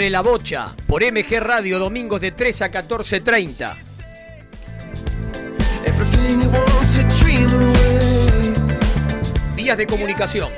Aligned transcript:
Sobre 0.00 0.08
la 0.08 0.22
Bocha, 0.22 0.74
por 0.86 1.02
MG 1.02 1.40
Radio, 1.40 1.78
domingos 1.78 2.22
de 2.22 2.32
3 2.32 2.62
a 2.62 2.72
14.30. 2.72 3.74
Vías 9.54 9.76
de 9.76 9.86
comunicación. 9.86 10.48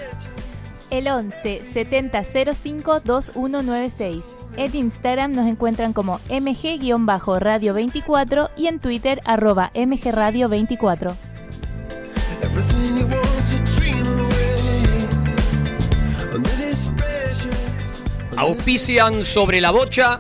El 0.91 1.09
11 1.09 1.60
70 1.73 2.23
05 2.55 3.01
2196. 3.01 4.23
En 4.59 4.77
Instagram 4.77 5.32
nos 5.32 5.48
encuentran 5.48 5.93
como 5.93 6.20
mg-radio24 6.29 8.51
y 8.56 8.68
en 8.68 8.79
Twitter 8.79 9.20
arroba 9.24 9.73
mgradio24. 9.74 11.16
Auspician 18.43 19.24
sobre 19.24 19.60
la 19.60 19.71
bocha 19.71 20.18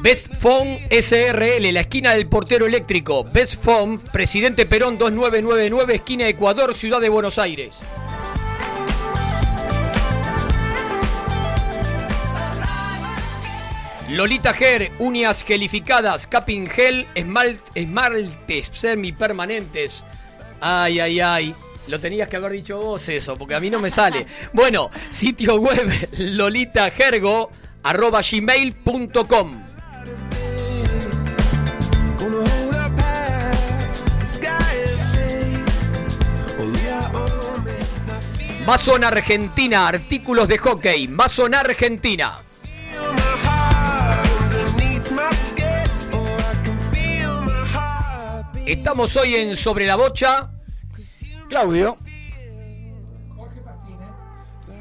Best 0.02 0.34
Phone 0.34 0.86
SRL, 0.90 1.72
la 1.72 1.80
esquina 1.80 2.12
del 2.12 2.28
portero 2.28 2.66
eléctrico. 2.66 3.24
Best 3.24 3.64
Phone, 3.64 3.98
Presidente 4.12 4.66
Perón 4.66 4.98
2999, 4.98 5.94
esquina 5.94 6.28
Ecuador, 6.28 6.74
Ciudad 6.74 7.00
de 7.00 7.08
Buenos 7.08 7.38
Aires. 7.38 7.72
Lolita 14.10 14.52
Ger, 14.52 14.90
uñas 14.98 15.44
gelificadas, 15.44 16.26
capping 16.26 16.66
gel, 16.66 17.06
esmalt, 17.14 17.60
esmaltes 17.76 18.68
semipermanentes. 18.72 20.04
Ay, 20.60 20.98
ay, 20.98 21.20
ay. 21.20 21.54
Lo 21.86 22.00
tenías 22.00 22.28
que 22.28 22.36
haber 22.36 22.52
dicho 22.52 22.76
vos 22.80 23.08
eso, 23.08 23.36
porque 23.36 23.54
a 23.54 23.60
mí 23.60 23.70
no 23.70 23.78
me 23.78 23.90
sale. 23.90 24.26
Bueno, 24.52 24.90
sitio 25.10 25.60
web 25.60 26.08
lolitagergo 26.18 27.50
arroba 27.84 28.20
gmail.com. 28.20 29.62
Mason 38.66 39.04
Argentina, 39.04 39.86
artículos 39.86 40.48
de 40.48 40.58
hockey. 40.58 41.06
Mason 41.06 41.54
Argentina. 41.54 42.42
Estamos 48.70 49.16
hoy 49.16 49.34
en 49.34 49.56
Sobre 49.56 49.84
la 49.84 49.96
Bocha. 49.96 50.48
Claudio. 51.48 51.98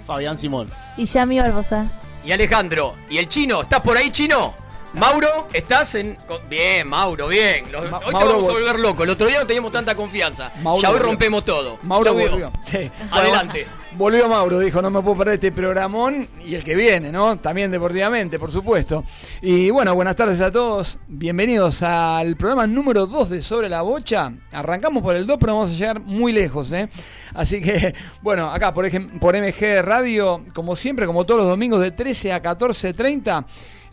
Fabián 0.06 0.38
Simón. 0.38 0.70
Y 0.96 1.06
Yami 1.06 1.40
Barbosa. 1.40 1.88
Y 2.24 2.32
Alejandro. 2.32 2.94
¿Y 3.10 3.18
el 3.18 3.28
chino? 3.28 3.64
¿Estás 3.64 3.80
por 3.82 3.98
ahí, 3.98 4.12
chino? 4.12 4.54
Mauro, 4.94 5.48
¿estás 5.54 5.94
en...? 5.96 6.18
Bien, 6.50 6.88
Mauro, 6.88 7.28
bien. 7.28 7.72
Los- 7.72 7.90
Ma- 7.92 8.00
hoy 8.00 8.06
te 8.08 8.12
Mauro 8.12 8.32
vamos 8.34 8.50
a 8.50 8.52
vol- 8.52 8.54
volver 8.54 8.80
loco. 8.80 9.04
El 9.04 9.12
otro 9.12 9.28
día 9.28 9.40
no 9.40 9.46
teníamos 9.46 9.72
tanta 9.72 9.94
confianza. 9.96 10.52
Mauro 10.64 10.82
ya 10.82 10.90
hoy 10.90 10.98
rompemos 11.00 11.46
todo. 11.46 11.78
Mauro 11.84 12.14
volvió. 12.14 12.52
Sí. 12.64 12.90
Adelante. 13.12 13.68
Volvió 13.92 14.28
Mauro, 14.28 14.60
dijo, 14.60 14.82
no 14.82 14.90
me 14.90 15.00
puedo 15.02 15.18
perder 15.18 15.36
este 15.36 15.52
programón 15.52 16.28
y 16.44 16.56
el 16.56 16.64
que 16.64 16.76
viene, 16.76 17.12
¿no? 17.12 17.38
También 17.38 17.70
deportivamente, 17.70 18.40
por 18.40 18.52
supuesto. 18.52 19.04
Y 19.44 19.70
bueno, 19.70 19.94
buenas 19.94 20.16
tardes 20.16 20.42
a 20.42 20.52
todos. 20.52 20.98
Bienvenidos 21.08 21.84
al 21.84 22.36
programa 22.36 22.66
número 22.66 23.06
2 23.06 23.30
de 23.30 23.44
Sobre 23.44 23.70
la 23.70 23.84
Bocha. 23.84 24.32
Arrancamos 24.52 25.04
por 25.04 25.16
el 25.16 25.28
2, 25.28 25.38
pero 25.40 25.54
vamos 25.56 25.70
a 25.70 25.74
llegar 25.74 26.00
muy 26.00 26.32
lejos, 26.34 26.72
¿eh? 26.72 26.90
Así 27.36 27.62
que, 27.62 27.94
bueno, 28.24 28.52
acá 28.52 28.74
por, 28.74 28.88
por 29.20 29.36
MG 29.38 29.82
Radio, 29.84 30.44
como 30.54 30.76
siempre, 30.76 31.06
como 31.06 31.26
todos 31.26 31.42
los 31.42 31.50
domingos 31.50 31.80
de 31.82 31.92
13 31.92 32.34
a 32.34 32.42
14.30. 32.42 33.46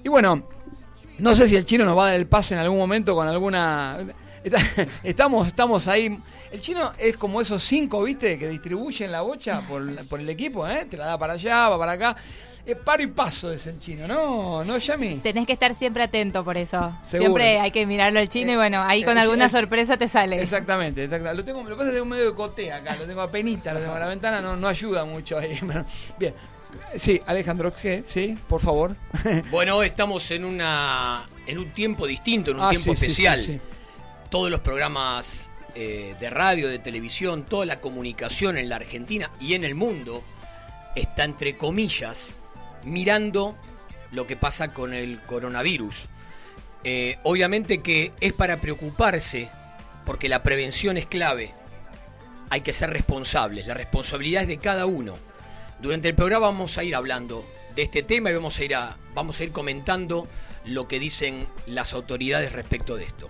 Y 0.04 0.08
bueno, 0.08 0.42
no 1.19 1.34
sé 1.34 1.49
si 1.49 1.56
el 1.56 1.66
chino 1.66 1.84
nos 1.84 1.97
va 1.97 2.04
a 2.04 2.10
dar 2.10 2.16
el 2.16 2.27
pase 2.27 2.54
en 2.54 2.60
algún 2.60 2.78
momento 2.78 3.15
con 3.15 3.27
alguna. 3.28 3.99
Estamos, 5.03 5.47
estamos 5.47 5.88
ahí. 5.88 6.16
El 6.53 6.60
chino 6.60 6.93
es 6.99 7.16
como 7.16 7.41
esos 7.41 7.62
cinco, 7.65 8.03
¿viste? 8.04 8.38
Que 8.38 8.49
distribuyen 8.49 9.10
la 9.10 9.22
bocha 9.22 9.60
por, 9.62 10.06
por 10.06 10.21
el 10.21 10.28
equipo, 10.28 10.66
¿eh? 10.66 10.87
Te 10.88 10.97
la 10.97 11.06
da 11.06 11.19
para 11.19 11.32
allá, 11.34 11.69
va 11.69 11.78
para 11.78 11.93
acá. 11.93 12.16
Es 12.65 12.76
paro 12.76 13.03
y 13.03 13.06
paso 13.06 13.53
es 13.53 13.66
el 13.69 13.78
chino, 13.78 14.09
¿no? 14.09 14.65
¿No, 14.65 14.78
Yami? 14.78 15.16
Tenés 15.19 15.47
que 15.47 15.53
estar 15.53 15.72
siempre 15.75 16.03
atento 16.03 16.43
por 16.43 16.56
eso. 16.56 16.97
Seguro. 17.03 17.28
Siempre 17.28 17.60
hay 17.60 17.71
que 17.71 17.87
mirarlo 17.87 18.19
al 18.19 18.28
chino 18.28 18.53
y 18.53 18.56
bueno, 18.56 18.82
ahí 18.82 19.05
con 19.05 19.16
Eh, 19.16 19.21
alguna 19.21 19.47
eh, 19.47 19.50
sorpresa 19.50 19.97
te 19.97 20.09
sale. 20.09 20.43
Exactamente, 20.43 21.05
exactamente. 21.05 21.43
Lo 21.43 21.44
tengo, 21.44 21.62
lo 21.62 21.69
que 21.69 21.75
pasa 21.76 21.84
es 21.84 21.91
que 21.91 21.94
tengo 22.00 22.06
medio 22.06 22.25
de 22.31 22.34
cote 22.34 22.72
acá, 22.72 22.97
lo 22.97 23.05
tengo 23.05 23.21
a 23.21 23.31
penita, 23.31 23.72
lo 23.72 23.78
tengo 23.81 23.94
a 23.94 24.00
la 24.00 24.09
ventana, 24.09 24.41
no, 24.41 24.56
no 24.56 24.66
ayuda 24.66 25.05
mucho 25.05 25.38
ahí. 25.38 25.59
Bien. 26.19 26.34
Sí, 26.97 27.20
Alejandro. 27.26 27.72
Sí, 28.06 28.38
por 28.48 28.60
favor. 28.60 28.97
Bueno, 29.50 29.82
estamos 29.82 30.31
en 30.31 30.44
una 30.44 31.26
en 31.47 31.59
un 31.59 31.70
tiempo 31.70 32.06
distinto, 32.06 32.50
en 32.50 32.59
un 32.59 32.64
Ah, 32.64 32.70
tiempo 32.70 32.94
sí, 32.94 33.06
especial. 33.06 33.38
sí. 33.38 33.60
Todos 34.31 34.50
los 34.50 34.60
programas 34.60 35.48
eh, 35.75 36.14
de 36.19 36.31
radio, 36.31 36.69
de 36.69 36.78
televisión, 36.78 37.44
toda 37.44 37.66
la 37.66 37.81
comunicación 37.81 38.59
en 38.59 38.69
la 38.69 38.76
Argentina 38.76 39.31
y 39.41 39.54
en 39.54 39.64
el 39.64 39.75
mundo 39.75 40.22
está 40.97 41.25
entre 41.25 41.56
comillas 41.56 42.32
mirando 42.84 43.56
lo 44.12 44.26
que 44.26 44.37
pasa 44.37 44.69
con 44.69 44.94
el 44.94 45.20
coronavirus. 45.26 46.06
Eh, 46.84 47.19
obviamente 47.25 47.82
que 47.82 48.12
es 48.20 48.32
para 48.32 48.58
preocuparse 48.58 49.48
porque 50.04 50.28
la 50.28 50.43
prevención 50.43 50.97
es 50.97 51.06
clave. 51.06 51.53
Hay 52.48 52.60
que 52.60 52.72
ser 52.72 52.91
responsables, 52.91 53.66
la 53.66 53.75
responsabilidad 53.75 54.43
es 54.43 54.48
de 54.48 54.58
cada 54.58 54.87
uno. 54.87 55.19
Durante 55.81 56.09
el 56.09 56.14
programa 56.14 56.47
vamos 56.47 56.78
a 56.78 56.84
ir 56.84 56.94
hablando 56.94 57.44
de 57.75 57.82
este 57.82 58.03
tema 58.03 58.31
y 58.31 58.34
vamos 58.34 58.59
a 58.59 58.64
ir 58.64 58.75
a, 58.75 58.97
vamos 59.14 59.38
a 59.41 59.44
ir 59.44 59.53
comentando 59.53 60.26
lo 60.64 60.88
que 60.88 60.98
dicen 60.98 61.47
las 61.66 61.92
autoridades 61.92 62.53
respecto 62.53 62.97
de 62.97 63.04
esto. 63.04 63.28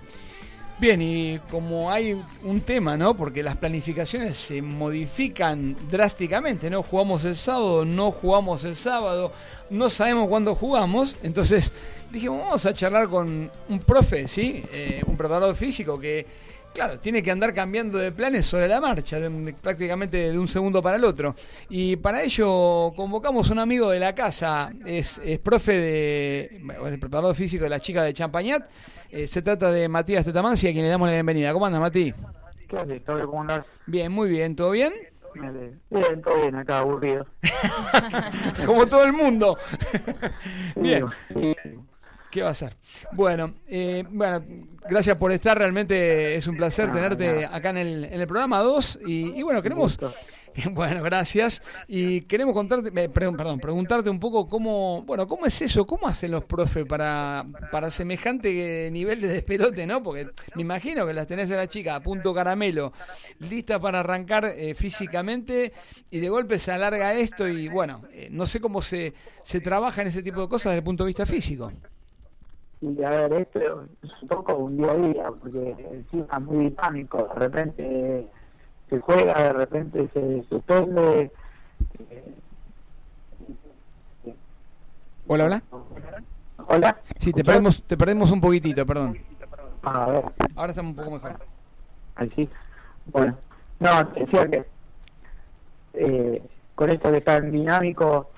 Bien, 0.79 1.01
y 1.01 1.39
como 1.51 1.91
hay 1.91 2.21
un 2.43 2.61
tema, 2.61 2.99
¿no? 2.99 3.17
Porque 3.17 3.43
las 3.43 3.57
planificaciones 3.57 4.37
se 4.37 4.61
modifican 4.61 5.75
drásticamente, 5.91 6.69
¿no? 6.69 6.83
Jugamos 6.83 7.25
el 7.25 7.35
sábado, 7.35 7.87
no 7.87 8.11
jugamos 8.11 8.63
el 8.65 8.77
sábado, 8.77 9.33
no 9.71 9.89
sabemos 9.89 10.29
cuándo 10.29 10.55
jugamos, 10.55 11.17
entonces 11.23 11.73
dijimos, 12.13 12.41
vamos 12.41 12.67
a 12.67 12.75
charlar 12.75 13.09
con 13.09 13.51
un 13.71 13.79
profe, 13.81 14.29
¿sí? 14.29 14.63
Eh, 14.71 15.03
un 15.07 15.17
preparador 15.17 15.57
físico 15.57 15.99
que, 15.99 16.27
claro, 16.77 17.01
tiene 17.01 17.23
que 17.23 17.31
andar 17.31 17.55
cambiando 17.55 17.97
de 17.97 18.13
planes 18.13 18.45
sobre 18.45 18.69
la 18.69 18.83
marcha, 18.83 19.19
prácticamente 19.63 20.31
de 20.31 20.39
un 20.39 20.47
segundo 20.47 20.83
para 20.83 20.97
el 20.97 21.05
otro. 21.05 21.35
Y 21.71 21.97
para 21.97 22.23
ello 22.23 22.93
convocamos 22.95 23.49
a 23.49 23.53
un 23.55 23.61
amigo 23.61 23.91
de 23.91 23.99
la 23.99 24.15
casa, 24.15 24.71
es, 24.85 25.19
es 25.25 25.39
profe 25.39 25.81
de, 25.81 26.61
bueno, 26.63 26.87
es 26.87 26.93
el 26.93 27.01
preparador 27.01 27.35
físico 27.35 27.65
de 27.65 27.71
la 27.71 27.81
chica 27.81 28.03
de 28.03 28.13
Champañat, 28.13 28.69
eh, 29.11 29.27
se 29.27 29.41
trata 29.41 29.71
de 29.71 29.89
Matías 29.89 30.27
Tetamansi, 30.27 30.69
a 30.69 30.73
quien 30.73 30.85
le 30.85 30.91
damos 30.91 31.09
la 31.09 31.15
bienvenida. 31.15 31.53
¿Cómo 31.55 31.65
anda, 31.65 31.81
Mati? 31.81 32.13
¿Qué 32.69 32.77
haces? 32.77 33.03
¿Cómo 33.07 33.41
andás? 33.41 33.65
Bien, 33.87 34.13
muy 34.13 34.29
bien, 34.29 34.55
¿todo 34.55 34.73
bien? 34.73 34.93
Bien, 35.35 35.81
bien, 35.89 36.23
todo 36.23 36.43
bien 36.43 36.57
acá, 36.57 36.81
aburrido. 36.81 37.27
Como 38.67 38.87
todo 38.87 39.05
el 39.05 39.15
mundo. 39.15 39.57
bien, 40.77 41.07
Sí, 41.33 41.55
¿qué 42.37 42.43
va 42.43 42.51
a 42.51 42.55
ser? 42.55 42.77
Bueno, 43.13 43.55
eh, 43.67 44.05
bueno, 44.11 44.45
gracias 44.89 45.17
por 45.17 45.33
estar, 45.33 45.57
realmente 45.57 46.37
es 46.37 46.47
un 46.47 46.57
placer 46.59 46.91
Ah, 46.91 46.93
tenerte 46.93 47.47
acá 47.47 47.71
en 47.71 47.79
el, 47.79 48.05
en 48.05 48.21
el 48.21 48.27
programa 48.27 48.61
2 48.61 48.99
y, 49.07 49.39
y 49.39 49.43
bueno, 49.43 49.63
queremos... 49.63 49.99
Bueno, 50.73 51.03
gracias. 51.03 51.61
Y 51.87 52.23
queremos 52.23 52.55
contarte, 52.55 52.89
eh, 52.89 53.09
pre- 53.11 53.31
perdón, 53.33 53.61
preguntarte 53.61 54.09
un 54.09 54.19
poco 54.19 54.49
cómo, 54.49 55.03
bueno, 55.03 55.29
cómo 55.29 55.45
es 55.45 55.61
eso, 55.61 55.87
cómo 55.87 56.09
hacen 56.09 56.31
los 56.31 56.45
profes 56.45 56.87
para, 56.87 57.45
para 57.71 57.91
semejante 57.91 58.89
nivel 58.91 59.21
de 59.21 59.29
despelote, 59.29 59.87
¿no? 59.87 60.03
Porque 60.03 60.31
me 60.55 60.63
imagino 60.63 61.07
que 61.07 61.13
las 61.13 61.27
tenés 61.27 61.51
a 61.51 61.57
la 61.57 61.67
chica 61.69 61.97
a 61.97 62.01
punto 62.03 62.33
caramelo, 62.33 62.95
lista 63.41 63.79
para 63.79 64.01
arrancar 64.01 64.47
eh, 64.47 64.75
físicamente 64.75 65.75
y 66.11 66.21
de 66.21 66.29
golpe 66.31 66.59
se 66.59 66.73
alarga 66.73 67.13
esto 67.13 67.47
y 67.47 67.69
bueno, 67.69 68.05
eh, 68.11 68.29
no 68.31 68.47
sé 68.47 68.59
cómo 68.59 68.81
se, 68.81 69.13
se 69.43 69.61
trabaja 69.61 70.01
en 70.01 70.09
ese 70.09 70.23
tipo 70.23 70.41
de 70.41 70.49
cosas 70.49 70.71
desde 70.71 70.79
el 70.79 70.85
punto 70.85 71.05
de 71.05 71.09
vista 71.09 71.27
físico. 71.27 71.71
Y 72.81 73.03
a 73.03 73.11
ver, 73.11 73.33
esto 73.33 73.59
es 74.03 74.23
un 74.23 74.29
poco 74.29 74.55
un 74.57 74.77
día 74.77 74.91
a 74.91 74.95
día, 74.97 75.31
porque 75.41 75.75
encima 75.93 76.27
es 76.37 76.43
muy 76.43 76.69
dinámico. 76.71 77.29
De 77.35 77.35
repente 77.35 78.27
se 78.91 79.01
juega, 79.01 79.43
de 79.43 79.53
repente 79.55 80.09
se 80.13 80.43
suspende. 80.49 81.31
eh, 82.11 82.35
Hola, 85.29 85.45
hola. 85.47 85.63
Hola. 86.69 87.01
Sí, 87.19 87.33
te 87.33 87.43
perdemos, 87.45 87.83
te 87.83 87.97
perdemos 87.97 88.31
un 88.31 88.41
poquitito, 88.41 88.85
perdón. 88.87 89.19
A 89.83 90.07
ver, 90.11 90.25
Ahora 90.55 90.71
estamos 90.71 90.91
un 90.91 90.97
poco 90.97 91.11
mejor. 91.13 91.37
ahí 92.17 92.33
sí. 92.37 92.49
Bueno, 93.07 93.37
no, 93.81 94.05
decía 94.15 94.49
que 94.49 94.67
eh, 95.95 96.43
con 96.75 96.91
esto 96.91 97.11
que 97.11 97.19
es 97.19 97.25
tan 97.25 97.51
dinámico 97.51 98.31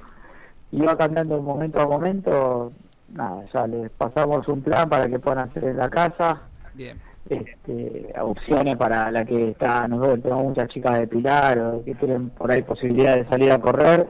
y 0.71 0.81
va 0.83 0.97
cambiando 0.97 1.41
momento 1.43 1.81
a 1.81 1.87
momento, 1.87 2.73
nada, 3.13 3.45
ya 3.53 3.67
les 3.67 3.91
pasamos 3.91 4.47
un 4.49 4.63
plan 4.63 4.89
para 4.89 5.09
que 5.09 5.19
puedan 5.19 5.49
hacer 5.49 5.65
en 5.65 5.77
la 5.77 5.89
casa. 5.89 6.43
Bien. 6.75 7.01
Este, 7.29 8.15
opciones 8.21 8.77
para 8.77 9.11
la 9.11 9.25
que 9.25 9.51
está, 9.51 9.87
nosotros 9.87 10.23
tenemos 10.23 10.45
muchas 10.45 10.69
chicas 10.69 10.99
de 10.99 11.07
Pilar 11.07 11.59
o 11.59 11.85
que 11.85 11.95
tienen 11.95 12.31
por 12.31 12.51
ahí 12.51 12.63
posibilidad 12.63 13.17
de 13.17 13.29
salir 13.29 13.53
a 13.53 13.61
correr, 13.61 14.07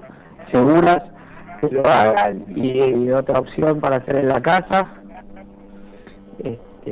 seguras, 0.53 1.03
que 1.61 1.69
lo 1.69 1.85
hagan. 1.85 2.45
Y, 2.55 3.11
otra 3.11 3.41
opción 3.41 3.81
para 3.81 3.97
hacer 3.97 4.17
en 4.17 4.29
la 4.29 4.41
casa. 4.41 4.87
Este, 6.39 6.91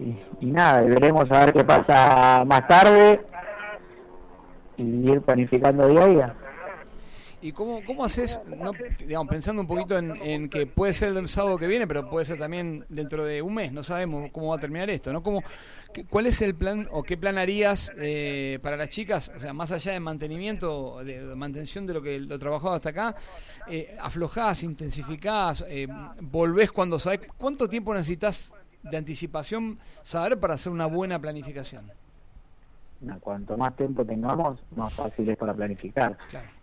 y, 0.00 0.18
y 0.40 0.46
nada, 0.46 0.80
veremos 0.82 1.30
a 1.30 1.40
ver 1.44 1.52
qué 1.52 1.64
pasa 1.64 2.42
más 2.46 2.66
tarde 2.66 3.20
y 4.78 5.12
ir 5.12 5.20
planificando 5.20 5.88
día 5.88 6.02
a 6.02 6.06
día. 6.06 6.34
¿Y 7.42 7.52
cómo, 7.52 7.80
cómo 7.86 8.04
haces, 8.04 8.40
no, 8.46 8.72
digamos, 8.98 9.28
pensando 9.28 9.62
un 9.62 9.68
poquito 9.68 9.96
en, 9.96 10.50
que 10.50 10.66
puede 10.66 10.92
ser 10.92 11.16
el 11.16 11.28
sábado 11.28 11.56
que 11.56 11.66
viene, 11.66 11.86
pero 11.86 12.08
puede 12.10 12.26
ser 12.26 12.38
también 12.38 12.84
dentro 12.90 13.24
de 13.24 13.40
un 13.40 13.54
mes, 13.54 13.72
no 13.72 13.82
sabemos 13.82 14.30
cómo 14.30 14.48
va 14.48 14.56
a 14.56 14.58
terminar 14.58 14.90
esto, 14.90 15.10
¿no? 15.10 15.22
¿Cómo, 15.22 15.42
¿Cuál 16.10 16.26
es 16.26 16.42
el 16.42 16.54
plan 16.54 16.86
o 16.90 17.02
qué 17.02 17.16
plan 17.16 17.38
harías 17.38 17.92
eh, 17.96 18.58
para 18.62 18.76
las 18.76 18.90
chicas, 18.90 19.32
o 19.34 19.40
sea, 19.40 19.54
más 19.54 19.72
allá 19.72 19.92
de 19.92 20.00
mantenimiento, 20.00 21.02
de, 21.02 21.34
mantención 21.34 21.86
de 21.86 21.94
lo 21.94 22.02
que 22.02 22.20
lo 22.20 22.38
trabajado 22.38 22.74
hasta 22.74 22.90
acá, 22.90 23.16
eh, 23.68 23.96
aflojás, 24.00 24.62
intensificás, 24.62 25.64
eh, 25.66 25.88
volvés 26.20 26.70
cuando 26.70 26.98
sabes, 26.98 27.20
¿cuánto 27.38 27.70
tiempo 27.70 27.94
necesitas 27.94 28.54
de 28.82 28.96
anticipación 28.98 29.78
saber 30.02 30.38
para 30.38 30.54
hacer 30.54 30.72
una 30.72 30.86
buena 30.86 31.18
planificación? 31.18 31.90
cuanto 33.20 33.56
más 33.56 33.74
tiempo 33.76 34.04
tengamos, 34.04 34.60
más 34.76 34.92
fácil 34.92 35.28
es 35.30 35.38
para 35.38 35.54
planificar. 35.54 36.18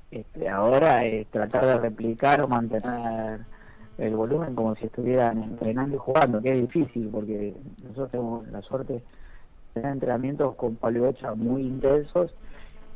Este, 0.09 0.47
ahora 0.47 1.03
es 1.03 1.27
tratar 1.27 1.65
de 1.65 1.77
replicar 1.79 2.41
o 2.41 2.47
mantener 2.47 3.41
el 3.97 4.15
volumen 4.15 4.55
como 4.55 4.75
si 4.75 4.85
estuvieran 4.85 5.43
entrenando 5.43 5.95
y 5.95 5.99
jugando, 5.99 6.41
que 6.41 6.51
es 6.51 6.61
difícil 6.61 7.09
porque 7.11 7.53
nosotros 7.83 8.11
tenemos 8.11 8.47
la 8.47 8.61
suerte 8.61 8.93
de 8.93 9.01
tener 9.73 9.91
entrenamientos 9.91 10.55
con 10.55 10.75
paliocha 10.75 11.33
muy 11.35 11.63
intensos 11.63 12.33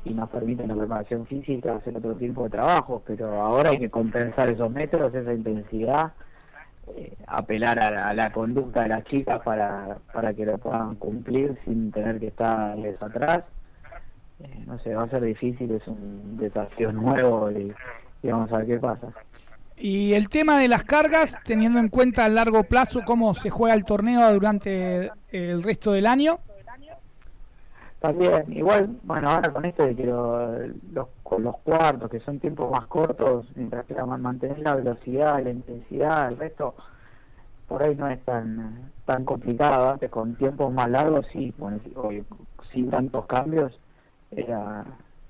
y 0.05 0.13
nos 0.13 0.29
permiten 0.29 0.69
la 0.69 0.75
preparación 0.75 1.25
física, 1.25 1.75
hacer 1.75 1.97
otro 1.97 2.15
tipo 2.15 2.43
de 2.43 2.49
trabajo, 2.51 3.03
pero 3.05 3.41
ahora 3.41 3.71
hay 3.71 3.79
que 3.79 3.89
compensar 3.89 4.49
esos 4.49 4.71
metros, 4.71 5.13
esa 5.13 5.33
intensidad, 5.33 6.13
eh, 6.95 7.13
apelar 7.27 7.77
a 7.79 8.13
la, 8.13 8.31
conducta 8.31 8.83
de 8.83 8.89
las 8.89 9.03
chicas 9.03 9.41
para, 9.43 9.97
para 10.13 10.33
que 10.33 10.45
lo 10.45 10.57
puedan 10.57 10.95
cumplir 10.95 11.57
sin 11.65 11.91
tener 11.91 12.19
que 12.19 12.27
estarles 12.27 13.01
atrás 13.01 13.43
eh, 14.43 14.63
no 14.65 14.79
sé, 14.79 14.93
va 14.93 15.03
a 15.03 15.09
ser 15.09 15.23
difícil, 15.23 15.71
es 15.71 15.87
un 15.87 16.37
desafío 16.37 16.91
nuevo 16.91 17.51
y, 17.51 17.73
vamos 18.23 18.51
a 18.51 18.57
ver 18.57 18.67
qué 18.67 18.77
pasa. 18.77 19.07
Y 19.77 20.13
el 20.13 20.29
tema 20.29 20.59
de 20.59 20.67
las 20.67 20.83
cargas, 20.83 21.35
teniendo 21.43 21.79
en 21.79 21.89
cuenta 21.89 22.25
a 22.25 22.29
largo 22.29 22.63
plazo 22.63 23.01
cómo 23.05 23.33
se 23.33 23.49
juega 23.49 23.73
el 23.73 23.83
torneo 23.83 24.31
durante 24.33 25.11
el 25.31 25.63
resto 25.63 25.91
del 25.91 26.05
año. 26.05 26.37
También, 27.99 28.45
igual, 28.51 28.89
bueno, 29.03 29.29
ahora 29.29 29.53
con 29.53 29.63
esto 29.65 29.85
de 29.85 29.95
que 29.95 30.05
los, 30.05 31.07
con 31.23 31.43
los 31.43 31.57
cuartos, 31.57 32.09
que 32.09 32.19
son 32.19 32.39
tiempos 32.39 32.71
más 32.71 32.87
cortos, 32.87 33.45
mientras 33.55 33.85
que 33.85 33.93
mantener 33.93 34.59
la 34.59 34.75
velocidad, 34.75 35.43
la 35.43 35.51
intensidad, 35.51 36.29
el 36.29 36.37
resto, 36.37 36.73
por 37.67 37.83
ahí 37.83 37.95
no 37.95 38.07
es 38.07 38.19
tan 38.25 38.91
tan 39.05 39.25
complicado. 39.25 39.91
Antes, 39.91 40.09
con 40.09 40.35
tiempos 40.35 40.73
más 40.73 40.89
largos, 40.89 41.25
sí, 41.31 41.53
bueno, 41.57 41.79
sin 42.71 42.89
tantos 42.89 43.25
cambios, 43.25 43.77
era, 44.31 44.85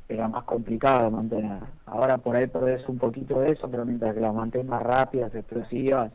era 0.07 0.27
más 0.27 0.44
complicado 0.44 1.09
mantener. 1.12 1.59
Ahora 1.86 2.18
por 2.18 2.36
ahí 2.36 2.48
perdés 2.48 2.88
un 2.88 2.98
poquito 2.98 3.39
de 3.39 3.51
eso, 3.51 3.69
pero 3.69 3.86
mientras 3.86 4.13
que 4.13 4.21
las 4.21 4.33
mantengas 4.33 4.81
rápidas, 4.83 5.33
explosivas, 5.33 6.12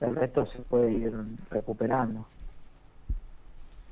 el 0.00 0.16
resto 0.16 0.46
se 0.46 0.58
puede 0.60 0.92
ir 0.92 1.12
recuperando. 1.50 2.26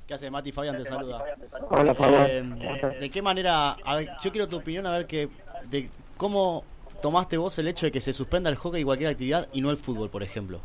¿Qué 0.06 0.14
hace 0.14 0.30
Mati? 0.30 0.50
Fabián 0.50 0.76
te 0.76 0.84
saluda. 0.84 1.22
Hola 1.70 1.94
Fabián. 1.94 2.58
Eh, 2.60 2.96
¿De 3.00 3.10
qué 3.10 3.22
manera, 3.22 3.76
yo 4.20 4.32
quiero 4.32 4.48
tu 4.48 4.56
opinión 4.56 4.86
a 4.86 4.90
ver 4.90 5.06
que, 5.06 5.28
de 5.70 5.88
cómo 6.16 6.64
tomaste 7.00 7.36
vos 7.36 7.58
el 7.58 7.68
hecho 7.68 7.86
de 7.86 7.92
que 7.92 8.00
se 8.00 8.12
suspenda 8.12 8.50
el 8.50 8.56
hockey 8.56 8.82
y 8.82 8.84
cualquier 8.84 9.10
actividad 9.10 9.48
y 9.52 9.60
no 9.60 9.70
el 9.70 9.76
fútbol, 9.76 10.10
por 10.10 10.22
ejemplo? 10.22 10.60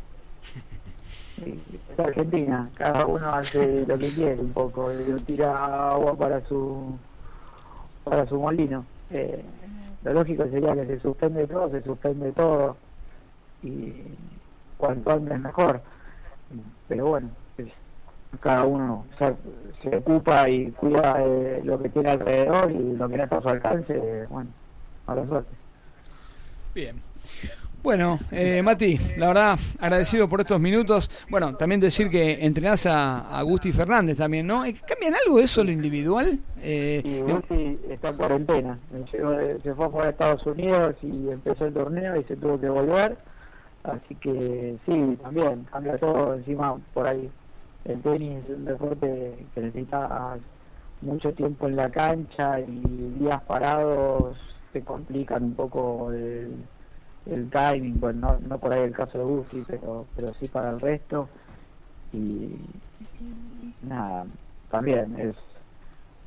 es 1.44 1.98
Argentina, 1.98 2.68
cada 2.74 3.06
uno 3.06 3.26
hace 3.28 3.86
lo 3.86 3.98
que 3.98 4.08
quiere 4.08 4.40
un 4.40 4.52
poco, 4.52 4.90
tira 5.26 5.90
agua 5.90 6.16
para 6.16 6.40
su 6.48 6.98
para 8.08 8.26
su 8.26 8.38
molino. 8.38 8.86
Eh, 9.10 9.42
lo 10.04 10.12
lógico 10.12 10.44
sería 10.48 10.74
que 10.74 10.86
se 10.86 11.00
suspende 11.00 11.46
todo, 11.46 11.70
se 11.70 11.82
suspende 11.82 12.30
todo 12.32 12.76
y 13.62 13.92
cuanto 14.78 15.10
antes 15.10 15.40
mejor. 15.40 15.80
Pero 16.88 17.06
bueno, 17.06 17.28
cada 18.40 18.64
uno 18.64 19.04
se, 19.18 19.96
ocupa 19.96 20.48
y 20.48 20.70
cuida 20.72 21.18
de 21.18 21.64
lo 21.64 21.82
que 21.82 21.88
tiene 21.88 22.10
alrededor 22.10 22.70
y 22.70 22.96
lo 22.96 23.08
que 23.08 23.16
no 23.16 23.24
está 23.24 23.38
a 23.38 23.42
su 23.42 23.48
alcance, 23.48 24.26
bueno, 24.28 24.50
a 25.08 25.14
la 25.16 25.26
suerte. 25.26 25.54
Bien. 26.74 27.02
Bueno, 27.82 28.18
eh, 28.32 28.62
Mati, 28.62 28.98
la 29.16 29.28
verdad, 29.28 29.58
agradecido 29.78 30.28
por 30.28 30.40
estos 30.40 30.60
minutos. 30.60 31.08
Bueno, 31.30 31.56
también 31.56 31.80
decir 31.80 32.10
que 32.10 32.44
entrenás 32.44 32.84
a 32.86 33.38
Agustín 33.38 33.72
Fernández 33.72 34.16
también, 34.16 34.46
¿no? 34.46 34.64
¿Cambian 34.88 35.14
algo 35.24 35.38
eso 35.38 35.62
lo 35.62 35.70
individual? 35.70 36.38
Eh, 36.62 37.00
sí, 37.04 37.20
Gusti 37.20 37.78
está 37.88 38.08
en 38.08 38.16
cuarentena. 38.16 38.78
se 39.62 39.74
fue 39.74 40.04
a 40.04 40.10
Estados 40.10 40.44
Unidos 40.46 40.96
y 41.02 41.30
empezó 41.30 41.66
el 41.66 41.74
torneo 41.74 42.20
y 42.20 42.24
se 42.24 42.36
tuvo 42.36 42.60
que 42.60 42.68
volver. 42.68 43.16
Así 43.84 44.16
que 44.16 44.76
sí, 44.84 45.18
también 45.22 45.66
cambia 45.70 45.96
todo. 45.96 46.34
Encima, 46.34 46.76
por 46.92 47.06
ahí, 47.06 47.30
el 47.84 48.02
tenis 48.02 48.42
es 48.44 48.56
un 48.56 48.64
deporte 48.64 49.46
que 49.54 49.60
necesita 49.60 50.36
mucho 51.02 51.32
tiempo 51.34 51.68
en 51.68 51.76
la 51.76 51.88
cancha 51.90 52.58
y 52.58 52.80
días 53.20 53.40
parados 53.42 54.36
se 54.72 54.82
complican 54.82 55.44
un 55.44 55.54
poco 55.54 56.10
el 56.10 56.52
el 57.30 57.50
timing, 57.50 57.98
pues 57.98 58.14
no, 58.16 58.38
no 58.48 58.58
por 58.58 58.72
ahí 58.72 58.82
el 58.82 58.92
caso 58.92 59.18
de 59.18 59.24
Gusti, 59.24 59.64
pero, 59.66 60.06
pero 60.14 60.34
sí 60.34 60.48
para 60.48 60.70
el 60.70 60.80
resto. 60.80 61.28
Y 62.12 62.56
nada, 63.82 64.24
también 64.70 65.18
es 65.18 65.34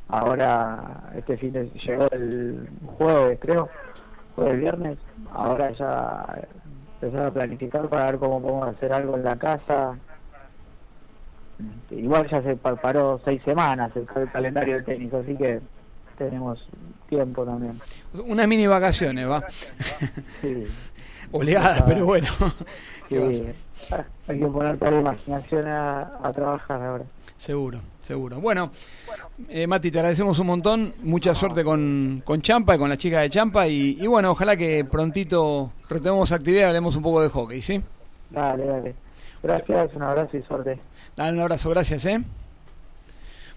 ahora 0.10 1.12
este 1.15 1.38
fin 1.38 1.53
de 1.53 1.70
llegó 1.70 2.10
el 2.12 2.68
jueves 2.98 3.39
creo 3.39 3.70
jueves 4.36 4.60
viernes 4.60 4.98
ahora 5.32 5.72
ya 5.72 6.48
empezar 7.01 7.27
a 7.27 7.32
planificar 7.32 7.88
para 7.88 8.06
ver 8.08 8.20
cómo 8.20 8.41
podemos 8.41 8.75
hacer 8.75 8.91
algo 8.91 9.15
en 9.15 9.24
la 9.24 9.38
casa. 9.38 9.98
Igual 11.91 12.29
ya 12.29 12.41
se 12.41 12.56
paró 12.56 13.22
seis 13.24 13.41
semanas 13.44 13.91
el, 13.96 14.08
el 14.15 14.32
calendario 14.32 14.75
del 14.75 14.86
tenis 14.86 15.13
así 15.13 15.36
que 15.36 15.62
tenemos 16.18 16.60
tiempo 17.08 17.46
también. 17.46 17.79
Unas 18.25 18.48
mini 18.48 18.68
vacaciones 18.68 19.29
va 19.29 19.44
sí 20.41 20.63
oleadas, 21.31 21.81
pero 21.83 22.05
bueno. 22.05 22.27
Hay 24.27 24.39
que 24.39 24.45
poner 24.45 24.77
toda 24.77 24.91
la 24.91 25.00
imaginación 25.00 25.67
a, 25.67 26.31
trabajar 26.33 26.81
ahora. 26.81 27.03
Seguro, 27.38 27.79
seguro. 28.01 28.39
Bueno, 28.39 28.71
eh, 29.48 29.65
Mati, 29.65 29.89
te 29.89 30.00
agradecemos 30.00 30.38
un 30.39 30.48
montón. 30.48 30.93
Mucha 31.03 31.33
suerte 31.33 31.63
con, 31.63 32.21
con 32.25 32.41
Champa 32.41 32.75
y 32.75 32.77
con 32.77 32.89
la 32.89 32.98
chica 32.98 33.21
de 33.21 33.29
Champa. 33.29 33.67
Y, 33.67 34.05
bueno, 34.07 34.31
ojalá 34.31 34.55
que 34.55 34.86
prontito 34.86 35.71
retomemos 35.89 36.31
actividad 36.31 36.62
y 36.62 36.65
hablemos 36.65 36.95
un 36.95 37.03
poco 37.03 37.21
de 37.21 37.29
hockey, 37.29 37.62
¿sí? 37.62 37.81
Dale, 38.29 38.65
dale. 38.65 38.95
Gracias, 39.41 39.93
un 39.95 40.03
abrazo 40.03 40.38
y 40.38 40.43
suerte. 40.43 40.79
Dale, 41.15 41.33
un 41.33 41.39
abrazo, 41.39 41.69
gracias, 41.69 42.05
¿eh? 42.05 42.21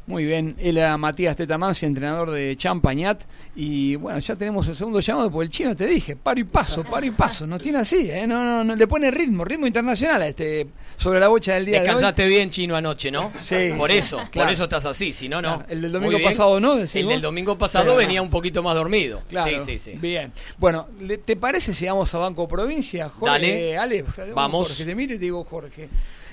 Muy 0.06 0.24
bien, 0.24 0.56
él 0.58 0.78
era 0.78 0.96
Matías 0.96 1.36
Tetamansi, 1.36 1.86
entrenador 1.86 2.32
de 2.32 2.56
Champañat. 2.56 3.22
Y 3.54 3.94
bueno, 3.96 4.18
ya 4.18 4.34
tenemos 4.34 4.66
el 4.66 4.74
segundo 4.74 4.98
llamado, 4.98 5.30
porque 5.30 5.44
el 5.44 5.50
chino 5.50 5.76
te 5.76 5.86
dije, 5.86 6.16
paro 6.16 6.40
y 6.40 6.44
paso, 6.44 6.82
paro 6.82 7.06
y 7.06 7.12
paso. 7.12 7.46
No 7.46 7.58
tiene 7.58 7.78
así, 7.78 8.10
¿eh? 8.10 8.26
No, 8.26 8.42
no, 8.44 8.64
no 8.64 8.74
le 8.74 8.86
pone 8.88 9.10
ritmo, 9.12 9.44
ritmo 9.44 9.66
internacional 9.66 10.22
a 10.22 10.26
este, 10.26 10.66
sobre 10.96 11.20
la 11.20 11.28
bocha 11.28 11.54
del 11.54 11.66
día 11.66 11.80
Descansaste 11.80 12.22
de 12.22 12.28
bien 12.28 12.50
chino 12.50 12.74
anoche, 12.74 13.12
¿no? 13.12 13.30
Sí. 13.38 13.74
Por 13.76 13.92
eso, 13.92 14.20
por 14.32 14.50
eso 14.50 14.64
estás 14.64 14.84
así, 14.86 15.12
si 15.12 15.28
no, 15.28 15.40
no. 15.40 15.64
el 15.68 15.80
del 15.82 15.92
domingo 15.92 16.18
pasado 16.22 16.58
no, 16.58 16.78
El 16.78 16.88
del 16.88 17.20
domingo 17.20 17.56
pasado 17.56 17.94
venía 17.94 18.22
un 18.22 18.30
poquito 18.30 18.62
más 18.62 18.74
dormido. 18.74 19.22
Claro. 19.28 19.64
Sí, 19.64 19.78
sí, 19.78 19.92
sí. 19.92 19.98
Bien. 19.98 20.32
Bueno, 20.58 20.88
¿te 21.24 21.36
parece 21.36 21.74
si 21.74 21.86
vamos 21.86 22.12
a 22.14 22.18
Banco 22.18 22.48
Provincia? 22.48 23.08
Jorge, 23.08 23.32
Dale. 23.32 23.78
Ale, 23.78 24.04
vamos. 24.34 24.68
Jorge, 24.68 24.84
te 24.84 24.94
miro 24.94 25.14
y 25.14 25.18
te 25.18 25.24
digo 25.24 25.44
Jorge. 25.44 25.88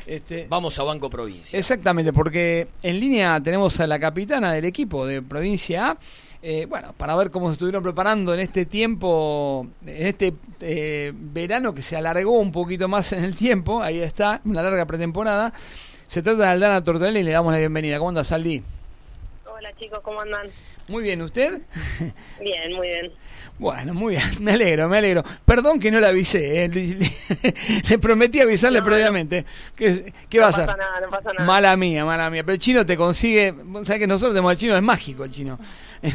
Este, 0.09 0.47
Vamos 0.49 0.79
a 0.79 0.83
Banco 0.83 1.07
Provincia. 1.07 1.59
Exactamente, 1.59 2.11
porque 2.11 2.67
en 2.81 2.99
línea 2.99 3.39
tenemos 3.41 3.79
a 3.79 3.85
la 3.85 3.99
capitana 3.99 4.51
del 4.51 4.65
equipo 4.65 5.05
de 5.05 5.21
Provincia 5.21 5.91
A. 5.91 5.97
Eh, 6.41 6.65
bueno, 6.67 6.93
para 6.97 7.15
ver 7.15 7.29
cómo 7.29 7.49
se 7.49 7.53
estuvieron 7.53 7.83
preparando 7.83 8.33
en 8.33 8.39
este 8.39 8.65
tiempo, 8.65 9.67
en 9.85 10.07
este 10.07 10.33
eh, 10.61 11.11
verano 11.13 11.75
que 11.75 11.83
se 11.83 11.95
alargó 11.95 12.39
un 12.39 12.51
poquito 12.51 12.87
más 12.87 13.11
en 13.11 13.23
el 13.23 13.35
tiempo, 13.35 13.83
ahí 13.83 13.99
está, 13.99 14.41
una 14.45 14.63
larga 14.63 14.87
pretemporada. 14.87 15.53
Se 16.07 16.23
trata 16.23 16.39
de 16.39 16.49
Aldana 16.49 16.81
Tortelli 16.81 17.19
y 17.19 17.23
le 17.23 17.31
damos 17.31 17.53
la 17.53 17.59
bienvenida. 17.59 17.99
¿Cómo 17.99 18.09
andas, 18.09 18.31
Aldi? 18.31 18.63
Hola 19.45 19.71
chicos, 19.79 19.99
¿cómo 20.01 20.21
andan? 20.21 20.47
Muy 20.89 21.03
bien, 21.03 21.21
¿usted? 21.21 21.61
Bien, 22.41 22.73
muy 22.75 22.87
bien. 22.87 23.11
Bueno, 23.59 23.93
muy 23.93 24.15
bien, 24.15 24.23
me 24.39 24.53
alegro, 24.53 24.87
me 24.87 24.97
alegro. 24.99 25.21
Perdón 25.45 25.79
que 25.81 25.91
no 25.91 25.99
le 25.99 26.07
avisé, 26.07 26.63
eh, 26.63 26.69
le, 26.69 26.97
le 27.89 27.99
prometí 27.99 28.39
avisarle 28.39 28.79
No, 28.79 28.85
previamente. 28.85 29.45
¿Qué, 29.75 30.13
qué 30.29 30.37
No 30.37 30.43
va 30.43 30.47
a 30.47 30.51
pasa 30.51 30.63
hacer? 30.63 30.77
nada, 30.77 31.01
no 31.01 31.09
pasa 31.09 31.33
nada. 31.33 31.45
Mala 31.45 31.75
mía, 31.75 32.05
mala 32.05 32.29
mía. 32.29 32.43
Pero 32.43 32.53
el 32.53 32.59
chino 32.59 32.85
te 32.85 32.95
consigue. 32.95 33.53
¿Sabes 33.83 33.99
que 33.99 34.07
nosotros 34.07 34.33
tenemos 34.33 34.53
el 34.53 34.57
chino? 34.57 34.75
Es 34.77 34.81
mágico 34.81 35.23
el 35.25 35.31
chino. 35.31 35.59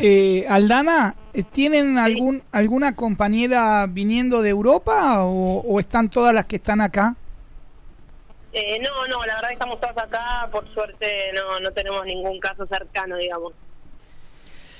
Eh, 0.00 0.44
Aldana, 0.48 1.14
eh, 1.32 1.44
¿tienen 1.44 1.96
algún 1.96 2.42
alguna 2.52 2.94
compañera 2.94 3.86
viniendo 3.88 4.42
de 4.42 4.50
Europa 4.50 5.22
o, 5.24 5.60
o 5.60 5.80
están 5.80 6.08
todas 6.10 6.34
las 6.34 6.44
que 6.46 6.56
están 6.56 6.80
acá? 6.80 7.14
Eh, 8.52 8.78
no, 8.80 9.06
no, 9.06 9.24
la 9.24 9.36
verdad 9.36 9.48
que 9.48 9.54
estamos 9.54 9.80
todos 9.80 9.96
acá. 9.96 10.48
Por 10.50 10.72
suerte 10.74 11.32
no, 11.34 11.58
no 11.60 11.70
tenemos 11.72 12.04
ningún 12.04 12.38
caso 12.38 12.66
cercano, 12.66 13.16
digamos. 13.16 13.52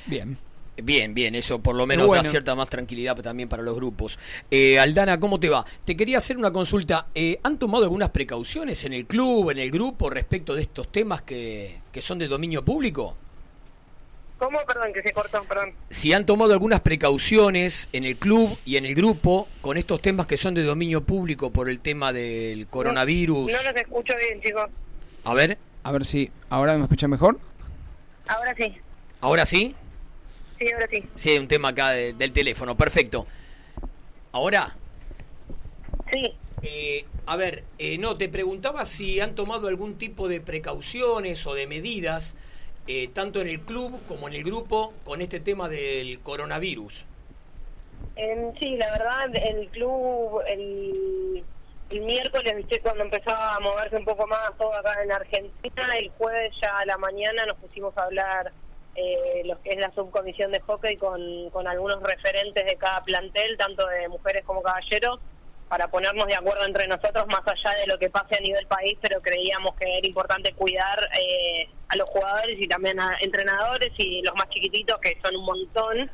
Bien. 0.06 0.36
Bien, 0.74 1.12
bien, 1.12 1.34
eso 1.34 1.58
por 1.58 1.74
lo 1.74 1.86
menos 1.86 2.06
Bueno. 2.06 2.22
da 2.22 2.30
cierta 2.30 2.54
más 2.54 2.70
tranquilidad 2.70 3.14
también 3.16 3.46
para 3.46 3.62
los 3.62 3.76
grupos. 3.76 4.18
Eh, 4.50 4.78
Aldana, 4.78 5.20
¿cómo 5.20 5.38
te 5.38 5.50
va? 5.50 5.66
Te 5.84 5.94
quería 5.94 6.16
hacer 6.16 6.38
una 6.38 6.50
consulta. 6.50 7.08
Eh, 7.14 7.38
¿Han 7.42 7.58
tomado 7.58 7.84
algunas 7.84 8.08
precauciones 8.08 8.82
en 8.84 8.94
el 8.94 9.06
club, 9.06 9.50
en 9.50 9.58
el 9.58 9.70
grupo, 9.70 10.08
respecto 10.08 10.54
de 10.54 10.62
estos 10.62 10.90
temas 10.90 11.22
que, 11.22 11.78
que 11.92 12.00
son 12.00 12.18
de 12.18 12.26
dominio 12.26 12.64
público? 12.64 13.16
¿Cómo? 14.42 14.58
Perdón, 14.66 14.92
que 14.92 15.02
se 15.02 15.12
cortó, 15.12 15.44
perdón. 15.44 15.72
Si 15.90 16.12
han 16.12 16.26
tomado 16.26 16.52
algunas 16.52 16.80
precauciones 16.80 17.88
en 17.92 18.02
el 18.04 18.16
club 18.16 18.58
y 18.64 18.76
en 18.76 18.84
el 18.86 18.94
grupo 18.96 19.46
con 19.60 19.78
estos 19.78 20.02
temas 20.02 20.26
que 20.26 20.36
son 20.36 20.52
de 20.54 20.64
dominio 20.64 21.04
público 21.04 21.52
por 21.52 21.68
el 21.68 21.78
tema 21.78 22.12
del 22.12 22.66
coronavirus. 22.66 23.52
No 23.52 23.62
los 23.62 23.76
escucho 23.76 24.14
bien, 24.18 24.40
chicos. 24.42 24.68
A 25.24 25.34
ver, 25.34 25.58
A 25.84 25.92
ver 25.92 26.04
si 26.04 26.28
ahora 26.50 26.76
me 26.76 26.82
escucha 26.82 27.06
mejor. 27.06 27.38
Ahora 28.26 28.52
sí. 28.56 28.74
¿ahora 29.20 29.46
sí? 29.46 29.76
Sí, 30.58 30.66
ahora 30.72 30.86
sí. 30.90 31.04
Sí, 31.14 31.30
hay 31.30 31.38
un 31.38 31.46
tema 31.48 31.68
acá 31.68 31.90
de- 31.90 32.12
del 32.12 32.32
teléfono, 32.32 32.76
perfecto. 32.76 33.26
Ahora, 34.32 34.74
Sí. 36.12 36.34
Eh, 36.62 37.04
a 37.26 37.36
ver, 37.36 37.64
eh, 37.78 37.96
no, 37.98 38.16
te 38.16 38.28
preguntaba 38.28 38.84
si 38.86 39.18
han 39.20 39.34
tomado 39.36 39.66
algún 39.68 39.98
tipo 39.98 40.28
de 40.28 40.40
precauciones 40.40 41.46
o 41.46 41.54
de 41.54 41.66
medidas, 41.66 42.34
eh, 42.86 43.08
tanto 43.08 43.40
en 43.40 43.48
el 43.48 43.60
club 43.60 44.00
como 44.06 44.28
en 44.28 44.34
el 44.34 44.44
grupo, 44.44 44.92
con 45.04 45.20
este 45.20 45.40
tema 45.40 45.68
del 45.68 46.20
coronavirus. 46.20 47.04
Sí, 48.14 48.76
la 48.76 48.90
verdad, 48.92 49.30
el 49.34 49.68
club, 49.70 50.42
el, 50.46 51.44
el 51.90 52.00
miércoles, 52.02 52.56
viste, 52.56 52.80
cuando 52.80 53.04
empezaba 53.04 53.56
a 53.56 53.60
moverse 53.60 53.96
un 53.96 54.04
poco 54.04 54.26
más 54.26 54.56
todo 54.58 54.72
acá 54.74 55.02
en 55.02 55.12
Argentina, 55.12 55.88
el 55.98 56.10
jueves 56.10 56.54
ya 56.62 56.78
a 56.78 56.86
la 56.86 56.98
mañana 56.98 57.44
nos 57.46 57.56
pusimos 57.56 57.96
a 57.96 58.04
hablar 58.04 58.52
eh, 58.94 59.42
lo 59.46 59.60
que 59.62 59.70
es 59.70 59.76
la 59.76 59.88
subcomisión 59.90 60.52
de 60.52 60.60
hockey 60.60 60.96
con, 60.96 61.50
con 61.50 61.66
algunos 61.66 62.02
referentes 62.02 62.64
de 62.64 62.76
cada 62.76 63.02
plantel, 63.02 63.56
tanto 63.56 63.86
de 63.88 64.08
mujeres 64.08 64.44
como 64.44 64.62
caballeros, 64.62 65.18
para 65.72 65.88
ponernos 65.88 66.26
de 66.26 66.34
acuerdo 66.34 66.66
entre 66.66 66.86
nosotros 66.86 67.26
más 67.28 67.40
allá 67.46 67.74
de 67.80 67.86
lo 67.86 67.98
que 67.98 68.10
pase 68.10 68.36
a 68.36 68.40
nivel 68.40 68.66
país, 68.66 68.94
pero 69.00 69.22
creíamos 69.22 69.74
que 69.76 69.88
era 69.88 70.06
importante 70.06 70.52
cuidar 70.52 70.98
eh, 71.18 71.66
a 71.88 71.96
los 71.96 72.10
jugadores 72.10 72.60
y 72.60 72.68
también 72.68 73.00
a 73.00 73.16
entrenadores 73.22 73.90
y 73.96 74.20
los 74.20 74.34
más 74.34 74.50
chiquititos, 74.50 74.98
que 74.98 75.16
son 75.24 75.34
un 75.34 75.46
montón. 75.46 76.10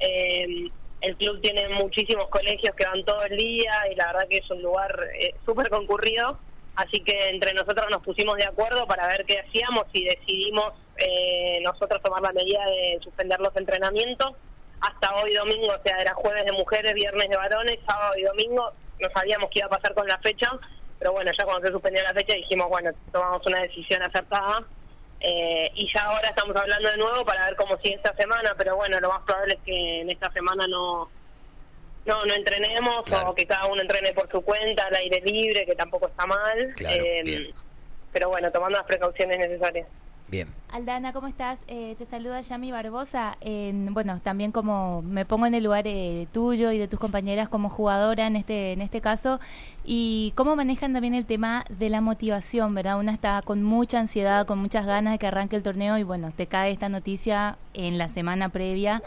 Eh, 0.00 0.66
el 1.00 1.16
club 1.16 1.40
tiene 1.40 1.66
muchísimos 1.70 2.28
colegios 2.28 2.76
que 2.76 2.84
van 2.84 3.02
todo 3.06 3.22
el 3.22 3.38
día 3.38 3.72
y 3.90 3.94
la 3.94 4.08
verdad 4.08 4.28
que 4.28 4.36
es 4.36 4.50
un 4.50 4.60
lugar 4.60 4.94
eh, 5.18 5.34
súper 5.46 5.70
concurrido. 5.70 6.38
Así 6.76 7.00
que 7.00 7.30
entre 7.30 7.54
nosotros 7.54 7.86
nos 7.90 8.02
pusimos 8.02 8.36
de 8.36 8.44
acuerdo 8.44 8.86
para 8.86 9.08
ver 9.08 9.24
qué 9.24 9.38
hacíamos 9.38 9.86
y 9.94 10.04
decidimos 10.04 10.74
eh, 10.98 11.58
nosotros 11.62 12.02
tomar 12.02 12.20
la 12.20 12.32
medida 12.32 12.62
de 12.66 12.98
suspender 13.02 13.40
los 13.40 13.56
entrenamientos 13.56 14.36
hasta 14.80 15.14
hoy 15.16 15.34
domingo, 15.34 15.72
o 15.72 15.82
sea, 15.84 15.98
era 15.98 16.14
jueves 16.14 16.44
de 16.44 16.52
mujeres, 16.52 16.92
viernes 16.94 17.28
de 17.28 17.36
varones, 17.36 17.78
sábado 17.86 18.12
y 18.16 18.22
domingo. 18.22 18.72
No 19.00 19.08
sabíamos 19.14 19.50
qué 19.50 19.60
iba 19.60 19.66
a 19.66 19.70
pasar 19.70 19.94
con 19.94 20.06
la 20.06 20.18
fecha, 20.18 20.50
pero 20.98 21.12
bueno, 21.12 21.30
ya 21.36 21.44
cuando 21.44 21.66
se 21.66 21.72
suspendió 21.72 22.02
la 22.02 22.12
fecha 22.14 22.34
dijimos, 22.34 22.68
bueno, 22.68 22.90
tomamos 23.12 23.44
una 23.46 23.60
decisión 23.60 24.02
acertada. 24.02 24.62
Eh, 25.22 25.70
y 25.74 25.86
ya 25.94 26.04
ahora 26.04 26.28
estamos 26.30 26.56
hablando 26.56 26.88
de 26.90 26.96
nuevo 26.96 27.24
para 27.26 27.44
ver 27.44 27.56
cómo 27.56 27.76
sigue 27.78 27.96
esta 27.96 28.14
semana, 28.16 28.54
pero 28.56 28.76
bueno, 28.76 28.98
lo 29.00 29.10
más 29.10 29.22
probable 29.22 29.54
es 29.54 29.60
que 29.64 30.00
en 30.00 30.10
esta 30.10 30.30
semana 30.32 30.66
no 30.66 31.10
no 32.06 32.24
no 32.24 32.32
entrenemos 32.34 33.02
Claro. 33.04 33.30
o 33.30 33.34
que 33.34 33.46
cada 33.46 33.66
uno 33.66 33.82
entrene 33.82 34.12
por 34.14 34.30
su 34.30 34.40
cuenta, 34.40 34.86
al 34.86 34.94
aire 34.96 35.20
libre, 35.20 35.66
que 35.66 35.74
tampoco 35.74 36.06
está 36.08 36.24
mal. 36.26 36.72
Claro, 36.76 37.04
Eh, 37.04 37.52
pero 38.12 38.30
bueno, 38.30 38.50
tomando 38.50 38.78
las 38.78 38.86
precauciones 38.86 39.36
necesarias. 39.38 39.86
Bien. 40.30 40.46
Aldana, 40.70 41.12
¿cómo 41.12 41.26
estás? 41.26 41.58
Eh, 41.66 41.96
te 41.98 42.06
saluda 42.06 42.40
Yami 42.40 42.70
Barbosa. 42.70 43.36
Bueno, 43.90 44.20
también 44.22 44.52
como 44.52 45.02
me 45.02 45.24
pongo 45.24 45.46
en 45.46 45.54
el 45.54 45.64
lugar 45.64 45.88
eh, 45.88 46.28
tuyo 46.32 46.70
y 46.70 46.78
de 46.78 46.86
tus 46.86 47.00
compañeras 47.00 47.48
como 47.48 47.68
jugadora 47.68 48.28
en 48.28 48.36
este 48.36 48.72
en 48.72 48.80
este 48.80 49.00
caso 49.00 49.40
y 49.84 50.32
cómo 50.36 50.54
manejan 50.54 50.92
también 50.92 51.14
el 51.14 51.26
tema 51.26 51.64
de 51.68 51.88
la 51.88 52.00
motivación, 52.00 52.72
¿verdad? 52.74 53.00
Una 53.00 53.12
está 53.12 53.42
con 53.42 53.64
mucha 53.64 53.98
ansiedad, 53.98 54.46
con 54.46 54.60
muchas 54.60 54.86
ganas 54.86 55.14
de 55.14 55.18
que 55.18 55.26
arranque 55.26 55.56
el 55.56 55.64
torneo 55.64 55.98
y 55.98 56.04
bueno, 56.04 56.30
te 56.36 56.46
cae 56.46 56.70
esta 56.70 56.88
noticia 56.88 57.58
en 57.74 57.98
la 57.98 58.08
semana 58.08 58.50
previa 58.50 59.02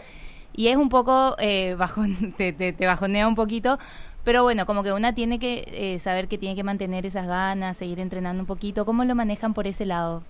y 0.52 0.68
es 0.68 0.76
un 0.76 0.90
poco 0.90 1.38
eh, 1.40 1.76
bajón, 1.76 2.34
te, 2.38 2.52
te, 2.52 2.74
te 2.74 2.86
bajonea 2.86 3.28
un 3.28 3.36
poquito. 3.36 3.80
Pero 4.26 4.44
bueno, 4.44 4.66
como 4.66 4.84
que 4.84 4.94
una 4.94 5.14
tiene 5.14 5.40
que 5.40 5.66
eh, 5.68 6.00
saber 6.00 6.28
que 6.28 6.38
tiene 6.38 6.56
que 6.56 6.64
mantener 6.64 7.06
esas 7.06 7.28
ganas, 7.28 7.78
seguir 7.78 8.00
entrenando 8.00 8.42
un 8.42 8.48
poquito. 8.48 8.86
¿Cómo 8.86 9.04
lo 9.04 9.16
manejan 9.16 9.54
por 9.54 9.68
ese 9.68 9.86
lado? 9.86 10.24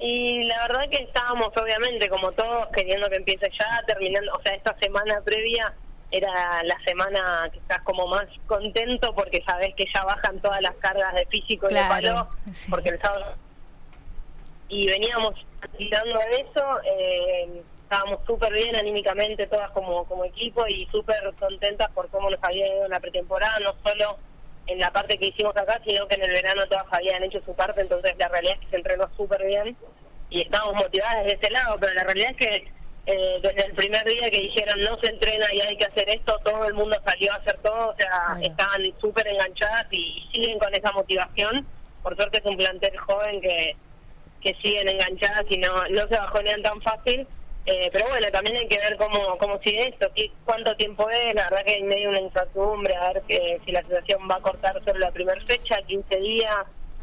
Y 0.00 0.42
la 0.44 0.66
verdad 0.66 0.88
que 0.90 1.02
estábamos 1.02 1.52
obviamente 1.56 2.08
como 2.08 2.32
todos 2.32 2.68
queriendo 2.74 3.08
que 3.10 3.16
empiece 3.16 3.50
ya, 3.58 3.82
terminando, 3.86 4.32
o 4.32 4.40
sea, 4.42 4.54
esta 4.54 4.74
semana 4.78 5.20
previa 5.22 5.74
era 6.10 6.62
la 6.64 6.76
semana 6.86 7.48
que 7.52 7.58
estás 7.58 7.80
como 7.80 8.06
más 8.06 8.26
contento 8.46 9.14
porque 9.14 9.42
sabes 9.46 9.74
que 9.76 9.84
ya 9.94 10.02
bajan 10.04 10.40
todas 10.40 10.60
las 10.62 10.74
cargas 10.76 11.14
de 11.14 11.26
físico 11.26 11.66
y 11.66 11.74
Claro, 11.74 11.94
de 11.94 12.08
palo, 12.08 12.28
sí. 12.52 12.70
porque 12.70 12.88
el 12.88 13.00
sábado... 13.00 13.34
Y 14.68 14.86
veníamos 14.86 15.34
tirando 15.76 16.18
de 16.18 16.36
eso, 16.36 16.80
eh, 16.84 17.62
estábamos 17.82 18.20
súper 18.24 18.52
bien 18.52 18.74
anímicamente 18.76 19.48
todas 19.48 19.70
como, 19.72 20.04
como 20.04 20.24
equipo 20.24 20.64
y 20.68 20.86
súper 20.92 21.34
contentas 21.38 21.90
por 21.90 22.08
cómo 22.08 22.30
nos 22.30 22.42
había 22.42 22.72
ido 22.72 22.84
en 22.84 22.90
la 22.90 23.00
pretemporada, 23.00 23.58
no 23.58 23.74
solo 23.84 24.16
en 24.66 24.78
la 24.78 24.90
parte 24.92 25.18
que 25.18 25.28
hicimos 25.28 25.56
acá, 25.56 25.80
sino 25.86 26.06
que 26.06 26.16
en 26.16 26.24
el 26.24 26.32
verano 26.32 26.66
todas 26.66 26.86
habían 26.90 27.22
hecho 27.22 27.40
su 27.44 27.54
parte, 27.54 27.80
entonces 27.80 28.14
la 28.18 28.28
realidad 28.28 28.54
es 28.54 28.60
que 28.60 28.70
se 28.70 28.76
entrenó 28.76 29.08
súper 29.16 29.44
bien 29.44 29.76
y 30.30 30.42
estábamos 30.42 30.74
motivadas 30.82 31.24
desde 31.24 31.38
ese 31.38 31.50
lado, 31.50 31.76
pero 31.80 31.92
la 31.94 32.04
realidad 32.04 32.30
es 32.30 32.36
que 32.36 32.72
eh, 33.06 33.40
desde 33.42 33.66
el 33.66 33.74
primer 33.74 34.04
día 34.04 34.30
que 34.30 34.40
dijeron 34.40 34.80
no 34.80 34.96
se 35.02 35.10
entrena 35.10 35.46
y 35.52 35.60
hay 35.60 35.76
que 35.76 35.86
hacer 35.86 36.08
esto, 36.08 36.38
todo 36.44 36.64
el 36.66 36.74
mundo 36.74 36.96
salió 37.04 37.32
a 37.32 37.36
hacer 37.36 37.58
todo, 37.58 37.88
o 37.88 37.96
sea, 37.96 38.38
estaban 38.42 38.82
súper 39.00 39.26
enganchadas 39.26 39.86
y, 39.90 39.96
y 39.96 40.30
siguen 40.32 40.58
con 40.58 40.72
esa 40.72 40.92
motivación. 40.92 41.66
Por 42.02 42.14
suerte 42.16 42.38
es 42.38 42.46
un 42.46 42.56
plantel 42.56 42.96
joven 42.98 43.40
que, 43.40 43.76
que 44.40 44.54
siguen 44.62 44.88
enganchadas 44.88 45.44
y 45.50 45.58
no, 45.58 45.88
no 45.88 46.08
se 46.08 46.16
bajonean 46.16 46.62
tan 46.62 46.80
fácil. 46.82 47.26
Eh, 47.72 47.88
pero 47.92 48.06
bueno, 48.08 48.26
también 48.32 48.56
hay 48.56 48.66
que 48.66 48.78
ver 48.78 48.96
cómo, 48.96 49.38
cómo 49.38 49.60
sigue 49.64 49.88
esto, 49.90 50.10
qué- 50.16 50.32
cuánto 50.44 50.74
tiempo 50.74 51.08
es, 51.08 51.34
la 51.34 51.44
verdad 51.44 51.64
que 51.64 51.74
hay 51.74 51.82
medio 51.84 52.08
una 52.08 52.20
incertidumbre, 52.20 52.96
a 52.96 53.12
ver 53.12 53.22
que, 53.28 53.60
si 53.64 53.70
la 53.70 53.80
situación 53.82 54.22
va 54.28 54.36
a 54.36 54.40
cortar 54.42 54.82
solo 54.84 54.98
la 54.98 55.12
primera 55.12 55.40
fecha, 55.46 55.76
15 55.86 56.18
días, 56.18 56.56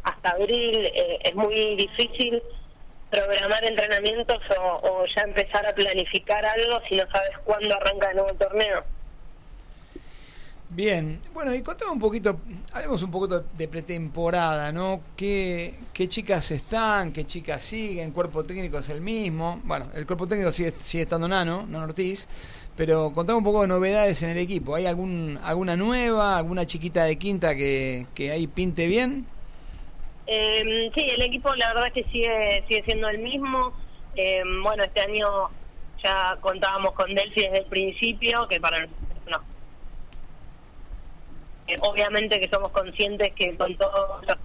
hasta 0.04 0.32
abril, 0.32 0.86
eh, 0.94 1.20
es 1.24 1.36
muy 1.36 1.76
difícil 1.78 2.44
programar 3.10 3.64
entrenamientos 3.64 4.40
o, 4.60 4.64
o 4.90 5.06
ya 5.16 5.24
empezar 5.24 5.66
a 5.66 5.74
planificar 5.74 6.46
algo 6.46 6.82
si 6.90 6.96
no 6.96 7.06
sabes 7.14 7.32
cuándo 7.46 7.74
arranca 7.74 8.10
de 8.10 8.16
nuevo 8.16 8.30
el 8.32 8.38
torneo. 8.38 8.86
Bien, 10.70 11.22
bueno, 11.34 11.56
y 11.56 11.62
contame 11.62 11.92
un 11.92 12.00
poquito, 12.00 12.40
hablemos 12.74 13.02
un 13.02 13.10
poquito 13.10 13.46
de 13.58 13.68
pretemporada, 13.70 14.72
¿no? 14.74 15.00
¿Qué, 15.16 15.76
qué 15.94 16.10
chicas 16.10 16.52
están, 16.52 17.14
qué 17.14 17.26
chicas 17.26 17.64
siguen? 17.64 18.12
¿Cuerpo 18.12 18.44
técnico 18.44 18.78
es 18.80 18.90
el 18.90 19.00
mismo? 19.00 19.62
Bueno, 19.64 19.88
el 19.96 20.06
cuerpo 20.06 20.28
técnico 20.28 20.52
sigue, 20.52 20.74
sigue 20.84 21.04
estando 21.04 21.26
Nano, 21.26 21.66
Nano 21.66 21.86
Ortiz, 21.86 22.28
pero 22.76 23.14
contame 23.14 23.38
un 23.38 23.46
poco 23.46 23.62
de 23.62 23.70
novedades 23.70 24.22
en 24.24 24.32
el 24.32 24.38
equipo. 24.40 24.76
¿Hay 24.76 24.86
algún 24.86 25.40
alguna 25.42 25.78
nueva, 25.78 26.38
alguna 26.38 26.66
chiquita 26.66 27.06
de 27.06 27.18
quinta 27.18 27.56
que, 27.56 28.06
que 28.14 28.32
ahí 28.32 28.46
pinte 28.46 28.88
bien? 28.88 29.26
Eh, 30.28 30.92
sí, 30.94 31.02
el 31.02 31.22
equipo 31.22 31.56
la 31.56 31.70
verdad 31.70 31.88
es 31.88 31.94
que 31.94 32.12
sigue 32.12 32.66
sigue 32.68 32.84
siendo 32.84 33.08
el 33.08 33.20
mismo. 33.20 33.72
Eh, 34.16 34.44
bueno, 34.62 34.84
este 34.84 35.00
año 35.00 35.28
ya 36.04 36.38
contábamos 36.42 36.92
con 36.94 37.16
Delphi 37.16 37.44
desde 37.44 37.60
el 37.60 37.66
principio, 37.66 38.48
que 38.50 38.60
para 38.60 38.86
Eh, 41.68 41.76
obviamente 41.82 42.40
que 42.40 42.50
somos 42.50 42.72
conscientes 42.72 43.34
que 43.34 43.56
con 43.58 43.76
todo 43.78 44.22
los 44.26 44.38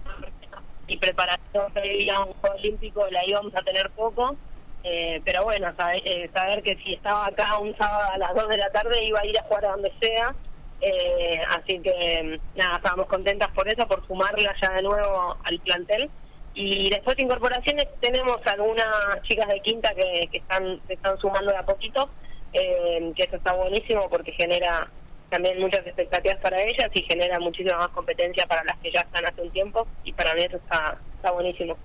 y 0.87 0.97
preparación 0.97 1.71
previa 1.73 2.17
a 2.17 2.25
un 2.25 2.33
juego 2.33 2.55
olímpico 2.55 3.07
la 3.09 3.25
íbamos 3.25 3.55
a 3.55 3.61
tener 3.61 3.89
poco. 3.91 4.35
Eh, 4.83 5.21
pero 5.23 5.43
bueno, 5.43 5.73
saber, 5.77 6.01
eh, 6.05 6.29
saber 6.33 6.61
que 6.61 6.75
si 6.83 6.93
estaba 6.93 7.27
acá 7.27 7.57
un 7.57 7.75
sábado 7.77 8.11
a 8.11 8.17
las 8.17 8.35
2 8.35 8.49
de 8.49 8.57
la 8.57 8.69
tarde 8.69 9.03
iba 9.03 9.19
a 9.19 9.25
ir 9.25 9.39
a 9.39 9.43
jugar 9.43 9.65
a 9.65 9.71
donde 9.71 9.93
sea. 10.01 10.35
Eh, 10.81 11.41
así 11.55 11.79
que 11.79 12.39
nada, 12.55 12.75
estábamos 12.75 13.07
contentas 13.07 13.49
por 13.51 13.65
eso, 13.69 13.87
por 13.87 14.05
sumarla 14.05 14.53
ya 14.61 14.73
de 14.73 14.83
nuevo 14.83 15.37
al 15.43 15.59
plantel. 15.59 16.09
Y 16.53 16.89
después 16.89 17.15
de 17.15 17.23
incorporaciones 17.23 17.87
tenemos 18.01 18.45
algunas 18.45 19.21
chicas 19.23 19.47
de 19.47 19.61
quinta 19.61 19.93
que, 19.95 20.27
que 20.31 20.39
están 20.39 20.79
se 20.85 20.93
están 20.93 21.17
sumando 21.17 21.51
de 21.51 21.57
a 21.57 21.65
poquito, 21.65 22.09
eh, 22.51 23.11
que 23.15 23.23
eso 23.23 23.37
está 23.37 23.53
buenísimo 23.53 24.09
porque 24.09 24.33
genera 24.33 24.87
también 25.33 25.59
muchas 25.59 25.85
expectativas 25.87 26.37
para 26.37 26.61
ellas 26.61 26.91
y 26.93 27.01
genera 27.03 27.39
muchísima 27.39 27.77
más 27.79 27.89
competencia 27.89 28.45
para 28.45 28.63
las 28.63 28.77
que 28.77 28.91
ya 28.91 29.01
están 29.01 29.25
hace 29.25 29.41
un 29.41 29.49
tiempo 29.51 29.87
y 30.03 30.13
para 30.13 30.33
mí 30.35 30.41
eso 30.43 30.57
está, 30.57 30.97
está 31.15 31.31
buenísimo. 31.31 31.75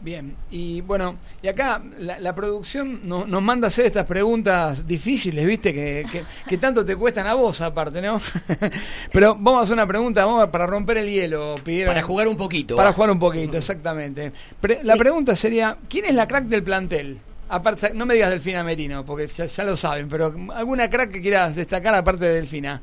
Bien, 0.00 0.36
y 0.50 0.82
bueno, 0.82 1.16
y 1.40 1.48
acá 1.48 1.80
la, 1.98 2.18
la 2.18 2.34
producción 2.34 3.08
no- 3.08 3.24
nos 3.26 3.40
manda 3.40 3.66
a 3.66 3.68
hacer 3.68 3.86
estas 3.86 4.04
preguntas 4.04 4.86
difíciles, 4.86 5.46
¿viste? 5.46 5.72
Que, 5.72 6.04
que- 6.12 6.24
que 6.46 6.58
tanto 6.58 6.84
te 6.84 6.94
cuestan 6.94 7.26
a 7.26 7.32
vos, 7.32 7.62
aparte, 7.62 8.02
¿no? 8.02 8.20
Pero 9.12 9.34
vamos 9.36 9.60
a 9.60 9.62
hacer 9.62 9.72
una 9.72 9.86
pregunta, 9.86 10.26
vamos 10.26 10.42
a- 10.42 10.50
para 10.50 10.66
romper 10.66 10.98
el 10.98 11.08
hielo, 11.08 11.54
pidieron. 11.64 11.94
Para 11.94 12.02
jugar 12.02 12.28
un 12.28 12.36
poquito. 12.36 12.76
Para 12.76 12.92
jugar 12.92 13.10
un 13.12 13.18
poquito, 13.18 13.56
exactamente. 13.56 14.30
Pre- 14.60 14.80
la 14.82 14.96
pregunta 14.96 15.34
sería: 15.36 15.78
¿quién 15.88 16.04
es 16.04 16.14
la 16.14 16.28
crack 16.28 16.44
del 16.46 16.62
plantel? 16.62 17.20
Aparte, 17.48 17.92
no 17.94 18.06
me 18.06 18.14
digas 18.14 18.30
Delfina 18.30 18.64
Merino, 18.64 19.04
porque 19.04 19.28
ya, 19.28 19.46
ya 19.46 19.64
lo 19.64 19.76
saben, 19.76 20.08
pero 20.08 20.34
alguna 20.54 20.88
crack 20.88 21.12
que 21.12 21.20
quieras 21.20 21.54
destacar 21.54 21.94
aparte 21.94 22.24
de 22.24 22.34
Delfina. 22.34 22.80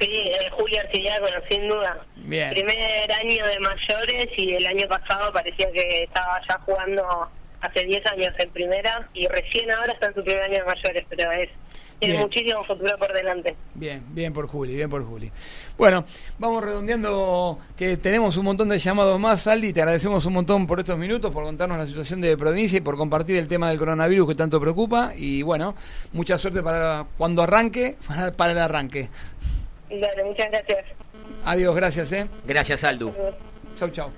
Sí, 0.00 0.10
eh, 0.10 0.50
Julia 0.52 0.82
Arcidiaco, 0.82 1.26
sin 1.50 1.68
duda. 1.68 1.98
Bien. 2.16 2.50
Primer 2.50 3.12
año 3.12 3.46
de 3.46 3.58
mayores 3.60 4.28
y 4.36 4.54
el 4.54 4.66
año 4.66 4.86
pasado 4.88 5.32
parecía 5.32 5.70
que 5.72 6.04
estaba 6.04 6.40
ya 6.48 6.58
jugando 6.60 7.28
hace 7.60 7.84
10 7.84 8.12
años 8.12 8.34
en 8.38 8.50
primera 8.50 9.08
y 9.14 9.26
recién 9.26 9.70
ahora 9.72 9.92
está 9.92 10.06
en 10.06 10.14
su 10.14 10.22
primer 10.22 10.42
año 10.44 10.58
de 10.58 10.64
mayores, 10.64 11.04
pero 11.08 11.32
es 11.32 11.48
tiene 11.98 12.14
Bien. 12.14 12.26
muchísimo 12.26 12.64
futuro 12.64 12.96
por 12.98 13.12
delante. 13.12 13.56
Bien, 13.74 14.02
bien 14.10 14.32
por 14.32 14.46
Juli, 14.46 14.74
bien 14.74 14.88
por 14.88 15.04
Juli. 15.04 15.30
Bueno, 15.76 16.04
vamos 16.38 16.62
redondeando 16.62 17.58
que 17.76 17.96
tenemos 17.96 18.36
un 18.36 18.44
montón 18.44 18.68
de 18.68 18.78
llamados 18.78 19.18
más, 19.18 19.46
Aldi, 19.46 19.72
te 19.72 19.82
agradecemos 19.82 20.24
un 20.26 20.34
montón 20.34 20.66
por 20.66 20.78
estos 20.78 20.96
minutos, 20.98 21.32
por 21.32 21.44
contarnos 21.44 21.76
la 21.78 21.86
situación 21.86 22.20
de 22.20 22.36
provincia 22.36 22.78
y 22.78 22.80
por 22.80 22.96
compartir 22.96 23.36
el 23.36 23.48
tema 23.48 23.68
del 23.68 23.78
coronavirus 23.78 24.28
que 24.28 24.34
tanto 24.34 24.60
preocupa 24.60 25.12
y 25.16 25.42
bueno, 25.42 25.74
mucha 26.12 26.38
suerte 26.38 26.62
para 26.62 27.06
cuando 27.16 27.42
arranque, 27.42 27.96
para, 28.06 28.32
para 28.32 28.52
el 28.52 28.58
arranque. 28.58 29.08
Dale, 29.90 30.24
muchas 30.24 30.50
gracias. 30.50 30.84
Adiós, 31.44 31.74
gracias, 31.74 32.12
eh. 32.12 32.28
Gracias, 32.46 32.84
Aldu. 32.84 33.12
Chau, 33.76 33.88
chau. 33.90 34.10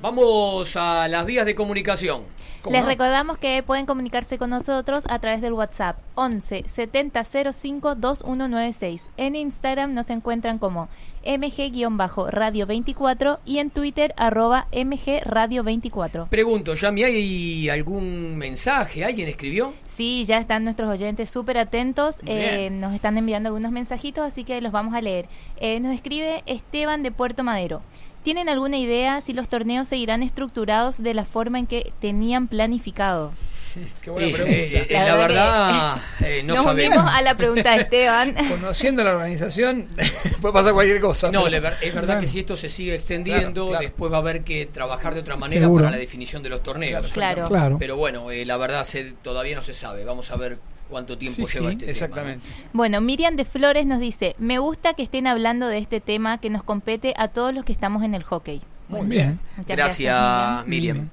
Vamos 0.00 0.76
a 0.76 1.08
las 1.08 1.24
vías 1.24 1.46
de 1.46 1.54
comunicación. 1.54 2.24
¿Cómo 2.66 2.74
Les 2.74 2.82
no? 2.82 2.88
recordamos 2.88 3.38
que 3.38 3.62
pueden 3.62 3.86
comunicarse 3.86 4.38
con 4.38 4.50
nosotros 4.50 5.04
a 5.08 5.20
través 5.20 5.40
del 5.40 5.52
WhatsApp 5.52 5.98
11 6.16 6.64
70 6.66 7.22
05 7.52 7.94
2196. 7.94 9.02
En 9.16 9.36
Instagram 9.36 9.94
nos 9.94 10.10
encuentran 10.10 10.58
como 10.58 10.88
mg-radio 11.24 12.66
24 12.66 13.38
y 13.44 13.58
en 13.58 13.70
Twitter 13.70 14.14
arroba 14.16 14.66
mgradio 14.72 15.62
24. 15.62 16.26
Pregunto, 16.26 16.74
Yami, 16.74 17.04
¿hay 17.04 17.68
algún 17.68 18.36
mensaje? 18.36 19.04
¿Alguien 19.04 19.28
escribió? 19.28 19.72
Sí, 19.86 20.24
ya 20.24 20.38
están 20.38 20.64
nuestros 20.64 20.90
oyentes 20.90 21.30
súper 21.30 21.58
atentos. 21.58 22.16
eh, 22.26 22.68
nos 22.70 22.94
están 22.94 23.16
enviando 23.16 23.48
algunos 23.48 23.72
mensajitos, 23.72 24.24
así 24.24 24.44
que 24.44 24.60
los 24.60 24.72
vamos 24.72 24.94
a 24.94 25.00
leer. 25.00 25.26
Eh, 25.58 25.80
nos 25.80 25.94
escribe 25.94 26.42
Esteban 26.46 27.02
de 27.02 27.12
Puerto 27.12 27.44
Madero. 27.44 27.82
¿Tienen 28.26 28.48
alguna 28.48 28.76
idea 28.76 29.20
si 29.20 29.32
los 29.32 29.48
torneos 29.48 29.86
seguirán 29.86 30.24
estructurados 30.24 31.00
de 31.00 31.14
la 31.14 31.24
forma 31.24 31.60
en 31.60 31.68
que 31.68 31.92
tenían 32.00 32.48
planificado? 32.48 33.32
Qué 34.00 34.10
buena 34.10 34.26
Eh, 34.26 34.32
pregunta. 34.32 34.52
eh, 34.58 34.86
eh, 34.90 34.92
La 34.94 35.04
la 35.04 35.14
verdad 35.14 35.94
verdad, 35.94 35.96
eh, 36.28 36.42
no 36.44 36.54
nos 36.56 36.64
sabemos. 36.64 36.96
unimos 36.96 37.14
a 37.14 37.22
la 37.22 37.34
pregunta 37.36 37.70
de 37.76 37.76
Esteban. 37.82 38.34
Conociendo 38.48 39.04
la 39.04 39.12
organización, 39.12 39.86
puede 40.40 40.52
pasar 40.52 40.72
cualquier 40.72 41.00
cosa. 41.00 41.30
No, 41.30 41.44
pero- 41.44 41.68
es 41.80 41.94
verdad 41.94 42.18
que 42.18 42.26
si 42.26 42.40
esto 42.40 42.56
se 42.56 42.68
sigue 42.68 42.96
extendiendo, 42.96 43.66
Claro, 43.66 43.68
claro. 43.68 43.82
después 43.84 44.12
va 44.12 44.16
a 44.16 44.20
haber 44.22 44.42
que 44.42 44.66
trabajar 44.66 45.14
de 45.14 45.20
otra 45.20 45.36
manera 45.36 45.60
Seguro. 45.60 45.84
para 45.84 45.92
la 45.94 46.00
definición 46.00 46.42
de 46.42 46.48
los 46.48 46.64
torneos. 46.64 47.06
Claro. 47.12 47.44
Claro. 47.44 47.76
Pero 47.78 47.96
bueno, 47.96 48.32
eh, 48.32 48.44
la 48.44 48.56
verdad 48.56 48.84
se- 48.84 49.12
todavía 49.22 49.54
no 49.54 49.62
se 49.62 49.72
sabe. 49.72 50.04
Vamos 50.04 50.32
a 50.32 50.36
ver 50.36 50.58
cuánto 50.88 51.16
tiempo 51.18 51.46
Sí, 51.46 51.52
lleva 51.54 51.70
sí, 51.70 51.76
este 51.80 51.90
Exactamente. 51.90 52.48
Bueno, 52.72 53.00
Miriam 53.00 53.36
de 53.36 53.44
Flores 53.44 53.86
nos 53.86 54.00
dice, 54.00 54.34
me 54.38 54.58
gusta 54.58 54.94
que 54.94 55.02
estén 55.02 55.26
hablando 55.26 55.66
de 55.66 55.78
este 55.78 56.00
tema 56.00 56.38
que 56.38 56.50
nos 56.50 56.62
compete 56.62 57.14
a 57.16 57.28
todos 57.28 57.52
los 57.54 57.64
que 57.64 57.72
estamos 57.72 58.02
en 58.02 58.14
el 58.14 58.22
hockey. 58.22 58.60
Muy 58.88 59.06
bien. 59.06 59.40
Muchas 59.56 59.66
tema. 59.66 59.84
Gracias, 59.84 60.66
Miriam. 60.66 60.96
Miriam. 60.96 61.08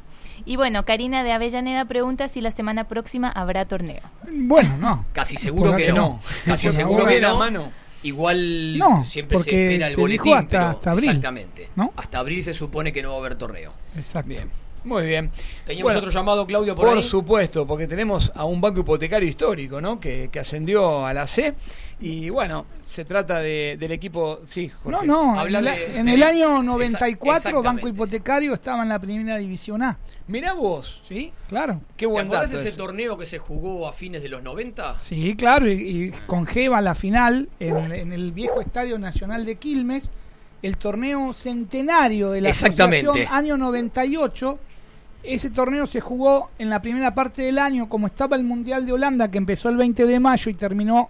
Y 0.46 0.58
bueno, 0.58 0.84
Karina 0.86 1.24
de 1.24 1.32
Avellaneda 1.32 1.86
pregunta 1.86 2.28
si 2.28 2.42
la 2.42 2.52
semana 2.52 2.84
próxima 2.86 3.30
habrá 3.30 3.66
torneo. 3.66 4.02
Bueno, 4.30 4.76
no. 4.78 5.06
Casi 5.14 5.38
seguro 5.38 5.76
que 5.76 5.92
no. 5.94 6.20
Casi 6.46 6.68
Por 6.68 6.76
seguro 6.76 7.06
que 7.06 7.22
no. 7.22 7.38
mano. 7.38 7.72
Igual 8.04 8.78
No, 8.78 9.06
siempre 9.06 9.40
se 9.40 9.50
espera 9.50 9.88
el 9.88 9.96
se 9.96 10.02
boletín, 10.02 10.24
dijo 10.24 10.36
hasta- 10.36 10.50
pero 10.50 10.66
hasta 10.72 10.92
abril, 10.92 11.10
exactamente. 11.10 11.70
¿no? 11.78 11.94
Hasta 11.96 12.20
abril 12.20 12.44
se 12.44 12.54
supone 12.54 12.92
que 12.92 13.02
no 13.02 13.12
va 13.12 13.16
a 13.16 13.20
haber 13.20 13.36
torneo. 13.38 13.72
Exacto. 13.98 14.28
Bien. 14.28 14.50
Muy 14.84 15.06
bien. 15.06 15.32
Teníamos 15.66 15.94
Bueno, 15.94 16.00
otro 16.00 16.12
llamado, 16.12 16.46
Claudio, 16.46 16.76
por, 16.76 16.86
Por 16.88 16.98
ahí. 16.98 17.04
supuesto, 17.04 17.66
porque 17.66 17.88
tenemos 17.88 18.32
a 18.36 18.46
un 18.46 18.60
banco 18.60 18.82
hipotecario 18.82 19.28
histórico, 19.30 19.80
¿no? 19.80 20.00
Que, 20.00 20.30
que 20.32 20.40
ascendió 20.40 21.06
a 21.06 21.14
la 21.14 21.26
C. 21.28 21.54
Y 22.02 22.30
bueno, 22.30 22.66
se 22.86 23.06
trata 23.06 23.40
de, 23.40 23.78
del 23.80 23.94
equipo. 23.94 24.42
Sí, 24.50 24.70
Jorge. 24.84 25.06
No, 25.08 25.36
no, 25.36 25.46
en 25.48 25.56
el, 25.56 25.64
de- 25.66 26.00
en 26.00 26.10
el 26.10 26.22
año 26.22 26.48
Esa- 26.56 26.64
94 26.64 27.64
Banco. 27.64 27.88
Hipotecario 27.88 28.54
estaba 28.54 28.84
en 28.84 28.90
la 28.90 29.00
primera 29.00 29.38
división 29.38 29.84
A. 29.84 29.98
Mirá 30.28 30.52
vos. 30.54 31.02
Sí, 31.08 31.32
claro. 31.48 31.80
Qué 31.96 32.06
¿Te 32.06 32.12
buen 32.12 32.28
acordás 32.28 32.52
dato. 32.52 32.62
de 32.62 32.68
ese 32.68 32.78
torneo 32.78 33.18
que 33.18 33.26
se 33.26 33.38
jugó 33.40 33.88
a 33.88 33.94
fines 33.94 34.22
de 34.22 34.28
los 34.30 34.44
90? 34.44 35.00
Sí, 35.00 35.36
claro, 35.38 35.70
y, 35.72 35.74
y 35.74 36.12
con 36.26 36.46
Jeva 36.46 36.82
la 36.82 36.94
final 36.96 37.48
en, 37.60 37.94
en 37.94 38.12
el 38.12 38.34
viejo 38.34 38.60
Estadio 38.60 39.00
Nacional 39.00 39.46
de 39.46 39.56
Quilmes, 39.56 40.10
el 40.62 40.78
torneo 40.78 41.34
centenario 41.34 42.32
de 42.32 42.42
la 42.42 42.50
Exactamente. 42.50 43.08
asociación 43.08 43.34
año 43.38 43.58
98. 43.58 44.60
Ese 45.24 45.50
torneo 45.50 45.88
se 45.88 46.02
jugó 46.02 46.50
en 46.60 46.70
la 46.70 46.82
primera 46.82 47.16
parte 47.16 47.44
del 47.44 47.58
año, 47.58 47.88
como 47.88 48.08
estaba 48.08 48.36
el 48.36 48.44
Mundial 48.44 48.86
de 48.86 48.92
Holanda, 48.94 49.32
que 49.32 49.38
empezó 49.38 49.70
el 49.70 49.78
20 49.78 50.06
de 50.06 50.20
mayo 50.20 50.52
y 50.52 50.54
terminó 50.54 51.10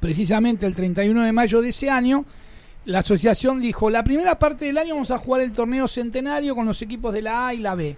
precisamente 0.00 0.64
el 0.66 0.74
31 0.74 1.22
de 1.22 1.32
mayo 1.32 1.60
de 1.60 1.70
ese 1.70 1.90
año. 1.90 2.24
La 2.84 3.00
asociación 3.00 3.60
dijo, 3.60 3.90
la 3.90 4.04
primera 4.04 4.38
parte 4.38 4.64
del 4.66 4.78
año 4.78 4.94
vamos 4.94 5.10
a 5.10 5.18
jugar 5.18 5.40
el 5.40 5.52
torneo 5.52 5.88
centenario 5.88 6.54
con 6.54 6.66
los 6.66 6.82
equipos 6.82 7.12
de 7.12 7.22
la 7.22 7.48
A 7.48 7.54
y 7.54 7.58
la 7.58 7.74
B. 7.74 7.96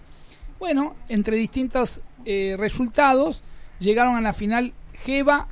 Bueno, 0.58 0.94
entre 1.08 1.36
distintos 1.36 2.00
eh, 2.24 2.56
resultados, 2.58 3.42
llegaron 3.80 4.16
a 4.16 4.20
la 4.22 4.32
final 4.32 4.72
Geva 5.04 5.48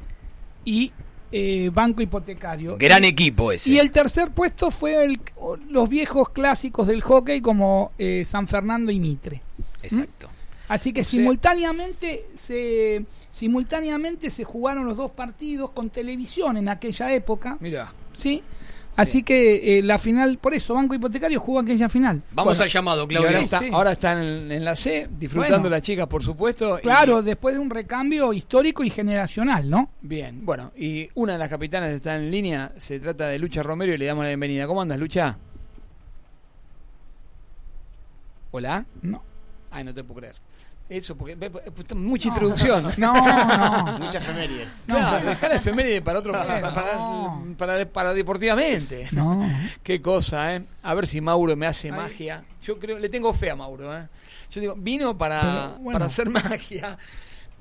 y 0.64 0.92
eh, 1.32 1.70
Banco 1.72 2.02
Hipotecario. 2.02 2.76
Gran 2.78 3.04
Y- 3.04 3.08
equipo 3.08 3.52
ese. 3.52 3.70
y 3.70 3.78
el 3.78 3.90
tercer 3.90 4.30
puesto 4.32 4.70
fue 4.70 5.04
el- 5.04 5.20
los 5.68 5.88
viejos 5.88 6.28
clásicos 6.30 6.86
del 6.86 7.00
hockey 7.02 7.40
como 7.40 7.92
eh, 7.98 8.24
San 8.26 8.46
Fernando 8.48 8.92
y 8.92 9.00
Mitre. 9.00 9.42
Exacto. 9.82 10.28
Así 10.68 10.92
que 10.92 11.00
O 11.02 11.04
sea- 11.04 11.10
simultáneamente 11.18 12.26
se 12.38 13.04
simultáneamente 13.30 14.30
se 14.30 14.44
jugaron 14.44 14.86
los 14.86 14.96
dos 14.96 15.10
partidos 15.10 15.70
con 15.70 15.90
televisión 15.90 16.56
en 16.56 16.68
aquella 16.68 17.12
época, 17.12 17.56
Mirá. 17.60 17.92
¿sí? 18.12 18.42
Así 18.94 19.22
que 19.22 19.78
eh, 19.78 19.82
la 19.82 19.98
final, 19.98 20.36
por 20.36 20.52
eso 20.52 20.74
Banco 20.74 20.94
Hipotecario 20.94 21.40
jugó 21.40 21.60
aquella 21.60 21.88
final. 21.88 22.22
Vamos 22.32 22.52
Bueno, 22.52 22.62
al 22.64 22.68
llamado, 22.68 23.08
Claudio. 23.08 23.28
ahora, 23.28 23.38
Sí, 23.38 23.44
está, 23.46 23.58
sí. 23.60 23.68
ahora 23.72 23.92
están 23.92 24.22
en, 24.22 24.52
en 24.52 24.64
la 24.66 24.76
C, 24.76 25.08
disfrutando 25.18 25.60
Bueno. 25.60 25.70
las 25.76 25.82
chicas, 25.82 26.06
por 26.06 26.22
supuesto. 26.22 26.78
y- 26.78 26.82
Claro, 26.82 27.22
después 27.22 27.54
de 27.54 27.60
un 27.60 27.70
recambio 27.70 28.34
histórico 28.34 28.84
y 28.84 28.90
generacional, 28.90 29.68
¿no? 29.70 29.88
Bien, 30.02 30.44
bueno, 30.44 30.72
y 30.76 31.08
una 31.14 31.32
de 31.32 31.38
las 31.38 31.48
capitanas 31.48 31.90
está 31.90 32.16
en 32.16 32.30
línea, 32.30 32.70
se 32.76 33.00
trata 33.00 33.28
de 33.28 33.38
Lucha 33.38 33.62
Romero 33.62 33.94
y 33.94 33.98
le 33.98 34.04
damos 34.04 34.24
la 34.24 34.28
bienvenida. 34.28 34.66
¿Cómo 34.66 34.82
andas, 34.82 34.98
Lucha? 34.98 35.38
¿Hola? 38.50 38.84
No. 39.00 39.22
Ay, 39.72 39.84
no 39.84 39.92
te 39.94 40.04
puedo 40.04 40.20
creer. 40.20 40.36
Eso, 40.88 41.16
porque 41.16 41.36
pues, 41.36 41.94
mucha 41.94 42.28
introducción. 42.28 42.90
No, 42.98 43.14
no. 43.14 43.98
Mucha 43.98 44.18
efeméride. 44.18 44.68
Claro, 44.86 45.24
dejar 45.26 45.50
la 45.50 45.56
efeméride 45.56 46.02
para 46.02 46.18
otro, 46.18 46.32
para, 46.32 46.60
para, 46.74 46.94
No. 46.96 47.44
para- 47.56 47.86
para 47.86 48.12
deportivamente. 48.14 49.08
No. 49.12 49.48
Qué 49.82 50.02
cosa, 50.02 50.54
¿eh? 50.56 50.62
A 50.82 50.92
ver 50.94 51.06
si 51.06 51.20
Mauro 51.20 51.56
me 51.56 51.66
hace 51.66 51.88
Ay. 51.88 51.92
magia. 51.96 52.44
Yo 52.62 52.78
creo, 52.78 52.98
le 52.98 53.08
tengo 53.08 53.32
fe 53.32 53.50
a 53.50 53.56
Mauro, 53.56 53.96
¿eh? 53.96 54.06
Yo 54.50 54.60
digo, 54.60 54.74
vino 54.76 55.16
para, 55.16 55.40
Pero, 55.40 55.78
bueno. 55.78 55.92
para 55.92 56.06
hacer 56.06 56.28
magia. 56.30 56.98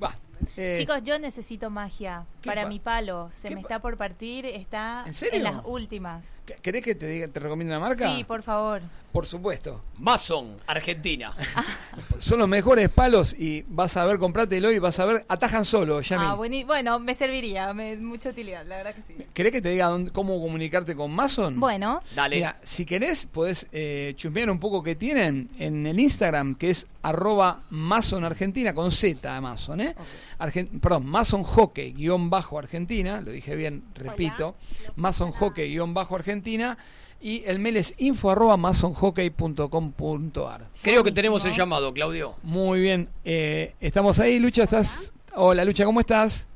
Va. 0.04 0.14
Eh, 0.58 0.76
Chicos, 0.78 1.02
yo 1.04 1.18
necesito 1.20 1.70
magia 1.70 2.26
¿qué 2.42 2.48
para 2.50 2.64
pa- 2.64 2.70
mi 2.70 2.80
palo. 2.80 3.30
Se 3.42 3.50
me 3.50 3.56
pa- 3.58 3.62
está 3.62 3.80
por 3.80 3.98
partir, 3.98 4.46
está 4.46 5.04
¿En 5.06 5.14
serio? 5.14 5.42
las 5.44 5.56
últimas. 5.66 6.26
¿Querés 6.62 6.84
que 6.84 6.96
te, 6.96 7.08
diga, 7.08 7.28
te 7.28 7.40
recomiende 7.40 7.74
una 7.76 7.80
marca? 7.86 8.14
Sí, 8.16 8.24
por 8.24 8.44
favor. 8.44 8.82
Por 9.12 9.26
supuesto. 9.26 9.82
Mason, 9.98 10.56
Argentina. 10.68 11.34
Son 12.20 12.40
los 12.40 12.48
mejores 12.48 12.90
palos 12.90 13.34
y 13.38 13.64
vas 13.68 13.98
a 13.98 14.06
ver, 14.06 14.18
comprátelo 14.20 14.72
y 14.72 14.80
vas 14.80 15.00
a 15.00 15.06
ver, 15.06 15.26
atajan 15.28 15.66
solo, 15.66 16.00
Yami. 16.02 16.26
Ah, 16.26 16.36
bueno, 16.36 17.00
me 17.00 17.14
serviría, 17.14 17.74
me, 17.74 17.98
mucha 17.98 18.30
utilidad, 18.30 18.66
la 18.66 18.78
verdad 18.78 18.96
que 18.96 19.02
sí. 19.02 19.16
¿Querés 19.34 19.52
que 19.52 19.62
te 19.62 19.70
diga 19.70 19.88
dónde- 19.88 20.12
cómo 20.12 20.40
comunicarte 20.42 20.96
con 20.96 21.14
Mason? 21.14 21.60
Bueno, 21.60 22.02
Dale. 22.16 22.38
Mira, 22.38 22.58
si 22.64 22.86
querés, 22.86 23.26
podés 23.26 23.68
eh, 23.74 24.14
chusmear 24.16 24.50
un 24.50 24.60
poco 24.60 24.82
que 24.82 24.96
tienen 24.96 25.50
en 25.60 25.86
el 25.86 26.00
Instagram, 26.00 26.56
que 26.56 26.70
es 26.70 26.88
arroba 27.04 27.64
Mason 27.70 28.24
Argentina, 28.24 28.74
con 28.74 28.92
Z 28.92 29.42
Mason, 29.42 29.82
¿eh? 29.82 29.96
Argen- 30.42 30.80
perdón, 30.82 31.06
Mason 31.06 31.44
Hockey 31.44 31.92
guion 31.94 32.32
bajo 32.32 32.58
Argentina, 32.58 33.22
lo 33.22 33.32
dije 33.32 33.56
bien, 33.56 33.84
repito, 33.94 34.56
Mason 34.96 35.32
Hockey 35.32 35.70
guion 35.70 35.94
bajo 35.94 36.16
Argentina 36.16 36.80
y 37.20 37.44
el 37.46 37.60
mail 37.60 37.78
es 37.78 37.94
info 38.00 38.32
arroba 38.32 38.58
masonhockey.com.ar. 38.58 40.68
Creo 40.82 41.04
que 41.04 41.12
tenemos 41.12 41.46
el 41.46 41.54
llamado, 41.54 41.94
Claudio. 41.94 42.34
Muy 42.42 42.80
bien, 42.82 43.08
eh, 43.24 43.76
estamos 43.80 44.18
ahí, 44.20 44.40
Lucha, 44.40 44.64
estás... 44.64 45.14
Hola 45.36 45.64
Lucha, 45.64 45.86
¿cómo 45.86 46.00
estás? 46.00 46.48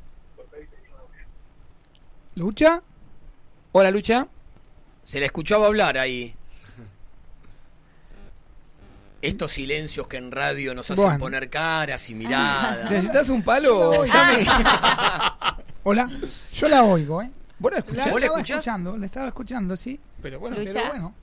¿Lucha? 2.36 2.82
Hola 3.72 3.92
Lucha. 3.92 4.28
Se 5.06 5.20
le 5.20 5.28
escuchaba 5.28 5.68
hablar 5.68 5.98
ahí. 5.98 6.34
Estos 9.22 9.54
silencios 9.54 10.08
que 10.08 10.18
en 10.18 10.32
radio 10.32 10.76
nos 10.76 10.92
hacen 10.92 11.04
Bueno. 11.04 11.20
poner 11.20 11.50
caras 11.50 12.10
y 12.10 12.16
miradas. 12.16 12.90
¿Necesitas 12.92 13.30
un 13.30 13.42
palo? 13.44 14.06
Llame. 14.06 14.46
Hola. 15.84 16.10
Yo 16.54 16.68
la 16.68 16.84
oigo, 16.84 17.22
¿eh? 17.22 17.32
¿Vos 17.58 17.72
la 17.72 17.80
escuchás? 17.80 18.06
¿Vos 18.12 18.14
la 18.22 18.26
estaba 18.26 18.40
escuchás? 18.40 18.58
escuchando, 18.60 18.98
la 18.98 19.06
estaba 19.06 19.28
escuchando, 19.28 19.78
sí. 19.78 20.00
Pero 20.22 20.40
bueno, 20.40 20.58
Lucha. 20.58 20.72
Pero 20.74 20.88
bueno. 20.90 21.14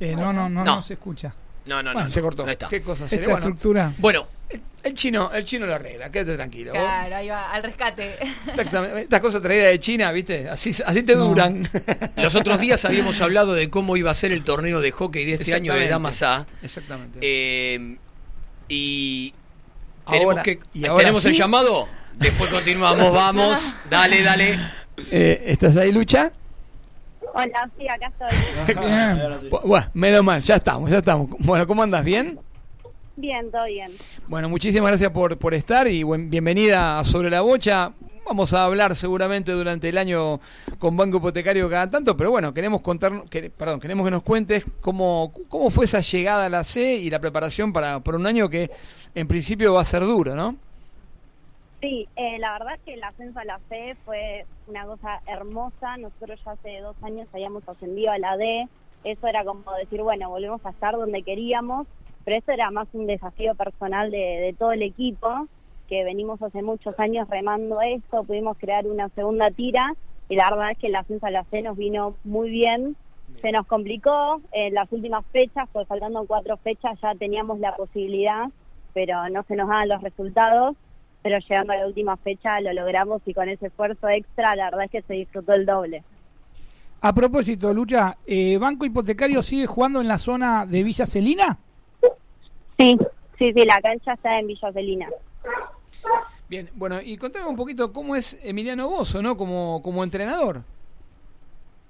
Eh, 0.00 0.16
no, 0.16 0.32
no, 0.32 0.48
no, 0.48 0.64
No. 0.64 0.76
no 0.76 0.82
se 0.82 0.94
escucha. 0.94 1.32
No, 1.66 1.76
no, 1.76 1.90
no. 1.90 1.92
Bueno, 1.94 2.08
se 2.08 2.20
cortó. 2.20 2.44
No 2.44 2.50
está. 2.52 2.68
¿Qué 2.68 2.82
cosa 2.82 3.04
Esta? 3.04 3.16
Bueno, 3.18 3.36
estructura. 3.38 3.92
Bueno, 3.98 4.26
el, 4.50 4.60
el 4.82 4.94
chino, 4.94 5.30
el 5.32 5.44
chino 5.44 5.66
lo 5.66 5.74
arregla, 5.74 6.10
quédate 6.10 6.36
tranquilo. 6.36 6.72
vos. 6.72 6.80
Claro, 6.82 7.16
ahí 7.16 7.28
va, 7.28 7.50
al 7.52 7.62
rescate. 7.62 8.16
Exactamente. 8.48 9.00
Estas 9.02 9.20
cosas 9.20 9.42
traídas 9.42 9.68
de 9.68 9.80
China, 9.80 10.10
¿viste? 10.12 10.48
Así, 10.48 10.70
así 10.84 11.02
te 11.02 11.14
No. 11.16 11.24
duran. 11.26 11.62
los 12.16 12.34
otros 12.34 12.58
días 12.60 12.84
habíamos 12.84 13.20
hablado 13.20 13.54
de 13.54 13.70
cómo 13.70 13.96
iba 13.96 14.10
a 14.10 14.14
ser 14.14 14.32
el 14.32 14.42
torneo 14.44 14.80
de 14.80 14.90
hockey 14.90 15.24
de 15.24 15.34
este 15.34 15.54
año 15.54 15.74
de. 15.74 15.88
Damas 15.88 16.22
A. 16.22 16.46
Exactamente. 16.62 17.18
Eh, 17.22 17.96
y 18.68 19.34
Ahora- 20.04 20.18
tenemos, 20.18 20.40
que, 20.42 20.60
y 20.74 20.86
ahora 20.86 20.98
¿tenemos 21.04 21.26
el 21.26 21.34
llamado. 21.34 21.88
Después 22.14 22.50
continuamos, 22.50 23.12
vamos. 23.12 23.74
Dale, 23.88 24.22
dale. 24.22 24.58
Eh, 25.10 25.44
¿Estás 25.46 25.76
ahí, 25.76 25.90
Lucha? 25.92 26.32
Hola, 27.32 27.70
sí, 27.78 27.86
acá 27.88 28.12
estoy. 28.66 28.74
Bueno, 29.64 29.86
menos 29.94 30.24
mal, 30.24 30.42
ya 30.42 30.56
estamos, 30.56 30.90
ya 30.90 30.98
estamos. 30.98 31.28
Bueno, 31.38 31.66
¿cómo 31.66 31.82
andas? 31.82 32.04
¿Bien? 32.04 32.38
Bien, 33.20 33.50
todo 33.50 33.66
bien. 33.66 33.92
Bueno, 34.28 34.48
muchísimas 34.48 34.88
gracias 34.90 35.10
por, 35.10 35.36
por 35.36 35.52
estar 35.52 35.86
y 35.86 36.02
buen- 36.02 36.30
bienvenida 36.30 36.98
a 36.98 37.04
Sobre 37.04 37.28
la 37.28 37.42
Bocha. 37.42 37.92
Vamos 38.24 38.54
a 38.54 38.64
hablar 38.64 38.96
seguramente 38.96 39.52
durante 39.52 39.90
el 39.90 39.98
año 39.98 40.40
con 40.78 40.96
Banco 40.96 41.18
Hipotecario 41.18 41.68
cada 41.68 41.90
tanto, 41.90 42.16
pero 42.16 42.30
bueno, 42.30 42.54
queremos 42.54 42.80
contar, 42.80 43.24
que, 43.28 43.50
perdón, 43.50 43.78
queremos 43.78 44.06
que 44.06 44.10
nos 44.10 44.22
cuentes 44.22 44.64
cómo, 44.80 45.32
cómo 45.48 45.68
fue 45.68 45.84
esa 45.84 46.00
llegada 46.00 46.46
a 46.46 46.48
la 46.48 46.64
C 46.64 46.94
y 46.96 47.10
la 47.10 47.18
preparación 47.18 47.74
para, 47.74 48.00
para 48.00 48.16
un 48.16 48.26
año 48.26 48.48
que 48.48 48.70
en 49.14 49.28
principio 49.28 49.74
va 49.74 49.82
a 49.82 49.84
ser 49.84 50.02
duro, 50.02 50.34
¿no? 50.34 50.56
Sí, 51.82 52.08
eh, 52.16 52.38
la 52.38 52.52
verdad 52.52 52.74
es 52.76 52.80
que 52.86 52.94
el 52.94 53.02
ascenso 53.04 53.38
a 53.38 53.44
la 53.44 53.60
C 53.68 53.96
fue 54.06 54.46
una 54.66 54.86
cosa 54.86 55.20
hermosa. 55.26 55.96
Nosotros 55.98 56.40
ya 56.44 56.52
hace 56.52 56.78
dos 56.80 56.96
años 57.02 57.28
habíamos 57.34 57.68
ascendido 57.68 58.12
a 58.12 58.18
la 58.18 58.36
D. 58.38 58.66
Eso 59.04 59.26
era 59.26 59.44
como 59.44 59.64
decir, 59.78 60.02
bueno, 60.02 60.28
volvemos 60.30 60.64
a 60.64 60.70
estar 60.70 60.94
donde 60.94 61.22
queríamos, 61.22 61.86
pero 62.24 62.36
eso 62.36 62.52
era 62.52 62.70
más 62.70 62.88
un 62.92 63.06
desafío 63.06 63.54
personal 63.54 64.10
de, 64.10 64.18
de 64.18 64.54
todo 64.58 64.72
el 64.72 64.82
equipo, 64.82 65.48
que 65.88 66.04
venimos 66.04 66.40
hace 66.42 66.62
muchos 66.62 66.98
años 66.98 67.28
remando 67.28 67.80
esto, 67.80 68.24
pudimos 68.24 68.56
crear 68.58 68.86
una 68.86 69.08
segunda 69.10 69.50
tira 69.50 69.94
y 70.28 70.36
la 70.36 70.50
verdad 70.50 70.70
es 70.72 70.78
que 70.78 70.86
el 70.86 70.96
ascenso 70.96 71.26
a 71.26 71.30
la 71.30 71.44
C 71.44 71.62
nos 71.62 71.76
vino 71.76 72.14
muy 72.24 72.50
bien. 72.50 72.96
Se 73.42 73.50
nos 73.50 73.66
complicó 73.66 74.40
en 74.52 74.74
las 74.74 74.90
últimas 74.92 75.24
fechas, 75.32 75.68
pues 75.72 75.88
faltando 75.88 76.24
cuatro 76.26 76.56
fechas 76.58 76.98
ya 77.00 77.14
teníamos 77.14 77.58
la 77.58 77.74
posibilidad, 77.74 78.48
pero 78.92 79.28
no 79.30 79.42
se 79.44 79.56
nos 79.56 79.68
daban 79.68 79.88
los 79.88 80.02
resultados 80.02 80.76
pero 81.22 81.38
llegando 81.38 81.72
a 81.72 81.76
la 81.76 81.86
última 81.86 82.16
fecha 82.16 82.60
lo 82.60 82.72
logramos 82.72 83.22
y 83.26 83.34
con 83.34 83.48
ese 83.48 83.66
esfuerzo 83.66 84.08
extra 84.08 84.56
la 84.56 84.70
verdad 84.70 84.84
es 84.84 84.90
que 84.90 85.02
se 85.02 85.14
disfrutó 85.14 85.52
el 85.52 85.66
doble. 85.66 86.02
A 87.02 87.14
propósito, 87.14 87.72
Lucha, 87.72 88.18
eh, 88.26 88.58
¿Banco 88.58 88.84
Hipotecario 88.84 89.42
sigue 89.42 89.66
jugando 89.66 90.00
en 90.00 90.08
la 90.08 90.18
zona 90.18 90.66
de 90.66 90.82
Villa 90.82 91.06
Celina? 91.06 91.58
Sí, 92.80 92.96
sí, 93.38 93.52
sí, 93.52 93.64
la 93.66 93.78
cancha 93.82 94.14
está 94.14 94.38
en 94.38 94.46
Villa 94.46 94.72
Celina. 94.72 95.06
Bien, 96.48 96.70
bueno, 96.74 96.98
y 97.02 97.18
contame 97.18 97.46
un 97.46 97.56
poquito 97.56 97.92
cómo 97.92 98.16
es 98.16 98.38
Emiliano 98.42 98.88
Bozo, 98.88 99.20
¿no? 99.20 99.36
Como, 99.36 99.82
como 99.82 100.02
entrenador. 100.02 100.62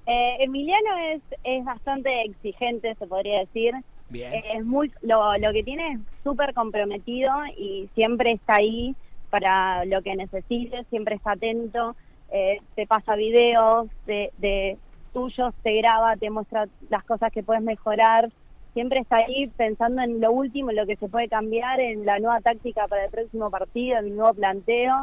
Eh, 0.06 0.36
Emiliano 0.40 0.96
es, 1.12 1.22
es 1.44 1.64
bastante 1.64 2.22
exigente, 2.22 2.96
se 2.96 3.06
podría 3.06 3.38
decir. 3.38 3.72
Bien. 4.08 4.32
Eh, 4.34 4.42
Es 4.54 4.64
muy, 4.64 4.92
lo, 5.02 5.38
lo 5.38 5.52
que 5.52 5.62
tiene 5.62 5.92
es 5.92 6.00
súper 6.24 6.52
comprometido 6.54 7.30
y 7.56 7.88
siempre 7.94 8.32
está 8.32 8.56
ahí 8.56 8.96
para 9.30 9.84
lo 9.84 10.02
que 10.02 10.16
necesites, 10.16 10.88
siempre 10.88 11.14
está 11.14 11.32
atento, 11.32 11.94
eh, 12.32 12.60
te 12.74 12.88
pasa 12.88 13.14
videos 13.14 13.86
de, 14.06 14.32
de 14.38 14.76
tuyos, 15.12 15.54
te 15.62 15.76
graba, 15.76 16.16
te 16.16 16.30
muestra 16.30 16.66
las 16.88 17.04
cosas 17.04 17.30
que 17.32 17.44
puedes 17.44 17.62
mejorar, 17.62 18.28
siempre 18.74 19.00
está 19.00 19.16
ahí 19.16 19.46
pensando 19.56 20.02
en 20.02 20.20
lo 20.20 20.32
último, 20.32 20.70
en 20.70 20.76
lo 20.76 20.86
que 20.86 20.96
se 20.96 21.08
puede 21.08 21.28
cambiar, 21.28 21.80
en 21.80 22.04
la 22.04 22.18
nueva 22.18 22.40
táctica 22.40 22.86
para 22.88 23.04
el 23.04 23.10
próximo 23.10 23.50
partido, 23.50 23.98
en 23.98 24.06
el 24.06 24.16
nuevo 24.16 24.34
planteo. 24.34 24.94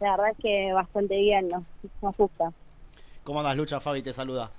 La 0.00 0.12
verdad 0.12 0.30
es 0.30 0.36
que 0.42 0.72
bastante 0.72 1.16
bien, 1.16 1.48
nos, 1.48 1.62
nos 2.02 2.16
gusta. 2.16 2.52
¿Cómo 3.24 3.40
andas, 3.40 3.56
Lucha? 3.56 3.80
Fabi 3.80 4.02
te 4.02 4.12
saluda. 4.12 4.50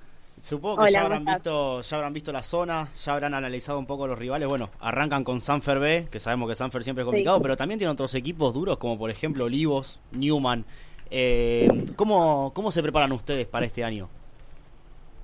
Supongo 0.42 0.78
que 0.78 0.82
Hola, 0.84 0.92
ya 0.92 1.02
¿cómo 1.02 1.16
habrán 1.16 1.26
visto, 1.26 1.82
ya 1.82 1.98
habrán 1.98 2.14
visto 2.14 2.32
la 2.32 2.44
zona, 2.44 2.88
ya 3.04 3.14
habrán 3.14 3.34
analizado 3.34 3.78
un 3.78 3.86
poco 3.86 4.08
los 4.08 4.18
rivales. 4.18 4.48
Bueno, 4.48 4.70
arrancan 4.80 5.24
con 5.26 5.42
Sanfer 5.42 5.80
B, 5.80 6.08
que 6.10 6.20
sabemos 6.20 6.48
que 6.48 6.56
Sanfer 6.56 6.84
siempre 6.84 7.02
es 7.04 7.06
complicado, 7.06 7.38
Sí. 7.38 7.44
pero 7.44 7.58
también 7.58 7.78
tiene 7.78 7.92
otros 7.92 8.14
equipos 8.16 8.54
duros, 8.54 8.78
como 8.78 8.98
por 8.98 9.10
ejemplo 9.10 9.46
Olivos, 9.46 10.00
Newman. 10.12 10.64
Eh, 11.12 11.88
¿cómo, 11.96 12.52
¿Cómo 12.54 12.72
se 12.72 12.82
preparan 12.82 13.12
ustedes 13.12 13.48
para 13.48 13.66
este 13.66 13.84
año? 13.84 14.08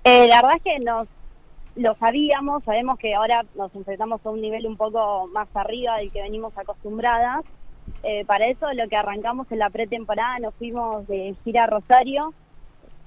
Eh, 0.03 0.27
la 0.27 0.37
verdad 0.41 0.57
es 0.57 0.63
que 0.63 0.79
nos 0.79 1.07
lo 1.75 1.93
sabíamos, 1.95 2.63
sabemos 2.63 2.97
que 2.97 3.13
ahora 3.13 3.45
nos 3.55 3.73
enfrentamos 3.75 4.25
a 4.25 4.29
un 4.29 4.41
nivel 4.41 4.65
un 4.65 4.77
poco 4.77 5.27
más 5.27 5.47
arriba 5.53 5.97
del 5.97 6.11
que 6.11 6.21
venimos 6.21 6.57
acostumbradas. 6.57 7.43
Eh, 8.03 8.23
para 8.25 8.47
eso 8.47 8.71
lo 8.73 8.87
que 8.87 8.95
arrancamos 8.95 9.51
en 9.51 9.59
la 9.59 9.69
pretemporada 9.69 10.39
nos 10.39 10.53
fuimos 10.55 11.05
de 11.07 11.35
gira 11.43 11.65
a 11.65 11.67
Rosario, 11.67 12.33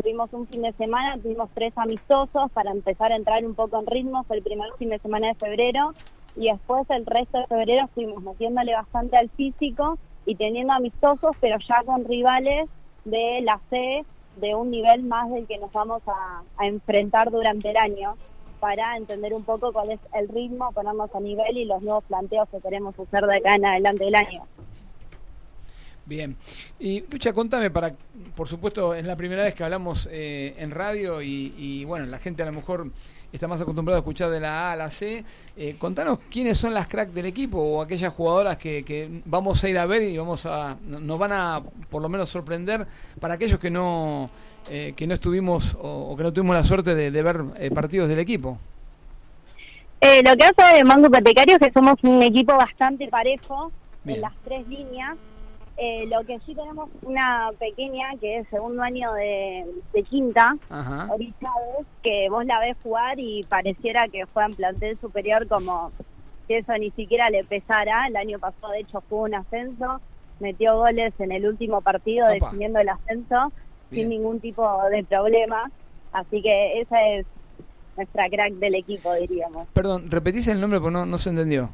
tuvimos 0.01 0.33
un 0.33 0.47
fin 0.47 0.63
de 0.63 0.73
semana, 0.73 1.21
tuvimos 1.21 1.49
tres 1.55 1.73
amistosos 1.77 2.51
para 2.53 2.71
empezar 2.71 3.11
a 3.13 3.17
entrar 3.17 3.45
un 3.45 3.55
poco 3.55 3.81
en 3.81 3.87
ritmo, 3.87 4.23
fue 4.25 4.37
el 4.37 4.43
primer 4.43 4.71
fin 4.79 4.91
de 4.91 4.99
semana 4.99 5.29
de 5.29 5.35
febrero 5.35 5.95
y 6.37 6.51
después 6.51 6.89
el 6.91 7.07
resto 7.07 7.39
de 7.39 7.47
febrero 7.47 7.87
estuvimos 7.87 8.23
metiéndole 8.23 8.75
bastante 8.75 9.17
al 9.17 9.31
físico 9.31 9.99
y 10.27 10.37
teniendo 10.37 10.75
amistosos, 10.75 11.35
pero 11.41 11.57
ya 11.67 11.83
con 11.85 12.05
rivales 12.05 12.69
de 13.05 13.41
la 13.43 13.59
C 13.71 14.05
de 14.37 14.55
un 14.55 14.71
nivel 14.71 15.03
más 15.05 15.31
del 15.31 15.47
que 15.47 15.59
nos 15.59 15.73
vamos 15.73 16.03
a 16.07 16.43
enfrentar 16.65 17.31
durante 17.31 17.71
el 17.71 17.77
año 17.77 18.15
para 18.61 18.97
entender 18.97 19.33
un 19.35 19.45
poco 19.45 19.73
cuál 19.73 19.91
es 19.91 20.01
el 20.15 20.29
ritmo, 20.29 20.71
ponernos 20.73 21.15
a 21.15 21.21
nivel 21.21 21.57
y 21.57 21.65
los 21.65 21.83
nuevos 21.83 22.05
planteos 22.05 22.49
que 22.51 22.61
queremos 22.61 22.95
hacer 22.99 23.25
de 23.27 23.37
acá 23.37 23.55
en 23.55 23.65
adelante 23.67 24.05
del 24.05 24.15
año. 24.15 24.43
Bien. 26.07 26.37
Y 26.79 27.03
Lucha, 27.11 27.35
contame, 27.35 27.71
para, 27.71 27.93
por 28.35 28.49
supuesto, 28.49 28.95
es 28.95 29.05
la 29.05 29.15
primera 29.15 29.43
vez 29.43 29.55
que 29.55 29.63
hablamos 29.63 30.09
eh, 30.11 30.55
en 30.57 30.71
radio 30.71 31.21
y, 31.21 31.85
bueno, 31.85 32.07
la 32.07 32.19
gente 32.19 32.43
a 32.43 32.47
lo 32.47 32.53
mejor 32.53 32.91
está 33.31 33.47
más 33.47 33.61
acostumbrada 33.61 33.99
a 33.99 34.01
escuchar 34.01 34.31
de 34.31 34.41
la 34.41 34.71
A 34.71 34.73
a 34.73 34.77
la 34.77 34.91
C. 34.91 35.23
Eh, 35.55 35.77
contanos 35.79 36.19
quiénes 36.31 36.57
son 36.57 36.73
las 36.73 36.89
cracks 36.89 37.13
del 37.13 37.27
equipo 37.27 37.59
o 37.59 37.83
aquellas 37.83 38.11
jugadoras 38.15 38.57
que, 38.57 38.87
que 38.87 39.21
vamos 39.27 39.63
a 39.63 39.69
ir 39.69 39.77
a 39.77 39.85
ver 39.85 40.01
y 40.03 40.17
vamos 40.17 40.47
a 40.47 40.79
no- 40.87 40.99
nos 40.99 41.19
van 41.19 41.33
a 41.33 41.63
por 41.91 42.01
lo 42.01 42.09
menos 42.09 42.31
sorprender 42.31 42.87
para 43.21 43.35
aquellos 43.35 43.59
que 43.59 43.71
no 43.71 44.31
eh, 44.71 44.93
que 44.97 45.07
no 45.07 45.15
estuvimos 45.15 45.75
o, 45.81 46.11
o 46.11 46.17
que 46.17 46.23
no 46.23 46.33
tuvimos 46.33 46.55
la 46.57 46.65
suerte 46.65 46.95
de, 46.95 47.11
de 47.11 47.23
ver 47.23 47.41
eh, 47.59 47.71
partidos 47.71 48.09
del 48.09 48.19
equipo. 48.19 48.59
Eh, 50.01 50.23
lo 50.23 50.37
que 50.37 50.45
hace 50.45 50.77
de 50.77 50.85
Mango 50.85 51.09
Hipotecario 51.09 51.57
es 51.57 51.61
que 51.61 51.73
somos 51.73 51.97
un 52.03 52.23
equipo 52.23 52.57
bastante 52.57 53.09
parejo 53.09 53.73
Bien. 54.05 54.17
en 54.17 54.23
las 54.23 54.33
tres 54.45 54.67
líneas. 54.69 55.17
Eh, 55.81 56.07
lo 56.09 56.25
que 56.25 56.39
sí 56.45 56.55
tenemos 56.57 56.91
una 57.03 57.51
pequeña 57.59 58.09
que 58.21 58.39
es 58.39 58.49
segundo 58.49 58.83
año 58.83 59.13
de, 59.15 59.65
de 59.93 60.03
quinta. 60.03 60.57
Ori 61.09 61.33
Chávez, 61.41 61.87
que 62.03 62.29
vos 62.31 62.45
la 62.45 62.59
ves 62.61 62.77
jugar 62.83 63.19
y 63.21 63.45
pareciera 63.45 64.09
que 64.09 64.25
juega 64.33 64.49
en 64.49 64.55
plantel 64.55 64.99
superior 65.01 65.47
como 65.47 65.93
si 66.47 66.55
eso 66.55 66.73
ni 66.79 66.91
siquiera 66.93 67.31
le 67.31 67.45
pesara. 67.45 68.09
El 68.09 68.17
año 68.17 68.39
pasado, 68.41 68.73
de 68.73 68.81
hecho, 68.81 69.03
jugó 69.09 69.23
un 69.23 69.35
ascenso, 69.37 70.01
metió 70.41 70.77
goles 70.77 71.13
en 71.21 71.31
el 71.31 71.47
último 71.47 71.81
partido 71.81 72.27
Opa. 72.27 72.35
definiendo 72.35 72.81
el 72.81 72.89
ascenso 72.89 73.53
Bien. 73.91 74.05
sin 74.05 74.11
ningún 74.11 74.41
tipo 74.41 74.67
de 74.91 75.05
problema. 75.05 75.71
Así 76.13 76.43
que 76.43 76.81
esa 76.81 77.07
es 77.09 77.27
nuestra 77.97 78.29
crack 78.29 78.53
del 78.55 78.75
equipo, 78.77 79.13
diríamos. 79.15 79.69
Perdón, 79.73 80.11
repetís 80.11 80.49
el 80.49 80.61
nombre 80.61 80.81
porque 80.81 80.93
no, 80.93 81.07
no 81.07 81.19
se 81.19 81.31
entendió. 81.31 81.71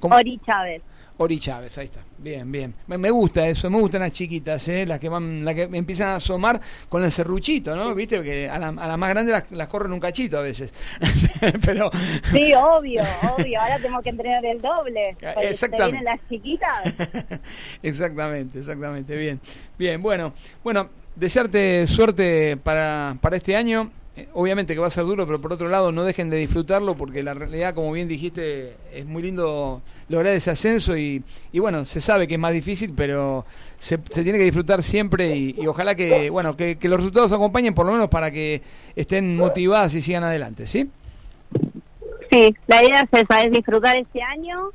¿Cómo? 0.00 0.14
Ori 0.14 0.38
Chávez. 0.44 0.82
Ori 1.16 1.38
Chávez, 1.38 1.78
ahí 1.78 1.84
está. 1.84 2.00
Bien, 2.18 2.50
bien. 2.50 2.74
Me, 2.88 3.10
gusta 3.10 3.46
eso, 3.46 3.70
me 3.70 3.78
gustan 3.78 4.00
las 4.00 4.10
chiquitas, 4.10 4.66
¿eh? 4.66 4.84
las 4.84 4.98
que 4.98 5.08
van, 5.08 5.44
las 5.44 5.54
que 5.54 5.62
empiezan 5.62 6.08
a 6.08 6.16
asomar 6.16 6.60
con 6.88 7.04
el 7.04 7.12
serruchito, 7.12 7.76
¿no? 7.76 7.94
Viste 7.94 8.20
que 8.22 8.48
a 8.48 8.58
la, 8.58 8.68
a 8.68 8.88
la 8.88 8.96
más 8.96 9.10
grande 9.10 9.30
las, 9.30 9.48
las 9.52 9.68
corren 9.68 9.92
un 9.92 10.00
cachito 10.00 10.38
a 10.38 10.42
veces. 10.42 10.74
Pero 11.64 11.90
Sí, 12.32 12.52
obvio, 12.54 13.02
obvio. 13.38 13.60
Ahora 13.60 13.76
tenemos 13.76 14.02
que 14.02 14.10
entrenar 14.10 14.44
el 14.44 14.60
doble. 14.60 15.16
Exactamente. 15.42 15.92
vienen 15.92 16.04
las 16.04 16.28
chiquitas. 16.28 17.40
exactamente, 17.82 18.58
exactamente. 18.58 19.16
Bien, 19.16 19.40
bien. 19.78 20.02
Bueno, 20.02 20.32
bueno, 20.64 20.90
desearte 21.16 21.86
suerte 21.86 22.56
para, 22.56 23.16
para 23.20 23.36
este 23.36 23.56
año. 23.56 23.90
Eh, 24.16 24.28
Obviamente 24.32 24.74
que 24.74 24.80
va 24.80 24.86
a 24.86 24.90
ser 24.90 25.04
duro, 25.04 25.26
pero 25.26 25.40
por 25.40 25.52
otro 25.52 25.68
lado 25.68 25.90
no 25.90 26.04
dejen 26.04 26.30
de 26.30 26.36
disfrutarlo 26.36 26.96
porque 26.96 27.22
la 27.22 27.34
realidad, 27.34 27.74
como 27.74 27.90
bien 27.92 28.06
dijiste, 28.06 28.74
es 28.92 29.04
muy 29.04 29.22
lindo 29.22 29.82
lograr 30.08 30.34
ese 30.34 30.50
ascenso 30.50 30.96
y, 30.96 31.22
y 31.50 31.58
bueno, 31.58 31.84
se 31.84 32.00
sabe 32.00 32.28
que 32.28 32.34
es 32.34 32.40
más 32.40 32.52
difícil, 32.52 32.92
pero 32.96 33.44
se, 33.78 33.98
se 34.10 34.22
tiene 34.22 34.38
que 34.38 34.44
disfrutar 34.44 34.82
siempre 34.82 35.34
y, 35.36 35.66
ojalá 35.66 35.94
que, 35.94 36.30
bueno, 36.30 36.56
que, 36.56 36.76
que 36.76 36.88
los 36.88 36.98
resultados 36.98 37.32
acompañen 37.32 37.74
por 37.74 37.86
lo 37.86 37.92
menos 37.92 38.08
para 38.08 38.30
que 38.30 38.62
estén 38.94 39.36
motivadas 39.36 39.94
y 39.94 40.02
sigan 40.02 40.22
adelante, 40.22 40.66
¿sí? 40.66 40.88
Sí, 42.30 42.54
la 42.66 42.84
idea 42.84 43.00
es 43.00 43.20
esa, 43.20 43.42
es 43.42 43.52
disfrutar 43.52 43.96
este 43.96 44.22
año, 44.22 44.70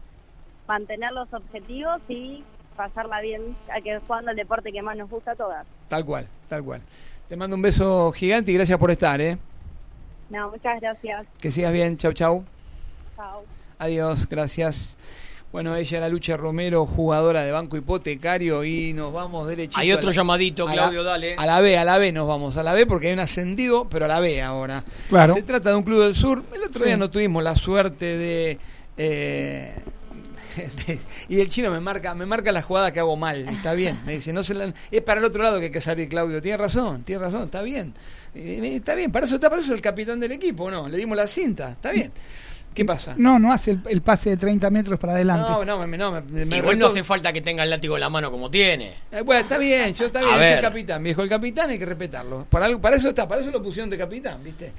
mantener 0.67 1.12
los 1.13 1.32
objetivos 1.34 2.02
y 2.10 2.43
pasarla 2.80 3.20
bien, 3.20 3.42
a 3.76 3.82
que 3.82 4.00
jugando 4.00 4.32
el 4.32 4.38
deporte 4.38 4.72
que 4.72 4.82
más 4.82 4.96
nos 4.96 5.10
gusta 5.10 5.32
a 5.32 5.36
todas. 5.36 5.68
Tal 5.89 6.06
cual, 6.06 6.26
tal 6.48 6.63
cual. 6.63 6.82
Te 7.28 7.36
mando 7.36 7.58
un 7.58 7.62
beso 7.62 8.12
gigante 8.13 8.52
y 8.52 8.54
gracias 8.54 8.80
por 8.80 8.89
estar, 8.89 9.20
¿eh? 9.20 9.38
No, 10.30 10.50
muchas 10.50 10.80
gracias. 10.80 11.28
Que 11.42 11.52
sigas 11.52 11.74
bien, 11.74 11.98
chau, 11.98 12.13
chau. 12.13 12.46
Chao. 13.18 13.44
Adiós, 13.80 14.28
gracias. 14.30 14.98
Bueno, 15.52 15.76
ella 15.76 16.00
la 16.00 16.08
Lucha 16.10 16.38
Romero, 16.38 16.86
jugadora 16.86 17.44
de 17.44 17.52
Banco 17.52 17.76
Hipotecario 17.76 18.63
y 18.63 18.94
nos 18.94 19.12
vamos 19.12 19.46
derechito. 19.48 19.80
Hay 19.80 19.92
otro 19.92 20.08
la- 20.12 20.15
llamadito, 20.15 20.63
a 20.63 20.68
la- 20.68 20.74
Claudio, 20.84 21.04
dale. 21.04 21.36
A 21.38 21.46
la 21.46 21.60
B, 21.60 21.78
a 21.78 21.84
la 21.84 21.98
B 21.98 22.12
nos 22.13 22.28
vamos, 22.28 22.56
a 22.56 22.63
la 22.63 22.74
B 22.74 22.86
porque 22.86 23.08
hay 23.08 23.13
un 23.13 23.20
ascendido, 23.20 23.89
pero 23.89 24.06
a 24.06 24.08
la 24.08 24.20
B 24.22 24.42
ahora. 24.42 24.84
Claro. 25.10 25.34
Se 25.34 25.42
trata 25.44 25.72
de 25.72 25.76
un 25.76 25.84
club 25.84 26.02
del 26.04 26.15
sur. 26.15 26.44
El 26.54 26.63
otro 26.63 26.80
Sí. 26.84 26.86
día 26.86 26.98
no 26.98 27.10
tuvimos 27.10 27.44
la 27.44 27.56
suerte 27.56 28.06
de... 28.18 28.60
eh, 28.98 29.74
de- 29.76 29.98
y 31.29 31.39
el 31.39 31.49
chino 31.49 31.71
me 31.71 31.79
marca 31.79 32.13
me 32.15 32.25
marca 32.25 32.51
la 32.51 32.62
jugada 32.62 32.91
que 32.91 32.99
hago 32.99 33.15
mal 33.15 33.47
está 33.49 33.73
bien 33.73 33.99
me 34.05 34.13
dice 34.13 34.33
no 34.33 34.43
se 34.43 34.53
la- 34.53 34.73
es 34.91 35.01
para 35.01 35.19
el 35.19 35.25
otro 35.25 35.41
lado 35.43 35.57
que 35.59 35.65
hay 35.65 35.71
que 35.71 35.81
salir 35.81 36.09
Claudio 36.09 36.41
tiene 36.41 36.57
razón 36.57 37.03
tiene 37.03 37.23
razón 37.23 37.43
está 37.43 37.62
bien 37.62 37.93
Eh, 38.35 38.75
está 38.75 38.95
bien 38.95 39.12
para 39.12 39.25
eso 39.25 39.35
está 39.35 39.49
para 39.49 39.62
eso 39.62 39.73
el 39.73 39.81
capitán 39.81 40.19
del 40.19 40.31
equipo 40.31 40.69
no 40.69 40.88
le 40.88 40.97
dimos 40.97 41.15
la 41.17 41.27
cinta 41.27 41.71
está 41.71 41.91
bien 41.91 42.12
qué 42.73 42.85
pasa 42.85 43.15
No, 43.17 43.39
no 43.39 43.51
hace 43.51 43.71
el, 43.71 43.81
el 43.89 44.01
pase 44.03 44.29
de 44.29 44.38
30 44.38 44.69
metros 44.69 44.99
para 44.99 45.13
adelante. 45.13 45.49
no, 45.49 45.65
no, 45.65 45.85
me, 45.88 45.97
no, 45.97 46.12
me, 46.12 46.45
me 46.45 46.57
Igual 46.57 46.77
no 46.79 46.85
hace 46.85 47.03
falta 47.03 47.33
que 47.33 47.41
tenga 47.41 47.63
el 47.63 47.69
látigo 47.71 47.95
en 47.95 48.01
la 48.01 48.09
mano 48.09 48.29
como 48.31 48.49
tiene. 48.49 48.93
Eh, 49.12 49.21
bueno, 49.21 49.41
está 49.41 49.57
bien, 49.57 49.93
yo 49.95 50.05
está 50.05 50.19
bien, 50.23 50.39
es 50.39 50.51
el 50.51 50.62
capitán, 50.62 51.03
viejo. 51.03 51.23
El 51.23 51.27
capitán 51.29 51.71
hay 51.71 51.79
que 51.79 51.85
respetarlo. 51.88 52.45
Para, 52.49 52.67
algo- 52.67 52.79
para 52.79 52.95
eso 52.95 53.09
está, 53.09 53.27
para 53.27 53.41
eso 53.41 53.49
lo 53.51 53.62
pusieron 53.62 53.89
de 53.89 53.97
capitán, 53.97 54.41
¿viste? 54.43 54.71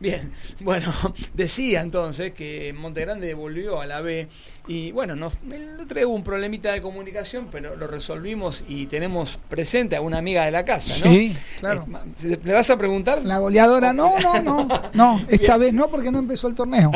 Bien, 0.00 0.32
bueno, 0.60 0.92
decía 1.34 1.80
entonces 1.82 2.32
que 2.32 2.74
Montegrande 2.76 3.32
volvió 3.32 3.80
a 3.80 3.86
la 3.86 4.00
B 4.02 4.28
y 4.68 4.90
bueno, 4.92 5.14
nos, 5.14 5.34
el 5.52 5.78
otro 5.80 5.96
día 5.96 6.06
hubo 6.08 6.14
un 6.16 6.24
problemita 6.24 6.72
de 6.72 6.82
comunicación, 6.82 7.48
pero 7.52 7.76
lo 7.76 7.86
resolvimos 7.86 8.64
y 8.66 8.86
tenemos 8.86 9.38
presente 9.48 9.94
a 9.96 10.00
una 10.00 10.18
amiga 10.18 10.44
de 10.44 10.50
la 10.50 10.64
casa, 10.64 10.94
¿no? 11.04 11.10
Sí, 11.12 11.36
claro. 11.60 11.86
¿Le 12.22 12.52
vas 12.52 12.68
a 12.70 12.76
preguntar? 12.76 13.24
La 13.24 13.38
goleadora, 13.38 13.92
no, 13.92 14.18
no, 14.18 14.42
no. 14.42 14.66
No, 14.94 15.20
esta 15.28 15.56
vez 15.56 15.72
no 15.72 15.88
porque 15.88 16.10
no 16.10 16.18
empezó 16.18 16.48
el 16.48 16.54
torneo. 16.54 16.90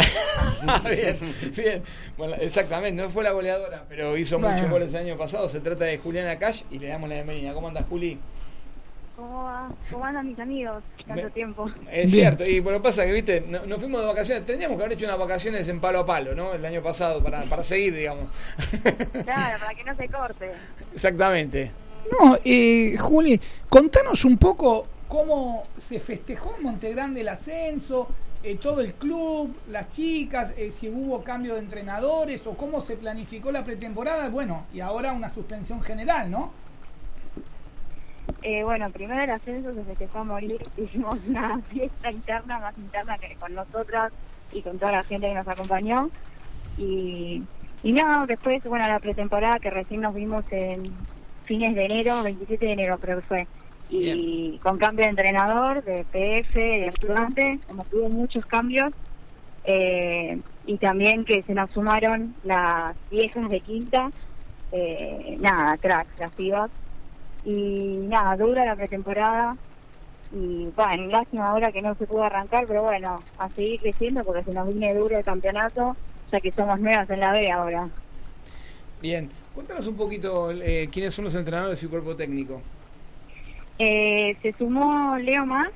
Ah, 0.67 0.83
bien, 0.85 1.17
bien. 1.57 1.83
Bueno, 2.19 2.35
exactamente, 2.41 3.03
no 3.03 3.09
fue 3.11 3.23
la 3.25 3.31
goleadora, 3.33 3.85
pero 3.89 4.17
hizo 4.17 4.39
Bueno. 4.39 4.55
muchos 4.57 4.71
goles 4.71 4.91
el 4.95 5.01
año 5.07 5.17
pasado. 5.17 5.49
Se 5.49 5.61
trata 5.61 5.85
de 5.85 5.99
Juliana 5.99 6.39
Cash 6.39 6.63
y 6.71 6.79
le 6.79 6.89
damos 6.89 7.09
la 7.09 7.17
bienvenida. 7.17 7.55
¿Cómo 7.55 7.69
andas, 7.69 7.85
Juli? 7.89 8.19
¿Cómo, 9.21 9.45
va? 9.45 9.69
¿Cómo 9.91 10.05
andan 10.07 10.27
mis 10.27 10.39
amigos? 10.39 10.83
Tanto 11.07 11.25
Me- 11.27 11.31
tiempo. 11.31 11.69
Es 11.91 12.11
Bien. 12.11 12.25
cierto, 12.37 12.47
y 12.47 12.59
bueno, 12.61 12.81
pasa 12.81 13.05
que, 13.05 13.13
viste, 13.13 13.45
no- 13.47 13.67
nos 13.67 13.79
fuimos 13.79 14.01
de 14.01 14.07
vacaciones, 14.07 14.47
teníamos 14.47 14.79
que 14.79 14.85
haber 14.85 14.97
hecho 14.97 15.05
unas 15.05 15.19
vacaciones 15.19 15.69
en 15.69 15.79
palo 15.79 15.99
a 16.01 16.07
palo, 16.07 16.35
¿no? 16.35 16.55
El 16.55 16.65
año 16.65 16.83
pasado, 16.83 17.23
para, 17.23 17.43
para 17.45 17.63
seguir, 17.63 17.95
digamos. 17.95 18.31
Claro, 19.25 19.59
para 19.61 19.75
que 19.75 19.85
no 19.85 19.95
se 19.95 20.09
corte. 20.09 20.51
Exactamente. 20.95 21.71
No, 22.19 22.39
eh, 22.43 22.97
Juli, 22.99 23.39
contanos 23.69 24.25
un 24.25 24.39
poco 24.39 24.87
cómo 25.07 25.65
se 25.87 26.01
festejó 26.01 26.55
en 26.57 26.63
Montegrande 26.63 27.21
el 27.21 27.29
ascenso, 27.29 28.09
eh, 28.43 28.55
todo 28.57 28.81
el 28.81 28.95
club, 28.95 29.55
las 29.69 29.91
chicas, 29.93 30.53
eh, 30.57 30.73
si 30.75 30.89
hubo 30.89 31.23
cambio 31.23 31.55
de 31.57 31.61
entrenadores 31.61 32.41
o 32.47 32.55
cómo 32.55 32.81
se 32.81 32.97
planificó 32.97 33.53
la 33.53 33.63
pretemporada. 33.67 34.31
Bueno, 34.31 34.65
y 34.73 34.81
ahora 34.81 35.13
una 35.13 35.29
suspensión 35.29 35.83
general, 35.83 36.31
¿no? 36.31 36.53
Eh, 38.43 38.65
bueno, 38.65 38.91
primero 38.91 39.23
el 39.23 39.31
ascenso 39.31 39.75
se 39.75 39.85
festejó 39.85 40.19
a 40.19 40.25
morir. 40.25 40.67
Hicimos 40.77 41.19
una 41.27 41.61
fiesta 41.63 42.11
interna, 42.11 42.59
más 42.59 42.77
interna 42.79 43.19
que 43.19 43.37
con 43.37 43.55
nosotras 43.55 44.13
y 44.53 44.63
con 44.63 44.79
toda 44.79 44.93
la 44.93 45.05
gente 45.05 45.29
que 45.29 45.35
nos 45.35 45.49
acompañó. 45.49 46.11
Y, 46.77 47.43
y 47.83 47.93
no, 47.93 48.27
después, 48.27 48.63
bueno, 48.65 48.87
la 48.87 48.99
pretemporada 48.99 49.59
que 49.59 49.71
recién 49.71 50.01
nos 50.01 50.15
vimos 50.15 50.45
en 50.51 50.93
fines 51.45 51.75
de 51.75 51.85
enero, 51.85 52.23
27 52.23 52.65
de 52.65 52.73
enero 52.73 52.99
creo 52.99 53.21
que 53.21 53.27
fue. 53.27 53.47
Y 53.93 54.59
con 54.63 54.79
cambio 54.79 55.05
de 55.05 55.11
entrenador, 55.11 55.83
de 55.83 56.05
PF, 56.05 56.55
de 56.55 56.87
estudiante, 56.87 57.59
como 57.67 57.85
que 57.85 57.97
hubo 57.97 58.09
muchos 58.09 58.47
cambios. 58.47 58.93
Eh, 59.65 60.41
y 60.65 60.79
también 60.79 61.25
que 61.25 61.43
se 61.43 61.55
nos 61.55 61.71
sumaron 61.73 62.37
las 62.45 62.97
viejas 63.11 63.51
de 63.51 63.61
quinta, 63.61 64.11
eh, 64.73 65.37
nada, 65.41 65.77
cracks, 65.77 66.19
las 66.19 66.33
pibas 66.33 66.71
y 67.45 68.07
nada, 68.09 68.37
dura 68.37 68.65
la 68.65 68.77
pretemporada 68.77 69.57
y 70.33 70.67
bueno, 70.77 71.07
lástima 71.07 71.51
ahora 71.51 71.73
que 71.73 71.83
no 71.83 71.95
se 71.97 72.07
pudo 72.07 72.23
arrancar, 72.25 72.67
pero 72.67 72.83
bueno, 72.83 73.21
a 73.39 73.49
seguir 73.51 73.81
creciendo 73.81 74.23
porque 74.25 74.45
se 74.45 74.53
nos 74.53 74.69
viene 74.69 74.95
duro 74.95 75.19
el 75.19 75.25
campeonato, 75.25 75.97
ya 76.31 76.41
que 76.41 76.53
somos 76.53 76.79
nuevas 76.79 77.11
en 77.11 77.21
la 77.21 77.33
B 77.33 77.51
ahora. 77.51 77.89
Bien. 79.01 79.31
Cuéntanos 79.55 79.87
un 79.89 79.97
poquito 79.97 80.53
eh, 80.53 80.89
quiénes 80.93 81.13
son 81.13 81.25
los 81.25 81.35
entrenadores 81.35 81.83
y 81.83 81.87
cuerpo 81.87 82.15
técnico. 82.15 82.63
Eh, 83.79 84.37
se 84.43 84.53
sumó 84.53 85.17
Leo 85.19 85.45
Más 85.45 85.69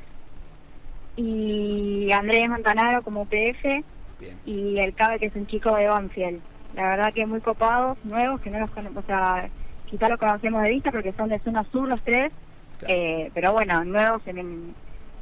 y 1.16 2.08
Andrés 2.12 2.48
Montanaro 2.48 3.02
como 3.02 3.24
PF 3.24 3.82
Bien. 4.20 4.38
y 4.46 4.78
el 4.78 4.94
Cabe 4.94 5.18
que 5.18 5.26
es 5.26 5.34
un 5.34 5.46
chico 5.46 5.74
de 5.74 5.88
Banfield. 5.88 6.40
La 6.74 6.88
verdad 6.90 7.12
que 7.12 7.26
muy 7.26 7.40
copados, 7.40 7.98
nuevos, 8.04 8.40
que 8.40 8.50
no 8.50 8.60
los 8.60 8.70
conocemos, 8.70 9.04
o 9.04 9.06
sea, 9.06 9.48
quizá 9.94 10.08
los 10.08 10.18
conocemos 10.18 10.60
de 10.64 10.70
vista 10.70 10.90
porque 10.90 11.12
son 11.12 11.28
de 11.28 11.38
zona 11.38 11.64
sur 11.70 11.88
los 11.88 12.02
tres, 12.02 12.32
Claro. 12.80 12.94
eh, 12.94 13.30
pero 13.32 13.52
bueno, 13.52 13.84
nuevos 13.84 14.22
en 14.26 14.38
el, 14.38 14.74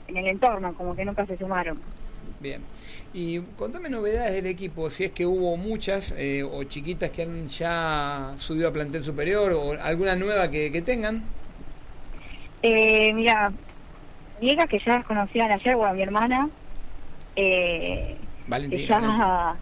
en 0.09 0.17
el 0.17 0.27
entorno, 0.29 0.73
como 0.73 0.97
que 0.97 1.05
nunca 1.05 1.27
se 1.27 1.37
sumaron. 1.37 1.79
Bien. 2.41 2.63
Y 3.13 3.41
contame 3.59 3.91
novedades 3.91 4.33
del 4.33 4.47
equipo, 4.47 4.89
si 4.89 5.05
es 5.05 5.11
que 5.11 5.27
hubo 5.27 5.59
muchas 5.59 6.15
eh, 6.17 6.43
o 6.43 6.65
chiquitas 6.65 7.11
que 7.11 7.23
han 7.25 7.49
ya 7.49 8.33
subido 8.39 8.69
a 8.69 8.73
plantel 8.73 9.05
superior 9.05 9.53
o 9.53 9.73
alguna 9.83 10.17
nueva 10.17 10.51
que, 10.51 10.73
que 10.73 10.81
tengan. 10.81 11.23
Eh, 12.63 13.13
mira, 13.13 13.53
Diego, 14.41 14.65
que 14.67 14.79
ya 14.79 15.03
conocían 15.03 15.53
ayer, 15.53 15.77
bueno, 15.77 15.93
mi 15.95 16.03
hermana, 16.03 16.49
eh, 17.37 18.17
Valentina. 18.47 18.95
Valentina. 18.99 19.19
ya, 19.19 19.57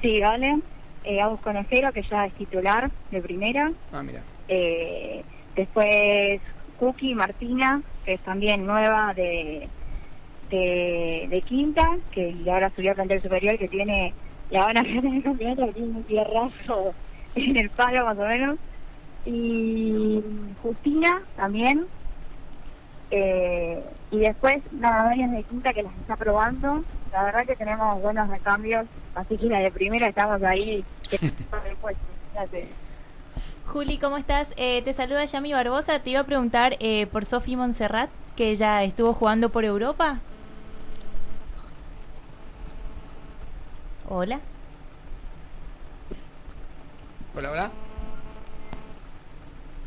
sí, 0.00 0.20
vale, 0.20 0.58
eh, 1.04 1.20
Agus 1.20 1.40
Conejero, 1.42 1.92
que 1.92 2.02
ya 2.02 2.24
es 2.26 2.32
titular 2.34 2.90
de 3.10 3.20
primera, 3.20 3.70
Ah, 3.92 4.02
mira. 4.02 4.22
Eh, 4.48 5.22
después 5.54 6.40
Cookie 6.78 7.14
Martina, 7.14 7.82
que 8.04 8.14
es 8.14 8.20
también 8.20 8.66
nueva 8.66 9.12
de, 9.14 9.68
de, 10.50 11.26
de 11.28 11.42
quinta, 11.42 11.96
que 12.12 12.34
ahora 12.50 12.70
subió 12.74 12.92
a 12.92 12.94
plantel 12.94 13.22
superior, 13.22 13.58
que 13.58 13.68
tiene, 13.68 14.12
la 14.50 14.66
van 14.66 14.78
a 14.78 14.82
ver 14.82 15.04
en 15.04 15.14
el 15.14 15.22
campeonato, 15.22 15.66
que 15.66 15.72
tiene 15.72 15.88
un 15.88 16.04
tierrazo 16.04 16.94
en 17.34 17.58
el 17.58 17.70
palo 17.70 18.04
más 18.04 18.18
o 18.18 18.26
menos, 18.26 18.56
y 19.24 20.22
Justina 20.62 21.22
también, 21.36 21.86
eh, 23.10 23.82
y 24.10 24.18
después 24.18 24.56
nada, 24.72 25.04
varias 25.04 25.32
de 25.32 25.42
quinta 25.44 25.72
que 25.72 25.82
las 25.82 25.96
está 25.96 26.16
probando, 26.16 26.84
la 27.12 27.24
verdad 27.24 27.46
que 27.46 27.56
tenemos 27.56 28.00
buenos 28.02 28.28
recambios, 28.28 28.86
así 29.14 29.36
que 29.36 29.46
la 29.46 29.60
de 29.60 29.70
primera 29.70 30.08
estamos 30.08 30.42
ahí, 30.42 30.84
que 31.08 31.16
el 31.26 31.76
puesto. 31.80 32.00
Juli, 33.66 33.98
¿cómo 33.98 34.16
estás? 34.16 34.48
Eh, 34.56 34.82
te 34.82 34.92
saluda 34.94 35.24
Yami 35.24 35.52
Barbosa. 35.52 35.98
Te 35.98 36.10
iba 36.10 36.20
a 36.20 36.24
preguntar 36.24 36.76
eh, 36.80 37.06
por 37.06 37.24
Sofi 37.26 37.56
Montserrat, 37.56 38.10
que 38.36 38.54
ya 38.56 38.82
estuvo 38.84 39.12
jugando 39.12 39.48
por 39.50 39.64
Europa. 39.64 40.18
Hola. 44.08 44.40
Hola, 47.36 47.50
hola. 47.50 47.70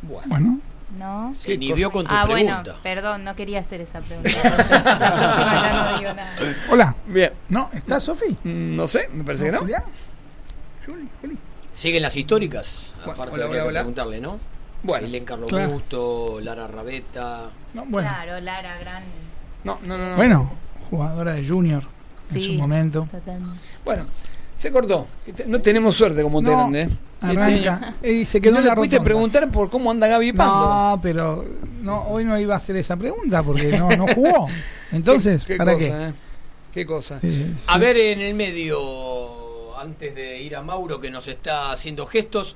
Bueno. 0.01 0.23
Bueno, 0.27 0.59
No. 0.97 1.33
Se 1.33 1.53
inhibió 1.53 1.89
con 1.91 2.05
tu 2.05 2.13
Ah, 2.13 2.25
bueno, 2.25 2.61
perdón, 2.83 3.23
no 3.23 3.35
quería 3.35 3.59
hacer 3.61 3.81
esa 3.81 4.01
pregunta. 4.01 4.29
No 5.91 5.97
digo 5.99 6.13
nada. 6.13 6.31
hola. 6.69 6.95
Bien. 7.07 7.31
¿No? 7.47 7.69
¿Está 7.73 7.99
Sofi? 7.99 8.37
Mm, 8.43 8.75
No 8.75 8.87
sé, 8.87 9.09
me 9.13 9.23
parece 9.23 9.45
que 9.45 9.51
no. 9.53 9.59
¿Julián? 9.59 9.83
Juli, 10.85 11.07
Juli. 11.21 11.37
¿Siguen 11.79 12.01
las 12.01 12.15
históricas? 12.17 12.91
Bueno, 13.05 13.13
Aparte 13.13 13.35
hola, 13.35 13.45
hola, 13.47 13.63
hola. 13.65 13.79
preguntarle, 13.79 14.19
¿no? 14.19 14.37
Bueno, 14.83 15.05
Belén 15.07 15.23
Carlos 15.23 15.49
claro. 15.49 15.71
Busto, 15.71 16.39
Lara 16.41 16.67
Rabeta. 16.67 17.49
No, 17.73 17.85
bueno, 17.85 18.09
Claro, 18.09 18.39
Lara, 18.41 18.77
gran. 18.79 19.03
no, 19.63 19.79
no, 19.83 19.97
no. 19.97 20.09
no. 20.09 20.15
bueno, 20.17 20.51
jugadora 20.89 21.33
de 21.33 21.47
Junior 21.47 21.83
en 22.33 22.41
su 22.41 22.53
momento. 22.55 23.07
totalmente. 23.09 23.59
Bueno, 23.85 24.05
se 24.57 24.71
cortó. 24.71 25.07
No 25.47 25.61
tenemos 25.61 25.95
suerte 25.95 26.21
como 26.21 26.41
No, 26.41 26.49
Terán, 26.49 26.75
¿eh? 26.75 26.89
Arranca. 27.21 27.93
Y 28.03 28.07
se 28.07 28.21
Este, 28.23 28.41
quedó 28.41 28.53
no 28.55 28.59
en 28.59 28.65
le 28.65 28.71
pudiste 28.75 28.99
preguntar 28.99 29.49
por 29.49 29.69
cómo 29.69 29.89
anda 29.89 30.07
Gaby 30.07 30.33
Pando. 30.33 30.65
No, 30.67 30.99
pero 31.01 31.45
no, 31.81 32.03
hoy 32.07 32.25
no 32.25 32.37
iba 32.37 32.55
a 32.55 32.57
hacer 32.57 32.75
esa 32.75 32.97
pregunta 32.97 33.41
porque 33.41 33.77
no, 33.77 33.89
no 33.91 34.05
jugó. 34.13 34.47
Entonces, 34.91 35.45
qué, 35.45 35.53
qué 35.53 35.57
¿para 35.57 35.73
cosa, 35.73 35.85
qué? 35.85 36.07
¿eh? 36.07 36.13
Qué 36.73 36.85
cosa. 36.85 37.19
Eh, 37.23 37.53
A 37.67 37.77
ver, 37.77 37.95
en 37.97 38.19
el 38.21 38.33
medio, 38.35 39.28
antes 39.79 40.13
de 40.15 40.41
ir 40.41 40.55
a 40.55 40.61
Mauro 40.61 40.99
que 40.99 41.09
nos 41.09 41.27
está 41.27 41.71
haciendo 41.71 42.05
gestos, 42.05 42.55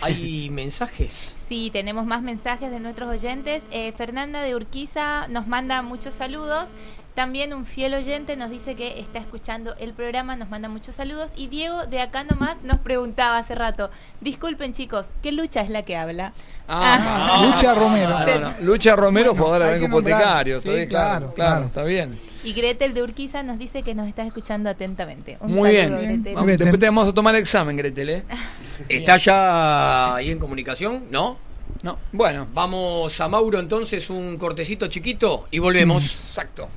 ¿hay 0.00 0.50
mensajes? 0.52 1.34
Sí, 1.48 1.70
tenemos 1.72 2.06
más 2.06 2.22
mensajes 2.22 2.70
de 2.70 2.80
nuestros 2.80 3.08
oyentes. 3.08 3.62
Eh, 3.70 3.92
Fernanda 3.96 4.42
de 4.42 4.54
Urquiza 4.54 5.26
nos 5.28 5.46
manda 5.46 5.82
muchos 5.82 6.14
saludos. 6.14 6.68
También 7.14 7.52
un 7.52 7.66
fiel 7.66 7.94
oyente 7.94 8.36
nos 8.36 8.50
dice 8.50 8.76
que 8.76 9.00
está 9.00 9.18
escuchando 9.18 9.74
el 9.78 9.92
programa, 9.92 10.36
nos 10.36 10.48
manda 10.48 10.68
muchos 10.68 10.94
saludos. 10.94 11.32
Y 11.36 11.48
Diego 11.48 11.86
de 11.86 12.00
acá 12.00 12.22
nomás 12.22 12.62
nos 12.62 12.78
preguntaba 12.78 13.38
hace 13.38 13.56
rato, 13.56 13.90
disculpen 14.20 14.72
chicos, 14.72 15.08
¿qué 15.20 15.32
lucha 15.32 15.60
es 15.60 15.70
la 15.70 15.82
que 15.82 15.96
habla? 15.96 16.32
Ah, 16.68 17.42
Lucha 17.50 17.74
Romero. 17.74 18.10
no, 18.10 18.26
no, 18.26 18.38
no. 18.40 18.54
Lucha 18.60 18.94
Romero, 18.94 19.30
Bueno, 19.32 19.44
jugadora 19.44 19.66
de 19.66 19.72
Banco. 19.80 19.86
Hipotecario. 19.98 20.60
Sí, 20.60 20.86
claro, 20.88 21.34
claro. 21.34 21.66
está 21.66 21.82
bien. 21.82 22.29
Y 22.42 22.52
Gretel 22.52 22.94
de 22.94 23.02
Urquiza 23.02 23.42
nos 23.42 23.58
dice 23.58 23.82
que 23.82 23.94
nos 23.94 24.08
está 24.08 24.22
escuchando 24.24 24.70
atentamente. 24.70 25.36
Un 25.40 25.52
Muy 25.52 25.70
bien. 25.70 25.96
Gretel. 25.96 26.34
Vamos, 26.34 26.58
después 26.58 26.78
te 26.78 26.86
vamos 26.86 27.08
a 27.08 27.12
tomar 27.12 27.34
el 27.34 27.40
examen, 27.42 27.76
Gretel, 27.76 28.10
¿eh? 28.10 28.24
¿Está 28.88 29.16
ya 29.18 30.14
ahí 30.16 30.30
en 30.30 30.38
comunicación? 30.38 31.04
¿No? 31.10 31.36
No, 31.82 31.98
bueno, 32.12 32.46
Vamos 32.52 33.18
a 33.20 33.28
Mauro 33.28 33.58
entonces, 33.58 34.10
un 34.10 34.36
cortecito 34.36 34.88
chiquito 34.88 35.46
y 35.50 35.58
volvemos. 35.60 36.04
exacto. 36.04 36.68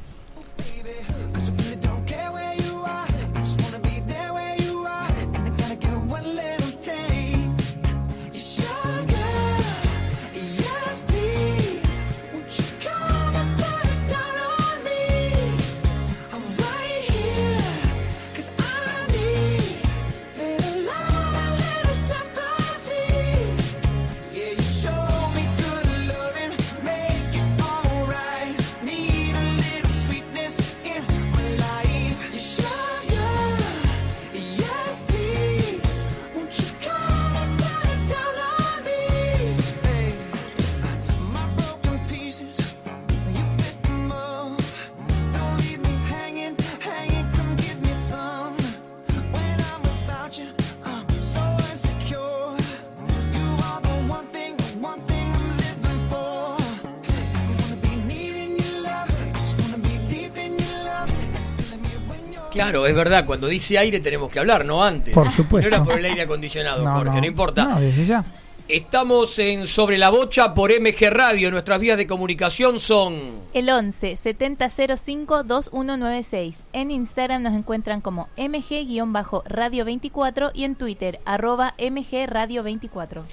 Claro, 62.54 62.86
es 62.86 62.96
verdad, 62.96 63.26
cuando 63.26 63.48
dice 63.48 63.78
aire 63.80 64.00
tenemos 64.00 64.30
que 64.30 64.38
hablar, 64.38 64.64
no 64.64 64.84
antes. 64.84 65.14
Por 65.14 65.28
supuesto. 65.30 65.70
No 65.70 65.76
era 65.76 65.84
por 65.84 65.98
el 65.98 66.06
aire 66.06 66.22
acondicionado, 66.22 66.88
Jorge, 66.88 67.20
no, 67.20 67.28
importa. 67.28 67.66
No, 67.66 67.82
desde 67.82 68.06
ya. 68.06 68.24
Estamos 68.68 69.38
en 69.40 69.68
Sobre 69.68 69.98
la 69.98 70.10
Bocha 70.10 70.54
por 70.54 70.72
MG 70.72 71.10
Radio. 71.10 71.52
Nuestras 71.52 71.80
vías 71.80 71.98
de 71.98 72.08
comunicación 72.08 72.80
son 72.80 73.42
El 73.54 73.70
11 73.70 74.16
7005 74.16 75.44
2196. 75.44 76.56
En 76.72 76.92
Instagram 76.92 77.44
nos 77.44 77.56
encuentran 77.56 78.00
como 78.00 78.30
mg-radio 78.38 79.86
24 79.86 80.52
y 80.54 80.64
en 80.64 80.76
Twitter 80.76 81.20
arroba 81.26 81.76
mgradio 81.78 82.64
24. 82.64 83.26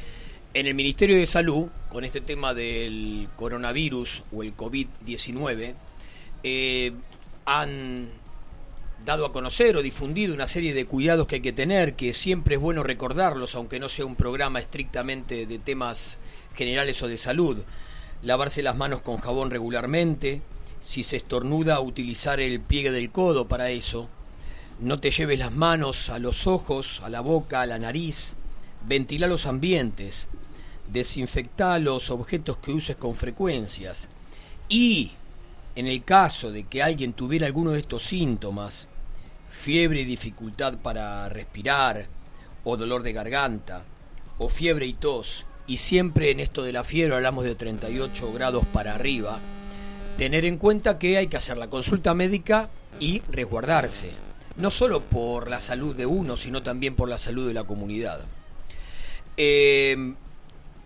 en 0.52 0.66
el 0.66 0.74
Ministerio 0.74 1.16
de 1.16 1.26
Salud, 1.26 1.68
con 1.90 2.04
este 2.04 2.20
tema 2.22 2.52
del 2.52 3.28
coronavirus 3.36 4.24
o 4.32 4.42
el 4.42 4.56
COVID-19, 4.56 5.74
eh, 6.42 6.92
han 7.44 8.08
dado 9.04 9.24
a 9.24 9.32
conocer 9.32 9.76
o 9.76 9.82
difundido 9.82 10.34
una 10.34 10.46
serie 10.46 10.74
de 10.74 10.86
cuidados 10.86 11.26
que 11.26 11.36
hay 11.36 11.40
que 11.40 11.52
tener, 11.52 11.94
que 11.94 12.12
siempre 12.12 12.56
es 12.56 12.60
bueno 12.60 12.82
recordarlos, 12.82 13.54
aunque 13.54 13.80
no 13.80 13.88
sea 13.88 14.06
un 14.06 14.16
programa 14.16 14.60
estrictamente 14.60 15.46
de 15.46 15.58
temas 15.58 16.18
generales 16.54 17.02
o 17.02 17.08
de 17.08 17.18
salud. 17.18 17.62
Lavarse 18.22 18.62
las 18.62 18.76
manos 18.76 19.00
con 19.00 19.16
jabón 19.18 19.50
regularmente, 19.50 20.42
si 20.82 21.02
se 21.02 21.16
estornuda, 21.16 21.80
utilizar 21.80 22.40
el 22.40 22.60
pliegue 22.60 22.90
del 22.90 23.10
codo 23.10 23.48
para 23.48 23.70
eso. 23.70 24.08
No 24.78 25.00
te 25.00 25.10
lleves 25.10 25.38
las 25.38 25.52
manos 25.52 26.08
a 26.10 26.18
los 26.18 26.46
ojos, 26.46 27.02
a 27.04 27.08
la 27.08 27.20
boca, 27.20 27.60
a 27.60 27.66
la 27.66 27.78
nariz. 27.78 28.34
Ventila 28.86 29.26
los 29.26 29.46
ambientes. 29.46 30.28
Desinfecta 30.90 31.78
los 31.78 32.10
objetos 32.10 32.56
que 32.58 32.72
uses 32.72 32.96
con 32.96 33.14
frecuencias. 33.14 34.08
Y, 34.68 35.12
en 35.76 35.86
el 35.86 36.02
caso 36.04 36.50
de 36.50 36.64
que 36.64 36.82
alguien 36.82 37.12
tuviera 37.12 37.46
alguno 37.46 37.72
de 37.72 37.80
estos 37.80 38.02
síntomas, 38.02 38.88
fiebre 39.60 40.00
y 40.00 40.04
dificultad 40.04 40.78
para 40.78 41.28
respirar, 41.28 42.06
o 42.64 42.78
dolor 42.78 43.02
de 43.02 43.12
garganta, 43.12 43.82
o 44.38 44.48
fiebre 44.48 44.86
y 44.86 44.94
tos, 44.94 45.44
y 45.66 45.76
siempre 45.76 46.30
en 46.30 46.40
esto 46.40 46.62
de 46.62 46.72
la 46.72 46.82
fiebre 46.82 47.14
hablamos 47.14 47.44
de 47.44 47.54
38 47.54 48.32
grados 48.32 48.64
para 48.72 48.94
arriba, 48.94 49.38
tener 50.16 50.46
en 50.46 50.56
cuenta 50.56 50.98
que 50.98 51.18
hay 51.18 51.26
que 51.26 51.36
hacer 51.36 51.58
la 51.58 51.68
consulta 51.68 52.14
médica 52.14 52.70
y 53.00 53.20
resguardarse, 53.30 54.12
no 54.56 54.70
solo 54.70 55.00
por 55.00 55.50
la 55.50 55.60
salud 55.60 55.94
de 55.94 56.06
uno, 56.06 56.38
sino 56.38 56.62
también 56.62 56.96
por 56.96 57.10
la 57.10 57.18
salud 57.18 57.46
de 57.46 57.54
la 57.54 57.64
comunidad. 57.64 58.22
Eh, 59.36 60.14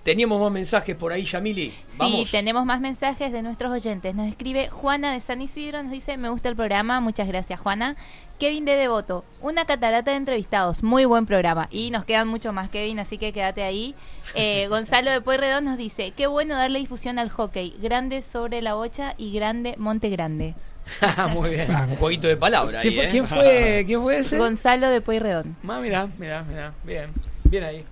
Teníamos 0.05 0.39
más 0.39 0.53
mensajes 0.53 0.95
por 0.97 1.13
ahí, 1.13 1.25
Yamili. 1.25 1.73
Vamos. 1.97 2.29
Sí, 2.29 2.37
tenemos 2.37 2.67
más 2.67 2.79
mensajes 2.79 3.33
de 3.33 3.41
nuestros 3.41 3.73
oyentes. 3.73 4.15
Nos 4.15 4.29
escribe 4.29 4.69
Juana 4.69 5.11
de 5.15 5.21
San 5.21 5.41
Isidro, 5.41 5.83
nos 5.83 5.91
dice, 5.91 6.19
me 6.19 6.29
gusta 6.29 6.51
el 6.51 6.57
programa, 6.57 7.01
muchas 7.01 7.27
gracias 7.27 7.59
Juana. 7.59 7.97
Kevin 8.39 8.67
de 8.67 8.77
Devoto, 8.77 9.25
una 9.41 9.65
catarata 9.65 10.11
de 10.11 10.19
entrevistados, 10.19 10.83
muy 10.83 11.07
buen 11.07 11.25
programa. 11.25 11.69
Y 11.71 11.91
nos 11.91 12.05
quedan 12.05 12.29
mucho 12.29 12.53
más, 12.53 12.69
Kevin, 12.69 12.99
así 12.99 13.17
que 13.17 13.33
quédate 13.33 13.63
ahí. 13.63 13.95
Eh, 14.37 14.67
Gonzalo 14.69 15.11
de 15.11 15.21
Pueyrredón 15.21 15.65
nos 15.65 15.79
dice, 15.79 16.11
qué 16.11 16.27
bueno 16.27 16.57
darle 16.57 16.81
difusión 16.81 17.19
al 17.19 17.31
hockey, 17.31 17.77
grande 17.81 18.23
sobre 18.23 18.63
la 18.63 18.75
bocha 18.75 19.15
y 19.17 19.33
grande 19.33 19.75
Monte 19.79 20.09
Grande. 20.11 20.55
Muy 21.31 21.51
bien. 21.51 21.75
Un 21.75 21.97
jueguito 21.97 22.27
de 22.27 22.37
palabras 22.37 22.83
¿Quién 22.83 22.93
ahí, 22.93 22.97
fue, 22.97 23.07
¿eh? 23.07 23.11
quién 23.11 23.27
fue, 23.27 23.85
quién 23.87 24.03
fue 24.03 24.17
ese? 24.19 24.39
Gonzalo 24.39 24.89
de 24.89 25.01
Pueyrredón. 25.01 25.57
Ah, 25.69 25.79
mira, 25.81 26.09
mira, 26.19 26.43
mira. 26.43 26.75
Bien, 26.85 27.11
bien 27.45 27.65
ahí. 27.65 27.85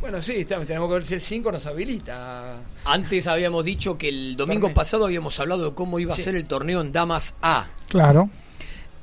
Bueno, 0.00 0.22
sí, 0.22 0.36
está- 0.36 0.64
tenemos 0.64 0.88
que 0.88 0.94
ver 0.94 1.04
si 1.04 1.14
el 1.14 1.20
5 1.20 1.50
nos 1.50 1.66
habilita. 1.66 2.60
Antes 2.84 3.26
habíamos 3.26 3.64
dicho 3.64 3.98
que 3.98 4.08
el 4.08 4.36
domingo 4.36 4.72
pasado 4.72 5.04
habíamos 5.04 5.38
hablado 5.40 5.64
de 5.70 5.74
cómo 5.74 5.98
iba 5.98 6.14
Sí. 6.14 6.20
a 6.20 6.24
ser 6.24 6.36
el 6.36 6.46
torneo 6.46 6.80
en 6.80 6.92
Damas 6.92 7.34
A. 7.42 7.68
Claro. 7.88 8.30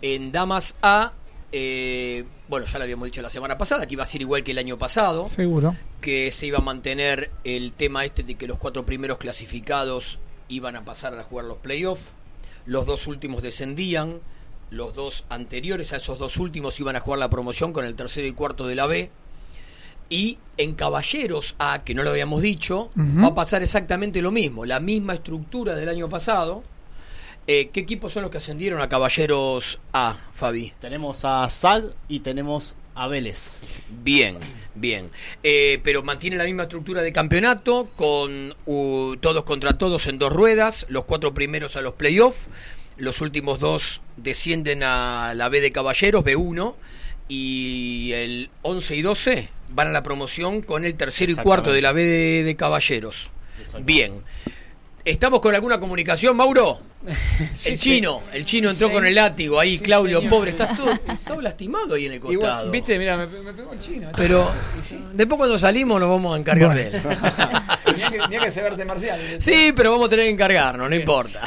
En 0.02 0.32
Damas 0.32 0.76
A, 0.82 1.12
eh, 1.52 2.24
bueno, 2.48 2.66
ya 2.66 2.78
lo 2.78 2.84
habíamos 2.86 3.06
dicho 3.08 3.22
la 3.22 3.30
semana 3.30 3.58
pasada, 3.58 3.86
que 3.86 3.94
iba 3.94 4.04
a 4.04 4.06
ser 4.06 4.22
igual 4.22 4.44
que 4.44 4.52
el 4.52 4.58
año 4.58 4.78
pasado, 4.78 5.26
Seguro. 5.26 5.76
que 6.00 6.32
se 6.32 6.46
iba 6.48 6.60
a 6.60 6.62
mantener 6.62 7.30
el 7.44 7.74
tema 7.74 8.06
este 8.06 8.24
de 8.24 8.36
que 8.36 8.48
los 8.48 8.58
cuatro 8.58 8.86
primeros 8.86 9.18
clasificados 9.18 10.20
iban 10.48 10.78
a 10.78 10.86
pasar 10.86 11.14
a 11.20 11.24
jugar 11.24 11.46
los 11.46 11.58
playoffs, 11.58 12.04
los 12.66 12.86
dos 12.86 13.08
últimos 13.08 13.42
descendían, 13.42 14.20
los 14.70 14.94
dos 14.96 15.26
anteriores 15.30 15.92
a 15.92 15.98
esos 15.98 16.18
dos 16.20 16.38
últimos 16.38 16.80
iban 16.80 16.96
a 16.96 17.00
jugar 17.02 17.20
la 17.20 17.30
promoción 17.30 17.74
con 17.74 17.84
el 17.86 17.96
tercero 17.96 18.28
y 18.28 18.32
cuarto 18.34 18.66
de 18.66 18.76
la 18.76 18.88
B. 18.88 19.10
Y 20.10 20.38
en 20.58 20.76
Caballeros 20.76 21.56
A, 21.60 21.84
que 21.84 21.94
no 21.96 22.04
lo 22.04 22.12
habíamos 22.12 22.42
dicho, 22.42 22.92
va 22.96 23.28
a 23.28 23.36
pasar 23.36 23.64
exactamente 23.64 24.22
lo 24.22 24.32
mismo, 24.32 24.66
la 24.66 24.80
misma 24.80 25.14
estructura 25.14 25.76
del 25.76 25.90
año 25.90 26.10
pasado. 26.10 26.64
Eh, 27.48 27.70
¿Qué 27.72 27.82
equipos 27.82 28.14
son 28.14 28.24
los 28.24 28.32
que 28.32 28.38
ascendieron 28.38 28.82
a 28.82 28.90
Caballeros 28.90 29.80
A, 29.94 30.18
Fabi? 30.34 30.74
Tenemos 30.80 31.26
a 31.26 31.48
SAG 31.48 31.94
y 32.08 32.22
tenemos 32.22 32.76
a 32.96 33.08
Vélez. 33.08 33.60
Bien, 34.04 34.38
bien. 34.74 35.12
Eh, 35.44 35.80
pero 35.84 36.02
mantiene 36.02 36.38
la 36.38 36.46
misma 36.46 36.64
estructura 36.64 37.02
de 37.02 37.14
campeonato, 37.14 37.90
con 37.96 38.56
uh, 38.66 39.16
todos 39.18 39.44
contra 39.44 39.78
todos 39.78 40.08
en 40.08 40.18
dos 40.18 40.34
ruedas, 40.34 40.88
los 40.90 41.06
cuatro 41.06 41.34
primeros 41.34 41.76
a 41.76 41.82
los 41.82 41.94
playoffs, 41.94 42.48
los 42.98 43.22
últimos 43.22 43.60
dos 43.60 44.02
descienden 44.18 44.82
a 44.82 45.34
la 45.36 45.50
B 45.50 45.62
de 45.62 45.72
Caballeros, 45.72 46.24
B1, 46.24 46.74
y 47.28 48.12
el 48.14 48.50
11 48.62 48.96
y 48.96 49.02
12 49.02 49.50
van 49.70 49.88
a 49.88 49.92
la 49.92 50.04
promoción 50.04 50.62
con 50.62 50.86
el 50.86 50.96
tercero 50.96 51.32
y 51.32 51.36
cuarto 51.36 51.72
de 51.72 51.82
la 51.82 51.92
B 51.92 52.04
de, 52.04 52.44
de 52.44 52.56
Caballeros. 52.56 53.30
Bien. 53.82 54.22
¿Estamos 55.06 55.40
con 55.40 55.54
alguna 55.54 55.80
comunicación, 55.80 56.36
Mauro? 56.36 56.80
Sí, 57.54 57.70
el 57.70 57.78
sí. 57.78 57.92
chino, 57.92 58.22
el 58.34 58.46
chino 58.46 58.72
entró 58.72 58.88
Sí. 58.88 58.94
con 58.96 59.06
el 59.06 59.14
látigo 59.14 59.60
ahí, 59.60 59.78
Claudio, 59.78 60.18
señor. 60.18 60.30
pobre, 60.32 60.52
está 60.52 60.76
todo, 60.76 60.98
todo 61.28 61.40
lastimado 61.42 61.94
ahí 61.94 62.08
en 62.08 62.14
el 62.14 62.20
costado. 62.20 62.34
Igual, 62.42 62.72
viste, 62.72 62.98
mira, 62.98 63.16
me, 63.18 63.28
me 63.28 63.54
pegó 63.54 63.74
el 63.74 63.80
chino. 63.80 64.10
Pero 64.18 64.52
después 65.14 65.38
cuando 65.38 65.60
salimos 65.60 66.00
nos 66.00 66.10
vamos 66.10 66.36
a 66.36 66.40
encargar 66.40 66.76
de 66.76 66.88
él. 66.88 66.92
Tenía 67.86 68.10
que, 68.12 68.18
tenía 68.20 68.40
que 68.40 68.50
ser 68.52 68.66
arte 68.66 68.84
marcial. 68.86 69.20
Sí, 69.38 69.72
pero 69.76 69.92
vamos 69.92 70.08
a 70.08 70.10
tener 70.10 70.26
que 70.26 70.32
encargarnos, 70.32 70.90
no 70.90 70.96
importa. 70.96 71.42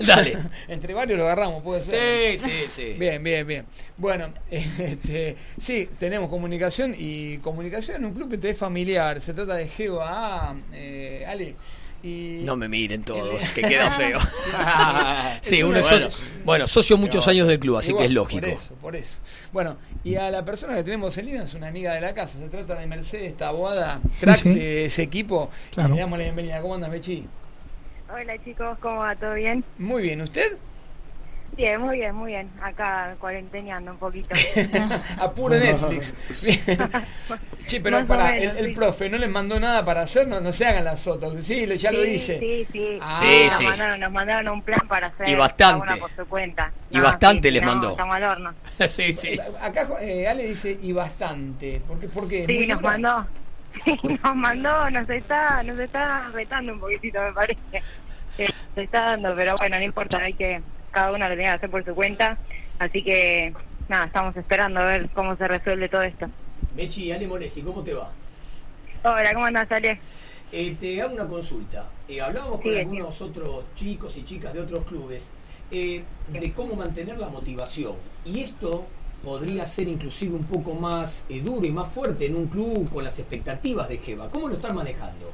Dale. 0.00 0.36
Entre 0.68 0.92
varios 0.92 1.16
lo 1.18 1.24
agarramos, 1.24 1.62
puede 1.62 1.82
ser. 1.82 2.38
Sí, 2.38 2.48
sí, 2.50 2.64
sí. 2.68 2.84
Bien, 2.98 3.22
bien, 3.24 3.46
bien. 3.46 3.64
Bueno, 3.96 4.34
este, 4.50 5.34
sí, 5.58 5.88
tenemos 5.98 6.28
comunicación 6.28 6.94
y 6.96 7.38
comunicación 7.38 7.96
en 7.98 8.04
un 8.04 8.12
club 8.14 8.30
que 8.30 8.38
te 8.38 8.50
es 8.50 8.58
familiar. 8.58 9.20
Se 9.22 9.32
trata 9.32 9.54
de 9.54 9.66
GEOA, 9.66 10.56
eh, 10.74 11.24
Ale. 11.26 11.54
Y 12.02 12.42
No 12.44 12.56
me 12.56 12.68
miren 12.68 13.02
todos, 13.02 13.42
que 13.50 13.60
queda 13.62 13.90
feo. 13.96 14.18
Sí, 15.42 15.62
uno 15.62 15.76
de 15.76 15.82
socio, 15.82 16.08
bueno, 16.44 16.66
socio 16.66 16.96
muchos 16.96 17.24
Pero, 17.24 17.32
años 17.32 17.48
del 17.48 17.58
club, 17.58 17.76
así 17.76 17.90
igual, 17.90 18.02
que 18.02 18.06
es 18.06 18.12
lógico. 18.12 18.40
Por 18.40 18.48
eso, 18.50 18.74
por 18.76 18.96
eso. 18.96 19.18
Bueno, 19.52 19.76
y 20.02 20.14
a 20.16 20.30
la 20.30 20.44
persona 20.44 20.74
que 20.76 20.84
tenemos 20.84 21.16
en 21.18 21.26
línea 21.26 21.42
es 21.42 21.54
una 21.54 21.68
amiga 21.68 21.92
de 21.92 22.00
la 22.00 22.14
casa. 22.14 22.38
Se 22.38 22.48
trata 22.48 22.78
de 22.78 22.86
Mercedes 22.86 23.36
Taboada, 23.36 24.00
crack 24.20 24.38
sí. 24.38 24.54
de 24.54 24.84
ese 24.86 25.02
equipo. 25.02 25.50
Claro. 25.72 25.90
Y 25.90 25.96
le 25.96 26.00
damos 26.00 26.18
la 26.18 26.24
bienvenida. 26.24 26.60
¿Cómo 26.62 26.74
andas, 26.74 26.90
Mechi? 26.90 27.26
Hola 28.12 28.42
chicos, 28.44 28.78
¿cómo 28.80 29.00
va? 29.00 29.14
¿Todo 29.14 29.34
bien? 29.34 29.62
Muy 29.78 30.02
bien, 30.02 30.20
¿usted? 30.20 30.56
Bien, 31.56 31.80
muy 31.80 31.98
bien, 31.98 32.14
muy 32.14 32.28
bien. 32.32 32.48
Acá 32.62 33.14
cuarenteneando 33.18 33.90
un 33.92 33.98
poquito. 33.98 34.30
a 35.18 35.30
puro 35.30 35.56
Netflix. 35.56 36.14
Che, 37.66 37.80
pero 37.80 37.98
Más 37.98 38.06
para 38.08 38.32
menos, 38.32 38.52
el, 38.56 38.58
el 38.58 38.66
sí. 38.66 38.72
profe 38.72 39.08
no 39.08 39.16
les 39.18 39.28
mandó 39.30 39.60
nada 39.60 39.84
para 39.84 40.00
hacer, 40.00 40.26
no, 40.26 40.40
no 40.40 40.50
se 40.50 40.66
hagan 40.66 40.84
las 40.84 40.98
sotas. 41.00 41.32
Sí, 41.46 41.66
le- 41.66 41.76
ya 41.78 41.92
lo 41.92 41.98
Sí, 42.02 42.06
dice. 42.10 42.38
Sí, 42.40 42.66
sí. 42.72 42.98
Ah. 43.00 43.20
Sí, 43.22 43.46
nos, 43.46 43.56
sí. 43.58 43.64
Mandaron, 43.64 44.00
nos 44.00 44.12
mandaron 44.12 44.48
un 44.48 44.62
plan 44.62 44.88
para 44.88 45.06
hacer 45.08 45.28
Y 45.28 45.34
bastante. 45.36 45.86
cada 45.86 45.94
una 45.94 45.96
por 45.96 46.10
su 46.16 46.26
cuenta. 46.26 46.72
Y 46.90 46.98
bastante 46.98 47.48
sí, 47.48 47.54
les 47.54 47.62
no, 47.62 47.68
mandó. 47.68 47.90
Estamos 47.90 48.16
al 48.16 48.24
horno. 48.24 48.54
sí, 48.88 49.12
sí. 49.12 49.38
Acá 49.60 49.88
eh, 50.00 50.26
Ale 50.26 50.44
dice 50.44 50.76
y 50.80 50.92
bastante. 50.92 51.80
¿Por 51.86 52.00
qué? 52.00 52.08
¿Por 52.08 52.28
qué? 52.28 52.46
Sí, 52.48 52.54
¿Muy 52.58 52.66
nos 52.66 52.80
dura? 52.80 52.90
mandó. 52.98 53.26
Sí, 53.84 53.94
nos 54.24 54.34
mandó, 54.36 54.90
nos 54.90 55.08
está, 55.08 55.62
nos 55.62 55.78
está 55.78 56.28
retando 56.34 56.72
un 56.72 56.80
poquitito, 56.80 57.20
me 57.22 57.32
parece. 57.32 57.60
Eh, 58.38 58.48
Se 58.74 58.82
está 58.82 59.02
dando, 59.02 59.34
pero 59.36 59.56
bueno, 59.58 59.76
no 59.78 59.84
importa, 59.84 60.16
hay 60.18 60.32
que, 60.34 60.60
cada 60.90 61.12
uno 61.12 61.18
lo 61.28 61.34
tiene 61.34 61.44
que 61.44 61.56
hacer 61.56 61.70
por 61.70 61.84
su 61.84 61.94
cuenta. 61.94 62.38
Así 62.78 63.02
que, 63.02 63.52
nada, 63.88 64.06
estamos 64.06 64.36
esperando 64.36 64.80
a 64.80 64.84
ver 64.84 65.08
cómo 65.14 65.36
se 65.36 65.46
resuelve 65.48 65.88
todo 65.88 66.02
esto. 66.02 66.26
Mechi, 66.74 67.12
Ale 67.12 67.26
Monesi, 67.26 67.62
¿cómo 67.62 67.82
te 67.82 67.94
va? 67.94 68.10
Hola, 69.02 69.30
¿cómo 69.32 69.46
andás, 69.46 69.70
Ale? 69.72 69.98
Eh, 70.52 70.76
te 70.80 71.00
hago 71.00 71.14
una 71.14 71.26
consulta. 71.26 71.86
Eh, 72.08 72.20
hablábamos 72.20 72.60
con 72.60 72.72
Sí, 72.72 72.78
algunos 72.78 73.20
otros 73.22 73.64
chicos 73.74 74.16
y 74.16 74.24
chicas 74.24 74.52
de 74.52 74.60
otros 74.60 74.84
clubes 74.84 75.28
eh, 75.70 76.02
de 76.28 76.52
cómo 76.52 76.74
mantener 76.74 77.18
la 77.18 77.28
motivación. 77.28 77.94
Y 78.24 78.40
esto 78.40 78.86
podría 79.22 79.66
ser 79.66 79.86
inclusive 79.88 80.34
un 80.34 80.44
poco 80.44 80.74
más 80.74 81.24
eh, 81.28 81.40
duro 81.40 81.64
y 81.66 81.70
más 81.70 81.92
fuerte 81.92 82.26
en 82.26 82.34
un 82.34 82.46
club 82.48 82.88
con 82.90 83.04
las 83.04 83.18
expectativas 83.18 83.88
de 83.88 83.98
Jeva. 83.98 84.28
¿Cómo 84.30 84.48
lo 84.48 84.54
están 84.54 84.74
manejando? 84.74 85.32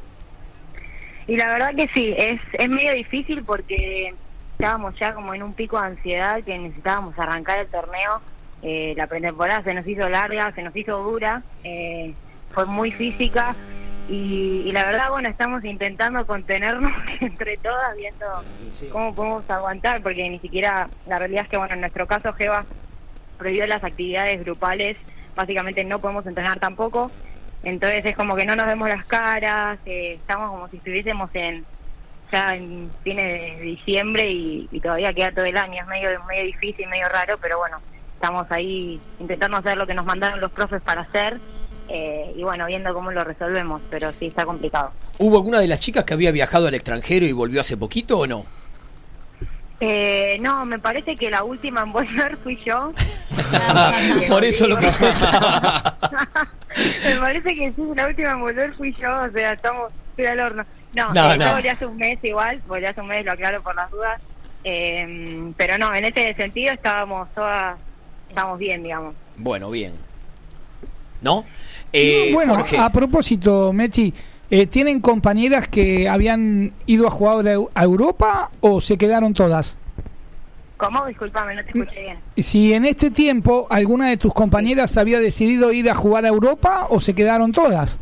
Y 1.29 1.37
la 1.37 1.49
verdad 1.49 1.75
que 1.75 1.89
sí, 1.95 2.15
es, 2.17 2.41
es 2.53 2.69
medio 2.69 2.93
difícil 2.93 3.43
porque 3.43 4.15
estábamos 4.59 4.95
ya 4.99 5.15
como 5.15 5.35
en 5.35 5.43
un 5.43 5.55
pico 5.55 5.79
de 5.79 5.87
ansiedad 5.87 6.43
que 6.43 6.59
necesitábamos 6.59 7.15
arrancar 7.19 7.61
el 7.61 7.69
torneo. 7.69 8.23
Eh, 8.63 8.95
la 8.97 9.07
pretemporada 9.07 9.63
se 9.63 9.75
nos 9.75 9.87
hizo 9.87 10.09
larga, 10.09 10.53
se 10.55 10.63
nos 10.63 10.75
hizo 10.75 10.97
dura, 11.03 11.45
eh, 11.63 12.17
fue 12.51 12.65
muy 12.67 12.91
física 12.91 13.57
y, 14.07 14.63
y 14.67 14.73
la 14.73 14.85
verdad, 14.87 15.11
bueno, 15.11 15.29
estamos 15.29 15.63
intentando 15.65 16.27
contenernos 16.27 16.91
entre 17.21 17.59
todas, 17.59 17.95
viendo 17.97 18.27
cómo 18.89 19.15
podemos 19.15 19.49
aguantar, 19.51 20.03
porque 20.03 20.29
ni 20.29 20.41
siquiera, 20.41 20.89
la 21.05 21.19
realidad 21.19 21.43
es 21.45 21.51
que, 21.51 21.59
bueno, 21.59 21.75
en 21.75 21.81
nuestro 21.81 22.07
caso, 22.07 22.33
Jeva 22.33 22.67
prohibió 23.37 23.67
las 23.67 23.85
actividades 23.85 24.41
grupales, 24.41 24.97
básicamente 25.35 25.85
no 25.85 26.01
podemos 26.01 26.27
entrenar 26.27 26.59
tampoco, 26.61 27.13
entonces 27.63 28.05
es 28.07 28.17
como 28.17 28.37
que 28.37 28.47
no 28.47 28.57
nos 28.57 28.67
vemos 28.67 28.89
las 28.89 29.07
caras, 29.07 29.81
eh, 29.85 30.15
estamos 30.15 30.51
como 30.51 30.69
si 30.69 30.79
estuviésemos 30.79 31.31
en 31.35 31.67
ya 32.33 32.55
en 32.55 32.91
fines 33.03 33.59
de 33.59 33.63
diciembre 33.63 34.31
y, 34.31 34.69
y 34.71 34.81
todavía 34.81 35.13
queda 35.13 35.33
todo 35.33 35.45
el 35.45 35.57
año, 35.57 35.83
es 35.83 35.87
medio, 35.87 36.09
medio 36.25 36.45
difícil, 36.45 36.89
medio 36.89 37.09
raro, 37.09 37.39
pero 37.41 37.59
bueno, 37.59 37.79
estamos 38.15 38.47
ahí 38.51 39.01
intentando 39.21 39.59
hacer 39.59 39.77
lo 39.77 39.87
que 39.87 39.95
nos 39.95 40.07
mandaron 40.07 40.41
los 40.41 40.51
profes 40.51 40.81
para 40.83 41.03
hacer 41.03 41.39
eh, 41.89 42.33
y 42.37 42.43
bueno, 42.43 42.67
viendo 42.67 42.93
cómo 42.93 43.13
lo 43.13 43.23
resolvemos, 43.23 43.81
pero 43.91 44.13
sí 44.19 44.27
está 44.27 44.45
complicado. 44.45 44.91
¿Hubo 45.19 45.37
alguna 45.37 45.61
de 45.61 45.69
las 45.69 45.81
chicas 45.81 46.05
que 46.05 46.15
había 46.15 46.33
viajado 46.33 46.67
al 46.67 46.75
extranjero 46.75 47.27
y 47.27 47.33
volvió 47.33 47.61
hace 47.61 47.77
poquito 47.77 48.19
o 48.19 48.27
no? 48.27 48.45
Eh, 49.79 50.39
no, 50.41 50.65
me 50.65 50.79
parece 50.79 51.17
que 51.17 51.31
la 51.31 51.45
última 51.45 51.83
en 51.83 51.93
volver 51.93 52.37
fui 52.39 52.59
yo. 52.65 52.93
Por 54.29 54.45
eso 54.45 54.67
lo 54.67 54.77
preguntaba. 54.77 55.97
me 57.05 57.21
parece 57.21 57.55
que 57.55 57.73
sí, 57.73 57.83
la 57.95 58.07
última 58.07 58.31
en 58.33 58.41
volver 58.41 58.75
fui 58.75 58.93
yo, 58.95 59.23
o 59.23 59.31
sea, 59.31 59.53
estamos, 59.53 59.93
estoy 60.11 60.27
al 60.27 60.41
horno. 60.41 60.65
No, 60.95 61.13
No, 61.13 61.33
eh, 61.33 61.39
no. 61.39 61.45
yo 61.47 61.53
volví 61.55 61.69
hace 61.69 61.87
un 61.87 61.97
mes 61.97 62.19
igual, 62.23 62.63
volví 62.67 62.87
hace 62.87 63.01
un 63.01 63.09
mes, 63.09 63.25
lo 63.25 63.33
aclaro 63.33 63.63
por 63.63 63.75
las 63.77 63.91
dudas. 63.91 64.21
Eh, 64.65 65.53
pero 65.57 65.79
no, 65.79 65.95
en 65.95 66.05
ese 66.07 66.35
sentido 66.35 66.73
estábamos 66.73 67.29
todas, 67.35 67.77
estábamos 68.29 68.59
bien, 68.59 68.83
digamos. 68.83 69.15
Bueno, 69.37 69.71
bien. 69.71 69.93
¿No? 71.23 71.45
Eh, 71.93 72.31
bueno, 72.33 72.57
Jorge. 72.57 72.79
a 72.79 72.91
propósito, 72.91 73.73
Mechi, 73.73 74.13
eh, 74.51 74.67
¿tienen 74.67 75.01
compañeras 75.01 75.69
que 75.69 76.09
habían 76.09 76.73
ido 76.87 77.07
a 77.07 77.11
jugar 77.11 77.47
a 77.47 77.55
Eu- 77.55 77.71
a 77.75 77.83
Europa 77.85 78.51
o 78.61 78.81
se 78.81 78.99
quedaron 78.99 79.33
todas? 79.35 79.77
¿Cómo? 80.77 81.07
Disculpame, 81.07 81.55
no 81.55 81.63
te 81.65 81.71
escuché 81.71 82.01
bien. 82.03 82.19
Si 82.37 82.75
en 82.75 82.85
este 82.85 83.11
tiempo 83.11 83.67
alguna 83.71 84.09
de 84.11 84.19
tus 84.19 84.35
compañeras 84.35 84.97
había 84.99 85.19
decidido 85.21 85.73
ir 85.73 85.89
a 85.91 85.95
jugar 85.95 86.25
a 86.27 86.29
Europa 86.29 86.87
o 86.91 87.01
se 87.01 87.15
quedaron 87.15 87.53
todas. 87.53 87.99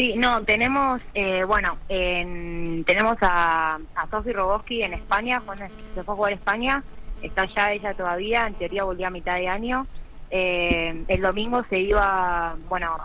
Sí, 0.00 0.14
no, 0.16 0.42
tenemos, 0.46 1.02
eh, 1.12 1.44
bueno, 1.44 1.78
en- 1.86 2.82
tenemos 2.86 3.16
a, 3.20 3.74
a 3.94 4.08
Sofi 4.10 4.32
Roboski 4.32 4.80
en 4.82 4.94
España, 4.94 5.42
Juan 5.44 5.58
se 5.92 6.04
fue 6.04 6.14
a 6.14 6.16
jugar 6.16 6.32
España, 6.32 6.82
está 7.20 7.42
allá 7.42 7.74
ella 7.74 7.92
todavía, 7.92 8.46
en 8.46 8.54
teoría 8.56 8.84
volvió 8.84 9.08
a 9.08 9.10
mitad 9.10 9.34
de 9.34 9.48
año. 9.48 9.88
Eh, 10.30 11.04
el 11.06 11.20
domingo 11.20 11.62
se 11.68 11.80
iba, 11.80 12.56
bueno, 12.60 12.96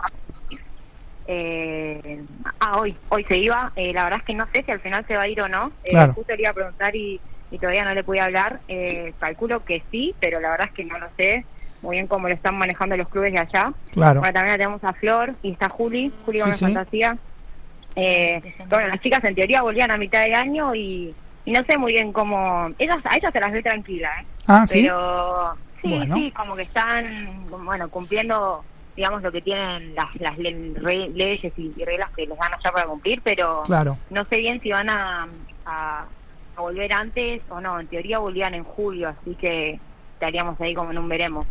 eh, 1.26 2.24
ah, 2.60 2.78
hoy, 2.80 2.96
hoy 3.08 3.26
se 3.28 3.40
iba, 3.40 3.70
eh, 3.76 3.92
la 3.92 4.04
verdad 4.04 4.20
es 4.20 4.24
que 4.24 4.34
no 4.34 4.46
sé 4.54 4.62
si 4.64 4.72
al 4.72 4.80
final 4.80 5.04
se 5.06 5.16
va 5.16 5.24
a 5.24 5.28
ir 5.28 5.42
o 5.42 5.48
no, 5.50 5.72
Eh, 5.82 5.90
Claro. 5.90 6.14
justo 6.14 6.34
le 6.34 6.40
iba 6.44 6.50
a 6.50 6.54
preguntar 6.54 6.96
y, 6.96 7.20
y 7.50 7.58
todavía 7.58 7.84
no 7.84 7.92
le 7.94 8.04
pude 8.04 8.22
hablar, 8.22 8.62
Eh, 8.68 9.12
calculo 9.18 9.62
que 9.66 9.84
sí, 9.90 10.16
pero 10.18 10.40
la 10.40 10.48
verdad 10.48 10.68
es 10.68 10.72
que 10.74 10.84
no 10.86 10.98
lo 10.98 11.10
sé 11.18 11.44
muy 11.86 11.96
bien 11.96 12.08
cómo 12.08 12.28
lo 12.28 12.34
están 12.34 12.58
manejando 12.58 12.96
los 12.96 13.08
clubes 13.08 13.32
de 13.32 13.38
allá. 13.38 13.72
Claro. 13.92 14.20
Bueno, 14.20 14.34
también 14.34 14.54
la 14.54 14.58
tenemos 14.58 14.84
a 14.84 14.92
Flor 14.94 15.34
y 15.42 15.52
está 15.52 15.68
Juli, 15.68 16.12
Juli 16.24 16.38
Sí, 16.38 16.42
Gómez 16.42 16.58
sí. 16.58 16.64
Fantasía. 16.64 17.16
Eh, 17.94 18.42
bueno, 18.68 18.88
las 18.88 19.00
chicas 19.00 19.22
en 19.24 19.34
teoría 19.34 19.62
volvían 19.62 19.90
a 19.92 19.96
mitad 19.96 20.24
de 20.24 20.34
año 20.34 20.74
y, 20.74 21.14
y 21.44 21.52
no 21.52 21.62
sé 21.64 21.78
muy 21.78 21.92
bien 21.92 22.12
cómo... 22.12 22.68
Ellas, 22.78 22.98
a 23.04 23.16
ellas 23.16 23.30
se 23.32 23.40
las 23.40 23.52
ve 23.52 23.62
tranquila, 23.62 24.10
¿eh? 24.20 24.26
Ah, 24.48 24.66
¿sí? 24.66 24.82
Pero 24.82 25.54
sí, 25.80 25.88
Bueno. 25.94 26.14
sí, 26.16 26.30
como 26.32 26.56
que 26.56 26.62
están, 26.62 27.48
bueno, 27.48 27.88
cumpliendo, 27.88 28.64
digamos, 28.96 29.22
lo 29.22 29.30
que 29.32 29.40
tienen 29.40 29.94
las, 29.94 30.06
las 30.18 30.36
le- 30.38 30.72
re- 30.74 31.08
leyes 31.14 31.52
y, 31.56 31.72
y 31.76 31.84
reglas 31.84 32.10
que 32.16 32.26
les 32.26 32.36
dan 32.36 32.52
allá 32.52 32.72
para 32.72 32.86
cumplir, 32.86 33.22
pero 33.22 33.62
Claro. 33.62 33.96
no 34.10 34.24
sé 34.28 34.40
bien 34.40 34.60
si 34.60 34.70
van 34.70 34.90
a, 34.90 35.28
a, 35.64 36.02
a 36.56 36.60
volver 36.60 36.92
antes 36.92 37.40
o 37.48 37.60
no. 37.60 37.78
En 37.80 37.86
teoría 37.86 38.18
volvían 38.18 38.54
en 38.54 38.64
julio, 38.64 39.08
así 39.08 39.36
que 39.36 39.78
estaríamos 40.14 40.60
ahí 40.60 40.74
como 40.74 40.90
en 40.90 40.98
un 40.98 41.08
veremos. 41.08 41.46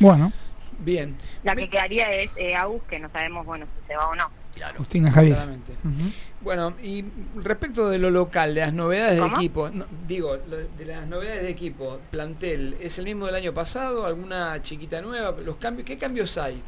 Bueno, 0.00 0.32
Bien. 0.78 1.16
La 1.42 1.54
que 1.54 1.70
quedaría 1.70 2.04
es 2.12 2.30
eh, 2.36 2.54
Agus, 2.54 2.82
que 2.84 2.98
no 2.98 3.08
sabemos, 3.10 3.46
bueno, 3.46 3.66
si 3.74 3.86
se 3.86 3.96
va 3.96 4.08
o 4.08 4.14
no. 4.14 4.30
Agustina 4.62 5.10
Javier. 5.10 5.34
Claramente. 5.34 5.72
Ujú. 5.84 6.10
Bueno, 6.42 6.76
y 6.82 7.04
respecto 7.36 7.88
de 7.88 7.98
lo 7.98 8.10
local, 8.10 8.54
de 8.54 8.60
las 8.60 8.72
novedades 8.74 9.18
de 9.20 9.26
equipo, 9.26 9.70
no, 9.70 9.86
digo, 10.06 10.36
lo- 10.46 10.56
de 10.58 10.84
las 10.86 11.06
novedades 11.06 11.42
de 11.44 11.50
equipo, 11.50 11.98
plantel, 12.10 12.76
¿es 12.80 12.98
el 12.98 13.04
mismo 13.06 13.24
del 13.26 13.36
año 13.36 13.54
pasado? 13.54 14.04
¿Alguna 14.06 14.60
chiquita 14.62 15.00
nueva? 15.00 15.34
Los 15.40 15.56
cambios, 15.56 15.86
¿Qué 15.86 15.96
cambios 15.98 16.36
hay? 16.36 16.62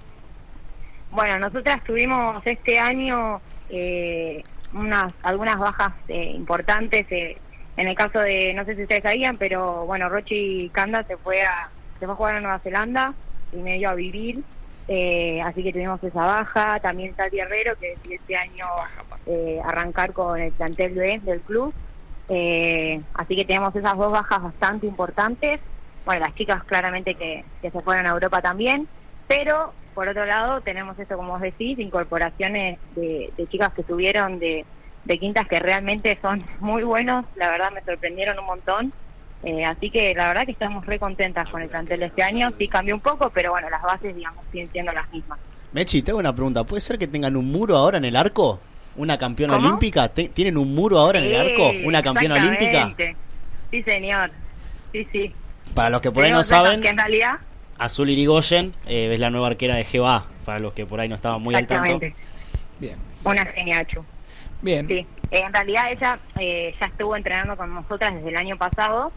Bueno, 1.10 1.38
nosotras 1.38 1.82
tuvimos 1.84 2.42
este 2.46 2.78
año 2.78 3.40
eh, 3.68 4.42
unas 4.72 5.12
algunas 5.22 5.58
bajas 5.58 5.92
eh, 6.08 6.32
importantes. 6.34 7.06
eh, 7.10 7.38
en 7.76 7.86
el 7.88 7.94
caso 7.94 8.18
de, 8.20 8.52
no 8.54 8.64
sé 8.64 8.74
si 8.74 8.82
ustedes 8.82 9.02
sabían, 9.04 9.36
pero 9.38 9.86
bueno, 9.86 10.08
Rochi 10.08 10.68
Kanda 10.70 11.04
se 11.06 11.16
fue 11.18 11.42
a 11.42 11.70
se 11.98 12.06
fue 12.06 12.12
a 12.14 12.16
jugar 12.16 12.36
a 12.36 12.40
Nueva 12.40 12.60
Zelanda 12.60 13.16
y 13.50 13.62
medio 13.62 13.90
a 13.90 13.94
vivir. 13.94 14.44
eh, 14.86 15.40
así 15.42 15.62
que 15.62 15.72
tuvimos 15.72 16.02
esa 16.02 16.24
baja. 16.24 16.80
También 16.80 17.14
Tati 17.14 17.38
Herrero, 17.38 17.76
que 17.78 17.90
decidió 17.90 18.16
este 18.16 18.36
año 18.36 18.64
eh, 19.26 19.60
arrancar 19.64 20.12
con 20.12 20.40
el 20.40 20.52
plantel 20.54 20.94
B 20.94 21.20
del 21.22 21.42
club. 21.42 21.74
Eh, 22.28 23.02
así 23.14 23.36
que 23.36 23.44
tenemos 23.44 23.74
esas 23.74 23.96
dos 23.96 24.12
bajas 24.12 24.42
bastante 24.42 24.86
importantes. 24.86 25.60
Bueno, 26.04 26.22
las 26.26 26.34
chicas 26.34 26.64
claramente 26.64 27.16
que, 27.16 27.44
que 27.60 27.70
se 27.70 27.82
fueron 27.82 28.06
a 28.06 28.10
Europa 28.10 28.40
también, 28.40 28.88
pero 29.26 29.76
por 29.94 30.08
otro 30.08 30.24
lado, 30.26 30.62
tenemos 30.62 30.98
esto, 30.98 31.16
como 31.16 31.32
vos 31.32 31.40
decís, 31.40 31.78
incorporaciones 31.78 32.78
de, 32.90 33.32
de 33.36 33.46
chicas 33.48 33.72
que 33.74 33.82
tuvieron 33.84 34.38
de, 34.38 34.66
de 35.04 35.18
quintas 35.18 35.46
que 35.48 35.58
realmente 35.58 36.18
son 36.22 36.38
muy 36.60 36.82
buenos, 36.84 37.26
la 37.34 37.50
verdad 37.50 37.70
me 37.74 37.82
sorprendieron 37.82 38.38
un 38.38 38.46
montón. 38.46 38.94
Eh, 39.44 39.64
así 39.64 39.90
que 39.90 40.14
la 40.14 40.28
verdad 40.28 40.44
que 40.44 40.52
estamos 40.52 40.84
re 40.84 40.98
contentas 40.98 41.48
con 41.48 41.62
el 41.62 41.68
plantel 41.68 42.00
de 42.00 42.06
este 42.06 42.22
año. 42.22 42.50
Sí 42.58 42.66
cambió 42.68 42.94
un 42.94 43.00
poco, 43.00 43.30
pero 43.30 43.52
bueno, 43.52 43.70
las 43.70 43.82
bases, 43.82 44.14
digamos, 44.14 44.44
siguen 44.50 44.70
siendo 44.72 44.92
las 44.92 45.08
mismas. 45.12 45.38
Mechi, 45.72 46.02
te 46.02 46.10
hago 46.10 46.18
una 46.20 46.34
pregunta. 46.34 46.64
¿Puede 46.64 46.80
ser 46.80 46.98
que 46.98 47.06
tengan 47.06 47.36
un 47.36 47.50
muro 47.52 47.76
ahora 47.76 47.98
en 47.98 48.04
el 48.04 48.16
arco? 48.16 48.58
¿Una 48.96 49.16
campeona 49.16 49.54
¿Cómo? 49.54 49.68
olímpica? 49.68 50.08
¿Te- 50.08 50.28
¿Tienen 50.28 50.56
un 50.56 50.74
muro 50.74 50.98
ahora 50.98 51.18
en 51.20 51.26
el 51.26 51.36
arco? 51.36 51.70
¿Una 51.84 52.02
campeona 52.02 52.34
olímpica? 52.34 52.94
Sí, 53.70 53.82
señor. 53.84 54.30
Sí, 54.92 55.06
sí. 55.12 55.32
Para 55.74 55.90
los 55.90 56.00
que 56.00 56.10
por 56.10 56.24
ahí 56.24 56.32
no 56.32 56.42
saben, 56.42 56.80
Que 56.80 56.88
en 56.88 56.98
realidad, 56.98 57.34
Azul 57.78 58.10
Irigoyen 58.10 58.74
eh, 58.86 59.10
es 59.12 59.20
la 59.20 59.30
nueva 59.30 59.48
arquera 59.48 59.76
de 59.76 59.84
GBA. 59.84 60.24
Para 60.44 60.58
los 60.58 60.72
que 60.72 60.84
por 60.86 60.98
ahí 60.98 61.08
no 61.08 61.14
estaban 61.14 61.40
muy 61.42 61.54
al 61.54 61.66
tanto. 61.66 61.84
exactamente. 61.84 62.20
Bien. 62.80 62.96
Una 63.22 63.44
genia, 63.44 63.84
Chu. 63.86 64.02
Bien. 64.62 64.88
Sí, 64.88 64.94
eh, 64.94 65.06
en 65.44 65.52
realidad 65.52 65.92
ella 65.92 66.18
eh, 66.40 66.74
ya 66.80 66.86
estuvo 66.86 67.14
entrenando 67.14 67.56
con 67.56 67.72
nosotras 67.72 68.14
desde 68.14 68.30
el 68.30 68.36
año 68.36 68.56
pasado, 68.56 69.12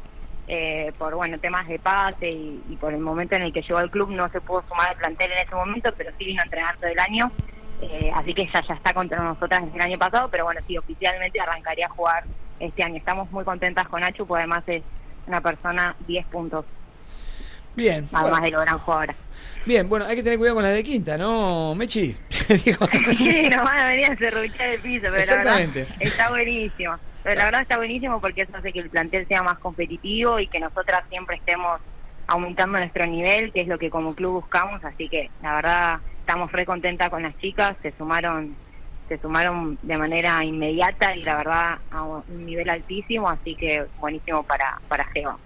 eh, 0.54 0.92
por 0.98 1.16
bueno 1.16 1.40
temas 1.40 1.66
de 1.70 1.80
pase 1.80 2.30
y, 2.30 2.62
y 2.70 2.76
por 2.76 2.94
el 2.94 3.00
momento 3.00 3.36
en 3.38 3.44
el 3.44 3.54
que 3.54 3.62
llegó 3.62 3.78
al 3.78 3.90
club 3.90 4.10
no 4.12 4.28
se 4.30 4.42
pudo 4.42 4.64
sumar 4.68 4.90
al 4.90 4.98
plantel 4.98 5.32
en 5.32 5.38
ese 5.40 5.56
momento, 5.56 5.94
pero 5.98 6.12
sí 6.18 6.26
vino 6.26 6.42
a 6.42 6.44
entrenar 6.44 6.76
todo 6.78 6.90
el 6.90 7.00
año, 7.00 7.32
eh, 7.82 8.12
así 8.14 8.34
que 8.34 8.42
ella 8.42 8.62
ya 8.68 8.74
está 8.74 8.94
contra 8.94 9.24
nosotras 9.24 9.62
desde 9.64 9.78
el 9.78 9.82
año 9.84 9.98
pasado, 9.98 10.28
pero 10.30 10.44
bueno, 10.44 10.60
sí, 10.68 10.78
oficialmente 10.78 11.40
arrancaría 11.40 11.86
a 11.86 11.90
jugar 11.90 12.26
este 12.60 12.84
año. 12.84 12.98
Estamos 12.98 13.32
muy 13.32 13.46
contentas 13.46 13.88
con 13.88 14.02
Nacho, 14.02 14.26
porque 14.26 14.42
además 14.42 14.64
es 14.68 14.84
una 15.26 15.40
persona 15.40 15.96
10 16.00 16.26
puntos, 16.28 16.66
Bien. 17.76 18.10
además 18.12 18.42
Bueno, 18.42 18.46
de 18.46 18.52
lo 18.52 18.60
gran 18.62 18.80
jugadora. 18.80 19.16
Bien, 19.66 19.88
bueno, 19.90 20.06
hay 20.06 20.16
que 20.16 20.24
tener 20.24 20.38
cuidado 20.38 20.56
con 20.56 20.64
la 20.64 20.70
de 20.70 20.84
quinta, 20.84 21.18
¿no, 21.18 21.76
Mechi? 21.76 22.16
Digo, 22.66 22.88
Sí, 23.18 23.50
nos 23.50 23.64
van 23.64 23.78
a 23.78 23.88
venir 23.88 24.12
a 24.12 24.16
cerruchar 24.16 24.70
el 24.70 24.82
piso, 24.82 25.08
pero 25.14 25.44
la 25.44 25.56
verdad 25.56 25.88
está 26.00 26.30
buenísimo. 26.30 26.98
Pero 27.24 27.36
la 27.36 27.46
verdad 27.46 27.62
está 27.62 27.78
buenísimo 27.78 28.20
porque 28.20 28.42
eso 28.42 28.58
hace 28.58 28.74
que 28.74 28.80
el 28.80 28.90
plantel 28.90 29.28
sea 29.28 29.44
más 29.44 29.60
competitivo 29.60 30.40
y 30.40 30.48
que 30.48 30.60
nosotras 30.60 31.04
siempre 31.10 31.36
estemos 31.36 31.80
aumentando 32.28 32.80
nuestro 32.80 33.06
nivel, 33.06 33.52
que 33.52 33.62
es 33.62 33.68
lo 33.68 33.78
que 33.78 33.90
como 33.90 34.16
club 34.16 34.42
buscamos. 34.42 34.84
Así 34.84 35.08
que 35.08 35.30
la 35.44 35.56
verdad 35.56 36.00
estamos 36.20 36.52
re 36.52 36.66
contentas 36.66 37.10
con 37.10 37.22
las 37.22 37.38
chicas, 37.38 37.76
se 37.82 37.94
sumaron 37.98 38.56
se 39.08 39.18
sumaron 39.18 39.78
de 39.82 39.98
manera 39.98 40.42
inmediata 40.42 41.14
y 41.18 41.24
la 41.24 41.36
verdad 41.36 41.80
a 41.92 42.04
un 42.04 42.46
nivel 42.46 42.70
altísimo, 42.70 43.28
así 43.28 43.56
que 43.56 43.84
buenísimo 44.00 44.42
para, 44.44 44.80
para 44.88 45.04
Geo. 45.08 45.38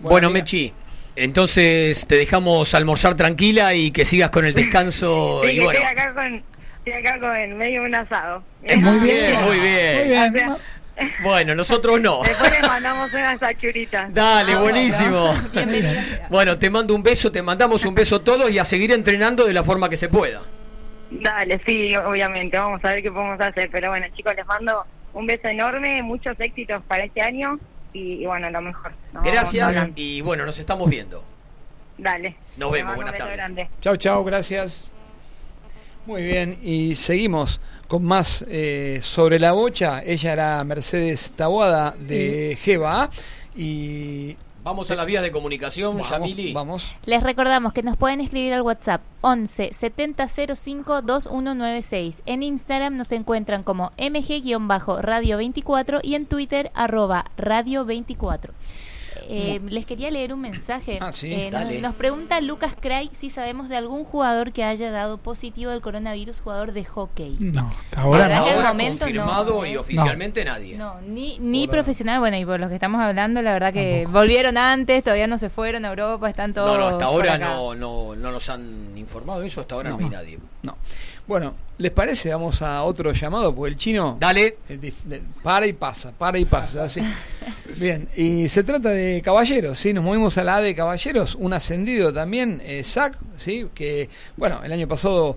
Bueno, 0.00 0.28
amiga. 0.28 0.44
Mechi, 0.44 0.72
entonces 1.16 2.06
te 2.06 2.16
dejamos 2.16 2.74
almorzar 2.74 3.16
tranquila 3.16 3.74
y 3.74 3.90
que 3.90 4.04
sigas 4.04 4.30
con 4.30 4.44
el 4.44 4.54
descanso. 4.54 5.40
Sí, 5.44 5.50
y 5.50 5.54
que 5.56 5.64
bueno, 5.64 5.80
estoy 5.80 5.92
acá 5.92 6.14
con, 6.14 6.44
estoy 6.78 6.92
acá 6.92 7.18
con 7.18 7.58
medio 7.58 7.80
de 7.80 7.86
un 7.88 7.94
asado. 7.94 8.42
Es 8.62 8.78
muy 8.78 8.98
bien, 9.00 9.40
muy 9.42 9.58
bien. 9.60 9.96
Muy 9.96 10.08
bien. 10.08 10.34
O 10.34 10.38
sea, 10.38 10.56
bueno, 11.22 11.54
nosotros 11.54 12.00
no. 12.00 12.22
Después 12.22 12.50
les 12.50 12.66
mandamos 12.66 13.12
unas 13.12 13.42
achuritas. 13.42 14.12
Dale, 14.12 14.56
buenísimo. 14.56 15.34
Bueno, 16.30 16.58
te 16.58 16.70
mando 16.70 16.94
un 16.94 17.02
beso, 17.02 17.30
te 17.30 17.42
mandamos 17.42 17.84
un 17.84 17.94
beso 17.94 18.20
todos 18.20 18.50
y 18.50 18.58
a 18.58 18.64
seguir 18.64 18.92
entrenando 18.92 19.46
de 19.46 19.52
la 19.52 19.62
forma 19.62 19.88
que 19.88 19.96
se 19.96 20.08
pueda. 20.08 20.42
Dale, 21.10 21.60
sí, 21.66 21.94
obviamente, 21.96 22.58
vamos 22.58 22.84
a 22.84 22.88
ver 22.88 23.02
qué 23.02 23.10
podemos 23.10 23.40
hacer. 23.40 23.68
Pero 23.70 23.90
bueno, 23.90 24.06
chicos, 24.14 24.34
les 24.36 24.46
mando 24.46 24.84
un 25.14 25.26
beso 25.26 25.48
enorme, 25.48 26.02
muchos 26.02 26.38
éxitos 26.40 26.82
para 26.88 27.04
este 27.04 27.22
año 27.22 27.58
y, 27.96 28.22
y 28.22 28.26
bueno, 28.26 28.50
lo 28.50 28.60
mejor. 28.60 28.92
Nos 29.12 29.24
Gracias 29.24 29.88
y 29.94 30.20
bueno, 30.20 30.44
nos 30.44 30.58
estamos 30.58 30.88
viendo. 30.90 31.24
Dale. 31.98 32.36
Nos 32.56 32.70
vemos, 32.70 32.94
buenas 32.94 33.12
beso 33.12 33.24
tardes. 33.24 33.36
grande. 33.36 33.68
Chau, 33.80 33.96
chau, 33.96 34.24
gracias. 34.24 34.90
Muy 36.04 36.22
bien, 36.22 36.58
y 36.62 36.94
seguimos 36.94 37.60
con 37.88 38.04
más 38.04 38.44
eh, 38.48 39.00
sobre 39.02 39.38
la 39.38 39.52
bocha. 39.52 40.02
Ella 40.04 40.32
era 40.32 40.64
Mercedes 40.64 41.32
Tabuada 41.34 41.96
de 41.98 42.56
Geba 42.60 43.10
y 43.56 44.36
Vamos 44.66 44.90
a 44.90 44.96
las 44.96 45.06
vías 45.06 45.22
de 45.22 45.30
comunicación, 45.30 45.92
vamos, 45.92 46.10
Yamili. 46.10 46.52
vamos. 46.52 46.96
Les 47.04 47.22
recordamos 47.22 47.72
que 47.72 47.84
nos 47.84 47.96
pueden 47.96 48.20
escribir 48.20 48.52
al 48.52 48.62
WhatsApp 48.62 49.00
11 49.20 49.70
7005 49.78 51.02
2196. 51.02 52.22
En 52.26 52.42
Instagram 52.42 52.96
nos 52.96 53.12
encuentran 53.12 53.62
como 53.62 53.92
mg-radio24 53.96 56.00
y 56.02 56.16
en 56.16 56.26
Twitter 56.26 56.72
arroba 56.74 57.26
radio24. 57.38 58.50
Eh, 59.28 59.60
les 59.68 59.86
quería 59.86 60.10
leer 60.10 60.32
un 60.32 60.40
mensaje. 60.40 60.98
Ah, 61.00 61.12
sí, 61.12 61.32
Eh, 61.32 61.50
nos, 61.50 61.72
nos 61.82 61.94
pregunta 61.94 62.40
Lucas 62.40 62.72
Craig 62.80 63.10
si 63.20 63.30
sabemos 63.30 63.68
de 63.68 63.76
algún 63.76 64.04
jugador 64.04 64.52
que 64.52 64.64
haya 64.64 64.90
dado 64.90 65.18
positivo 65.18 65.70
del 65.70 65.80
coronavirus, 65.80 66.40
jugador 66.40 66.72
de 66.72 66.84
hockey. 66.84 67.36
No, 67.40 67.68
hasta 67.68 68.00
ahora 68.02 68.28
no. 68.28 68.34
Ahora 68.46 68.68
momento 68.68 69.04
confirmado 69.04 69.50
no. 69.54 69.66
y 69.66 69.76
oficialmente 69.76 70.44
nadie. 70.44 70.76
No, 70.76 71.00
ni, 71.00 71.38
ni 71.38 71.66
Por- 71.66 71.76
profesional, 71.76 72.20
bueno, 72.20 72.36
y 72.36 72.44
por 72.44 72.60
los 72.60 72.68
que 72.68 72.74
estamos 72.74 73.00
hablando, 73.00 73.42
la 73.42 73.52
verdad 73.52 73.72
que 73.72 74.06
volvieron 74.10 74.56
antes, 74.58 75.02
todavía 75.04 75.26
no 75.26 75.38
se 75.38 75.50
fueron 75.50 75.84
a 75.84 75.88
Europa, 75.88 76.28
están 76.28 76.52
todos. 76.54 76.76
No, 76.76 76.78
no, 76.78 76.86
hasta 76.88 77.04
ahora 77.06 77.38
no, 77.38 77.74
no, 77.74 78.14
no 78.14 78.30
nos 78.32 78.48
han 78.48 78.96
informado 78.96 79.40
de 79.40 79.46
eso, 79.48 79.60
hasta 79.60 79.74
ahora 79.74 79.90
no, 79.90 79.98
No. 79.98 80.04
hay 80.06 80.10
nadie. 80.10 80.38
No. 80.62 80.76
Bueno, 81.26 81.54
¿les 81.78 81.90
parece? 81.90 82.30
Vamos 82.30 82.62
a 82.62 82.82
otro 82.84 83.12
llamado, 83.12 83.54
porque 83.54 83.72
el 83.72 83.76
chino 83.76 84.16
Dale. 84.20 84.56
para 85.42 85.66
y 85.66 85.72
pasa, 85.72 86.12
para 86.16 86.38
y 86.38 86.44
pasa, 86.44 86.84
así. 86.84 87.00
Bien, 87.78 88.08
y 88.16 88.48
se 88.48 88.62
trata 88.62 88.90
de 88.90 89.20
caballeros, 89.24 89.76
¿sí? 89.78 89.92
Nos 89.92 90.04
movimos 90.04 90.38
a 90.38 90.44
la 90.44 90.56
A 90.56 90.60
de 90.60 90.74
caballeros, 90.74 91.34
un 91.34 91.52
ascendido 91.52 92.12
también, 92.12 92.62
eh, 92.64 92.82
Zach, 92.84 93.16
¿sí? 93.36 93.66
Que, 93.74 94.08
bueno, 94.36 94.60
el 94.64 94.72
año 94.72 94.86
pasado 94.86 95.36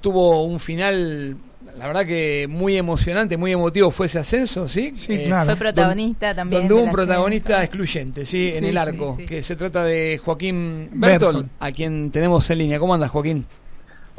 tuvo 0.00 0.44
un 0.44 0.60
final, 0.60 1.36
la 1.76 1.88
verdad 1.88 2.06
que 2.06 2.46
muy 2.48 2.76
emocionante, 2.76 3.36
muy 3.36 3.50
emotivo 3.52 3.90
fue 3.90 4.06
ese 4.06 4.20
ascenso, 4.20 4.68
¿sí? 4.68 4.92
Sí, 4.96 5.12
Eh, 5.14 5.24
claro. 5.26 5.46
Fue 5.46 5.56
protagonista 5.56 6.34
también. 6.36 6.62
donde 6.62 6.74
hubo 6.74 6.84
un 6.84 6.92
protagonista 6.92 7.54
ascenso. 7.54 7.64
excluyente, 7.64 8.26
¿sí? 8.26 8.52
En 8.54 8.64
el 8.64 8.72
sí, 8.72 8.78
arco, 8.78 9.16
sí. 9.18 9.26
que 9.26 9.42
se 9.42 9.56
trata 9.56 9.82
de 9.82 10.20
Joaquín 10.24 10.88
Bertol, 10.92 11.34
Bertol. 11.34 11.50
a 11.58 11.72
quien 11.72 12.12
tenemos 12.12 12.48
en 12.48 12.58
línea. 12.58 12.78
¿Cómo 12.78 12.94
andas, 12.94 13.10
Joaquín? 13.10 13.44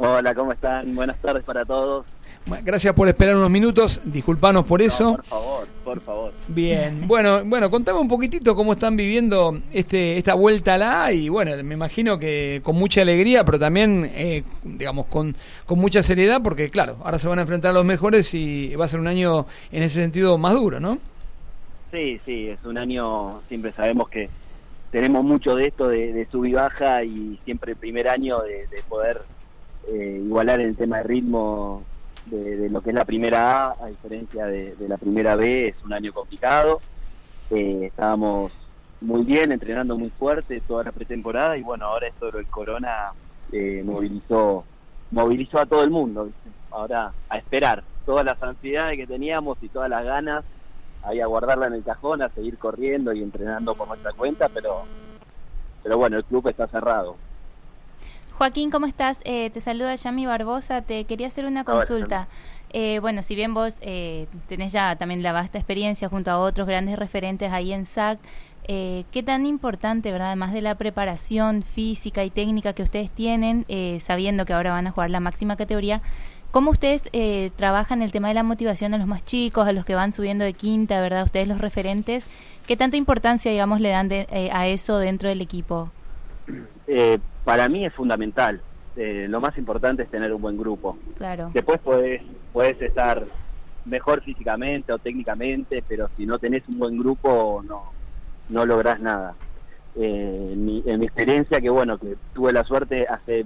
Hola, 0.00 0.32
¿cómo 0.32 0.52
están? 0.52 0.94
Buenas 0.94 1.18
tardes 1.20 1.42
para 1.42 1.64
todos. 1.64 2.06
Bueno, 2.46 2.62
Gracias 2.64 2.94
por 2.94 3.08
esperar 3.08 3.36
unos 3.36 3.50
minutos, 3.50 4.00
disculpanos 4.04 4.64
por 4.64 4.78
No, 4.80 4.86
eso. 4.86 5.12
por 5.16 5.24
favor, 5.24 5.68
por 5.84 6.00
favor. 6.00 6.32
Bien, 6.46 7.08
bueno, 7.08 7.42
bueno, 7.44 7.68
contame 7.68 7.98
un 7.98 8.06
poquitito 8.06 8.54
cómo 8.54 8.74
están 8.74 8.94
viviendo 8.94 9.58
este 9.72 10.16
esta 10.16 10.34
vuelta 10.34 10.74
a 10.74 10.78
la 10.78 11.04
A 11.06 11.12
y 11.12 11.28
bueno, 11.28 11.50
me 11.64 11.74
imagino 11.74 12.16
que 12.16 12.60
con 12.62 12.76
mucha 12.76 13.02
alegría, 13.02 13.44
pero 13.44 13.58
también, 13.58 14.08
eh, 14.14 14.44
digamos, 14.62 15.06
con, 15.06 15.34
con 15.66 15.80
mucha 15.80 16.00
seriedad, 16.04 16.40
porque 16.44 16.70
claro, 16.70 16.98
ahora 17.02 17.18
se 17.18 17.26
van 17.26 17.40
a 17.40 17.42
enfrentar 17.42 17.72
a 17.72 17.74
los 17.74 17.84
mejores 17.84 18.32
y 18.34 18.76
va 18.76 18.84
a 18.84 18.88
ser 18.88 19.00
un 19.00 19.08
año 19.08 19.46
en 19.72 19.82
ese 19.82 20.00
sentido 20.00 20.38
más 20.38 20.54
duro, 20.54 20.78
¿no? 20.78 20.98
Sí, 21.90 22.20
sí, 22.24 22.48
es 22.50 22.64
un 22.64 22.78
año, 22.78 23.40
siempre 23.48 23.72
sabemos 23.72 24.08
que 24.10 24.30
tenemos 24.92 25.24
mucho 25.24 25.56
de 25.56 25.66
esto 25.66 25.88
de, 25.88 26.12
de 26.12 26.26
sub 26.30 26.44
y 26.44 26.52
baja 26.52 27.02
y 27.02 27.38
siempre 27.44 27.72
el 27.72 27.78
primer 27.78 28.08
año 28.08 28.40
de, 28.42 28.68
de 28.68 28.82
poder 28.88 29.22
eh, 29.88 30.22
igualar 30.24 30.60
el 30.60 30.76
tema 30.76 30.98
de 30.98 31.02
ritmo 31.04 31.82
de, 32.26 32.68
lo 32.68 32.82
que 32.82 32.90
es 32.90 32.94
la 32.94 33.04
primera 33.04 33.68
A, 33.68 33.76
a 33.84 33.86
diferencia 33.86 34.46
de, 34.46 34.74
la 34.86 34.98
primera 34.98 35.34
B, 35.34 35.68
es 35.68 35.76
un 35.84 35.92
año 35.92 36.12
complicado. 36.12 36.80
Eh, 37.50 37.86
estábamos 37.86 38.52
muy 39.00 39.24
bien, 39.24 39.52
entrenando 39.52 39.96
muy 39.96 40.10
fuerte 40.10 40.60
toda 40.60 40.84
la 40.84 40.92
pretemporada 40.92 41.56
y 41.56 41.62
bueno, 41.62 41.86
ahora 41.86 42.08
esto 42.08 42.30
del 42.30 42.46
corona 42.46 43.12
eh, 43.52 43.82
movilizó 43.84 44.64
movilizó 45.10 45.60
a 45.60 45.66
todo 45.66 45.82
el 45.82 45.90
mundo. 45.90 46.28
Ahora 46.70 47.12
a 47.30 47.38
esperar 47.38 47.82
todas 48.04 48.24
las 48.24 48.42
ansiedades 48.42 48.98
que 48.98 49.06
teníamos 49.06 49.56
y 49.62 49.68
todas 49.68 49.88
las 49.88 50.04
ganas 50.04 50.44
ahí 51.02 51.20
a 51.20 51.26
guardarla 51.26 51.68
en 51.68 51.74
el 51.74 51.84
cajón, 51.84 52.20
a 52.20 52.28
seguir 52.30 52.58
corriendo 52.58 53.12
y 53.12 53.22
entrenando 53.22 53.74
por 53.74 53.88
nuestra 53.88 54.12
cuenta, 54.12 54.48
pero 54.48 54.82
pero 55.82 55.96
bueno, 55.96 56.18
el 56.18 56.24
club 56.24 56.48
está 56.48 56.66
cerrado. 56.66 57.16
Joaquín, 58.38 58.70
¿cómo 58.70 58.86
estás? 58.86 59.18
Eh, 59.24 59.50
te 59.50 59.60
saluda 59.60 59.94
Yami 59.96 60.26
Barbosa. 60.26 60.82
Te 60.82 61.04
quería 61.04 61.26
hacer 61.26 61.44
una 61.44 61.64
consulta. 61.64 62.28
Eh, 62.72 62.98
bueno, 63.00 63.22
si 63.24 63.34
bien 63.34 63.52
vos 63.52 63.78
eh, 63.80 64.26
tenés 64.48 64.72
ya 64.72 64.94
también 64.94 65.22
la 65.24 65.32
vasta 65.32 65.58
experiencia 65.58 66.08
junto 66.08 66.30
a 66.30 66.38
otros 66.38 66.68
grandes 66.68 66.96
referentes 66.98 67.50
ahí 67.52 67.72
en 67.72 67.84
SAC, 67.84 68.20
eh, 68.68 69.04
¿qué 69.10 69.22
tan 69.24 69.44
importante, 69.46 70.12
verdad, 70.12 70.28
además 70.28 70.52
de 70.52 70.60
la 70.60 70.74
preparación 70.76 71.62
física 71.62 72.22
y 72.24 72.30
técnica 72.30 72.74
que 72.74 72.82
ustedes 72.84 73.10
tienen, 73.10 73.64
eh, 73.68 73.98
sabiendo 74.00 74.44
que 74.44 74.52
ahora 74.52 74.70
van 74.72 74.86
a 74.86 74.90
jugar 74.92 75.10
la 75.10 75.20
máxima 75.20 75.56
categoría, 75.56 76.02
cómo 76.50 76.70
ustedes 76.70 77.02
eh, 77.12 77.50
trabajan 77.56 78.02
el 78.02 78.12
tema 78.12 78.28
de 78.28 78.34
la 78.34 78.42
motivación 78.42 78.92
a 78.94 78.98
los 78.98 79.06
más 79.08 79.24
chicos, 79.24 79.66
a 79.66 79.72
los 79.72 79.84
que 79.86 79.94
van 79.94 80.12
subiendo 80.12 80.44
de 80.44 80.52
quinta, 80.52 81.00
verdad, 81.00 81.24
ustedes 81.24 81.48
los 81.48 81.58
referentes, 81.58 82.28
qué 82.66 82.76
tanta 82.76 82.98
importancia, 82.98 83.50
digamos, 83.50 83.80
le 83.80 83.88
dan 83.88 84.08
de- 84.08 84.28
eh, 84.30 84.50
a 84.52 84.66
eso 84.68 84.98
dentro 84.98 85.28
del 85.30 85.40
equipo? 85.40 85.90
Eh, 86.86 87.18
para 87.44 87.68
mí 87.68 87.84
es 87.84 87.92
fundamental. 87.92 88.60
Eh, 88.96 89.26
lo 89.28 89.40
más 89.40 89.56
importante 89.58 90.02
es 90.02 90.10
tener 90.10 90.32
un 90.32 90.42
buen 90.42 90.56
grupo. 90.56 90.98
Claro. 91.16 91.50
Después 91.52 91.78
podés, 91.80 92.22
podés 92.52 92.80
estar 92.80 93.24
mejor 93.84 94.22
físicamente 94.22 94.92
o 94.92 94.98
técnicamente, 94.98 95.84
pero 95.86 96.08
si 96.16 96.26
no 96.26 96.38
tenés 96.38 96.66
un 96.68 96.78
buen 96.78 96.98
grupo 96.98 97.62
no, 97.66 97.92
no 98.48 98.66
lográs 98.66 99.00
nada. 99.00 99.34
Eh, 99.96 100.50
en, 100.52 100.64
mi, 100.64 100.82
en 100.86 101.00
mi 101.00 101.06
experiencia, 101.06 101.60
que 101.60 101.70
bueno, 101.70 101.98
que 101.98 102.16
tuve 102.34 102.52
la 102.52 102.64
suerte 102.64 103.06
hace 103.06 103.44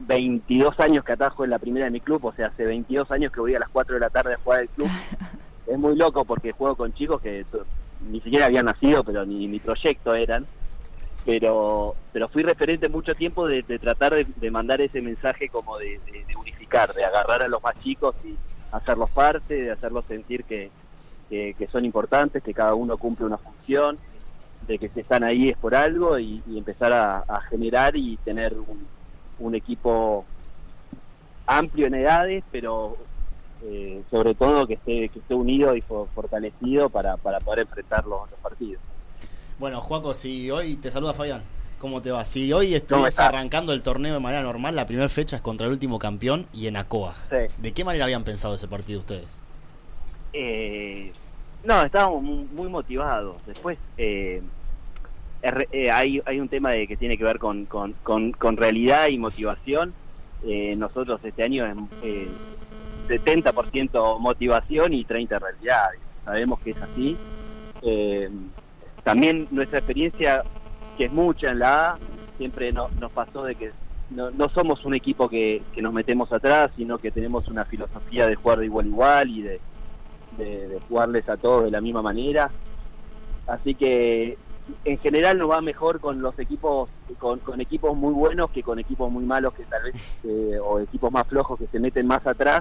22 0.00 0.78
años 0.80 1.04
que 1.04 1.12
atajo 1.12 1.44
en 1.44 1.50
la 1.50 1.58
primera 1.58 1.86
de 1.86 1.90
mi 1.90 2.00
club, 2.00 2.24
o 2.24 2.32
sea, 2.32 2.48
hace 2.48 2.64
22 2.64 3.10
años 3.10 3.32
que 3.32 3.40
voy 3.40 3.54
a 3.54 3.60
las 3.60 3.68
4 3.70 3.94
de 3.94 4.00
la 4.00 4.10
tarde 4.10 4.34
a 4.34 4.38
jugar 4.38 4.60
al 4.60 4.68
club. 4.68 4.88
es 5.66 5.78
muy 5.78 5.96
loco 5.96 6.24
porque 6.24 6.52
juego 6.52 6.76
con 6.76 6.92
chicos 6.92 7.20
que 7.20 7.44
ni 8.10 8.20
siquiera 8.20 8.46
habían 8.46 8.66
nacido, 8.66 9.02
pero 9.04 9.24
ni 9.24 9.46
mi 9.48 9.58
proyecto 9.58 10.14
eran. 10.14 10.46
Pero 11.24 11.96
pero 12.14 12.28
fui 12.28 12.44
referente 12.44 12.88
mucho 12.88 13.12
tiempo 13.16 13.48
de, 13.48 13.62
de 13.62 13.76
tratar 13.80 14.14
de, 14.14 14.50
mandar 14.52 14.80
ese 14.80 15.02
mensaje 15.02 15.48
como 15.48 15.76
de, 15.78 16.00
unificar, 16.38 16.94
de 16.94 17.04
agarrar 17.04 17.42
a 17.42 17.48
los 17.48 17.60
más 17.60 17.76
chicos 17.80 18.14
y 18.22 18.38
hacerlos 18.70 19.10
parte, 19.10 19.52
de 19.52 19.72
hacerlos 19.72 20.04
sentir 20.06 20.44
que, 20.44 20.70
que, 21.28 21.68
son 21.72 21.84
importantes, 21.84 22.40
que 22.40 22.54
cada 22.54 22.76
uno 22.76 22.96
cumple 22.98 23.26
una 23.26 23.38
función, 23.38 23.98
de 24.60 24.78
que 24.78 24.90
si 24.90 25.00
están 25.00 25.24
ahí 25.24 25.48
es 25.48 25.56
por 25.56 25.74
algo 25.74 26.20
y, 26.20 26.40
empezar 26.56 26.92
a, 26.92 27.40
generar 27.50 27.96
y 27.96 28.16
tener 28.18 28.54
un, 29.38 29.54
equipo 29.56 30.28
amplio 31.46 31.88
en 31.88 31.94
edades, 31.94 32.44
pero 32.48 32.96
eh, 33.60 34.04
sobre 34.08 34.36
todo 34.36 34.68
que 34.68 34.74
esté, 34.74 35.08
que 35.08 35.18
esté 35.18 35.34
unido 35.34 35.74
y 35.74 35.82
fo- 35.82 36.08
fortalecido 36.14 36.90
para, 36.90 37.16
para 37.16 37.40
poder 37.40 37.62
enfrentar 37.62 38.04
los, 38.04 38.30
los 38.30 38.38
partidos. 38.38 38.80
Bueno, 39.58 39.80
Juaco, 39.80 40.14
si 40.14 40.50
hoy 40.50 40.76
te 40.76 40.90
saluda 40.90 41.14
Fabián, 41.14 41.42
¿cómo 41.78 42.02
te 42.02 42.10
va? 42.10 42.24
Si 42.24 42.52
hoy 42.52 42.66
¿Cómo 42.66 42.76
estuvieras 42.76 43.08
estás? 43.10 43.28
arrancando 43.28 43.72
el 43.72 43.82
torneo 43.82 44.14
de 44.14 44.20
manera 44.20 44.42
normal, 44.42 44.74
la 44.74 44.86
primera 44.86 45.08
fecha 45.08 45.36
es 45.36 45.42
contra 45.42 45.66
el 45.66 45.72
último 45.72 45.98
campeón 45.98 46.46
y 46.52 46.66
en 46.66 46.76
Acoa. 46.76 47.14
Sí. 47.30 47.36
¿De 47.58 47.72
qué 47.72 47.84
manera 47.84 48.04
habían 48.04 48.24
pensado 48.24 48.54
ese 48.54 48.66
partido 48.66 49.00
ustedes? 49.00 49.38
Eh, 50.32 51.12
no, 51.64 51.82
estábamos 51.82 52.22
muy, 52.22 52.68
motivados. 52.68 53.36
Después 53.46 53.78
eh, 53.96 54.42
eh, 55.42 55.90
hay, 55.90 56.20
hay 56.26 56.40
un 56.40 56.48
tema 56.48 56.72
de 56.72 56.86
que 56.86 56.96
tiene 56.96 57.16
que 57.16 57.24
ver 57.24 57.38
con, 57.38 57.66
con, 57.66 57.92
con, 58.02 58.32
con 58.32 58.56
realidad 58.56 59.06
y 59.08 59.18
motivación. 59.18 59.94
Eh, 60.44 60.74
nosotros 60.76 61.20
este 61.24 61.42
año 61.42 61.64
es 61.64 61.76
eh, 62.02 62.28
70% 63.08 64.18
motivación 64.18 64.92
y 64.94 65.04
30% 65.04 65.40
realidad. 65.40 65.90
Sabemos 66.24 66.58
que 66.60 66.70
es 66.70 66.82
así. 66.82 67.16
También 69.04 69.46
nuestra 69.50 69.78
experiencia, 69.78 70.42
que 70.96 71.04
es 71.04 71.12
mucha 71.12 71.50
en 71.50 71.58
la 71.60 71.90
A, 71.90 71.98
siempre 72.38 72.72
no- 72.72 72.88
nos 72.98 73.12
pasó 73.12 73.44
de 73.44 73.54
que 73.54 73.70
no, 74.10 74.30
no 74.30 74.48
somos 74.48 74.84
un 74.84 74.94
equipo 74.94 75.28
que, 75.28 75.62
nos 75.76 75.92
metemos 75.92 76.32
atrás, 76.32 76.72
sino 76.74 76.98
que 76.98 77.10
tenemos 77.12 77.48
una 77.48 77.64
filosofía 77.66 78.26
de 78.26 78.34
jugar 78.34 78.58
de 78.58 78.66
igual 78.66 78.86
a 78.86 78.88
igual 78.88 79.30
y 79.30 79.42
de, 79.42 79.60
de, 80.32 80.68
de 80.68 80.80
jugarles 80.88 81.28
a 81.28 81.36
todos 81.36 81.64
de 81.64 81.70
la 81.70 81.80
misma 81.80 82.02
manera. 82.02 82.50
Así 83.46 83.74
que 83.74 84.38
en 84.84 84.98
general 84.98 85.36
nos 85.38 85.50
va 85.50 85.60
mejor 85.60 86.00
con 86.00 86.22
los 86.22 86.38
equipos, 86.38 86.88
con, 87.18 87.40
con 87.40 87.60
equipos 87.60 87.94
muy 87.94 88.14
buenos 88.14 88.50
que 88.50 88.62
con 88.62 88.78
equipos 88.78 89.10
muy 89.12 89.24
malos 89.26 89.52
que 89.52 89.64
tal 89.66 89.82
vez, 89.82 89.94
eh, 90.22 90.58
o 90.62 90.80
equipos 90.80 91.12
más 91.12 91.26
flojos 91.28 91.58
que 91.58 91.66
se 91.66 91.78
meten 91.78 92.06
más 92.06 92.26
atrás. 92.26 92.60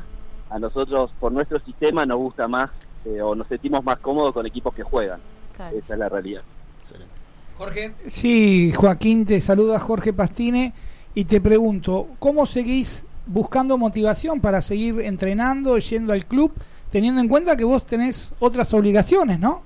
A 0.49 0.59
nosotros, 0.59 1.13
por 1.17 1.31
nuestro 1.31 1.59
sistema, 1.61 2.05
nos 2.05 2.17
gusta 2.17 2.47
más 2.47 2.69
eh, 3.05 3.21
o 3.21 3.33
nos 3.33 3.47
sentimos 3.47 3.83
más 3.83 3.99
cómodos 3.99 4.33
con 4.33 4.45
equipos 4.45 4.73
que 4.73 4.83
juegan. 4.83 5.21
Claro. 5.55 5.77
Esa 5.77 5.93
es 5.93 5.99
la 5.99 6.09
realidad. 6.09 6.41
Excelente. 6.79 7.13
Jorge. 7.57 7.93
Sí, 8.07 8.71
Joaquín, 8.75 9.25
te 9.25 9.39
saluda 9.39 9.79
Jorge 9.79 10.11
Pastine 10.11 10.73
y 11.13 11.25
te 11.25 11.39
pregunto, 11.39 12.07
¿cómo 12.19 12.45
seguís 12.45 13.03
buscando 13.25 13.77
motivación 13.77 14.41
para 14.41 14.61
seguir 14.61 14.99
entrenando, 15.01 15.77
yendo 15.77 16.13
al 16.13 16.25
club, 16.25 16.51
teniendo 16.91 17.21
en 17.21 17.27
cuenta 17.27 17.55
que 17.55 17.63
vos 17.63 17.85
tenés 17.85 18.33
otras 18.39 18.73
obligaciones, 18.73 19.39
¿no? 19.39 19.61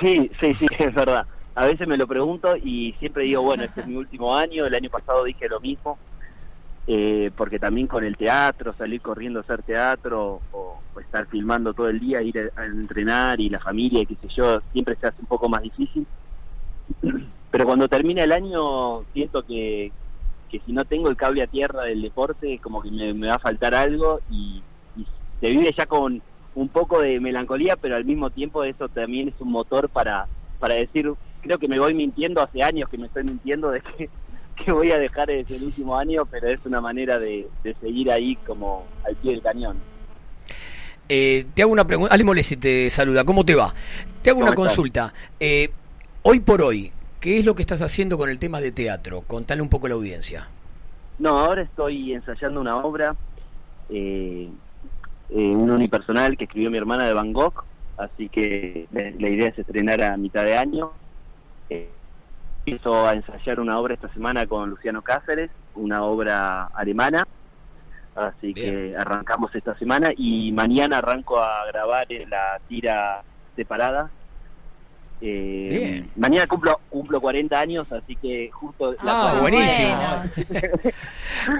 Sí, 0.00 0.30
sí, 0.40 0.54
sí, 0.54 0.66
es 0.78 0.94
verdad. 0.94 1.26
A 1.54 1.66
veces 1.66 1.88
me 1.88 1.96
lo 1.96 2.06
pregunto 2.06 2.56
y 2.56 2.94
siempre 2.98 3.24
digo, 3.24 3.42
bueno, 3.42 3.64
este 3.64 3.80
es 3.80 3.86
mi 3.86 3.96
último 3.96 4.36
año, 4.36 4.66
el 4.66 4.74
año 4.74 4.90
pasado 4.90 5.24
dije 5.24 5.48
lo 5.48 5.60
mismo, 5.60 5.98
eh, 6.90 7.30
porque 7.36 7.58
también 7.58 7.86
con 7.86 8.02
el 8.02 8.16
teatro, 8.16 8.72
salir 8.72 9.02
corriendo 9.02 9.40
a 9.40 9.42
hacer 9.42 9.62
teatro 9.62 10.40
o, 10.52 10.80
estar 10.98 11.26
filmando 11.26 11.74
todo 11.74 11.90
el 11.90 12.00
día, 12.00 12.22
ir 12.22 12.50
a, 12.56 12.64
entrenar 12.64 13.38
y 13.40 13.50
la 13.50 13.60
familia, 13.60 14.00
y 14.00 14.06
qué 14.06 14.16
sé 14.16 14.28
yo, 14.34 14.60
siempre 14.72 14.96
se 14.96 15.06
hace 15.06 15.20
un 15.20 15.26
poco 15.26 15.50
más 15.50 15.62
difícil. 15.62 16.06
Pero 17.50 17.66
cuando 17.66 17.88
termina 17.88 18.24
el 18.24 18.32
año 18.32 19.04
siento 19.12 19.44
que, 19.44 19.92
que 20.50 20.60
si 20.60 20.72
no 20.72 20.86
tengo 20.86 21.10
el 21.10 21.16
cable 21.16 21.42
a 21.42 21.46
tierra 21.46 21.82
del 21.84 22.00
deporte, 22.00 22.58
como 22.58 22.80
que 22.80 22.90
me, 22.90 23.12
me 23.12 23.28
va 23.28 23.34
a 23.34 23.38
faltar 23.38 23.74
algo 23.74 24.20
y, 24.30 24.62
y 24.96 25.06
se 25.40 25.50
vive 25.50 25.74
ya 25.76 25.84
con 25.84 26.22
un 26.54 26.68
poco 26.68 27.02
de 27.02 27.20
melancolía, 27.20 27.76
pero 27.76 27.96
al 27.96 28.06
mismo 28.06 28.30
tiempo 28.30 28.64
eso 28.64 28.88
también 28.88 29.28
es 29.28 29.34
un 29.40 29.52
motor 29.52 29.90
para, 29.90 30.26
para 30.58 30.74
decir, 30.74 31.12
creo 31.42 31.58
que 31.58 31.68
me 31.68 31.78
voy 31.78 31.92
mintiendo 31.92 32.40
hace 32.40 32.62
años 32.62 32.88
que 32.88 32.96
me 32.96 33.06
estoy 33.08 33.24
mintiendo 33.24 33.70
de 33.70 33.82
que, 33.82 34.08
que 34.64 34.72
voy 34.72 34.90
a 34.92 34.98
dejar 34.98 35.30
ese 35.30 35.56
el 35.56 35.64
último 35.64 35.96
año, 35.96 36.24
pero 36.26 36.48
es 36.48 36.60
una 36.64 36.80
manera 36.80 37.18
de, 37.18 37.48
de 37.62 37.74
seguir 37.74 38.10
ahí 38.10 38.36
como 38.46 38.84
al 39.06 39.14
pie 39.16 39.32
del 39.32 39.42
cañón. 39.42 39.76
Eh, 41.08 41.46
te 41.54 41.62
hago 41.62 41.72
una 41.72 41.86
pregunta. 41.86 42.12
Ale 42.14 42.24
Molesi 42.24 42.56
te 42.56 42.90
saluda. 42.90 43.24
¿Cómo 43.24 43.44
te 43.44 43.54
va? 43.54 43.74
Te 44.22 44.30
hago 44.30 44.40
¿Cómo 44.40 44.50
una 44.50 44.50
estás? 44.50 44.66
consulta. 44.76 45.14
Eh, 45.40 45.70
hoy 46.22 46.40
por 46.40 46.62
hoy, 46.62 46.92
¿qué 47.20 47.38
es 47.38 47.44
lo 47.44 47.54
que 47.54 47.62
estás 47.62 47.80
haciendo 47.82 48.18
con 48.18 48.28
el 48.28 48.38
tema 48.38 48.60
de 48.60 48.72
teatro? 48.72 49.22
Contale 49.22 49.62
un 49.62 49.68
poco 49.68 49.86
a 49.86 49.88
la 49.90 49.94
audiencia. 49.94 50.48
No, 51.18 51.38
ahora 51.38 51.62
estoy 51.62 52.12
ensayando 52.12 52.60
una 52.60 52.76
obra, 52.78 53.16
eh, 53.88 54.48
eh, 55.30 55.34
un 55.34 55.70
unipersonal 55.70 56.36
que 56.36 56.44
escribió 56.44 56.70
mi 56.70 56.78
hermana 56.78 57.06
de 57.06 57.12
Van 57.14 57.32
Gogh, 57.32 57.64
así 57.96 58.28
que 58.28 58.86
la, 58.92 59.10
la 59.18 59.28
idea 59.28 59.48
es 59.48 59.58
estrenar 59.58 60.02
a 60.02 60.16
mitad 60.16 60.44
de 60.44 60.56
año. 60.56 60.92
Eh, 61.70 61.88
empiezo 62.68 63.06
a 63.06 63.14
ensayar 63.14 63.60
una 63.60 63.78
obra 63.78 63.94
esta 63.94 64.12
semana 64.12 64.46
con 64.46 64.70
Luciano 64.70 65.02
Cáceres, 65.02 65.50
una 65.74 66.02
obra 66.04 66.66
alemana, 66.74 67.26
así 68.14 68.52
que 68.54 68.94
arrancamos 68.98 69.54
esta 69.54 69.76
semana 69.78 70.10
y 70.16 70.52
mañana 70.52 70.98
arranco 70.98 71.40
a 71.40 71.66
grabar 71.66 72.10
en 72.12 72.28
la 72.30 72.60
tira 72.68 73.22
separada. 73.56 74.10
Eh, 75.20 75.68
Bien. 75.70 76.10
Mañana 76.14 76.46
cumplo 76.46 76.80
cumplo 76.88 77.20
40 77.20 77.58
años, 77.58 77.90
así 77.90 78.14
que 78.14 78.50
justo 78.52 78.92
la 79.02 79.30
Ah, 79.32 79.40
buenísimo. 79.40 80.22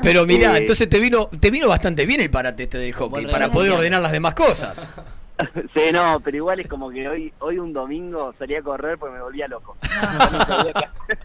Pero 0.02 0.26
mira, 0.26 0.54
Eh, 0.54 0.58
entonces 0.60 0.88
te 0.88 1.00
vino 1.00 1.28
te 1.40 1.50
vino 1.50 1.66
bastante 1.68 2.06
bien 2.06 2.20
el 2.20 2.30
parate 2.30 2.64
este 2.64 2.78
de 2.78 2.92
hockey 2.92 3.26
para 3.26 3.50
poder 3.50 3.72
ordenar 3.72 4.00
las 4.00 4.12
demás 4.12 4.34
cosas. 4.34 4.88
Sí, 5.74 5.92
no, 5.92 6.20
pero 6.20 6.36
igual 6.36 6.60
es 6.60 6.68
como 6.68 6.90
que 6.90 7.08
hoy 7.08 7.32
hoy 7.38 7.58
un 7.58 7.72
domingo 7.72 8.34
salí 8.38 8.54
a 8.56 8.62
correr 8.62 8.98
porque 8.98 9.14
me 9.14 9.22
volvía 9.22 9.48
loco. 9.48 9.76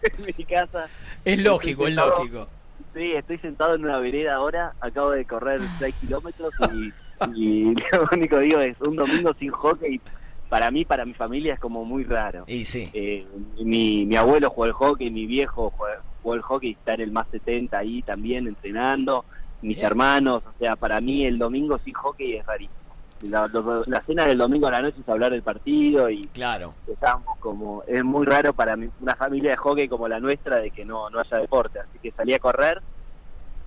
En 0.02 0.24
mi 0.36 0.44
casa. 0.44 0.86
Es 1.24 1.38
lógico, 1.42 1.86
es 1.86 1.94
lógico. 1.94 2.46
Sí, 2.94 3.12
estoy 3.12 3.38
sentado 3.38 3.74
en 3.74 3.84
una 3.84 3.98
vereda 3.98 4.36
ahora, 4.36 4.72
acabo 4.80 5.10
de 5.10 5.24
correr 5.24 5.60
6 5.78 5.94
kilómetros 6.00 6.54
y, 6.72 6.92
y 7.34 7.74
lo 7.74 8.08
único 8.12 8.38
que 8.38 8.44
digo 8.44 8.60
es 8.60 8.80
un 8.80 8.96
domingo 8.96 9.34
sin 9.34 9.50
hockey. 9.50 10.00
Para 10.48 10.70
mí, 10.70 10.84
para 10.84 11.04
mi 11.04 11.14
familia 11.14 11.54
es 11.54 11.60
como 11.60 11.84
muy 11.84 12.04
raro. 12.04 12.44
Y 12.46 12.64
sí. 12.64 12.88
Eh, 12.92 13.26
mi, 13.64 14.06
mi 14.06 14.16
abuelo 14.16 14.50
jugó 14.50 14.64
al 14.64 14.72
hockey, 14.72 15.10
mi 15.10 15.26
viejo 15.26 15.70
jugó, 15.70 15.86
jugó 16.22 16.34
al 16.34 16.42
hockey, 16.42 16.72
está 16.72 16.94
en 16.94 17.00
el 17.00 17.10
más 17.10 17.26
70 17.30 17.76
ahí 17.76 18.02
también 18.02 18.46
entrenando, 18.46 19.24
mis 19.62 19.76
Bien. 19.78 19.86
hermanos, 19.86 20.42
o 20.46 20.58
sea, 20.58 20.76
para 20.76 21.00
mí 21.00 21.26
el 21.26 21.38
domingo 21.38 21.78
sin 21.78 21.94
hockey 21.94 22.36
es 22.36 22.46
rarísimo. 22.46 22.83
La, 23.28 23.46
lo- 23.48 23.84
la 23.86 24.02
cena 24.04 24.26
del 24.26 24.38
domingo 24.38 24.66
a 24.66 24.70
la 24.70 24.82
noche 24.82 25.00
es 25.00 25.08
hablar 25.08 25.32
del 25.32 25.42
partido 25.42 26.10
y 26.10 26.28
Claro. 26.28 26.74
estamos 26.86 27.38
como, 27.38 27.82
es 27.86 28.04
muy 28.04 28.26
raro 28.26 28.52
para 28.52 28.76
mi- 28.76 28.90
una 29.00 29.14
familia 29.16 29.52
de 29.52 29.56
hockey 29.56 29.88
como 29.88 30.08
la 30.08 30.20
nuestra 30.20 30.58
de 30.58 30.70
que 30.70 30.84
no, 30.84 31.08
no 31.10 31.20
haya 31.20 31.38
deporte, 31.38 31.78
así 31.80 31.98
que 31.98 32.12
salí 32.12 32.34
a 32.34 32.38
correr 32.38 32.82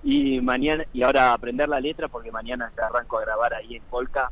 y 0.02 0.40
mañana, 0.40 0.84
y 0.92 1.02
ahora 1.02 1.32
aprender 1.32 1.68
la 1.68 1.80
letra 1.80 2.08
porque 2.08 2.30
mañana 2.30 2.72
ya 2.76 2.86
arranco 2.86 3.18
a 3.18 3.22
grabar 3.22 3.54
ahí 3.54 3.74
en 3.74 3.84
Polka, 3.84 4.30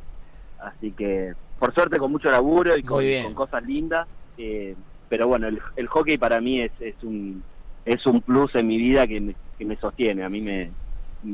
así 0.59 0.93
que 0.93 1.33
por 1.59 1.73
suerte 1.73 1.97
con 1.97 2.11
mucho 2.11 2.29
laburo 2.29 2.77
y 2.77 2.83
con, 2.83 3.03
cosas 3.33 3.63
lindas, 3.63 4.07
eh, 4.37 4.75
pero 5.09 5.27
bueno, 5.27 5.47
el, 5.47 5.59
el 5.75 5.87
hockey 5.87 6.17
para 6.17 6.39
mí 6.39 6.61
es, 6.61 6.71
es 6.79 7.01
un 7.03 7.43
es 7.83 8.05
un 8.05 8.21
plus 8.21 8.53
en 8.55 8.67
mi 8.67 8.77
vida 8.77 9.07
que 9.07 9.19
me, 9.21 9.35
que 9.57 9.65
me 9.65 9.77
sostiene, 9.77 10.23
a 10.23 10.29
mí 10.29 10.41
me- 10.41 10.73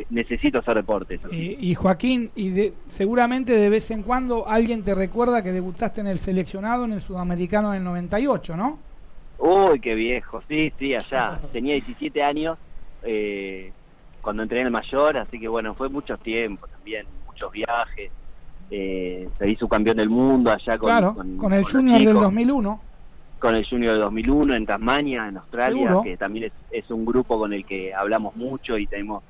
necesito 0.10 0.60
hacer 0.60 0.76
deporte. 0.76 1.16
eso 1.16 1.30
sí. 1.30 1.58
Y, 1.60 1.72
y 1.72 1.76
Joaquín, 1.76 2.32
y 2.36 2.50
de- 2.50 2.74
seguramente 2.88 3.56
de 3.56 3.70
vez 3.70 3.92
en 3.92 4.04
cuando 4.04 4.48
alguien 4.48 4.84
te 4.84 4.96
recuerda 4.96 5.44
que 5.44 5.52
debutaste 5.52 6.02
en 6.02 6.08
el 6.08 6.20
seleccionado 6.20 6.86
en 6.86 6.94
el 6.94 7.02
sudamericano 7.02 7.72
del 7.72 7.84
98, 7.84 8.56
¿no? 8.58 8.80
Uy, 9.40 9.80
qué 9.80 9.94
viejo, 9.96 10.42
sí, 10.48 10.72
sí, 10.80 10.96
allá. 10.96 11.40
Tenía 11.52 11.74
17 11.74 12.24
años 12.24 12.58
eh, 13.04 13.72
cuando 14.22 14.44
entré 14.44 14.60
en 14.62 14.68
el 14.68 14.72
mayor, 14.72 15.18
así 15.18 15.40
que 15.40 15.48
bueno, 15.48 15.74
fue 15.74 15.90
mucho 15.90 16.18
tiempo 16.18 16.68
también, 16.68 17.06
muchos 17.28 17.52
viajes. 17.52 18.12
Eh, 18.72 19.28
se 19.38 19.50
hizo 19.50 19.68
campeón 19.68 19.98
del 19.98 20.10
mundo 20.10 20.50
allá 20.52 20.78
con, 20.78 20.88
claro, 20.90 21.14
con, 21.14 21.38
con 21.38 21.54
el 21.54 21.64
con 21.64 21.72
Junior 21.74 21.98
del 22.00 22.08
chicos, 22.08 22.24
2001. 22.24 22.82
Con 23.40 23.56
el 23.56 23.68
Junior 23.70 23.92
del 23.92 24.02
2001 24.04 24.56
en 24.56 24.66
Tasmania, 24.66 25.28
en 25.28 25.38
Australia, 25.38 25.84
Seguro. 25.88 26.02
que 26.04 26.16
también 26.18 26.46
es, 26.46 26.52
es 26.72 26.90
un 26.90 27.06
grupo 27.06 27.38
con 27.38 27.52
el 27.54 27.66
que 27.66 27.94
hablamos 27.94 28.36
mucho 28.38 28.78
y 28.78 28.88
tenemos 28.88 29.22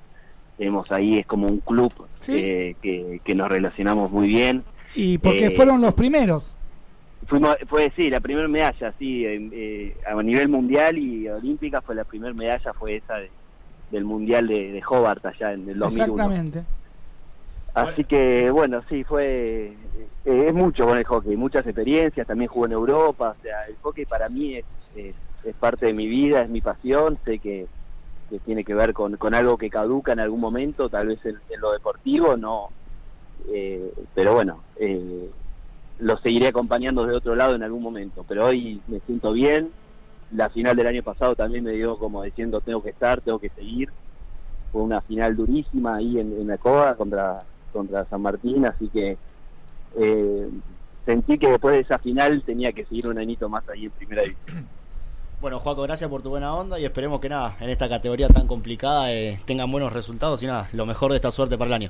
tenemos 0.57 0.91
ahí, 0.91 1.19
es 1.19 1.25
como 1.25 1.47
un 1.47 1.59
club 1.59 1.91
Sí. 2.19 2.33
eh, 2.37 2.75
que, 2.81 3.19
que 3.23 3.35
nos 3.35 3.47
relacionamos 3.49 4.11
muy 4.11 4.27
bien. 4.27 4.63
Y 4.95 5.17
porque 5.17 5.47
Eh, 5.47 5.51
fueron 5.51 5.81
los 5.81 5.93
primeros. 5.93 6.55
Fuimos, 7.27 7.55
fue, 7.67 7.91
sí, 7.95 8.09
la 8.09 8.19
primera 8.19 8.47
medalla, 8.47 8.93
sí, 8.99 9.25
eh, 9.25 9.95
a 10.05 10.21
nivel 10.21 10.49
mundial 10.49 10.97
y 10.97 11.27
olímpica 11.29 11.81
fue 11.81 11.95
la 11.95 12.03
primera 12.03 12.33
medalla, 12.33 12.73
fue 12.73 12.97
esa 12.97 13.15
de, 13.15 13.29
del 13.91 14.03
Mundial 14.05 14.47
de, 14.47 14.71
de 14.71 14.81
Hobart 14.87 15.25
allá 15.25 15.53
en 15.53 15.69
el 15.69 15.79
2001. 15.79 16.13
Exactamente. 16.13 16.63
Así 17.73 18.03
que 18.03 18.51
bueno, 18.51 18.81
sí, 18.89 19.03
fue 19.03 19.73
eh, 20.25 20.45
es 20.47 20.53
mucho 20.53 20.85
con 20.85 20.97
el 20.97 21.03
hockey, 21.05 21.35
muchas 21.35 21.65
experiencias, 21.65 22.27
también 22.27 22.49
jugué 22.49 22.67
en 22.67 22.73
Europa, 22.73 23.35
o 23.37 23.41
sea, 23.41 23.61
el 23.67 23.75
hockey 23.81 24.05
para 24.05 24.29
mí 24.29 24.55
es, 24.57 24.65
es, 24.95 25.15
es 25.43 25.55
parte 25.55 25.87
de 25.87 25.93
mi 25.93 26.07
vida, 26.07 26.43
es 26.43 26.49
mi 26.49 26.61
pasión, 26.61 27.17
sé 27.25 27.39
que, 27.39 27.65
que 28.29 28.39
tiene 28.39 28.63
que 28.63 28.73
ver 28.73 28.93
con, 28.93 29.17
con 29.17 29.33
algo 29.35 29.57
que 29.57 29.69
caduca 29.69 30.13
en 30.13 30.19
algún 30.19 30.39
momento, 30.39 30.89
tal 30.89 31.07
vez 31.07 31.19
en, 31.25 31.37
lo 31.59 31.71
deportivo, 31.71 32.37
no, 32.37 32.69
eh, 33.49 33.93
pero 34.13 34.33
bueno, 34.33 34.63
eh, 34.77 35.29
lo 35.99 36.17
seguiré 36.17 36.47
acompañando 36.47 37.05
de 37.05 37.15
otro 37.15 37.35
lado 37.35 37.55
en 37.55 37.63
algún 37.63 37.83
momento, 37.83 38.25
pero 38.27 38.47
hoy 38.47 38.81
me 38.87 38.99
siento 39.01 39.33
bien, 39.33 39.71
la 40.31 40.49
final 40.49 40.75
del 40.75 40.87
año 40.87 41.03
pasado 41.03 41.35
también 41.35 41.63
me 41.63 41.71
dio 41.71 41.97
como 41.97 42.23
diciendo 42.23 42.61
tengo 42.61 42.81
que 42.81 42.89
estar, 42.89 43.21
tengo 43.21 43.39
que 43.39 43.49
seguir, 43.49 43.89
fue 44.71 44.81
una 44.81 45.01
final 45.01 45.35
durísima 45.35 45.97
ahí 45.97 46.19
en, 46.19 46.33
en 46.33 46.47
la 46.47 46.57
Coa 46.57 46.95
contra, 46.95 47.43
contra 47.71 48.05
San 48.05 48.21
Martín, 48.21 48.65
así 48.65 48.89
que 48.89 49.17
eh, 49.95 50.49
sentí 51.05 51.37
que 51.37 51.49
después 51.49 51.75
de 51.75 51.81
esa 51.81 51.99
final 51.99 52.41
tenía 52.43 52.71
que 52.71 52.85
seguir 52.85 53.07
un 53.07 53.19
añito 53.19 53.49
más 53.49 53.67
ahí 53.69 53.85
en 53.85 53.91
primera 53.91 54.23
división. 54.23 54.67
Bueno, 55.43 55.59
Juaco, 55.59 55.81
gracias 55.81 56.09
por 56.09 56.21
tu 56.21 56.29
buena 56.29 56.53
onda 56.55 56.79
y 56.79 56.85
esperemos 56.85 57.19
que 57.19 57.27
nada, 57.27 57.57
en 57.59 57.69
esta 57.69 57.89
categoría 57.89 58.29
tan 58.29 58.47
complicada 58.47 59.11
eh, 59.11 59.37
tengan 59.43 59.69
buenos 59.69 59.91
resultados 59.91 60.41
y 60.41 60.47
nada, 60.47 60.69
lo 60.71 60.85
mejor 60.85 61.11
de 61.11 61.17
esta 61.17 61.31
suerte 61.31 61.57
para 61.57 61.67
el 61.67 61.73
año. 61.73 61.89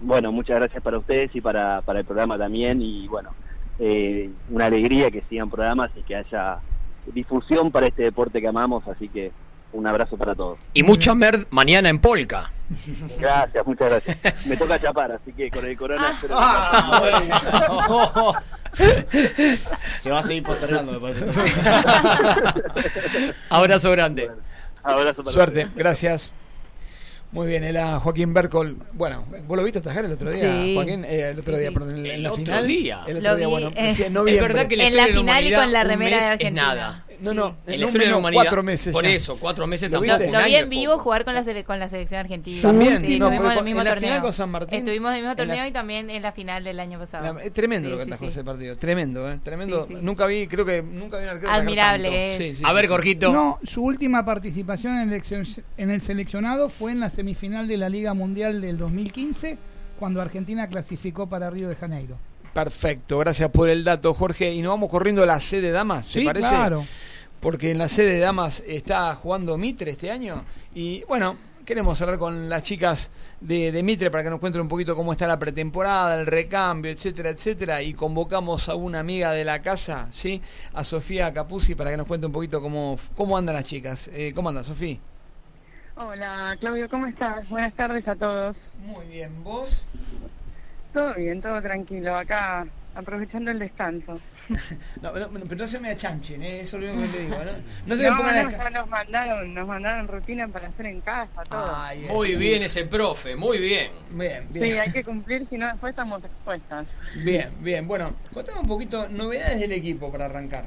Bueno, 0.00 0.30
muchas 0.30 0.60
gracias 0.60 0.80
para 0.80 0.96
ustedes 0.96 1.34
y 1.34 1.40
para, 1.40 1.80
para 1.82 1.98
el 1.98 2.04
programa 2.04 2.38
también 2.38 2.80
y 2.80 3.08
bueno, 3.08 3.30
eh, 3.80 4.30
una 4.48 4.66
alegría 4.66 5.10
que 5.10 5.24
sigan 5.28 5.50
programas 5.50 5.90
y 5.96 6.02
que 6.02 6.14
haya 6.14 6.58
difusión 7.12 7.72
para 7.72 7.88
este 7.88 8.04
deporte 8.04 8.40
que 8.40 8.46
amamos, 8.46 8.86
así 8.86 9.08
que 9.08 9.32
un 9.72 9.84
abrazo 9.84 10.16
para 10.16 10.36
todos. 10.36 10.58
Y 10.72 10.84
mucha 10.84 11.16
merd 11.16 11.46
mañana 11.50 11.88
en 11.88 11.98
Polka. 11.98 12.52
Gracias, 13.18 13.66
muchas 13.66 13.90
gracias. 13.90 14.46
Me 14.46 14.56
toca 14.56 14.80
chapar, 14.80 15.10
así 15.12 15.32
que 15.32 15.50
con 15.50 15.66
el 15.66 15.76
corona... 15.76 16.10
espero 16.10 16.36
que- 16.36 16.40
Ah, 16.44 18.32
Se 19.98 20.10
va 20.10 20.20
a 20.20 20.22
seguir 20.22 20.42
postergando, 20.42 20.92
me 20.92 21.00
parece. 21.00 21.24
Abrazo 23.48 23.90
grande. 23.90 24.30
Abrazo 24.82 25.22
para 25.22 25.34
Suerte, 25.34 25.68
gracias. 25.74 26.32
Muy 27.30 27.46
bien, 27.46 27.62
era 27.62 28.00
Joaquín 28.00 28.32
Bercol. 28.32 28.78
Bueno, 28.92 29.26
¿vos 29.46 29.56
lo 29.58 29.62
viste 29.62 29.80
atajar 29.80 30.04
el 30.06 30.12
otro 30.12 30.30
día, 30.30 30.40
Sí. 30.50 30.74
Joaquín? 30.74 31.04
Eh, 31.04 31.28
el 31.30 31.38
otro 31.38 31.54
Sí, 31.54 31.60
día, 31.60 31.68
sí. 31.68 31.74
perdón, 31.74 31.96
en, 31.98 32.06
El 32.06 32.22
la 32.22 32.30
otro 32.32 32.42
final. 32.44 32.66
día. 32.68 33.00
El 33.06 33.16
otro 33.18 33.30
Lo 33.30 33.36
día, 33.36 33.46
vi, 33.46 33.52
bueno, 33.52 33.70
eh, 33.76 33.94
sí, 33.94 34.02
en 34.02 34.06
Es 34.08 34.12
noviembre. 34.12 34.48
verdad 34.48 34.66
que 34.66 34.76
la 34.78 34.84
En 34.86 34.96
la 34.96 35.06
final 35.08 35.46
y 35.46 35.52
con 35.52 35.72
la 35.72 35.82
un 35.82 35.88
remera 35.88 36.16
de 36.16 36.22
mes 36.22 36.32
Argentina. 36.32 36.62
Es 36.62 36.66
nada. 36.76 37.04
No, 37.20 37.34
no, 37.34 37.56
En 37.66 37.80
de 37.80 38.32
cuatro 38.32 38.62
meses 38.62 38.92
Por 38.92 39.04
ya. 39.04 39.10
eso, 39.10 39.36
cuatro 39.38 39.66
meses 39.66 39.90
¿Lo 39.90 40.00
tampoco. 40.00 40.30
Lo 40.32 40.44
vi 40.44 40.54
en 40.56 40.68
vivo 40.68 40.92
poco. 40.92 41.04
jugar 41.04 41.24
con 41.24 41.34
la, 41.34 41.44
sele- 41.44 41.64
con 41.64 41.78
la 41.78 41.88
selección 41.88 42.20
argentina. 42.20 42.62
También, 42.62 43.04
sí, 43.04 43.18
no, 43.18 43.26
estuvimos 43.26 43.52
en 43.52 43.58
el 43.58 43.64
mismo 43.64 43.80
en 43.80 43.84
la 43.84 43.90
torneo. 43.92 44.08
final 44.10 44.22
con 44.22 44.32
San 44.32 44.50
Martín, 44.50 44.78
Estuvimos 44.78 45.10
en 45.10 45.14
el 45.16 45.22
mismo 45.22 45.30
la- 45.30 45.36
torneo 45.36 45.66
y 45.66 45.70
también 45.72 46.10
en 46.10 46.22
la 46.22 46.32
final 46.32 46.62
del 46.64 46.78
año 46.80 46.98
pasado. 46.98 47.34
La- 47.34 47.42
es 47.42 47.52
tremendo 47.52 47.88
Sí, 47.88 47.92
lo 47.92 47.98
que 47.98 48.04
sí, 48.04 48.10
atajó 48.10 48.24
sí. 48.24 48.30
ese 48.30 48.44
partido. 48.44 48.76
Tremendo, 48.76 49.30
¿eh? 49.30 49.40
Tremendo. 49.42 49.86
Sí, 49.88 49.94
sí. 49.94 50.00
Nunca 50.02 50.26
vi, 50.26 50.46
creo 50.46 50.64
que 50.64 50.82
nunca 50.82 51.18
vi 51.18 51.24
un 51.24 51.30
arquero 51.30 51.50
Admirable 51.52 52.04
tanto. 52.08 52.18
es. 52.18 52.36
Sí, 52.36 52.56
sí, 52.56 52.62
A 52.64 52.72
ver, 52.72 52.84
sí. 52.84 52.88
Jorgito. 52.88 53.32
No, 53.32 53.58
su 53.64 53.82
última 53.82 54.24
participación 54.24 54.98
en 54.98 55.12
el, 55.12 55.20
eleccion- 55.20 55.62
en 55.76 55.90
el 55.90 56.00
seleccionado 56.00 56.68
fue 56.68 56.92
en 56.92 57.00
la 57.00 57.10
semifinal 57.10 57.66
de 57.66 57.76
la 57.76 57.88
Liga 57.88 58.14
Mundial 58.14 58.60
del 58.60 58.78
2015, 58.78 59.58
cuando 59.98 60.22
Argentina 60.22 60.68
clasificó 60.68 61.28
para 61.28 61.50
Río 61.50 61.68
de 61.68 61.74
Janeiro. 61.74 62.16
Perfecto, 62.52 63.18
gracias 63.18 63.50
por 63.50 63.68
el 63.68 63.84
dato, 63.84 64.14
Jorge. 64.14 64.52
Y 64.52 64.62
nos 64.62 64.70
vamos 64.70 64.90
corriendo 64.90 65.22
a 65.22 65.26
la 65.26 65.40
C 65.40 65.60
de 65.60 65.70
Damas, 65.70 66.06
¿te 66.06 66.20
Sí, 66.20 66.24
parece? 66.24 66.48
claro. 66.48 66.86
Porque 67.40 67.70
en 67.70 67.78
la 67.78 67.88
C 67.88 68.04
de 68.04 68.18
Damas 68.18 68.62
está 68.66 69.14
jugando 69.14 69.56
Mitre 69.56 69.92
este 69.92 70.10
año. 70.10 70.44
Y 70.74 71.04
bueno, 71.04 71.36
queremos 71.64 72.00
hablar 72.00 72.18
con 72.18 72.48
las 72.48 72.64
chicas 72.64 73.10
de, 73.40 73.70
de 73.70 73.82
Mitre 73.84 74.10
para 74.10 74.24
que 74.24 74.30
nos 74.30 74.40
cuenten 74.40 74.62
un 74.62 74.68
poquito 74.68 74.96
cómo 74.96 75.12
está 75.12 75.26
la 75.28 75.38
pretemporada, 75.38 76.18
el 76.18 76.26
recambio, 76.26 76.90
etcétera, 76.90 77.30
etcétera. 77.30 77.80
Y 77.82 77.94
convocamos 77.94 78.68
a 78.68 78.74
una 78.74 78.98
amiga 78.98 79.30
de 79.32 79.44
la 79.44 79.62
casa, 79.62 80.08
¿sí? 80.10 80.42
A 80.74 80.82
Sofía 80.82 81.32
Capuzzi 81.32 81.76
para 81.76 81.90
que 81.90 81.96
nos 81.96 82.06
cuente 82.06 82.26
un 82.26 82.32
poquito 82.32 82.60
cómo, 82.60 82.98
cómo 83.16 83.38
andan 83.38 83.54
las 83.54 83.64
chicas. 83.64 84.10
Eh, 84.12 84.32
¿Cómo 84.34 84.48
anda, 84.48 84.64
Sofía? 84.64 84.98
Hola, 85.94 86.56
Claudio, 86.58 86.88
¿cómo 86.88 87.06
estás? 87.06 87.48
Buenas 87.48 87.74
tardes 87.74 88.08
a 88.08 88.16
todos. 88.16 88.66
Muy 88.80 89.06
bien, 89.06 89.44
¿vos? 89.44 89.84
Todo 90.98 91.14
bien, 91.14 91.40
todo 91.40 91.62
tranquilo. 91.62 92.12
Acá 92.12 92.66
aprovechando 92.96 93.52
el 93.52 93.60
descanso. 93.60 94.20
No, 95.00 95.12
no, 95.12 95.28
pero 95.28 95.56
no 95.56 95.68
se 95.68 95.78
me 95.78 95.90
achanchen, 95.90 96.42
¿eh? 96.42 96.62
eso 96.62 96.78
es 96.78 96.84
lo 96.84 96.92
único 96.92 97.12
que 97.12 97.18
le 97.18 97.24
digo. 97.24 97.36
No, 97.36 97.52
no 97.86 97.96
se 97.96 98.02
No, 98.02 98.10
me 98.10 98.16
pongan 98.16 98.44
no, 98.44 98.50
ya 98.50 98.70
nos 98.70 98.88
mandaron, 98.88 99.54
nos 99.54 99.68
mandaron 99.68 100.08
rutina 100.08 100.48
para 100.48 100.68
hacer 100.68 100.86
en 100.86 101.00
casa, 101.02 101.44
todo. 101.44 101.76
Ay, 101.76 102.04
eh. 102.04 102.08
Muy 102.10 102.34
bien 102.34 102.62
ese 102.62 102.86
profe, 102.86 103.36
muy 103.36 103.58
bien. 103.58 103.92
Bien, 104.10 104.48
sí, 104.52 104.58
bien. 104.58 104.80
hay 104.80 104.90
que 104.90 105.04
cumplir, 105.04 105.46
si 105.46 105.56
no 105.56 105.68
después 105.68 105.90
estamos 105.90 106.24
expuestas. 106.24 106.86
Bien, 107.22 107.50
bien. 107.60 107.86
Bueno, 107.86 108.14
contame 108.32 108.60
un 108.60 108.66
poquito 108.66 109.08
novedades 109.08 109.60
del 109.60 109.72
equipo 109.72 110.10
para 110.10 110.24
arrancar. 110.24 110.64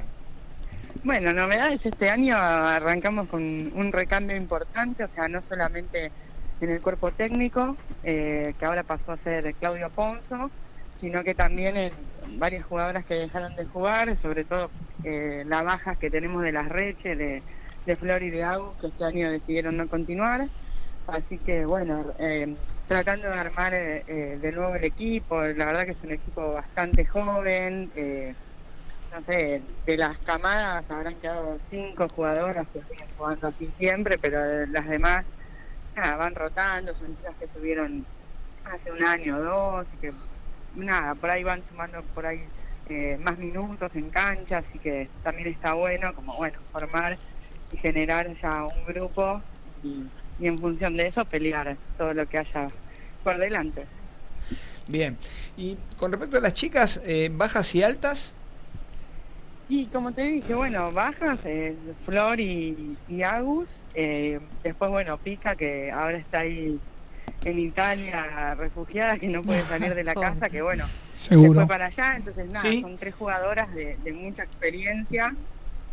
Bueno, 1.04 1.32
novedades 1.32 1.84
este 1.84 2.08
año 2.08 2.36
arrancamos 2.36 3.28
con 3.28 3.42
un 3.42 3.92
recambio 3.92 4.36
importante, 4.36 5.04
o 5.04 5.08
sea, 5.08 5.28
no 5.28 5.42
solamente 5.42 6.10
en 6.62 6.70
el 6.70 6.80
cuerpo 6.80 7.10
técnico, 7.10 7.76
eh, 8.04 8.54
que 8.58 8.64
ahora 8.64 8.82
pasó 8.84 9.12
a 9.12 9.16
ser 9.16 9.54
Claudio 9.54 9.90
Ponzo, 9.90 10.50
sino 11.02 11.24
que 11.24 11.34
también 11.34 11.76
en 11.76 11.92
varias 12.38 12.64
jugadoras 12.64 13.04
que 13.04 13.14
dejaron 13.14 13.56
de 13.56 13.64
jugar, 13.66 14.16
sobre 14.16 14.44
todo 14.44 14.70
eh, 15.02 15.42
las 15.46 15.64
bajas 15.64 15.98
que 15.98 16.10
tenemos 16.10 16.42
de 16.42 16.52
las 16.52 16.68
Reche, 16.68 17.16
de, 17.16 17.42
de 17.84 17.96
Flor 17.96 18.22
y 18.22 18.30
de 18.30 18.44
Agus, 18.44 18.76
que 18.76 18.86
este 18.86 19.04
año 19.04 19.30
decidieron 19.30 19.76
no 19.76 19.88
continuar. 19.88 20.46
Así 21.08 21.38
que 21.38 21.66
bueno, 21.66 22.04
eh, 22.20 22.54
tratando 22.86 23.28
de 23.28 23.34
armar 23.34 23.74
eh, 23.74 24.38
de 24.40 24.52
nuevo 24.52 24.76
el 24.76 24.84
equipo, 24.84 25.42
la 25.42 25.64
verdad 25.64 25.84
que 25.84 25.90
es 25.90 26.02
un 26.04 26.12
equipo 26.12 26.52
bastante 26.52 27.04
joven. 27.04 27.90
no 29.12 29.20
sé, 29.20 29.60
de 29.84 29.96
las 29.96 30.18
camadas 30.18 30.88
habrán 30.88 31.16
quedado 31.16 31.58
cinco 31.68 32.08
jugadoras 32.08 32.66
que 32.72 32.80
siguen 32.82 33.08
jugando 33.16 33.48
así 33.48 33.68
siempre, 33.76 34.18
pero 34.18 34.66
las 34.66 34.88
demás 34.88 35.26
nada, 35.96 36.16
van 36.16 36.34
rotando, 36.34 36.94
son 36.96 37.16
chicas 37.16 37.34
que 37.38 37.48
subieron 37.48 38.04
hace 38.64 38.92
un 38.92 39.04
año 39.04 39.36
o 39.36 39.42
dos, 39.42 39.86
y 39.94 39.96
que 39.98 40.12
nada, 40.76 41.14
por 41.14 41.30
ahí 41.30 41.44
van 41.44 41.62
sumando 41.68 42.02
por 42.14 42.26
ahí 42.26 42.44
eh, 42.88 43.18
más 43.22 43.38
minutos 43.38 43.94
en 43.94 44.10
cancha, 44.10 44.58
así 44.58 44.78
que 44.78 45.08
también 45.22 45.48
está 45.48 45.74
bueno, 45.74 46.14
como 46.14 46.36
bueno, 46.36 46.58
formar 46.72 47.18
y 47.72 47.76
generar 47.76 48.34
ya 48.36 48.64
un 48.64 48.84
grupo 48.86 49.40
y, 49.82 50.04
y 50.38 50.46
en 50.46 50.58
función 50.58 50.96
de 50.96 51.08
eso 51.08 51.24
pelear 51.24 51.76
todo 51.98 52.14
lo 52.14 52.28
que 52.28 52.38
haya 52.38 52.68
por 53.22 53.38
delante. 53.38 53.86
Bien. 54.88 55.16
Y 55.56 55.76
con 55.96 56.12
respecto 56.12 56.38
a 56.38 56.40
las 56.40 56.54
chicas, 56.54 57.00
eh, 57.04 57.30
bajas 57.32 57.74
y 57.74 57.82
altas, 57.82 58.34
Y 59.68 59.86
como 59.86 60.12
te 60.12 60.22
dije, 60.22 60.54
bueno, 60.54 60.90
bajas, 60.92 61.40
eh, 61.44 61.74
Flor 62.04 62.40
y, 62.40 62.96
y 63.08 63.22
Agus. 63.22 63.68
eh, 63.94 64.38
después, 64.62 64.90
bueno, 64.90 65.16
Pica, 65.18 65.54
que 65.54 65.90
ahora 65.90 66.18
está 66.18 66.40
ahí 66.40 66.78
en 67.44 67.58
Italia 67.58 68.54
refugiada, 68.54 69.18
que 69.18 69.28
no 69.28 69.42
puede 69.42 69.62
salir 69.68 69.94
de 69.94 70.04
la 70.04 70.14
casa, 70.14 70.48
que 70.50 70.62
bueno, 70.62 70.84
se 71.16 71.30
Seguro. 71.30 71.60
fue 71.60 71.68
para 71.68 71.86
allá. 71.86 72.16
Entonces, 72.16 72.48
nada, 72.50 72.68
Sí. 72.70 72.80
son 72.82 72.98
tres 72.98 73.14
jugadoras 73.14 73.72
de, 73.74 73.96
de 74.02 74.12
mucha 74.12 74.42
experiencia 74.44 75.34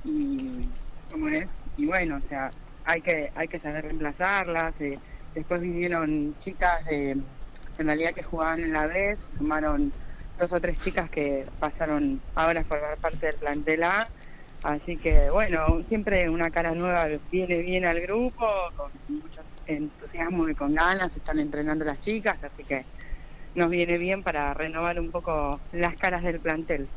y, 0.04 0.68
¿cómo 1.12 1.28
es? 1.30 1.48
Y 1.78 1.86
bueno, 1.86 2.18
o 2.18 2.28
sea, 2.28 2.52
hay 2.86 3.02
que, 3.02 3.32
hay 3.36 3.48
que 3.48 3.60
saber 3.60 3.86
reemplazarlas. 3.86 4.74
eh, 4.82 5.00
después 5.36 5.62
vinieron 5.62 6.36
chicas 6.40 6.84
de, 6.86 7.12
en 7.12 7.86
realidad 7.86 8.12
que 8.14 8.24
jugaban 8.24 8.60
en 8.62 8.74
la 8.74 8.88
se 9.32 9.38
sumaron 9.38 9.94
dos 10.40 10.52
o 10.54 10.60
tres 10.60 10.80
chicas 10.82 11.10
que 11.10 11.46
pasaron 11.60 12.22
ahora 12.36 12.62
a 12.62 12.64
formar 12.64 12.98
parte 12.98 13.28
del 13.28 13.36
plantel 13.36 13.84
A. 13.84 14.08
Así 14.64 14.98
que 14.98 15.30
bueno, 15.30 15.84
siempre 15.84 16.30
una 16.30 16.50
cara 16.50 16.74
nueva 16.74 17.08
viene 17.32 17.62
bien 17.62 17.86
al 17.86 18.02
grupo, 18.02 18.48
con 18.76 18.92
mucho 19.08 19.42
entusiasmo 19.68 20.50
y 20.50 20.56
con 20.56 20.74
ganas, 20.74 21.16
están 21.16 21.40
entrenando 21.40 21.86
las 21.86 22.02
chicas, 22.02 22.44
así 22.44 22.64
que 22.64 22.84
nos 23.56 23.70
viene 23.70 23.98
bien 23.98 24.24
para 24.24 24.54
renovar 24.54 25.00
un 25.00 25.12
poco 25.12 25.60
las 25.72 25.96
caras 25.96 26.24
del 26.24 26.40
plantel. 26.40 26.88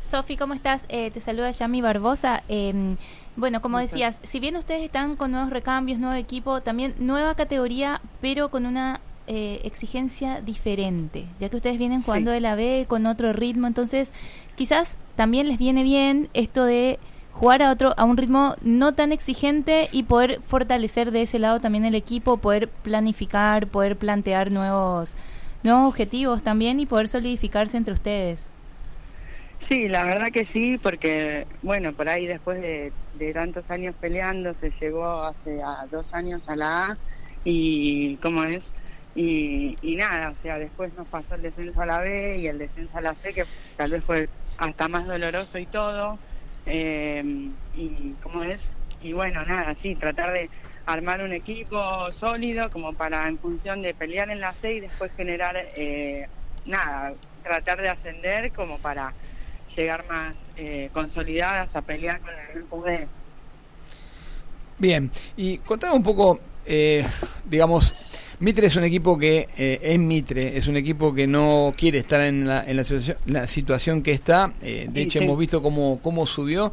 Sofi, 0.00 0.36
¿cómo 0.36 0.54
estás? 0.54 0.84
Eh, 0.88 1.10
te 1.10 1.20
saluda 1.20 1.50
Yami 1.50 1.80
Barbosa. 1.80 2.42
Eh, 2.48 2.96
bueno, 3.36 3.60
como 3.62 3.78
decías, 3.78 4.16
si 4.22 4.38
bien 4.38 4.56
ustedes 4.56 4.82
están 4.82 5.16
con 5.16 5.32
nuevos 5.32 5.50
recambios, 5.50 5.98
nuevo 5.98 6.14
equipo, 6.14 6.60
también 6.60 6.94
nueva 6.98 7.34
categoría, 7.34 8.00
pero 8.20 8.50
con 8.50 8.66
una 8.66 9.00
eh, 9.26 9.60
exigencia 9.64 10.40
diferente, 10.40 11.26
ya 11.38 11.48
que 11.48 11.56
ustedes 11.56 11.78
vienen 11.78 12.02
jugando 12.02 12.30
Sí. 12.30 12.34
de 12.34 12.40
la 12.40 12.54
B 12.54 12.86
con 12.88 13.06
otro 13.06 13.32
ritmo, 13.32 13.66
entonces 13.66 14.12
quizás 14.54 14.98
también 15.16 15.48
les 15.48 15.58
viene 15.58 15.82
bien 15.82 16.28
esto 16.34 16.64
de 16.64 16.98
jugar 17.32 17.62
a 17.62 17.70
otro 17.72 17.94
a 17.96 18.04
un 18.04 18.16
ritmo 18.16 18.54
no 18.62 18.94
tan 18.94 19.12
exigente 19.12 19.88
y 19.92 20.04
poder 20.04 20.40
fortalecer 20.46 21.10
de 21.10 21.22
ese 21.22 21.38
lado 21.38 21.60
también 21.60 21.84
el 21.84 21.94
equipo, 21.94 22.36
poder 22.38 22.68
planificar, 22.70 23.66
poder 23.68 23.96
plantear 23.98 24.50
nuevos 24.50 25.16
nuevos 25.62 25.88
objetivos 25.88 26.42
también 26.42 26.78
y 26.78 26.86
poder 26.86 27.08
solidificarse 27.08 27.76
entre 27.78 27.94
ustedes. 27.94 28.52
Sí, 29.60 29.88
la 29.88 30.04
verdad 30.04 30.28
que 30.32 30.44
sí, 30.44 30.78
porque, 30.78 31.46
bueno, 31.62 31.94
por 31.94 32.08
ahí 32.08 32.26
después 32.26 32.60
de, 32.60 32.92
de 33.14 33.32
tantos 33.32 33.70
años 33.70 33.96
peleando, 33.98 34.52
se 34.54 34.70
llegó 34.70 35.06
hace 35.24 35.62
a 35.62 35.86
dos 35.90 36.12
años 36.12 36.48
a 36.48 36.56
la 36.56 36.86
A 36.92 36.98
y, 37.44 38.18
¿cómo 38.18 38.44
es? 38.44 38.74
Y, 39.14 39.76
y 39.82 39.96
nada, 39.96 40.30
o 40.30 40.42
sea, 40.42 40.58
después 40.58 40.92
nos 40.94 41.06
pasó 41.08 41.36
el 41.36 41.42
descenso 41.42 41.80
a 41.82 41.86
la 41.86 41.98
B 41.98 42.38
y 42.38 42.46
el 42.48 42.58
descenso 42.58 42.98
a 42.98 43.00
la 43.00 43.14
C, 43.14 43.32
que 43.32 43.44
tal 43.76 43.92
vez 43.92 44.02
fue 44.04 44.28
hasta 44.58 44.88
más 44.88 45.06
doloroso 45.06 45.58
y 45.58 45.66
todo. 45.66 46.18
eh, 46.66 47.50
y, 47.76 48.14
¿cómo 48.22 48.42
es? 48.42 48.60
Y 49.02 49.12
bueno, 49.12 49.44
nada, 49.44 49.76
sí, 49.82 49.94
tratar 49.94 50.32
de 50.32 50.48
armar 50.86 51.22
un 51.22 51.32
equipo 51.32 52.10
sólido 52.12 52.70
como 52.70 52.92
para, 52.92 53.28
en 53.28 53.38
función 53.38 53.82
de 53.82 53.94
pelear 53.94 54.30
en 54.30 54.40
la 54.40 54.54
C 54.60 54.74
y 54.74 54.80
después 54.80 55.10
generar, 55.16 55.56
eh, 55.76 56.26
nada, 56.66 57.14
tratar 57.42 57.80
de 57.80 57.88
ascender 57.90 58.52
como 58.52 58.78
para 58.78 59.12
llegar 59.76 60.04
más 60.08 60.34
eh, 60.56 60.90
consolidadas 60.92 61.74
a 61.74 61.82
pelear 61.82 62.20
con 62.20 62.30
el 62.30 62.54
grupo 62.54 62.80
B. 62.82 63.06
Bien, 64.78 65.10
y 65.36 65.58
contame 65.58 65.94
un 65.94 66.02
poco, 66.02 66.40
eh, 66.66 67.06
digamos, 67.44 67.94
Mitre 68.40 68.66
es 68.66 68.76
un 68.76 68.84
equipo 68.84 69.16
que 69.18 69.48
eh, 69.56 69.78
es 69.82 69.98
Mitre, 69.98 70.56
es 70.56 70.66
un 70.66 70.76
equipo 70.76 71.14
que 71.14 71.26
no 71.26 71.72
quiere 71.76 71.98
estar 71.98 72.20
en 72.20 72.46
la, 72.46 72.64
en 72.66 72.76
la, 72.76 72.84
situación, 72.84 73.16
la 73.26 73.46
situación 73.46 74.02
que 74.02 74.12
está. 74.12 74.52
eh, 74.62 74.86
de 74.90 75.00
Sí, 75.02 75.06
hecho, 75.06 75.18
sí. 75.20 75.24
hemos 75.24 75.38
visto 75.38 75.62
cómo, 75.62 76.00
cómo 76.02 76.26
subió. 76.26 76.70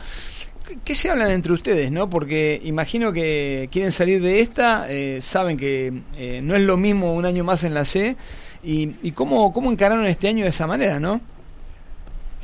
¿Qué- 0.68 0.78
¿Qué 0.84 0.96
se 0.96 1.10
hablan 1.10 1.32
entre 1.32 1.54
ustedes, 1.54 1.92
no? 1.92 2.10
Porque 2.10 2.60
imagino 2.64 3.14
que 3.14 3.70
quieren 3.72 3.92
salir 3.92 4.22
de 4.22 4.40
esta, 4.42 4.86
eh, 4.90 5.20
saben 5.22 5.58
que 5.58 5.94
eh, 6.18 6.42
no 6.44 6.56
es 6.56 6.62
lo 6.64 6.78
mismo 6.78 7.14
un 7.14 7.26
año 7.26 7.44
más 7.44 7.64
en 7.64 7.74
la 7.74 7.86
C. 7.86 8.16
¿Y, 8.64 8.96
y 9.02 9.12
cómo, 9.12 9.52
cómo 9.54 9.72
encararon 9.72 10.06
este 10.06 10.28
año 10.28 10.44
de 10.44 10.50
esa 10.52 10.68
manera, 10.68 11.00
no? 11.00 11.20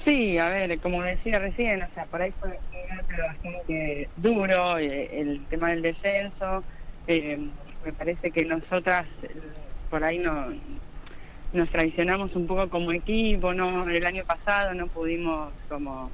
Sí, 0.04 0.38
a 0.38 0.50
ver, 0.50 0.80
como 0.80 1.02
decía 1.04 1.38
recién, 1.40 1.82
o 1.84 1.88
sea, 1.94 2.06
por 2.06 2.22
ahí 2.22 2.32
fue 2.40 2.50
un 2.50 2.98
golpe 2.98 3.16
bastante 3.22 4.10
duro, 4.18 4.78
eh, 4.80 5.10
el 5.12 5.46
tema 5.50 5.70
del 5.70 5.82
descenso. 5.82 6.64
eh, 7.08 7.38
me 7.84 7.94
parece 7.94 8.32
que 8.32 8.46
nosotras 8.46 9.08
eh, 9.24 9.30
por 9.90 10.04
ahí 10.04 10.20
no 10.20 10.54
nos 11.54 11.70
traicionamos 11.72 12.36
un 12.36 12.48
poco 12.48 12.70
como 12.70 12.92
equipo, 12.92 13.54
no 13.54 13.90
el 13.90 14.06
año 14.06 14.24
pasado 14.26 14.74
no 14.74 14.88
pudimos 14.88 15.54
como 15.70 16.12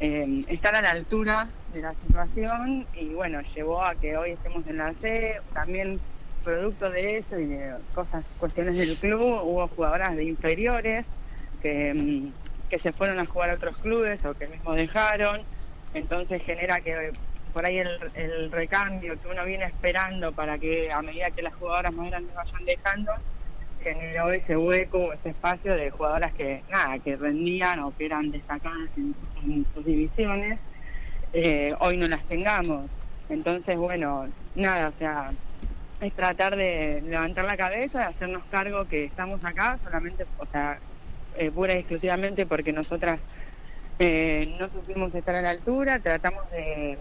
eh, 0.00 0.44
estar 0.48 0.74
a 0.74 0.82
la 0.82 0.90
altura 0.90 1.52
de 1.68 1.80
la 1.80 1.94
situación 1.94 2.86
y 2.92 3.14
bueno, 3.14 3.40
llevó 3.54 3.82
a 3.82 3.94
que 3.94 4.16
hoy 4.16 4.32
estemos 4.32 4.66
en 4.66 4.78
la 4.78 4.92
C, 4.94 5.36
también 5.52 6.00
producto 6.42 6.90
de 6.90 7.18
eso 7.18 7.38
y 7.38 7.46
de 7.46 7.74
cosas, 7.92 8.24
cuestiones 8.38 8.76
del 8.76 8.96
club, 8.96 9.20
hubo 9.20 9.66
jugadoras 9.68 10.16
de 10.16 10.24
inferiores 10.24 11.06
que, 11.60 11.94
mm, 11.94 12.68
que 12.68 12.78
se 12.78 12.92
fueron 12.92 13.18
a 13.18 13.26
jugar 13.26 13.50
a 13.50 13.54
otros 13.54 13.78
clubes 13.78 14.24
o 14.24 14.34
que 14.34 14.48
mismo 14.48 14.74
dejaron, 14.74 15.46
entonces 15.92 16.42
genera 16.42 16.80
que 16.80 17.12
por 17.56 17.64
ahí 17.64 17.78
el, 17.78 17.88
el 18.12 18.52
recambio 18.52 19.18
que 19.18 19.28
uno 19.28 19.42
viene 19.46 19.64
esperando 19.64 20.30
para 20.30 20.58
que 20.58 20.92
a 20.92 21.00
medida 21.00 21.30
que 21.30 21.40
las 21.40 21.54
jugadoras 21.54 21.90
más 21.94 22.10
grandes 22.10 22.34
vayan 22.34 22.64
dejando, 22.66 23.12
generó 23.82 24.30
ese 24.30 24.58
hueco, 24.58 25.14
ese 25.14 25.30
espacio 25.30 25.74
de 25.74 25.88
jugadoras 25.88 26.34
que 26.34 26.62
nada, 26.68 26.98
que 26.98 27.16
rendían 27.16 27.80
o 27.80 27.96
que 27.96 28.04
eran 28.04 28.30
destacadas 28.30 28.90
en, 28.98 29.14
en 29.42 29.66
sus 29.72 29.86
divisiones, 29.86 30.60
eh, 31.32 31.74
hoy 31.80 31.96
no 31.96 32.06
las 32.08 32.22
tengamos. 32.24 32.90
Entonces, 33.30 33.74
bueno, 33.78 34.28
nada, 34.54 34.90
o 34.90 34.92
sea, 34.92 35.32
es 36.02 36.12
tratar 36.12 36.56
de 36.56 37.02
levantar 37.06 37.46
la 37.46 37.56
cabeza, 37.56 38.00
de 38.00 38.04
hacernos 38.04 38.42
cargo 38.50 38.84
que 38.86 39.06
estamos 39.06 39.42
acá 39.42 39.78
solamente, 39.82 40.26
o 40.36 40.44
sea, 40.44 40.78
eh, 41.38 41.50
pura 41.50 41.72
y 41.72 41.78
exclusivamente 41.78 42.44
porque 42.44 42.74
nosotras 42.74 43.18
eh, 43.98 44.54
no 44.60 44.68
supimos 44.68 45.14
estar 45.14 45.34
a 45.36 45.40
la 45.40 45.48
altura, 45.48 46.00
tratamos 46.00 46.50
de, 46.50 46.98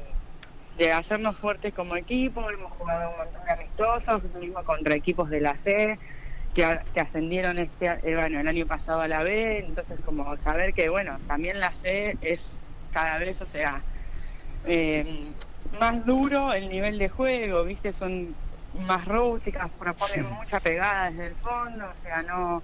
de 0.78 0.92
hacernos 0.92 1.38
fuertes 1.38 1.74
como 1.74 1.96
equipo, 1.96 2.50
hemos 2.50 2.72
jugado 2.74 3.12
un 3.12 3.18
montón 3.18 3.46
de 3.46 3.52
amistosos, 3.52 4.24
mismo 4.36 4.64
contra 4.64 4.96
equipos 4.96 5.30
de 5.30 5.42
la 5.42 5.56
C, 5.56 5.98
que, 6.54 6.80
que 6.94 7.00
ascendieron 7.00 7.58
este 7.60 7.86
eh, 8.04 8.16
bueno, 8.16 8.40
el 8.40 8.48
año 8.48 8.66
pasado 8.66 9.02
a 9.02 9.08
la 9.08 9.24
B, 9.24 9.60
entonces 9.60 10.00
como 10.06 10.36
saber 10.38 10.74
que 10.74 10.90
bueno, 10.90 11.18
también 11.28 11.60
la 11.60 11.72
C 11.82 12.18
es 12.22 12.60
cada 12.92 13.18
vez, 13.18 13.42
o 13.42 13.46
sea, 13.46 13.82
eh, 14.66 15.26
más 15.80 16.06
duro 16.06 16.54
el 16.54 16.70
nivel 16.70 16.98
de 16.98 17.10
juego, 17.10 17.64
viste, 17.64 17.94
son 17.94 18.34
más 18.80 19.06
rústicas, 19.06 19.70
proponen 19.80 20.26
mucha 20.34 20.60
pegada 20.60 21.10
desde 21.10 21.28
el 21.28 21.36
fondo, 21.36 21.86
o 21.86 22.02
sea, 22.02 22.22
no, 22.24 22.62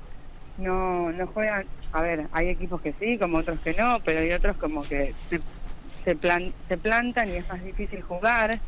no, 0.58 1.12
no 1.12 1.28
juegan, 1.28 1.66
a 1.94 2.02
ver, 2.02 2.28
hay 2.32 2.50
equipos 2.50 2.82
que 2.82 2.94
sí, 2.94 3.18
como 3.18 3.38
otros 3.38 3.60
que 3.62 3.74
no, 3.74 3.98
pero 4.04 4.20
hay 4.20 4.32
otros 4.32 4.58
como 4.58 4.84
que 4.84 5.14
se, 5.30 5.40
se, 6.04 6.16
plan- 6.18 6.56
se 6.68 6.78
plantan 6.78 7.32
y 7.32 7.38
es 7.38 7.48
más 7.48 7.64
difícil 7.64 8.02
jugar, 8.02 8.62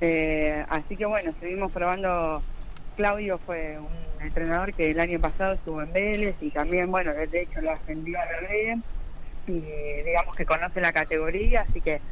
eh, 0.00 0.64
así 0.68 0.96
que 0.96 1.06
bueno, 1.06 1.30
estuvimos 1.32 1.72
probando, 1.72 2.46
Claudio 2.94 3.38
fue 3.40 3.78
un 3.80 4.20
entrenador 4.20 4.74
que 4.74 4.90
el 4.90 5.00
año 5.00 5.20
pasado 5.20 5.54
estuvo 5.54 5.82
en 5.82 5.92
Vélez 5.92 6.36
y 6.40 6.52
también, 6.52 6.90
bueno, 6.90 7.14
de 7.14 7.28
hecho 7.42 7.60
lo 7.62 7.72
ascendió 7.72 8.18
a 8.20 8.26
B 8.48 8.82
y 9.46 9.62
digamos 10.04 10.34
que 10.36 10.46
conoce 10.46 10.80
la 10.80 10.92
categoría, 10.92 11.62
así 11.62 11.82
que 11.82 12.02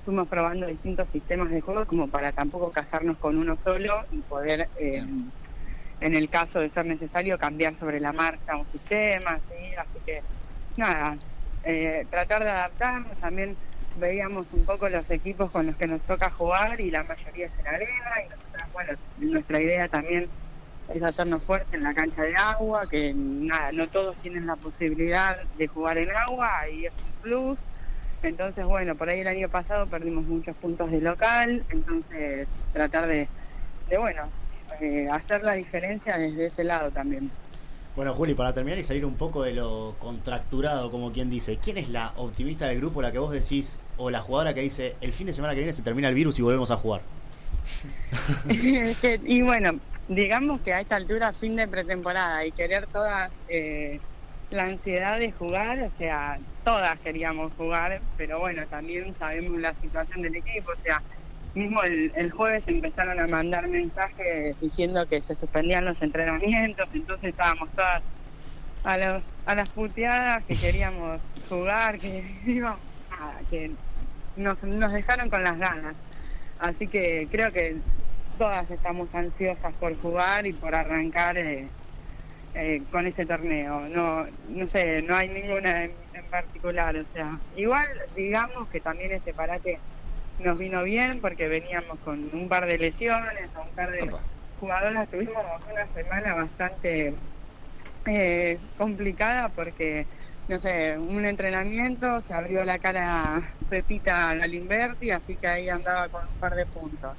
fuimos 0.00 0.28
probando 0.28 0.66
distintos 0.66 1.10
sistemas 1.10 1.50
de 1.50 1.60
juego 1.60 1.86
como 1.86 2.10
para 2.10 2.32
tampoco 2.32 2.72
casarnos 2.72 3.18
con 3.18 3.38
uno 3.38 3.58
solo 3.58 4.06
y 4.10 4.22
poder, 4.24 4.70
eh, 4.76 5.02
en 6.00 6.14
el 6.14 6.28
caso 6.30 6.60
de 6.60 6.70
ser 6.70 6.86
necesario, 6.86 7.38
cambiar 7.38 7.74
sobre 7.76 8.00
la 8.00 8.12
marcha 8.12 8.56
un 8.56 8.66
sistema, 8.66 9.40
¿sí? 9.48 9.74
así 9.78 10.00
que 10.04 10.24
nada, 10.76 11.18
eh, 11.62 12.06
tratar 12.10 12.44
de 12.44 12.50
adaptarnos, 12.50 13.18
también 13.18 13.58
veíamos 13.96 14.52
un 14.52 14.64
poco 14.64 14.88
los 14.88 15.10
equipos 15.10 15.50
con 15.50 15.66
los 15.66 15.76
que 15.76 15.86
nos 15.86 16.00
toca 16.02 16.30
jugar 16.30 16.80
y 16.80 16.90
la 16.90 17.04
mayoría 17.04 17.46
es 17.46 17.58
en 17.58 17.66
arena 17.66 18.12
y 18.24 18.28
nosotras, 18.28 18.72
bueno, 18.72 18.92
nuestra 19.18 19.60
idea 19.60 19.88
también 19.88 20.30
es 20.88 21.02
hacernos 21.02 21.44
fuertes 21.44 21.72
en 21.74 21.82
la 21.82 21.92
cancha 21.92 22.22
de 22.22 22.34
agua, 22.34 22.86
que 22.88 23.12
nada, 23.14 23.70
no 23.72 23.88
todos 23.88 24.16
tienen 24.18 24.46
la 24.46 24.56
posibilidad 24.56 25.36
de 25.56 25.66
jugar 25.66 25.98
en 25.98 26.10
agua 26.14 26.68
y 26.70 26.86
es 26.86 26.96
un 26.98 27.12
plus. 27.20 27.58
Entonces, 28.22 28.64
bueno, 28.64 28.94
por 28.96 29.08
ahí 29.08 29.20
el 29.20 29.26
año 29.26 29.48
pasado 29.48 29.88
perdimos 29.88 30.24
muchos 30.24 30.56
puntos 30.56 30.90
de 30.90 31.00
local, 31.00 31.64
entonces 31.70 32.48
tratar 32.72 33.08
de, 33.08 33.28
de 33.88 33.98
bueno, 33.98 34.30
eh, 34.80 35.08
hacer 35.10 35.42
la 35.42 35.54
diferencia 35.54 36.16
desde 36.18 36.46
ese 36.46 36.64
lado 36.64 36.90
también. 36.90 37.32
Bueno, 37.94 38.14
Juli, 38.14 38.32
para 38.34 38.54
terminar 38.54 38.78
y 38.78 38.84
salir 38.84 39.04
un 39.04 39.16
poco 39.16 39.42
de 39.42 39.52
lo 39.52 39.96
contracturado, 39.98 40.90
como 40.90 41.12
quien 41.12 41.28
dice, 41.28 41.58
¿quién 41.62 41.76
es 41.76 41.90
la 41.90 42.14
optimista 42.16 42.66
del 42.66 42.78
grupo, 42.78 43.02
la 43.02 43.12
que 43.12 43.18
vos 43.18 43.30
decís, 43.30 43.80
o 43.98 44.08
la 44.08 44.20
jugadora 44.20 44.54
que 44.54 44.62
dice, 44.62 44.96
el 45.02 45.12
fin 45.12 45.26
de 45.26 45.34
semana 45.34 45.52
que 45.52 45.60
viene 45.60 45.74
se 45.74 45.82
termina 45.82 46.08
el 46.08 46.14
virus 46.14 46.38
y 46.38 46.42
volvemos 46.42 46.70
a 46.70 46.76
jugar? 46.76 47.02
Y 49.24 49.42
bueno, 49.42 49.78
digamos 50.08 50.62
que 50.62 50.72
a 50.72 50.80
esta 50.80 50.96
altura, 50.96 51.34
fin 51.34 51.54
de 51.56 51.68
pretemporada 51.68 52.46
y 52.46 52.52
querer 52.52 52.86
todas 52.86 53.30
eh, 53.48 54.00
la 54.50 54.64
ansiedad 54.64 55.18
de 55.18 55.30
jugar, 55.30 55.78
o 55.82 55.90
sea, 55.98 56.38
todas 56.64 56.98
queríamos 57.00 57.52
jugar, 57.58 58.00
pero 58.16 58.40
bueno, 58.40 58.62
también 58.68 59.14
sabemos 59.18 59.60
la 59.60 59.74
situación 59.74 60.22
del 60.22 60.36
equipo, 60.36 60.72
o 60.72 60.82
sea, 60.82 61.02
mismo 61.54 61.82
el, 61.82 62.12
el 62.14 62.30
jueves 62.30 62.64
empezaron 62.66 63.20
a 63.20 63.26
mandar 63.26 63.68
mensajes 63.68 64.58
diciendo 64.60 65.06
que 65.06 65.20
se 65.20 65.34
suspendían 65.34 65.84
los 65.84 66.00
entrenamientos, 66.00 66.88
entonces 66.94 67.30
estábamos 67.30 67.68
todas 67.70 68.02
a 68.84 68.98
los 68.98 69.24
a 69.46 69.54
las 69.54 69.68
puteadas 69.70 70.44
que 70.44 70.56
queríamos 70.56 71.20
jugar, 71.48 71.98
que 71.98 72.24
íbamos, 72.46 72.80
nada, 73.10 73.40
que 73.50 73.70
nos, 74.36 74.62
nos 74.62 74.92
dejaron 74.92 75.30
con 75.30 75.42
las 75.42 75.58
ganas. 75.58 75.94
Así 76.58 76.86
que 76.86 77.28
creo 77.30 77.52
que 77.52 77.76
todas 78.38 78.70
estamos 78.70 79.14
ansiosas 79.14 79.74
por 79.74 79.96
jugar 80.00 80.46
y 80.46 80.52
por 80.52 80.74
arrancar 80.74 81.36
eh, 81.36 81.66
eh, 82.54 82.82
con 82.90 83.06
este 83.06 83.26
torneo. 83.26 83.88
No, 83.88 84.26
no 84.48 84.66
sé, 84.68 85.02
no 85.02 85.16
hay 85.16 85.28
ninguna 85.28 85.84
en, 85.84 85.92
en 86.14 86.24
particular. 86.26 86.96
O 86.96 87.04
sea, 87.12 87.38
igual 87.56 87.88
digamos 88.14 88.68
que 88.68 88.80
también 88.80 89.12
este 89.12 89.34
parate 89.34 89.78
nos 90.42 90.58
vino 90.58 90.82
bien 90.84 91.20
porque 91.20 91.48
veníamos 91.48 91.98
con 92.00 92.34
un 92.34 92.48
par 92.48 92.66
de 92.66 92.78
lesiones, 92.78 93.50
un 93.54 93.74
par 93.74 93.90
de 93.90 94.10
jugadoras. 94.56 95.08
Tuvimos 95.08 95.44
una 95.70 95.86
semana 95.88 96.34
bastante 96.34 97.16
eh, 98.06 98.60
complicada 98.76 99.48
porque, 99.50 100.08
no 100.48 100.58
sé, 100.58 100.98
un 100.98 101.24
entrenamiento, 101.24 102.20
se 102.22 102.34
abrió 102.34 102.64
la 102.64 102.78
cara 102.78 103.56
Pepita 103.68 104.34
Galimberti, 104.34 105.10
así 105.10 105.36
que 105.36 105.46
ahí 105.46 105.68
andaba 105.68 106.08
con 106.08 106.28
un 106.28 106.38
par 106.38 106.54
de 106.54 106.66
puntos. 106.66 107.16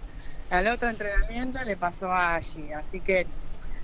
Al 0.50 0.68
otro 0.68 0.90
entrenamiento 0.90 1.64
le 1.64 1.78
pasó 1.78 2.12
a 2.12 2.36
Angie, 2.36 2.74
así 2.74 3.02
que 3.02 3.28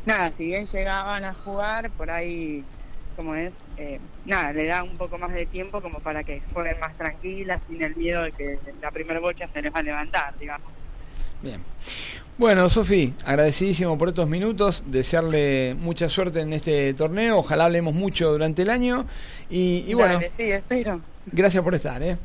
nada, 0.06 0.32
si 0.32 0.46
bien 0.46 0.66
llegaban 0.68 1.24
a 1.24 1.34
jugar, 1.34 1.92
por 1.92 2.12
ahí, 2.12 2.68
como 3.20 3.36
es, 3.36 3.52
eh, 3.76 4.00
nada, 4.26 4.54
le 4.54 4.66
da 4.66 4.82
un 4.82 4.96
poco 4.96 5.18
más 5.18 5.34
de 5.34 5.46
tiempo 5.46 5.82
como 5.82 6.00
para 6.00 6.24
que 6.24 6.42
jueguen 6.54 6.80
más 6.80 6.96
tranquilas, 6.96 7.62
sin 7.68 7.84
el 7.84 7.94
miedo 7.98 8.24
de 8.24 8.32
que 8.32 8.58
la 8.82 8.92
primera 8.92 9.20
bocha 9.20 9.46
se 9.52 9.62
les 9.62 9.74
va 9.74 9.80
a 9.80 9.84
levantar, 9.84 10.40
digamos. 10.40 10.72
Bien. 11.42 11.62
Bueno, 12.38 12.70
Sofi, 12.70 13.14
agradecidísimo 13.26 13.98
por 13.98 14.08
estos 14.08 14.30
minutos, 14.30 14.86
desearle 14.88 15.76
mucha 15.78 16.08
suerte 16.08 16.40
en 16.40 16.54
este 16.54 16.94
torneo, 16.94 17.40
ojalá 17.40 17.66
hablemos 17.66 17.94
mucho 17.94 18.32
durante 18.32 18.62
el 18.62 18.70
año 18.70 19.06
y, 19.50 19.84
y 19.86 19.94
bueno, 19.96 20.14
Dale, 20.14 20.32
sí, 20.38 20.44
espero. 20.44 21.02
Gracias 21.26 21.62
por 21.62 21.76
estar, 21.76 22.02
¿eh? 22.02 22.16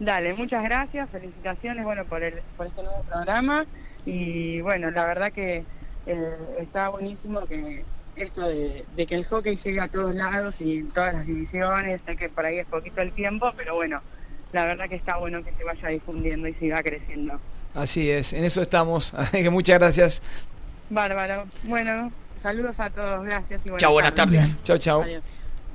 Dale, 0.00 0.34
muchas 0.34 0.62
gracias, 0.62 1.08
felicitaciones 1.08 1.82
bueno 1.82 2.04
por 2.04 2.22
el 2.22 2.42
por 2.58 2.66
este 2.66 2.82
nuevo 2.82 3.02
programa 3.04 3.64
y 4.04 4.60
bueno, 4.60 4.90
la 4.90 5.06
verdad 5.06 5.32
que 5.32 5.64
eh, 6.04 6.36
está 6.58 6.90
buenísimo 6.90 7.46
que 7.46 7.84
esto 8.24 8.48
de, 8.48 8.84
de 8.96 9.06
que 9.06 9.14
el 9.14 9.24
hockey 9.24 9.56
llegue 9.56 9.80
a 9.80 9.88
todos 9.88 10.14
lados 10.14 10.54
y 10.60 10.78
en 10.78 10.88
todas 10.90 11.14
las 11.14 11.26
divisiones, 11.26 12.00
sé 12.02 12.16
que 12.16 12.28
por 12.28 12.46
ahí 12.46 12.58
es 12.58 12.66
poquito 12.66 13.00
el 13.00 13.12
tiempo, 13.12 13.52
pero 13.56 13.74
bueno, 13.74 14.00
la 14.52 14.66
verdad 14.66 14.88
que 14.88 14.96
está 14.96 15.16
bueno 15.16 15.44
que 15.44 15.52
se 15.52 15.64
vaya 15.64 15.88
difundiendo 15.88 16.48
y 16.48 16.54
siga 16.54 16.82
creciendo. 16.82 17.40
Así 17.74 18.10
es, 18.10 18.32
en 18.32 18.44
eso 18.44 18.62
estamos. 18.62 19.14
Así 19.14 19.42
que 19.42 19.50
muchas 19.50 19.78
gracias. 19.78 20.22
Bárbaro. 20.88 21.44
Bueno, 21.64 22.12
saludos 22.42 22.78
a 22.80 22.90
todos, 22.90 23.24
gracias 23.24 23.60
y 23.64 23.70
buenas 23.70 23.80
Chao, 23.80 23.92
buenas 23.92 24.14
tardes. 24.14 24.56
Chao, 24.64 24.78
chao. 24.78 25.04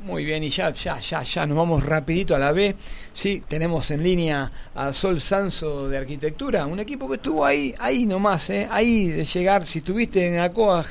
Muy 0.02 0.24
bien, 0.24 0.44
y 0.44 0.50
ya, 0.50 0.72
ya, 0.72 1.00
ya, 1.00 1.24
ya 1.24 1.48
nos 1.48 1.58
vamos 1.58 1.84
rapidito 1.84 2.36
a 2.36 2.40
la 2.40 2.52
B. 2.52 2.76
Sí, 3.12 3.44
tenemos 3.48 3.90
en 3.90 4.04
línea 4.04 4.52
a 4.76 4.94
Sol 4.94 5.20
Sanso 5.20 5.90
de 5.90 5.98
Arquitectura, 5.98 6.68
un 6.68 6.80
equipo 6.80 7.10
que 7.10 7.16
estuvo 7.16 7.44
ahí, 7.44 7.74
ahí 7.80 8.06
nomás, 8.06 8.52
¿eh? 8.52 8.68
ahí 8.70 9.08
de 9.08 9.26
llegar. 9.26 9.66
Si 9.66 9.80
estuviste 9.80 10.28
en 10.28 10.40
Acoag, 10.40 10.86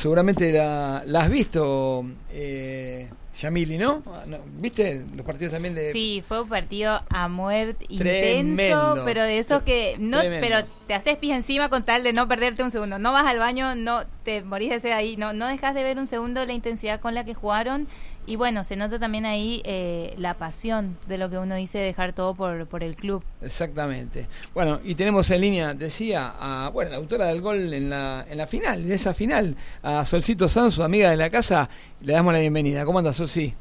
seguramente 0.00 0.50
la, 0.50 1.02
la 1.06 1.20
has 1.20 1.30
visto, 1.30 2.04
eh, 2.32 3.08
Yamili, 3.38 3.76
¿no? 3.76 4.02
Ah, 4.06 4.24
¿no? 4.26 4.38
¿Viste 4.58 5.04
los 5.14 5.26
partidos 5.26 5.52
también 5.52 5.74
de... 5.74 5.92
Sí, 5.92 6.24
fue 6.26 6.42
un 6.42 6.48
partido 6.48 7.02
a 7.10 7.28
muerte 7.28 7.86
Tremendo. 7.86 8.50
intenso, 8.52 9.02
pero 9.04 9.22
de 9.22 9.38
esos 9.38 9.62
que 9.62 9.96
no, 9.98 10.20
Tremendo. 10.20 10.46
pero 10.46 10.66
te 10.86 10.94
haces 10.94 11.16
pis 11.18 11.32
encima 11.32 11.68
con 11.68 11.84
tal 11.84 12.02
de 12.02 12.12
no 12.14 12.26
perderte 12.28 12.62
un 12.62 12.70
segundo. 12.70 12.98
No 12.98 13.12
vas 13.12 13.26
al 13.26 13.38
baño, 13.38 13.74
no 13.76 14.04
te 14.24 14.42
morís 14.42 14.70
de 14.70 14.80
sed 14.80 14.92
ahí, 14.92 15.16
no, 15.16 15.32
no 15.34 15.46
dejas 15.46 15.74
de 15.74 15.82
ver 15.82 15.98
un 15.98 16.06
segundo 16.06 16.44
la 16.46 16.52
intensidad 16.54 16.98
con 17.00 17.14
la 17.14 17.24
que 17.24 17.34
jugaron 17.34 17.86
y 18.26 18.36
bueno, 18.36 18.62
se 18.64 18.76
nota 18.76 18.98
también 18.98 19.26
ahí 19.26 19.60
eh, 19.64 20.14
la 20.18 20.34
pasión 20.34 20.96
de 21.08 21.18
lo 21.18 21.28
que 21.30 21.38
uno 21.38 21.54
dice 21.56 21.78
dejar 21.78 22.12
todo 22.12 22.34
por, 22.34 22.66
por 22.66 22.84
el 22.84 22.94
club. 22.96 23.22
Exactamente. 23.42 24.26
Bueno, 24.54 24.80
y 24.84 24.94
tenemos 24.94 25.28
en 25.30 25.40
línea, 25.40 25.74
decía, 25.74 26.34
a 26.38 26.68
bueno, 26.70 26.90
la 26.92 26.96
autora 26.98 27.26
del 27.26 27.40
gol 27.40 27.72
en 27.74 27.90
la, 27.90 28.24
en 28.28 28.38
la 28.38 28.46
final, 28.46 28.82
en 28.84 28.92
esa 28.92 29.14
final, 29.14 29.56
a 29.82 30.04
Solcito 30.06 30.48
Sanso, 30.48 30.84
amiga 30.84 31.10
de 31.10 31.16
la 31.16 31.30
casa. 31.30 31.68
Le 32.02 32.12
damos 32.12 32.32
la 32.32 32.40
bienvenida. 32.40 32.84
¿Cómo 32.84 32.98
andas, 32.98 33.16
Solci? 33.16 33.54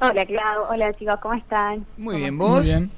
Hola, 0.00 0.24
Clau. 0.26 0.64
Hola, 0.70 0.92
chicos. 0.94 1.18
¿Cómo 1.20 1.34
están? 1.34 1.84
Muy 1.96 2.16
bien, 2.16 2.36
Muy 2.36 2.46
¿vos? 2.48 2.66
bien. 2.66 2.90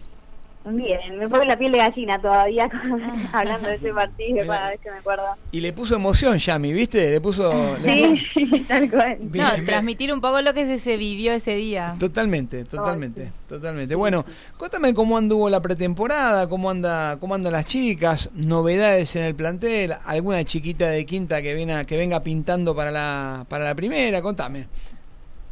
Bien. 0.65 1.19
Me 1.19 1.27
pongo 1.29 1.45
la 1.45 1.57
piel 1.59 1.73
de 1.73 1.79
gallina 1.79 2.21
todavía 2.21 2.69
hablando 3.33 3.69
de 3.69 3.77
ese 3.77 3.93
partido 3.93 4.43
Mira. 4.43 4.47
cada 4.47 4.69
vez 4.71 4.81
que 4.81 4.91
me 4.91 4.99
acuerdo. 4.99 5.25
Y 5.53 5.61
le 5.61 5.73
puso 5.73 5.97
emoción, 5.97 6.37
Yami, 6.39 6.73
¿viste? 6.73 7.11
Le 7.11 7.21
puso... 7.21 7.51
le 7.83 8.21
Sí, 8.35 8.65
tal 8.69 8.91
cual. 8.91 9.17
Bien, 9.21 9.45
no, 9.47 9.53
bien. 9.53 9.65
transmitir 9.67 10.13
un 10.13 10.21
poco 10.21 10.41
lo 10.43 10.53
que 10.53 10.67
se, 10.67 10.79
se 10.79 10.97
vivió 10.97 11.33
ese 11.33 11.55
día. 11.55 11.97
Totalmente, 11.99 12.65
totalmente, 12.65 13.33
totalmente. 13.49 13.95
Bueno, 13.95 14.25
contame 14.57 14.93
cómo 14.93 15.17
anduvo 15.17 15.49
la 15.49 15.61
pretemporada, 15.61 16.49
cómo 16.49 16.71
anda, 16.71 17.17
cómo 17.21 17.35
andan 17.35 17.53
las 17.53 17.65
chicas, 17.67 18.31
novedades 18.35 19.17
en 19.17 19.25
el 19.25 19.35
plantel, 19.35 19.95
alguna 20.05 20.45
chiquita 20.45 20.89
de 20.91 21.07
quinta 21.07 21.41
que 21.41 21.55
venga, 21.55 21.85
que 21.85 21.97
venga 21.97 22.21
pintando 22.21 22.75
para 22.77 22.91
la, 22.91 23.47
para 23.49 23.65
la 23.65 23.75
primera, 23.75 24.21
contame. 24.21 24.67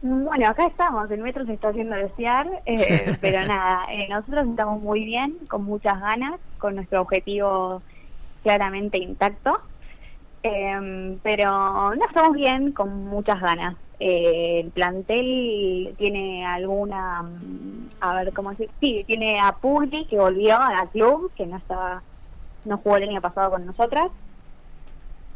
Bueno, 0.01 0.49
acá 0.49 0.67
estamos. 0.67 1.11
El 1.11 1.23
metro 1.23 1.45
se 1.45 1.55
está 1.55 1.69
haciendo 1.69 1.97
desear, 1.97 2.63
eh, 2.67 3.17
pero 3.21 3.47
nada, 3.47 3.87
eh, 3.91 4.07
nosotros 4.09 4.47
estamos 4.49 4.81
muy 4.81 5.05
bien, 5.05 5.37
con 5.49 5.65
muchas 5.65 6.01
ganas, 6.01 6.41
con 6.59 6.77
nuestro 6.77 7.03
objetivo 7.03 7.83
claramente 8.43 8.99
intacto. 8.99 9.61
Eh, 10.43 11.19
pero 11.23 11.95
no 11.95 12.07
estamos 12.07 12.35
bien, 12.35 12.73
con 12.73 13.07
muchas 13.07 13.41
ganas. 13.41 13.77
Eh, 14.01 14.61
el 14.61 14.71
plantel 14.71 15.95
tiene 15.99 16.47
alguna, 16.47 17.23
mm, 17.23 17.91
a 18.01 18.15
ver 18.15 18.33
cómo 18.33 18.51
decir, 18.51 18.71
sí, 18.81 19.03
tiene 19.07 19.41
a 19.41 19.53
Pugli 19.53 20.05
que 20.07 20.19
volvió 20.19 20.57
al 20.57 20.89
club, 20.91 21.33
que 21.35 21.47
no 21.47 21.57
estaba, 21.57 22.03
no 22.65 22.79
jugó 22.79 22.97
el 22.97 23.09
año 23.09 23.21
pasado 23.21 23.51
con 23.51 23.67
nosotras, 23.67 24.11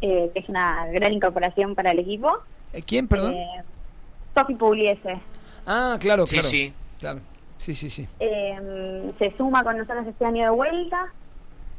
eh, 0.01 0.31
que 0.33 0.41
es 0.41 0.49
una 0.49 0.87
gran 0.87 1.13
incorporación 1.13 1.75
para 1.75 1.91
el 1.91 1.99
equipo. 1.99 2.39
Eh, 2.73 2.83
¿Quién, 2.83 3.09
perdón? 3.09 3.35
Sofi 4.35 4.55
Pugliese. 4.55 5.21
ah, 5.67 5.97
claro, 6.01 6.27
Sí, 6.27 6.37
claro. 6.37 6.49
sí. 6.49 6.73
Claro. 6.99 7.21
Sí, 7.59 7.75
sí, 7.75 7.91
sí. 7.91 8.09
Eh, 8.21 9.13
se 9.19 9.37
suma 9.37 9.63
con 9.63 9.77
nosotros 9.79 10.07
este 10.07 10.25
año 10.25 10.45
de 10.45 10.51
vuelta. 10.51 11.07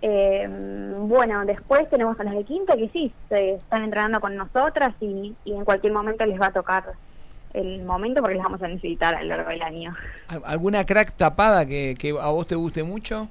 Eh, 0.01 0.47
bueno, 0.99 1.45
después 1.45 1.89
tenemos 1.89 2.19
a 2.19 2.23
las 2.25 2.35
de 2.35 2.43
quinta 2.43 2.75
que 2.75 2.89
sí, 2.89 3.13
se 3.29 3.55
están 3.55 3.83
entrenando 3.83 4.19
con 4.19 4.35
nosotras 4.35 4.93
y, 4.99 5.33
y 5.45 5.53
en 5.53 5.63
cualquier 5.63 5.93
momento 5.93 6.25
les 6.25 6.39
va 6.39 6.47
a 6.47 6.51
tocar 6.53 6.83
el 7.53 7.83
momento 7.83 8.21
porque 8.21 8.35
les 8.35 8.43
vamos 8.43 8.61
a 8.63 8.67
necesitar 8.67 9.15
a 9.15 9.21
lo 9.23 9.29
largo 9.35 9.49
del 9.51 9.61
año. 9.61 9.95
¿Al- 10.27 10.41
¿Alguna 10.45 10.85
crack 10.85 11.13
tapada 11.15 11.65
que, 11.65 11.95
que 11.97 12.09
a 12.09 12.27
vos 12.31 12.47
te 12.47 12.55
guste 12.55 12.83
mucho? 12.83 13.27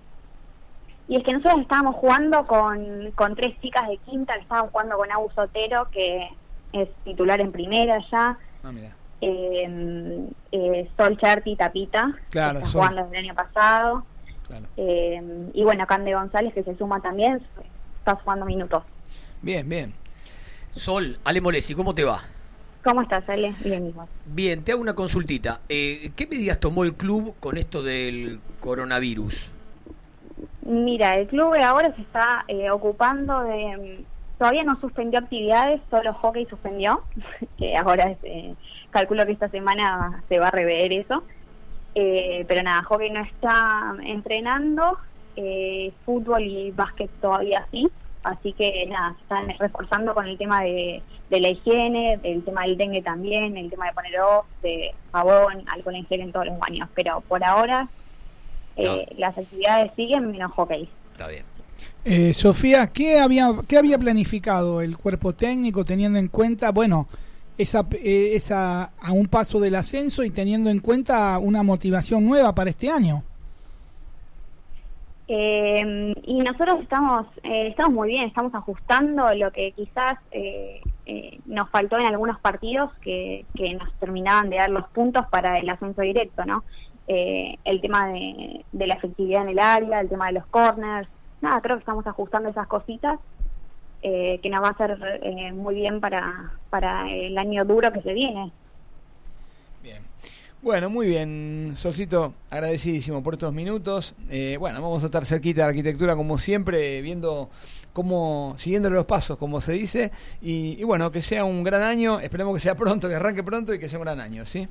Y 1.09 1.17
es 1.17 1.25
que 1.25 1.33
nosotros 1.33 1.61
estábamos 1.63 1.97
jugando 1.97 2.47
con, 2.47 3.11
con 3.17 3.35
tres 3.35 3.59
chicas 3.61 3.89
de 3.89 3.99
quinta, 3.99 4.35
que 4.35 4.41
estaban 4.43 4.69
jugando 4.71 4.97
con 4.97 5.11
Abu 5.13 5.29
Sotero, 5.35 5.89
que 5.91 6.29
es 6.73 6.89
titular 7.05 7.41
en 7.41 7.53
primera 7.53 7.99
ya, 8.11 8.39
Ah, 8.65 8.73
mira. 8.73 8.95
Eh, 9.23 10.29
eh, 10.53 10.91
Sol 10.97 11.17
Cherti 11.17 11.57
Tapita, 11.57 12.13
Claro, 12.31 12.59
que 12.59 12.65
está 12.65 12.71
Sol. 12.73 12.81
jugando 12.83 13.03
desde 13.05 13.19
el 13.19 13.25
año 13.25 13.35
pasado. 13.35 14.05
Claro. 14.47 14.65
Eh, 14.77 15.49
y 15.55 15.65
bueno, 15.65 15.87
Cande 15.87 16.13
González 16.15 16.53
que 16.53 16.63
se 16.65 16.77
suma 16.77 17.01
también, 17.01 17.41
está 17.99 18.17
jugando 18.17 18.45
minutos. 18.45 18.83
Bien, 19.41 19.67
bien. 19.69 19.95
Sol, 20.75 21.19
Ale 21.25 21.41
Molesi, 21.41 21.75
¿cómo 21.75 21.95
te 21.95 22.05
va? 22.05 22.23
¿Cómo 22.85 23.03
estás, 23.03 23.29
Ale? 23.29 23.55
Bien, 23.65 23.85
mismo. 23.85 24.09
Bien, 24.27 24.63
te 24.65 24.73
hago 24.73 24.81
una 24.81 24.95
consultita. 24.95 25.61
Eh, 25.69 26.11
¿Qué 26.17 26.27
medidas 26.27 26.59
tomó 26.59 26.83
el 26.85 26.95
club 26.95 27.35
con 27.39 27.57
esto 27.57 27.83
del 27.83 28.41
coronavirus? 28.61 29.51
Mira, 30.63 31.17
el 31.19 31.29
club 31.29 31.55
ahora 31.63 31.95
se 31.95 32.03
está 32.03 32.45
eh, 32.49 32.71
ocupando 32.71 33.41
de... 33.45 33.99
mm, 34.01 34.13
Todavía 34.39 34.65
no 34.65 34.75
suspendió 34.81 35.21
actividades, 35.21 35.81
solo 35.89 36.13
hockey 36.15 36.47
suspendió, 36.47 37.03
que 37.59 37.77
ahora 37.77 38.17
eh, 38.25 38.55
calculo 38.93 39.27
que 39.27 39.33
esta 39.33 39.49
semana 39.49 40.23
se 40.29 40.39
va 40.39 40.49
a 40.49 40.51
rever 40.53 40.93
eso. 40.93 41.25
Eh, 41.95 42.45
pero 42.47 42.63
nada, 42.63 42.83
hockey 42.85 43.11
no 43.11 43.23
está 43.23 43.95
entrenando, 44.05 44.99
eh, 45.37 45.93
fútbol 46.07 46.43
y 46.43 46.71
básquet 46.71 47.11
todavía 47.21 47.67
sí. 47.71 47.91
Así 48.23 48.53
que 48.53 48.87
nada, 48.87 49.15
se 49.17 49.23
están 49.23 49.59
reforzando 49.59 50.15
con 50.15 50.27
el 50.29 50.39
tema 50.39 50.63
de, 50.63 51.03
de 51.29 51.41
la 51.41 51.49
higiene, 51.49 52.21
el 52.23 52.45
tema 52.45 52.63
del 52.63 52.77
dengue 52.77 53.03
también, 53.03 53.57
el 53.57 53.69
tema 53.69 53.87
de 53.87 53.93
poner 53.93 54.21
off, 54.21 54.47
de 54.63 54.95
jabón, 55.11 55.65
alcohol 55.67 55.97
en 55.97 56.07
gel 56.07 56.21
en 56.21 56.33
todos 56.33 56.47
los 56.47 56.59
baños. 56.59 56.89
Pero 56.95 57.21
por 57.23 57.43
ahora 57.43 57.89
eh, 58.77 59.07
las 59.19 59.37
actividades 59.37 59.93
siguen 59.97 60.31
menos 60.31 60.53
hockey. 60.53 60.89
Está 61.13 61.29
bien. 61.29 61.45
Eh, 62.05 62.33
Sofía, 62.33 62.87
¿qué 62.89 63.19
había, 63.19 63.51
¿qué 63.69 63.77
había 63.77 63.99
planificado 63.99 64.81
el 64.81 64.97
cuerpo 64.97 65.33
técnico 65.35 65.85
teniendo 65.85 66.19
en 66.19 66.29
cuenta, 66.29 66.71
bueno, 66.71 67.09
esa, 67.59 67.87
eh, 67.93 68.33
esa 68.35 68.93
a 69.01 69.13
un 69.13 69.27
paso 69.27 69.61
del 69.61 69.75
ascenso 69.75 70.25
y 70.25 70.31
teniendo 70.31 70.71
en 70.71 70.81
cuenta 70.81 71.39
una 71.39 71.63
motivación 71.63 72.25
nueva 72.25 72.55
para 72.55 72.71
este 72.71 72.91
año? 72.91 73.23
Eh, 75.29 76.15
y 76.25 76.39
nosotros 76.41 76.81
estamos 76.83 77.27
eh, 77.43 77.69
estamos 77.69 77.93
muy 77.93 78.09
bien, 78.09 78.27
estamos 78.27 78.55
ajustando 78.55 79.33
lo 79.35 79.51
que 79.51 79.73
quizás 79.73 80.19
eh, 80.31 80.83
nos 81.47 81.71
faltó 81.71 81.99
en 81.99 82.07
algunos 82.07 82.39
partidos 82.41 82.93
que, 83.01 83.47
que 83.55 83.73
nos 83.75 83.91
terminaban 83.95 84.51
de 84.51 84.57
dar 84.57 84.69
los 84.69 84.87
puntos 84.89 85.25
para 85.31 85.59
el 85.59 85.69
ascenso 85.71 86.03
directo, 86.03 86.45
¿no? 86.45 86.65
El 87.07 87.81
tema 87.81 88.09
de, 88.09 88.65
de 88.73 88.87
la 88.87 88.95
efectividad 88.95 89.43
en 89.43 89.51
el 89.51 89.59
área, 89.59 90.01
el 90.01 90.09
tema 90.09 90.27
de 90.27 90.33
los 90.33 90.47
corners, 90.47 91.09
nada, 91.41 91.61
creo 91.61 91.77
que 91.77 91.81
estamos 91.81 92.07
ajustando 92.07 92.49
esas 92.49 92.67
cositas 92.67 93.19
eh, 94.03 94.41
que 94.43 94.51
nos 94.51 94.63
va 94.63 94.69
a 94.69 94.73
hacer 94.73 94.99
eh, 95.23 95.53
muy 95.53 95.77
bien 95.77 96.01
para, 96.01 96.53
para 96.71 97.11
el 97.11 97.37
año 97.39 97.65
duro 97.65 97.93
que 97.93 98.03
se 98.03 98.13
viene. 98.13 98.53
Bueno, 100.63 100.89
muy 100.89 101.09
bien, 101.09 101.73
Solcito, 101.75 102.35
agradecidísimo 102.49 103.21
por 103.21 103.35
estos 103.35 103.53
minutos. 103.53 104.15
Eh, 104.31 104.57
bueno, 104.61 104.81
vamos 104.81 105.03
a 105.03 105.07
estar 105.07 105.27
cerquita 105.27 105.63
de 105.63 105.67
la 105.67 105.71
arquitectura 105.71 106.15
como 106.15 106.39
siempre, 106.39 107.03
viendo 107.03 107.51
cómo, 107.93 108.55
siguiendo 108.59 108.89
los 108.89 109.05
pasos, 109.05 109.37
como 109.39 109.61
se 109.61 109.73
dice. 109.73 110.13
Y, 110.41 110.77
y 110.81 110.85
bueno, 110.85 111.11
que 111.11 111.21
sea 111.21 111.45
un 111.45 111.65
gran 111.65 111.83
año, 111.83 112.21
esperemos 112.21 112.55
que 112.55 112.61
sea 112.61 112.77
pronto, 112.77 113.09
que 113.09 113.17
arranque 113.17 113.43
pronto 113.43 113.75
y 113.75 113.81
que 113.81 113.89
sea 113.89 113.99
un 113.99 114.05
gran 114.05 114.21
año, 114.21 114.47
¿sí? 114.47 114.69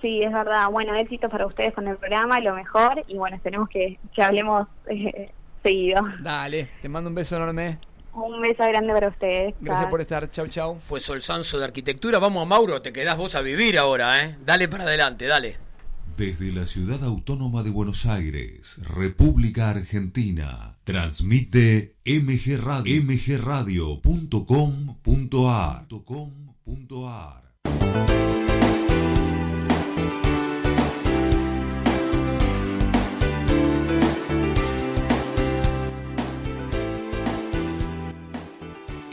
Sí, 0.00 0.22
es 0.22 0.32
verdad. 0.32 0.70
Bueno, 0.70 0.94
éxitos 0.94 1.28
para 1.28 1.46
ustedes 1.46 1.74
con 1.74 1.88
el 1.88 1.96
programa, 1.96 2.38
lo 2.38 2.54
mejor. 2.54 3.02
Y 3.08 3.16
bueno, 3.16 3.34
esperemos 3.34 3.68
que, 3.68 3.98
que 4.14 4.22
hablemos 4.22 4.68
eh, 4.86 5.32
seguido. 5.64 6.00
Dale, 6.20 6.68
te 6.80 6.88
mando 6.88 7.10
un 7.10 7.16
beso 7.16 7.34
enorme. 7.34 7.78
Un 8.14 8.40
beso 8.40 8.62
grande 8.62 8.92
para 8.92 9.08
ustedes. 9.08 9.54
Gracias 9.60 9.84
Chao. 9.84 9.90
por 9.90 10.00
estar, 10.00 10.30
chau, 10.30 10.46
chau. 10.48 10.80
Fue 10.86 11.00
Sol 11.00 11.20
Sanso 11.20 11.58
de 11.58 11.64
Arquitectura. 11.64 12.18
Vamos 12.18 12.42
a 12.42 12.46
Mauro, 12.46 12.80
te 12.80 12.92
quedás 12.92 13.16
vos 13.16 13.34
a 13.34 13.40
vivir 13.40 13.78
ahora, 13.78 14.24
¿eh? 14.24 14.36
Dale 14.44 14.68
para 14.68 14.84
adelante, 14.84 15.26
dale. 15.26 15.56
Desde 16.16 16.52
la 16.52 16.66
ciudad 16.66 17.02
autónoma 17.02 17.64
de 17.64 17.70
Buenos 17.70 18.06
Aires, 18.06 18.78
República 18.82 19.70
Argentina, 19.70 20.76
transmite 20.84 21.96
MG 22.04 22.56
Radio, 22.62 23.02
mgradio.com.ar. 23.02 24.04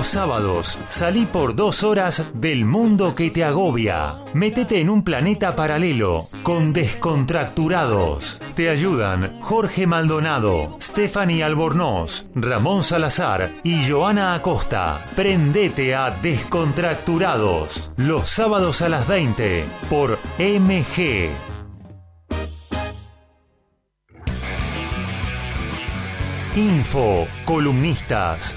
Los 0.00 0.06
sábados 0.06 0.78
salí 0.88 1.26
por 1.26 1.54
dos 1.54 1.84
horas 1.84 2.32
del 2.32 2.64
mundo 2.64 3.14
que 3.14 3.30
te 3.30 3.44
agobia. 3.44 4.24
Métete 4.32 4.80
en 4.80 4.88
un 4.88 5.04
planeta 5.04 5.54
paralelo 5.54 6.20
con 6.42 6.72
descontracturados. 6.72 8.40
Te 8.54 8.70
ayudan 8.70 9.38
Jorge 9.42 9.86
Maldonado, 9.86 10.78
Stephanie 10.80 11.44
Albornoz, 11.44 12.24
Ramón 12.34 12.82
Salazar 12.82 13.50
y 13.62 13.86
Joana 13.86 14.32
Acosta. 14.32 15.04
Prendete 15.16 15.94
a 15.94 16.10
Descontracturados 16.10 17.92
los 17.98 18.26
sábados 18.26 18.80
a 18.80 18.88
las 18.88 19.06
20 19.06 19.66
por 19.90 20.18
MG. 20.38 21.28
Info, 26.56 27.28
columnistas, 27.44 28.56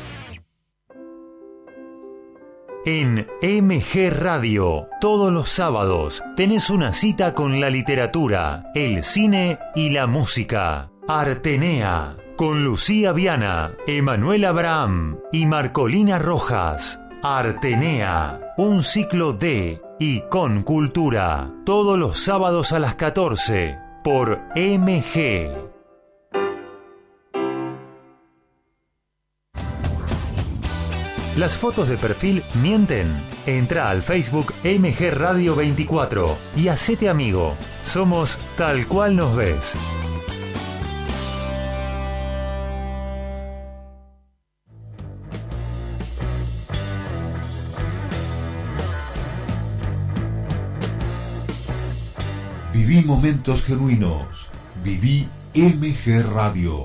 En 2.83 3.27
MG 3.43 4.09
Radio, 4.09 4.87
todos 4.99 5.31
los 5.31 5.49
sábados, 5.49 6.23
tenés 6.35 6.71
una 6.71 6.93
cita 6.93 7.35
con 7.35 7.59
la 7.59 7.69
literatura, 7.69 8.71
el 8.73 9.03
cine 9.03 9.59
y 9.75 9.89
la 9.91 10.07
música. 10.07 10.89
Artenea, 11.07 12.17
con 12.37 12.63
Lucía 12.63 13.11
Viana, 13.11 13.75
Emanuel 13.85 14.45
Abraham 14.45 15.19
y 15.31 15.45
Marcolina 15.45 16.17
Rojas. 16.17 16.99
Artenea, 17.21 18.55
un 18.57 18.81
ciclo 18.81 19.33
de 19.33 19.79
y 19.99 20.21
con 20.21 20.63
cultura, 20.63 21.53
todos 21.63 21.99
los 21.99 22.17
sábados 22.17 22.71
a 22.71 22.79
las 22.79 22.95
14, 22.95 23.77
por 24.03 24.41
MG. 24.55 25.70
Las 31.37 31.57
fotos 31.57 31.87
de 31.87 31.97
perfil 31.97 32.43
mienten. 32.55 33.07
Entra 33.45 33.89
al 33.89 34.01
Facebook 34.01 34.53
MG 34.65 35.11
Radio 35.11 35.55
24 35.55 36.37
y 36.57 36.67
hacete 36.67 37.07
amigo. 37.07 37.55
Somos 37.83 38.37
tal 38.57 38.85
cual 38.85 39.15
nos 39.15 39.33
ves. 39.37 39.73
Viví 52.73 53.05
momentos 53.05 53.63
genuinos. 53.63 54.51
Viví 54.83 55.29
MG 55.55 56.23
Radio. 56.33 56.83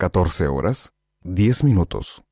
Catorce 0.00 0.46
horas, 0.46 0.92
diez 1.24 1.64
minutos. 1.64 2.22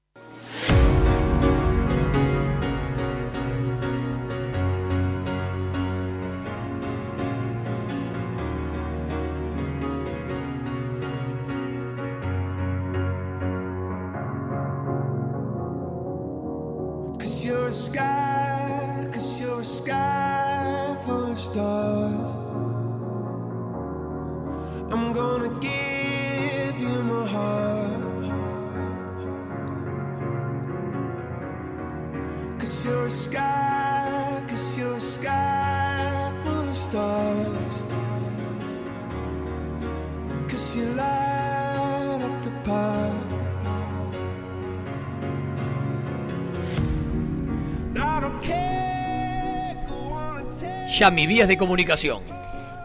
Ya 50.98 51.10
mis 51.10 51.28
vías 51.28 51.46
de 51.46 51.58
comunicación. 51.58 52.22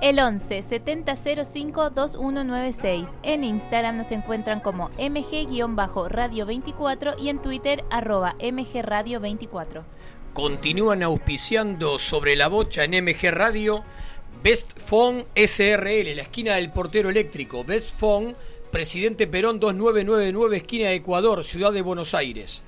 El 0.02 0.20
11 0.20 0.64
7005 0.64 1.92
2196. 1.92 3.08
En 3.24 3.46
Instagram 3.46 3.96
nos 3.96 4.12
encuentran 4.12 4.60
como 4.60 4.90
mg-radio 5.00 6.46
24 6.46 7.14
y 7.18 7.30
en 7.30 7.42
Twitter 7.42 7.86
arroba 7.90 8.36
mgradio 8.42 9.22
24. 9.22 9.86
Continúan 10.34 11.04
auspiciando 11.04 11.98
sobre 11.98 12.36
la 12.36 12.50
bocha 12.50 12.84
en 12.84 13.02
MG 13.02 13.32
Radio 13.32 13.86
Best 14.44 14.78
Phone 14.88 15.24
SRL, 15.34 16.14
la 16.14 16.24
esquina 16.24 16.56
del 16.56 16.74
portero 16.74 17.10
eléctrico. 17.10 17.64
Best 17.64 17.98
Phone, 17.98 18.36
Presidente 18.72 19.26
Perón 19.26 19.62
2999, 19.62 20.58
esquina 20.58 20.90
de 20.90 20.96
Ecuador, 20.96 21.46
Ciudad 21.46 21.72
de 21.72 21.82
Buenos 21.82 22.14
Aires. 22.14 22.62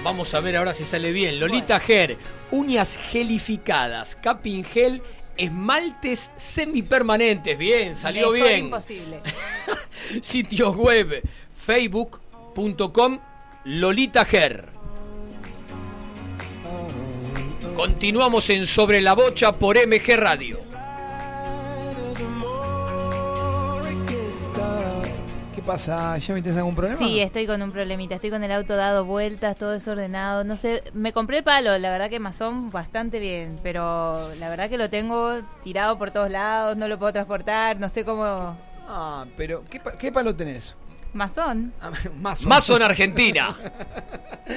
Vamos 0.05 0.35
a 0.35 0.41
ver 0.41 0.59
ahora 0.59 0.75
si 0.75 0.85
sale 0.85 1.11
bien. 1.13 1.41
Lolita 1.41 1.81
Ger, 1.81 2.19
uñas 2.51 2.99
gelificadas, 2.99 4.15
capping 4.15 4.63
gel, 4.63 5.01
esmaltes 5.39 6.31
semipermanentes. 6.37 7.57
Bien, 7.57 7.97
salió 7.97 8.31
Mejor 8.31 8.49
bien. 8.49 8.65
imposible. 8.67 9.23
Sitios 10.21 10.77
web, 10.77 11.23
facebook.com, 11.57 13.21
Lolita 13.65 14.27
Ger. 14.27 14.77
Continuamos 17.79 18.51
en 18.51 18.67
Sobre 18.67 19.01
la 19.01 19.13
Bocha 19.15 19.53
por 19.53 19.77
MG 19.77 20.17
Radio. 20.17 20.59
¿Qué 25.55 25.63
pasa? 25.63 26.19
¿Ya 26.19 26.35
me 26.35 26.41
algún 26.59 26.75
problema? 26.75 26.99
Sí, 26.99 27.21
estoy 27.21 27.47
con 27.47 27.63
un 27.63 27.71
problemita. 27.71 28.17
Estoy 28.17 28.31
con 28.31 28.43
el 28.43 28.51
auto 28.51 28.75
dado 28.75 29.05
vueltas, 29.05 29.57
todo 29.57 29.71
desordenado. 29.71 30.43
No 30.43 30.57
sé, 30.57 30.83
me 30.93 31.13
compré 31.13 31.39
el 31.39 31.45
palo, 31.45 31.79
la 31.79 31.91
verdad 31.93 32.11
que 32.11 32.19
masón 32.19 32.73
bastante 32.73 33.21
bien, 33.21 33.55
pero 33.63 34.35
la 34.41 34.49
verdad 34.49 34.69
que 34.69 34.77
lo 34.77 34.91
tengo 34.91 35.37
tirado 35.63 35.99
por 35.99 36.11
todos 36.11 36.33
lados, 36.33 36.77
no 36.77 36.89
lo 36.89 36.99
puedo 36.99 37.13
transportar, 37.13 37.79
no 37.79 37.89
sé 37.89 38.05
cómo. 38.05 38.57
Ah, 38.89 39.25
pero 39.37 39.63
¿qué, 39.71 39.79
pa- 39.79 39.93
qué 39.93 40.11
palo 40.11 40.35
tenés? 40.35 40.75
Masón. 41.19 41.73
Mason. 42.15 42.49
Mason 42.49 42.83
Argentina. 42.83 43.57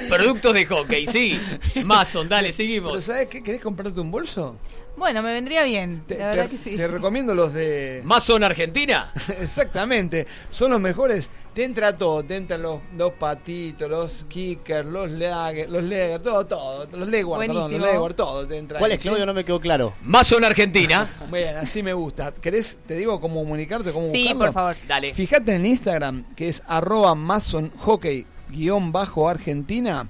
Productos 0.08 0.54
de 0.54 0.64
hockey, 0.64 1.06
sí. 1.06 1.40
Mason, 1.84 2.28
dale, 2.28 2.52
seguimos. 2.52 2.92
¿Pero 2.92 3.02
sabes 3.02 3.26
qué? 3.26 3.42
¿Querés 3.42 3.60
comprarte 3.60 4.00
un 4.00 4.10
bolso? 4.10 4.56
Bueno, 5.02 5.20
me 5.20 5.32
vendría 5.32 5.64
bien, 5.64 6.04
la 6.06 6.28
verdad 6.28 6.44
te, 6.44 6.50
que 6.50 6.58
sí. 6.58 6.76
te 6.76 6.86
recomiendo 6.86 7.34
los 7.34 7.52
de... 7.52 8.02
Mason 8.04 8.44
Argentina. 8.44 9.12
Exactamente, 9.40 10.28
son 10.48 10.70
los 10.70 10.80
mejores. 10.80 11.28
Te 11.52 11.64
entra 11.64 11.96
todo, 11.96 12.22
te 12.22 12.36
entran 12.36 12.62
los, 12.62 12.78
los 12.96 13.12
patitos, 13.14 13.90
los 13.90 14.24
kickers, 14.28 14.86
los 14.86 15.10
lager, 15.10 15.68
los 15.68 15.82
leger, 15.82 16.22
todo, 16.22 16.46
todo. 16.46 16.86
Los 16.96 17.08
legward, 17.08 17.40
perdón, 17.40 17.72
los 17.72 17.80
legward, 17.80 18.14
todo 18.14 18.46
te 18.46 18.56
entra. 18.56 18.78
¿Cuál 18.78 18.92
ahí, 18.92 18.96
es, 18.96 19.02
Claudio? 19.02 19.22
¿sí? 19.24 19.26
No 19.26 19.34
me 19.34 19.44
quedó 19.44 19.58
claro. 19.58 19.92
Mason 20.02 20.44
Argentina. 20.44 21.08
Bien, 21.32 21.56
así 21.56 21.82
me 21.82 21.94
gusta. 21.94 22.32
¿Querés, 22.32 22.78
te 22.86 22.94
digo 22.94 23.20
cómo 23.20 23.40
comunicarte, 23.40 23.90
cómo 23.90 24.06
Sí, 24.12 24.20
buscarlo? 24.20 24.38
por 24.44 24.52
favor. 24.52 24.76
Dale. 24.86 25.12
Fíjate 25.14 25.50
en 25.50 25.62
el 25.62 25.66
Instagram, 25.66 26.32
que 26.36 26.48
es 26.48 26.62
arroba 26.64 27.16
masonhockey 27.16 28.24
guion 28.50 28.92
bajo 28.92 29.28
argentina. 29.28 30.08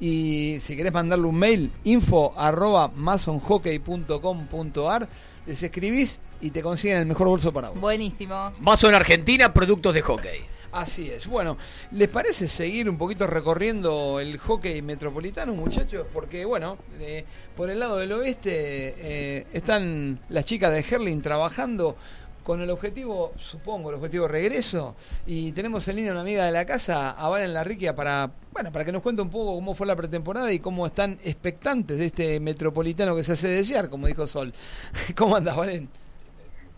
Y 0.00 0.56
si 0.60 0.76
querés 0.76 0.92
mandarle 0.92 1.26
un 1.26 1.38
mail, 1.38 1.72
info 1.84 2.34
arroba 2.36 2.88
masonhockey.com.ar, 2.88 5.08
les 5.46 5.62
escribís 5.62 6.20
y 6.40 6.50
te 6.50 6.62
consiguen 6.62 6.98
el 6.98 7.06
mejor 7.06 7.28
bolso 7.28 7.52
para 7.52 7.70
vos. 7.70 7.80
Buenísimo. 7.80 8.52
Mason 8.60 8.92
Argentina, 8.94 9.54
productos 9.54 9.94
de 9.94 10.02
hockey. 10.02 10.54
Así 10.74 11.08
es. 11.08 11.28
Bueno, 11.28 11.56
¿les 11.92 12.08
parece 12.08 12.48
seguir 12.48 12.90
un 12.90 12.98
poquito 12.98 13.28
recorriendo 13.28 14.18
el 14.18 14.38
hockey 14.38 14.82
metropolitano, 14.82 15.54
muchachos? 15.54 16.04
Porque, 16.12 16.44
bueno, 16.44 16.78
eh, 16.98 17.24
por 17.56 17.70
el 17.70 17.78
lado 17.78 17.98
del 17.98 18.10
oeste 18.10 18.94
eh, 18.98 19.46
están 19.52 20.18
las 20.30 20.44
chicas 20.44 20.72
de 20.72 20.80
Herling 20.80 21.22
trabajando 21.22 21.96
con 22.44 22.60
el 22.60 22.70
objetivo, 22.70 23.32
supongo, 23.38 23.88
el 23.90 23.96
objetivo 23.96 24.28
regreso. 24.28 24.94
Y 25.26 25.50
tenemos 25.52 25.88
en 25.88 25.96
línea 25.96 26.12
una 26.12 26.20
amiga 26.20 26.44
de 26.44 26.52
la 26.52 26.64
casa, 26.64 27.10
a 27.12 27.28
Valen 27.28 27.52
Larriquia, 27.54 27.96
para, 27.96 28.30
bueno, 28.52 28.70
para 28.70 28.84
que 28.84 28.92
nos 28.92 29.02
cuente 29.02 29.22
un 29.22 29.30
poco 29.30 29.54
cómo 29.54 29.74
fue 29.74 29.86
la 29.86 29.96
pretemporada 29.96 30.52
y 30.52 30.60
cómo 30.60 30.86
están 30.86 31.18
expectantes 31.24 31.98
de 31.98 32.06
este 32.06 32.38
metropolitano 32.40 33.16
que 33.16 33.24
se 33.24 33.32
hace 33.32 33.48
desear, 33.48 33.88
como 33.88 34.06
dijo 34.06 34.26
Sol. 34.28 34.52
¿Cómo 35.16 35.34
andas, 35.36 35.56
Valen? 35.56 35.88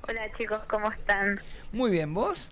Hola 0.09 0.22
chicos, 0.38 0.60
¿cómo 0.70 0.90
están? 0.90 1.40
Muy 1.72 1.90
bien, 1.90 2.14
¿vos? 2.14 2.48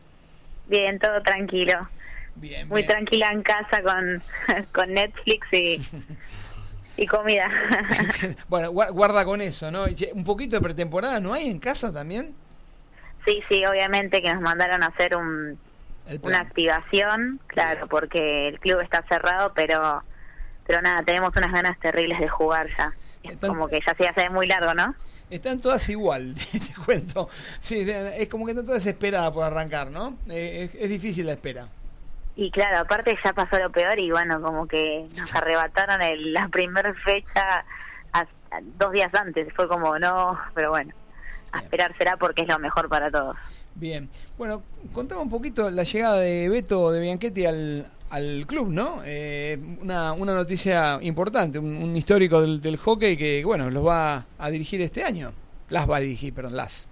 Bien, 0.66 0.98
todo 0.98 1.22
tranquilo. 1.22 1.88
Bien, 2.34 2.66
Muy 2.68 2.82
bien. 2.82 2.88
tranquila 2.88 3.28
en 3.32 3.42
casa 3.44 3.80
con, 3.84 4.22
con 4.72 4.92
Netflix 4.92 5.46
y, 5.52 5.80
y 6.96 7.06
comida. 7.06 7.48
Bueno, 8.48 8.72
gua- 8.72 8.90
guarda 8.92 9.24
con 9.24 9.40
eso, 9.40 9.70
¿no? 9.70 9.84
Un 10.14 10.24
poquito 10.24 10.56
de 10.56 10.62
pretemporada, 10.62 11.20
¿no 11.20 11.32
hay 11.32 11.48
en 11.48 11.60
casa 11.60 11.92
también? 11.92 12.34
Sí, 13.26 13.42
sí, 13.50 13.64
obviamente 13.64 14.22
que 14.22 14.32
nos 14.32 14.42
mandaron 14.42 14.82
a 14.82 14.86
hacer 14.86 15.16
un, 15.16 15.58
una 16.22 16.38
activación, 16.40 17.40
claro, 17.46 17.86
porque 17.88 18.48
el 18.48 18.60
club 18.60 18.80
está 18.80 19.04
cerrado, 19.08 19.52
pero 19.54 20.02
pero 20.66 20.80
nada, 20.80 21.02
tenemos 21.02 21.30
unas 21.36 21.52
ganas 21.52 21.78
terribles 21.78 22.18
de 22.20 22.28
jugar 22.28 22.66
ya. 22.78 22.92
Es 23.22 23.36
como 23.38 23.68
que 23.68 23.80
ya 23.86 23.94
se 23.94 24.08
hace 24.08 24.30
muy 24.30 24.46
largo, 24.46 24.72
¿no? 24.74 24.94
Están 25.28 25.60
todas 25.60 25.86
igual, 25.90 26.34
te 26.52 26.82
cuento. 26.84 27.28
Sí, 27.60 27.84
es 27.88 28.28
como 28.30 28.46
que 28.46 28.52
están 28.52 28.64
todas 28.66 28.82
desesperadas 28.84 29.30
por 29.32 29.44
arrancar, 29.44 29.90
¿no? 29.90 30.16
Eh, 30.30 30.64
Es, 30.64 30.74
es 30.74 30.88
difícil 30.88 31.26
la 31.26 31.32
espera. 31.32 31.68
Y 32.36 32.50
claro, 32.50 32.78
aparte 32.78 33.16
ya 33.24 33.32
pasó 33.32 33.58
lo 33.58 33.70
peor 33.70 33.98
y 33.98 34.10
bueno, 34.10 34.40
como 34.40 34.66
que 34.66 35.06
nos 35.16 35.34
arrebataron 35.34 36.00
el- 36.02 36.32
la 36.32 36.48
primera 36.48 36.92
fecha 36.94 37.64
a- 38.12 38.20
a- 38.20 38.60
dos 38.62 38.92
días 38.92 39.12
antes. 39.14 39.52
Fue 39.54 39.68
como, 39.68 39.98
no, 39.98 40.40
pero 40.54 40.70
bueno, 40.70 40.92
a 41.54 41.62
esperar 41.62 41.94
será 41.96 42.16
porque 42.16 42.42
es 42.42 42.48
lo 42.48 42.58
mejor 42.58 42.88
para 42.88 43.10
todos. 43.10 43.36
Bien. 43.74 44.08
Bueno, 44.38 44.62
contame 44.92 45.22
un 45.22 45.30
poquito 45.30 45.70
la 45.70 45.82
llegada 45.82 46.18
de 46.18 46.48
Beto 46.48 46.92
de 46.92 47.00
Bianchetti 47.00 47.46
al, 47.46 47.86
al 48.10 48.44
club, 48.46 48.68
¿no? 48.70 49.02
Eh, 49.04 49.58
una, 49.80 50.12
una 50.12 50.34
noticia 50.34 50.98
importante, 51.02 51.58
un, 51.58 51.74
un 51.76 51.96
histórico 51.96 52.40
del, 52.40 52.60
del 52.60 52.76
hockey 52.76 53.16
que, 53.16 53.44
bueno, 53.44 53.70
los 53.70 53.84
va 53.84 54.26
a 54.38 54.50
dirigir 54.50 54.80
este 54.80 55.04
año. 55.04 55.32
Las 55.70 55.90
va 55.90 55.96
a 55.96 56.00
dirigir, 56.00 56.32
perdón, 56.34 56.56
las. 56.56 56.88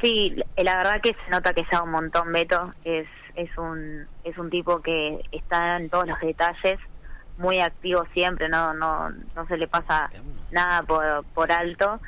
Sí, 0.00 0.34
la 0.56 0.76
verdad 0.76 1.00
que 1.02 1.14
se 1.24 1.30
nota 1.30 1.52
que 1.52 1.64
sabe 1.66 1.84
un 1.84 1.90
montón 1.90 2.32
Beto, 2.32 2.72
es 2.84 3.06
es 3.36 3.50
un 3.58 4.06
es 4.22 4.38
un 4.38 4.48
tipo 4.48 4.80
que 4.80 5.20
está 5.32 5.76
en 5.76 5.90
todos 5.90 6.06
los 6.06 6.20
detalles, 6.20 6.78
muy 7.36 7.58
activo 7.60 8.04
siempre, 8.12 8.48
no 8.48 8.74
no 8.74 9.10
no 9.10 9.46
se 9.48 9.56
le 9.56 9.66
pasa 9.66 10.10
nada 10.50 10.82
por, 10.82 11.24
por 11.34 11.50
alto 11.50 12.00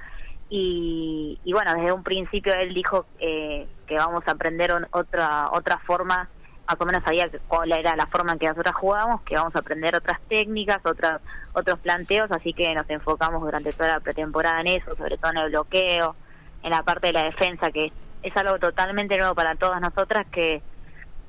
y, 0.48 1.38
y 1.44 1.52
bueno, 1.52 1.74
desde 1.74 1.92
un 1.92 2.02
principio 2.02 2.54
él 2.54 2.72
dijo 2.74 3.06
eh, 3.18 3.66
que 3.86 3.96
vamos 3.96 4.22
a 4.26 4.32
aprender 4.32 4.72
un- 4.72 4.86
otra 4.92 5.48
otra 5.52 5.78
forma, 5.78 6.28
más 6.68 6.76
o 6.80 6.84
menos 6.86 7.02
sabía 7.04 7.28
cuál 7.48 7.72
era 7.72 7.94
la 7.96 8.06
forma 8.06 8.32
en 8.32 8.38
que 8.38 8.48
nosotros 8.48 8.74
jugábamos, 8.76 9.22
que 9.22 9.34
vamos 9.36 9.54
a 9.56 9.60
aprender 9.60 9.94
otras 9.96 10.20
técnicas, 10.28 10.78
otras 10.84 11.20
otros 11.52 11.78
planteos, 11.80 12.30
así 12.30 12.52
que 12.52 12.74
nos 12.74 12.88
enfocamos 12.90 13.40
durante 13.42 13.72
toda 13.72 13.94
la 13.94 14.00
pretemporada 14.00 14.60
en 14.60 14.68
eso, 14.68 14.94
sobre 14.96 15.16
todo 15.18 15.30
en 15.32 15.38
el 15.38 15.50
bloqueo, 15.50 16.14
en 16.62 16.70
la 16.70 16.82
parte 16.82 17.08
de 17.08 17.12
la 17.14 17.24
defensa, 17.24 17.70
que 17.70 17.92
es 18.22 18.36
algo 18.36 18.58
totalmente 18.58 19.16
nuevo 19.16 19.34
para 19.34 19.54
todas 19.54 19.80
nosotras, 19.80 20.26
que, 20.32 20.60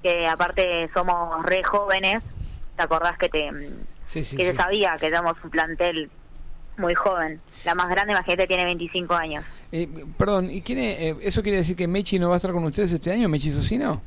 que 0.03 0.27
aparte 0.27 0.89
somos 0.93 1.43
re 1.45 1.63
jóvenes, 1.63 2.23
¿te 2.75 2.83
acordás 2.83 3.17
que 3.17 3.29
te 3.29 3.49
Sí, 4.05 4.23
sí, 4.23 4.37
que 4.37 4.45
se 4.45 4.55
sabía 4.55 4.95
que 4.99 5.09
tenemos 5.11 5.33
un 5.43 5.49
plantel 5.49 6.09
muy 6.77 6.93
joven? 6.95 7.39
La 7.65 7.75
más 7.75 7.89
grande, 7.89 8.13
imagínate, 8.13 8.47
tiene 8.47 8.65
25 8.65 9.13
años. 9.13 9.43
Eh, 9.71 9.87
perdón, 10.17 10.49
¿y 10.51 10.61
quién 10.61 10.79
es- 10.79 10.99
eh, 10.99 11.15
¿eso 11.21 11.41
quiere 11.43 11.57
decir 11.57 11.75
que 11.75 11.87
Mechi 11.87 12.19
no 12.19 12.29
va 12.29 12.35
a 12.35 12.37
estar 12.37 12.51
con 12.51 12.63
ustedes 12.63 12.91
este 12.91 13.11
año, 13.11 13.27
Mechi 13.29 13.51
Socino? 13.51 14.01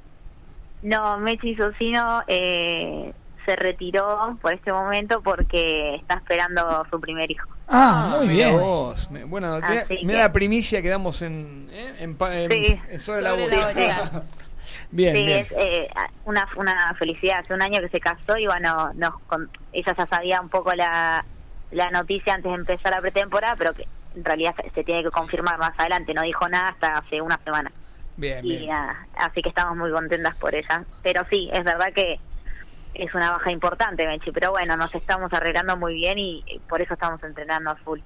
No, 0.83 1.19
Mechi 1.19 1.55
Socino 1.57 2.23
eh, 2.27 3.13
se 3.45 3.57
retiró 3.57 4.39
por 4.41 4.55
este 4.55 4.73
momento 4.73 5.21
porque 5.23 5.97
está 5.97 6.15
esperando 6.15 6.87
su 6.91 7.01
primer 7.01 7.31
hijo. 7.31 7.49
Ah, 7.69 8.17
muy 8.19 8.29
mirá 8.29 8.49
bien. 8.49 8.61
Vos. 8.61 9.11
Me- 9.11 9.25
Bueno, 9.25 9.57
mira, 9.69 9.85
que- 9.87 9.99
la 10.05 10.33
primicia 10.33 10.81
que 10.83 10.89
damos 10.89 11.21
en, 11.23 11.69
¿eh? 11.71 11.95
en, 12.01 12.17
en- 12.21 12.51
Sí. 12.51 12.81
en 12.91 12.99
sobre, 13.01 13.23
la 13.23 13.33
bien, 14.91 15.17
sí, 15.17 15.25
bien. 15.25 15.39
es 15.39 15.53
eh, 15.57 15.89
una, 16.25 16.49
una 16.57 16.95
felicidad. 16.99 17.41
Hace 17.41 17.55
un 17.55 17.63
año 17.63 17.81
que 17.81 17.89
se 17.91 18.01
casó 18.01 18.37
y 18.39 18.47
bueno, 18.47 18.93
nos, 18.95 19.19
con- 19.27 19.51
ella 19.73 19.95
ya 19.97 20.07
sabía 20.07 20.41
un 20.41 20.49
poco 20.49 20.73
la, 20.73 21.25
la 21.71 21.91
noticia 21.91 22.35
antes 22.35 22.51
de 22.51 22.57
empezar 22.59 22.93
la 22.93 23.01
pretemporada, 23.01 23.57
pero 23.57 23.73
que 23.75 23.87
en 24.17 24.25
realidad 24.25 24.55
se, 24.63 24.71
se 24.71 24.85
tiene 24.85 25.03
que 25.03 25.11
confirmar 25.11 25.59
más 25.59 25.73
adelante. 25.79 26.15
No 26.15 26.23
dijo 26.23 26.49
nada 26.49 26.69
hasta 26.71 26.99
hace 26.99 27.21
una 27.21 27.39
semana. 27.45 27.71
Bien, 28.17 28.45
Y 28.45 28.57
bien. 28.57 28.67
nada, 28.67 29.07
así 29.17 29.41
que 29.43 29.49
estamos 29.49 29.77
muy 29.77 29.91
contentas 29.93 30.35
por 30.37 30.55
ella. 30.55 30.85
Pero 31.03 31.23
sí, 31.31 31.49
es 31.53 31.65
verdad 31.65 31.93
que, 31.95 32.19
es 32.93 33.15
una 33.15 33.31
baja 33.31 33.53
importante, 33.53 34.05
Mechi. 34.07 34.33
Pero 34.33 34.51
bueno, 34.51 34.77
nos 34.77 34.93
estamos 34.95 35.33
arreglando 35.33 35.77
muy 35.77 35.95
bien 35.95 36.19
y 36.19 36.43
y 36.47 36.59
por 36.59 36.83
eso 36.83 36.95
estamos 36.95 37.23
entrenando 37.23 37.71
a 37.71 37.77
full. 37.77 38.01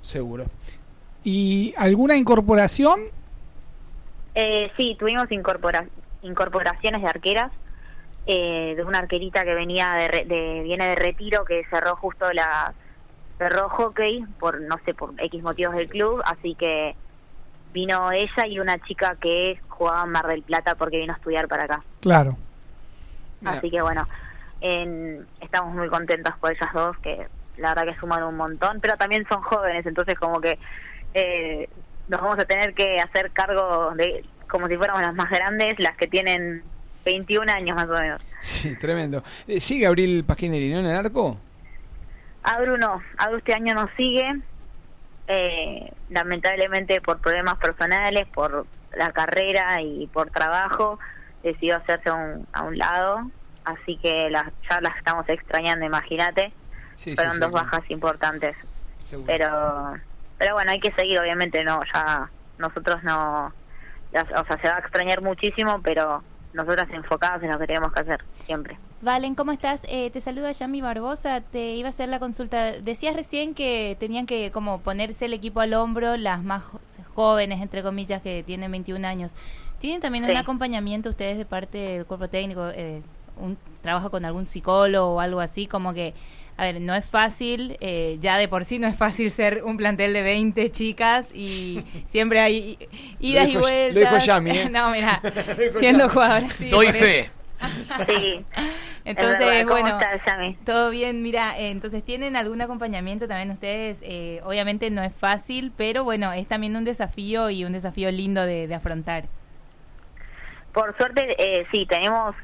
Seguro. 0.00 0.46
¿Y 1.24 1.74
alguna 1.76 2.16
incorporación? 2.16 3.00
Eh, 4.34 4.70
sí, 4.76 4.96
tuvimos 4.98 5.30
incorpora- 5.30 5.86
incorporaciones 6.22 7.02
de 7.02 7.08
arqueras, 7.08 7.52
eh, 8.26 8.74
de 8.76 8.84
una 8.84 8.98
arquerita 8.98 9.44
que 9.44 9.54
venía 9.54 9.92
de, 9.94 10.08
re- 10.08 10.24
de- 10.24 10.62
viene 10.62 10.86
de 10.86 10.94
retiro, 10.94 11.44
que 11.44 11.64
cerró 11.68 11.96
justo 11.96 12.32
la 12.32 12.72
cerró 13.42 13.68
hockey 13.68 14.24
por 14.38 14.60
no 14.60 14.76
sé 14.84 14.94
por 14.94 15.12
X 15.18 15.42
motivos 15.42 15.74
del 15.74 15.88
club, 15.88 16.22
así 16.24 16.54
que 16.54 16.94
vino 17.72 18.12
ella 18.12 18.46
y 18.46 18.58
una 18.60 18.78
chica 18.80 19.16
que 19.20 19.58
jugaba 19.68 20.04
en 20.04 20.10
Mar 20.10 20.26
del 20.26 20.42
Plata 20.42 20.74
porque 20.74 20.98
vino 20.98 21.12
a 21.12 21.16
estudiar 21.16 21.48
para 21.48 21.64
acá. 21.64 21.82
Claro. 22.00 22.36
Así 23.44 23.70
que 23.70 23.82
bueno, 23.82 24.06
en- 24.60 25.26
estamos 25.40 25.74
muy 25.74 25.88
contentas 25.88 26.36
por 26.38 26.52
ellas 26.52 26.70
dos, 26.72 26.96
que 26.98 27.26
la 27.56 27.74
verdad 27.74 27.92
que 27.92 27.98
suman 28.00 28.22
un 28.22 28.36
montón, 28.36 28.78
pero 28.80 28.96
también 28.96 29.26
son 29.28 29.40
jóvenes, 29.42 29.84
entonces 29.86 30.16
como 30.18 30.40
que 30.40 30.58
eh, 31.14 31.68
nos 32.08 32.20
vamos 32.20 32.38
a 32.38 32.44
tener 32.44 32.72
que 32.74 33.00
hacer 33.00 33.30
cargo 33.32 33.92
de, 33.96 34.24
como 34.48 34.68
si 34.68 34.76
fuéramos 34.76 35.02
las 35.02 35.14
más 35.14 35.30
grandes, 35.30 35.78
las 35.80 35.96
que 35.96 36.06
tienen 36.06 36.62
21 37.04 37.50
años 37.50 37.74
más 37.74 37.86
o 37.88 37.92
menos. 38.00 38.22
Sí, 38.40 38.76
tremendo. 38.78 39.22
Eh, 39.48 39.58
¿Sigue 39.60 39.86
Abril 39.86 40.24
Pasquinelli, 40.24 40.70
no, 40.72 40.78
en 40.80 40.86
el 40.86 40.96
arco? 40.96 41.38
Abru 42.42 42.76
no, 42.76 43.02
Abru 43.18 43.38
este 43.38 43.54
año 43.54 43.74
no 43.74 43.88
sigue, 43.96 44.40
eh, 45.28 45.92
lamentablemente 46.10 47.00
por 47.00 47.20
problemas 47.20 47.56
personales, 47.58 48.26
por 48.34 48.66
la 48.94 49.12
carrera 49.12 49.80
y 49.80 50.06
por 50.08 50.30
trabajo, 50.30 50.98
decidió 51.42 51.76
hacerse 51.76 52.10
a 52.10 52.14
un, 52.14 52.46
a 52.52 52.62
un 52.64 52.78
lado, 52.78 53.30
así 53.64 53.96
que 53.98 54.28
las, 54.30 54.44
ya 54.68 54.80
las 54.80 54.96
estamos 54.96 55.28
extrañando, 55.28 55.86
imagínate. 55.86 56.52
Sí, 56.96 57.14
Fueron 57.14 57.34
sí, 57.34 57.40
dos 57.40 57.50
bajas 57.50 57.82
importantes. 57.88 58.56
Seguro. 59.04 59.26
Pero 59.26 60.00
pero 60.42 60.54
bueno, 60.54 60.72
hay 60.72 60.80
que 60.80 60.92
seguir, 60.94 61.20
obviamente, 61.20 61.62
no, 61.62 61.80
ya 61.94 62.28
nosotros 62.58 63.00
no, 63.04 63.46
o 63.46 64.44
sea, 64.44 64.58
se 64.60 64.68
va 64.68 64.74
a 64.74 64.80
extrañar 64.80 65.22
muchísimo, 65.22 65.80
pero 65.84 66.24
nosotras 66.52 66.88
enfocadas 66.90 67.40
en 67.44 67.52
lo 67.52 67.60
que 67.60 67.68
tenemos 67.68 67.92
que 67.92 68.00
hacer, 68.00 68.24
siempre. 68.44 68.76
Valen, 69.02 69.34
¿cómo 69.34 69.50
estás? 69.50 69.80
Eh, 69.88 70.10
te 70.10 70.20
saluda 70.20 70.52
Yami 70.52 70.80
Barbosa. 70.80 71.40
Te 71.40 71.74
iba 71.74 71.88
a 71.88 71.90
hacer 71.90 72.08
la 72.08 72.20
consulta. 72.20 72.70
Decías 72.70 73.16
recién 73.16 73.52
que 73.52 73.96
tenían 73.98 74.26
que 74.26 74.52
como 74.52 74.80
ponerse 74.80 75.24
el 75.24 75.32
equipo 75.34 75.60
al 75.60 75.74
hombro 75.74 76.16
las 76.16 76.44
más 76.44 76.62
jóvenes, 77.14 77.60
entre 77.60 77.82
comillas, 77.82 78.22
que 78.22 78.44
tienen 78.44 78.70
21 78.70 79.04
años. 79.04 79.32
¿Tienen 79.80 80.00
también 80.00 80.24
Sí. 80.24 80.30
un 80.30 80.36
acompañamiento 80.36 81.08
ustedes 81.10 81.36
de 81.36 81.44
parte 81.44 81.78
del 81.78 82.06
cuerpo 82.06 82.28
técnico? 82.28 82.68
Eh, 82.72 83.02
un 83.40 83.58
trabajo 83.82 84.08
con 84.12 84.24
algún 84.24 84.46
psicólogo 84.46 85.16
o 85.16 85.20
algo 85.20 85.40
así? 85.40 85.66
Como 85.66 85.92
que, 85.94 86.14
a 86.56 86.62
ver, 86.62 86.80
no 86.80 86.94
es 86.94 87.04
fácil, 87.04 87.76
eh, 87.80 88.18
ya 88.20 88.38
de 88.38 88.46
por 88.46 88.64
sí 88.64 88.78
no 88.78 88.86
es 88.86 88.96
fácil 88.96 89.30
ser 89.32 89.64
un 89.64 89.78
plantel 89.78 90.12
de 90.12 90.22
20 90.22 90.70
chicas 90.70 91.26
y 91.34 91.82
siempre 92.06 92.38
hay 92.38 92.78
idas 93.18 93.46
y 93.48 93.48
dijo- 93.48 93.60
lo 93.62 93.66
vueltas. 93.66 94.12
dijo 94.12 94.24
Yami, 94.24 94.50
¿eh? 94.52 94.70
no, 94.70 94.90
mira, 94.92 95.20
siendo 95.80 96.08
sí, 96.56 96.68
Doy 96.70 96.86
eso. 96.86 97.32
Sí. 98.08 98.44
Entonces, 99.04 99.40
Es 99.40 99.46
verdad. 99.46 99.62
¿Cómo 99.62 99.80
bueno, 99.80 99.98
estás, 99.98 100.64
todo 100.64 100.90
bien. 100.90 101.22
Mira, 101.22 101.58
eh, 101.58 101.70
entonces 101.70 102.04
tienen 102.04 102.36
algún 102.36 102.60
acompañamiento 102.60 103.28
también 103.28 103.50
ustedes. 103.50 103.98
Eh, 104.02 104.40
obviamente 104.44 104.90
no 104.90 105.02
es 105.02 105.14
fácil, 105.14 105.72
pero 105.76 106.04
bueno, 106.04 106.32
es 106.32 106.46
también 106.48 106.76
un 106.76 106.84
desafío 106.84 107.50
y 107.50 107.64
un 107.64 107.72
desafío 107.72 108.10
lindo 108.10 108.44
de, 108.44 108.66
de 108.66 108.74
afrontar. 108.74 109.24
Por 110.72 110.96
suerte, 110.96 111.34
eh, 111.38 111.66
sí, 111.72 111.86
tenemos, 111.86 112.34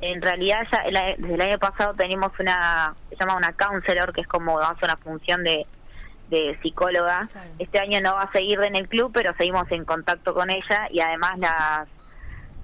en 0.00 0.20
realidad 0.20 0.66
ya 0.70 0.78
el 0.82 1.22
desde 1.22 1.34
el 1.34 1.40
año 1.40 1.58
pasado 1.58 1.94
tenemos 1.94 2.32
una, 2.38 2.94
se 3.08 3.16
llama 3.16 3.36
una 3.36 3.52
counselor, 3.52 4.12
que 4.12 4.20
es 4.20 4.26
como 4.26 4.58
hace 4.60 4.84
una 4.84 4.96
función 4.96 5.42
de, 5.42 5.66
de 6.28 6.58
psicóloga. 6.62 7.28
Este 7.58 7.78
año 7.78 8.00
no 8.00 8.14
va 8.14 8.22
a 8.22 8.32
seguir 8.32 8.60
en 8.62 8.76
el 8.76 8.88
club, 8.88 9.10
pero 9.14 9.34
seguimos 9.36 9.70
en 9.70 9.84
contacto 9.84 10.34
con 10.34 10.50
ella 10.50 10.88
y 10.90 11.00
además 11.00 11.38
las 11.38 11.88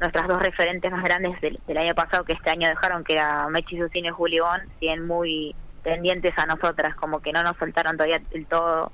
nuestras 0.00 0.26
dos 0.28 0.42
referentes 0.42 0.90
más 0.90 1.04
grandes 1.04 1.40
del, 1.40 1.58
del 1.66 1.78
año 1.78 1.94
pasado 1.94 2.24
que 2.24 2.32
este 2.34 2.50
año 2.50 2.68
dejaron, 2.68 3.04
que 3.04 3.14
era 3.14 3.48
Mechi 3.48 3.78
Susine 3.78 4.08
y 4.08 4.12
Julio 4.12 4.44
Bon, 4.44 4.60
siguen 4.80 5.06
muy 5.06 5.54
pendientes 5.82 6.32
a 6.36 6.46
nosotras, 6.46 6.94
como 6.96 7.20
que 7.20 7.32
no 7.32 7.42
nos 7.42 7.56
soltaron 7.58 7.96
todavía 7.96 8.20
del 8.30 8.46
todo 8.46 8.92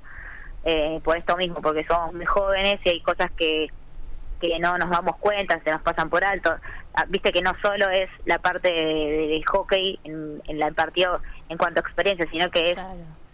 eh, 0.63 0.99
por 1.03 1.17
esto 1.17 1.35
mismo, 1.37 1.61
porque 1.61 1.85
somos 1.85 2.13
muy 2.13 2.25
jóvenes 2.25 2.79
y 2.85 2.89
hay 2.89 3.01
cosas 3.01 3.29
que 3.37 3.67
que 4.39 4.57
no 4.57 4.75
nos 4.79 4.89
damos 4.89 5.17
cuenta, 5.17 5.61
se 5.63 5.69
nos 5.71 5.83
pasan 5.83 6.09
por 6.09 6.25
alto. 6.25 6.55
Ah, 6.95 7.05
Viste 7.07 7.31
que 7.31 7.43
no 7.43 7.51
solo 7.61 7.87
es 7.91 8.09
la 8.25 8.39
parte 8.39 8.73
de- 8.73 9.27
del 9.27 9.45
hockey 9.45 9.99
en, 10.03 10.41
en 10.47 10.57
la- 10.57 10.65
el 10.65 10.73
partido 10.73 11.21
en 11.47 11.59
cuanto 11.59 11.79
a 11.79 11.83
experiencia, 11.87 12.25
sino 12.31 12.49
que 12.49 12.71
es 12.71 12.77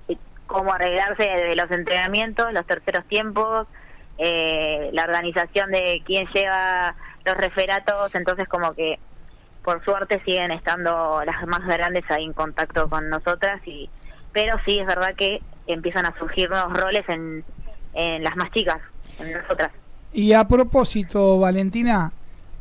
eh, 0.09 0.17
cómo 0.47 0.73
arreglarse 0.73 1.23
de 1.23 1.55
los 1.55 1.71
entrenamientos, 1.71 2.51
los 2.51 2.65
terceros 2.65 3.05
tiempos, 3.07 3.67
eh, 4.17 4.89
la 4.91 5.03
organización 5.03 5.71
de 5.71 6.01
quién 6.05 6.27
lleva 6.33 6.93
los 7.27 7.37
referatos, 7.37 8.15
entonces 8.15 8.47
como 8.47 8.73
que 8.73 8.97
por 9.63 9.83
suerte 9.83 10.21
siguen 10.25 10.51
estando 10.51 11.21
las 11.25 11.45
más 11.45 11.65
grandes 11.67 12.03
ahí 12.09 12.23
en 12.23 12.33
contacto 12.33 12.89
con 12.89 13.09
nosotras 13.09 13.61
y 13.65 13.89
pero 14.31 14.57
sí 14.65 14.79
es 14.79 14.85
verdad 14.85 15.13
que 15.15 15.41
empiezan 15.67 16.05
a 16.05 16.17
surgir 16.17 16.49
nuevos 16.49 16.73
roles 16.73 17.03
en, 17.09 17.43
en 17.93 18.23
las 18.23 18.35
más 18.35 18.51
chicas, 18.51 18.79
en 19.19 19.33
nosotras. 19.33 19.71
Y 20.13 20.33
a 20.33 20.47
propósito, 20.47 21.39
Valentina, 21.39 22.11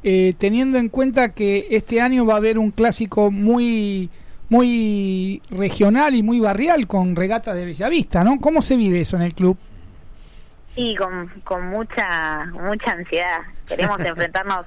eh, 0.03 0.35
teniendo 0.39 0.79
en 0.79 0.89
cuenta 0.89 1.33
que 1.33 1.67
este 1.71 2.01
año 2.01 2.27
va 2.27 2.35
a 2.35 2.37
haber 2.39 2.59
un 2.59 2.71
clásico 2.71 3.31
muy 3.31 4.11
muy 4.49 5.43
regional 5.51 6.15
y 6.15 6.23
muy 6.23 6.39
barrial 6.41 6.87
con 6.87 7.17
regata 7.17 7.55
de 7.55 7.65
Bellavista, 7.65 8.23
¿no? 8.23 8.39
¿Cómo 8.41 8.63
se 8.63 8.77
vive 8.77 9.01
eso 9.01 9.17
en 9.17 9.23
el 9.23 9.35
club? 9.35 9.57
Sí, 10.77 10.95
con, 10.95 11.29
con 11.43 11.67
mucha 11.69 12.45
mucha 12.53 12.93
ansiedad. 12.93 13.41
Queremos 13.67 13.99
enfrentarnos 14.05 14.67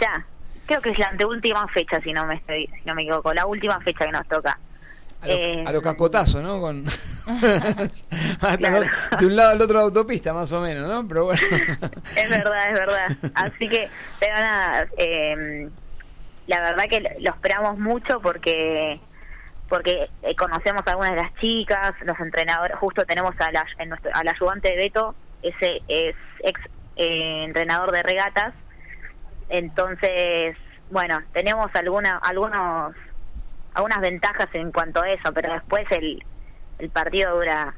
ya. 0.00 0.24
Creo 0.66 0.80
que 0.82 0.90
es 0.90 0.98
la 0.98 1.06
anteúltima 1.06 1.66
fecha, 1.68 1.98
si 2.02 2.12
no 2.12 2.26
me 2.26 2.34
estoy, 2.36 2.66
si 2.66 2.82
no 2.84 2.94
me 2.94 3.02
equivoco, 3.02 3.32
la 3.32 3.46
última 3.46 3.80
fecha 3.80 4.04
que 4.04 4.12
nos 4.12 4.28
toca. 4.28 4.58
A 5.22 5.26
lo, 5.26 5.32
Eh, 5.32 5.64
a 5.66 5.72
lo 5.72 5.82
cacotazo, 5.82 6.42
¿no? 6.42 6.60
Con... 6.60 6.84
De 9.18 9.26
un 9.26 9.34
lado 9.34 9.50
al 9.50 9.56
otro 9.60 9.66
de 9.66 9.74
la 9.74 9.80
autopista, 9.80 10.32
más 10.34 10.52
o 10.52 10.60
menos, 10.60 10.86
¿no? 10.86 11.08
Pero 11.08 11.24
bueno. 11.24 11.40
Es 12.16 12.30
verdad, 12.30 12.68
es 12.68 12.74
verdad. 12.78 13.08
Así 13.34 13.66
que, 13.68 13.88
pero 14.20 14.34
nada, 14.34 14.86
eh, 14.98 15.68
la 16.46 16.60
verdad 16.60 16.84
que 16.90 17.00
lo 17.00 17.30
esperamos 17.30 17.78
mucho 17.78 18.20
porque 18.20 19.00
porque 19.68 20.08
eh, 20.22 20.34
conocemos 20.34 20.82
a 20.86 20.90
algunas 20.90 21.10
de 21.12 21.22
las 21.22 21.34
chicas, 21.36 21.92
los 22.02 22.18
entrenadores, 22.20 22.76
justo 22.78 23.04
tenemos 23.04 23.34
a 23.38 23.52
la, 23.52 23.66
en 23.78 23.90
nuestro, 23.90 24.10
al 24.14 24.26
ayudante 24.28 24.70
de 24.70 24.76
Beto, 24.76 25.14
ese 25.42 25.82
es 25.88 26.14
ex 26.44 26.60
eh, 26.96 27.44
entrenador 27.44 27.92
de 27.92 28.02
regatas, 28.02 28.54
entonces, 29.48 30.56
bueno, 30.88 31.20
tenemos 31.32 31.68
alguna, 31.74 32.18
algunos 32.18 32.94
algunas 33.72 34.00
ventajas 34.00 34.48
en 34.54 34.72
cuanto 34.72 35.02
a 35.02 35.08
eso, 35.10 35.32
pero 35.34 35.52
después 35.54 35.84
el, 35.90 36.20
el 36.78 36.90
partido 36.90 37.34
dura 37.36 37.76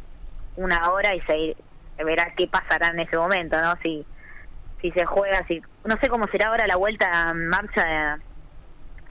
una 0.57 0.91
hora 0.93 1.15
y 1.15 1.21
se, 1.23 1.57
verá 2.05 2.35
qué 2.37 2.49
pasará 2.49 2.89
en 2.89 3.01
ese 3.01 3.17
momento, 3.19 3.61
¿no? 3.61 3.75
Si, 3.83 4.07
si 4.81 4.91
se 4.93 5.07
juega, 5.07 5.45
si 5.49 5.61
no 5.85 5.97
sé 6.03 6.09
cómo 6.11 6.27
será 6.29 6.49
ahora 6.49 6.67
la 6.67 6.77
vuelta 6.77 7.31
en 7.31 7.49
marcha 7.49 7.85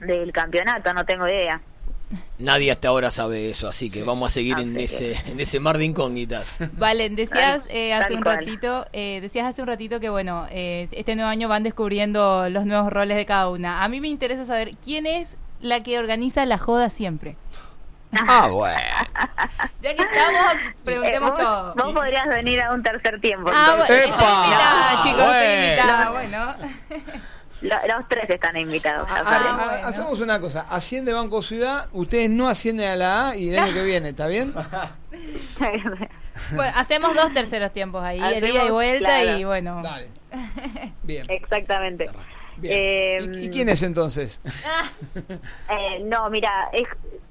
de- 0.00 0.06
del 0.06 0.32
campeonato, 0.32 0.92
no 0.94 1.04
tengo 1.04 1.28
idea. 1.28 1.62
Nadie 2.38 2.72
hasta 2.72 2.88
ahora 2.88 3.10
sabe 3.10 3.50
eso, 3.50 3.68
así 3.68 3.90
que 3.90 4.02
vamos 4.02 4.32
a 4.32 4.34
seguir 4.34 4.58
en 4.58 4.76
ese, 4.78 5.14
en 5.26 5.38
ese 5.38 5.60
mar 5.60 5.78
de 5.78 5.84
incógnitas. 5.84 6.56
Valen, 6.72 7.14
decías 7.14 7.62
eh, 7.68 7.92
hace 7.94 8.14
un 8.14 8.24
ratito, 8.24 8.84
eh, 8.92 9.20
decías 9.22 9.46
hace 9.46 9.62
un 9.62 9.68
ratito 9.68 10.00
que 10.00 10.08
bueno, 10.08 10.46
eh, 10.50 10.88
este 10.92 11.14
nuevo 11.14 11.30
año 11.30 11.48
van 11.48 11.62
descubriendo 11.62 12.48
los 12.50 12.66
nuevos 12.66 12.92
roles 12.92 13.16
de 13.16 13.26
cada 13.26 13.48
una. 13.48 13.84
A 13.84 13.88
mí 13.88 14.00
me 14.00 14.08
interesa 14.08 14.44
saber 14.46 14.72
quién 14.84 15.06
es 15.06 15.36
la 15.60 15.82
que 15.82 15.98
organiza 15.98 16.44
la 16.46 16.58
joda 16.58 16.90
siempre. 16.90 17.36
Ah, 18.12 18.48
bueno. 18.52 18.76
Ya 19.82 19.94
que 19.94 20.02
estamos, 20.02 20.52
preguntemos 20.84 21.30
Eh, 21.30 21.32
vos, 21.32 21.38
todo. 21.38 21.74
vos 21.76 21.92
podrías 21.94 22.26
venir 22.26 22.60
a 22.60 22.72
un 22.72 22.82
tercer 22.82 23.20
tiempo. 23.20 23.50
Ah, 23.54 23.76
bueno, 23.78 23.82
entonces. 23.94 24.04
estoy 24.10 24.26
invitada, 24.26 24.92
¡Epa! 24.92 25.02
chicos, 25.04 25.20
estoy 25.20 25.36
Bueno. 25.36 25.64
invitada, 25.66 26.10
bueno. 26.10 26.54
Lo- 27.62 27.76
los 27.98 28.08
tres 28.08 28.28
están 28.30 28.56
invitados. 28.56 29.08
Ha- 29.10 29.16
saben. 29.16 29.46
ha- 29.84 29.86
Hacemos 29.88 30.20
una 30.20 30.40
cosa, 30.40 30.66
asciende 30.70 31.12
Banco 31.12 31.42
Ciudad, 31.42 31.88
ustedes 31.92 32.30
no 32.30 32.48
ascienden 32.48 32.88
a 32.90 32.96
la 32.96 33.28
A 33.30 33.36
y 33.36 33.50
el 33.50 33.58
año 33.58 33.72
que 33.74 33.84
viene, 33.84 34.08
¿está 34.10 34.26
bien? 34.26 34.52
Bueno, 36.54 36.72
hacemos 36.76 37.14
dos 37.14 37.32
terceros 37.34 37.70
tiempos 37.72 38.02
ahí, 38.02 38.18
el 38.20 38.48
ida 38.48 38.64
y 38.64 38.70
vuelta 38.70 39.20
claro. 39.20 39.38
y 39.38 39.44
bueno. 39.44 39.82
Bien. 41.02 41.26
Exactamente. 41.28 42.08
Bien. 42.56 42.74
Eh, 42.76 43.18
¿Y, 43.34 43.44
y 43.46 43.50
quién 43.50 43.68
es 43.68 43.82
entonces? 43.82 44.40
Eh, 45.68 46.00
no, 46.04 46.30
mira, 46.30 46.68
es, 46.72 46.84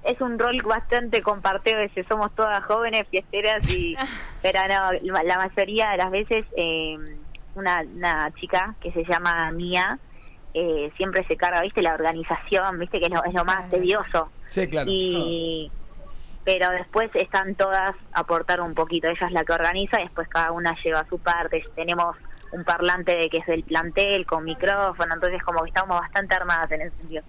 es 0.04 0.20
un 0.22 0.38
rol 0.38 0.62
bastante 0.64 1.22
compartido, 1.22 1.80
ese 1.80 2.04
somos 2.04 2.34
todas 2.36 2.64
jóvenes, 2.66 3.06
fiesteras, 3.10 3.68
y 3.76 3.96
pero 4.42 4.60
no, 4.68 4.92
la 5.14 5.24
la 5.24 5.38
mayoría 5.38 5.90
de 5.92 5.98
las 5.98 6.12
veces 6.12 6.46
eh, 6.56 6.98
una, 7.56 7.82
una 7.96 8.32
chica 8.40 8.76
que 8.82 8.92
se 8.92 9.04
llama 9.06 9.52
Mía 9.52 9.98
eh, 10.54 10.92
siempre 10.98 11.26
se 11.28 11.38
carga, 11.38 11.62
¿viste? 11.62 11.82
La 11.82 11.94
organización, 11.94 12.80
¿viste? 12.80 13.00
Que 13.00 13.06
es 13.06 13.12
lo, 13.12 13.24
es 13.24 13.34
lo 13.34 13.46
más 13.46 13.70
tedioso. 13.70 14.30
Sí, 14.50 14.68
claro. 14.68 14.90
Y, 14.92 15.72
pero 16.44 16.70
después 16.72 17.12
están 17.14 17.56
todas 17.56 17.96
a 18.14 18.20
aportar 18.20 18.62
un 18.62 18.74
poquito. 18.74 19.08
Ella 19.08 19.28
es 19.28 19.34
la 19.34 19.44
que 19.44 19.54
organiza 19.54 20.00
y 20.00 20.06
después 20.06 20.28
cada 20.28 20.52
una 20.52 20.76
lleva 20.84 21.06
su 21.08 21.20
parte. 21.20 21.64
Tenemos 21.76 22.16
un 22.52 22.64
parlante 22.64 23.16
de 23.16 23.30
que 23.30 23.38
es 23.38 23.46
del 23.46 23.64
plantel 23.64 24.26
con 24.26 24.44
micrófono, 24.44 25.14
entonces 25.14 25.42
como 25.44 25.64
que 25.64 25.70
estamos 25.70 26.00
bastante 26.00 26.36
armadas 26.36 26.72
en 26.72 26.82
ese 26.82 26.98
sentido. 26.98 27.24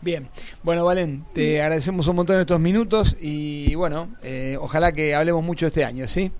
Bien, 0.00 0.28
bueno 0.62 0.84
Valen, 0.84 1.24
te 1.32 1.62
agradecemos 1.62 2.06
un 2.08 2.16
montón 2.16 2.38
estos 2.38 2.60
minutos 2.60 3.16
y 3.20 3.74
bueno, 3.74 4.08
eh, 4.22 4.56
ojalá 4.60 4.92
que 4.92 5.14
hablemos 5.14 5.42
mucho 5.42 5.66
este 5.66 5.84
año, 5.84 6.06
¿sí? 6.08 6.30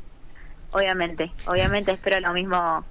Obviamente, 0.72 1.30
obviamente 1.46 1.92
espero 1.92 2.20
lo 2.20 2.32
mismo 2.32 2.84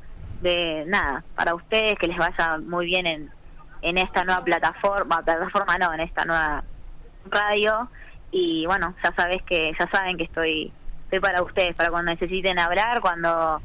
de 0.44 0.84
nada, 0.86 1.24
para 1.36 1.56
ustedes 1.56 1.98
que 1.98 2.08
les 2.08 2.18
vaya 2.18 2.58
muy 2.60 2.86
bien 2.86 3.08
en, 3.08 3.32
en 3.82 3.98
esta 3.98 4.24
nueva 4.24 4.44
plataforma, 4.44 5.24
plataforma 5.24 5.78
no, 5.78 5.94
en 5.94 6.02
esta 6.02 6.26
nueva 6.26 6.64
radio. 7.26 7.90
Y 8.32 8.66
bueno, 8.66 8.94
ya 9.04 9.14
sabes 9.16 9.42
que 9.44 9.72
ya 9.80 9.90
saben 9.92 10.18
que 10.18 10.26
estoy 10.26 10.72
estoy 11.06 11.20
para 11.20 11.42
ustedes, 11.44 11.76
para 11.76 11.90
cuando 11.90 12.12
necesiten 12.12 12.60
hablar, 12.60 13.00
cuando 13.02 13.62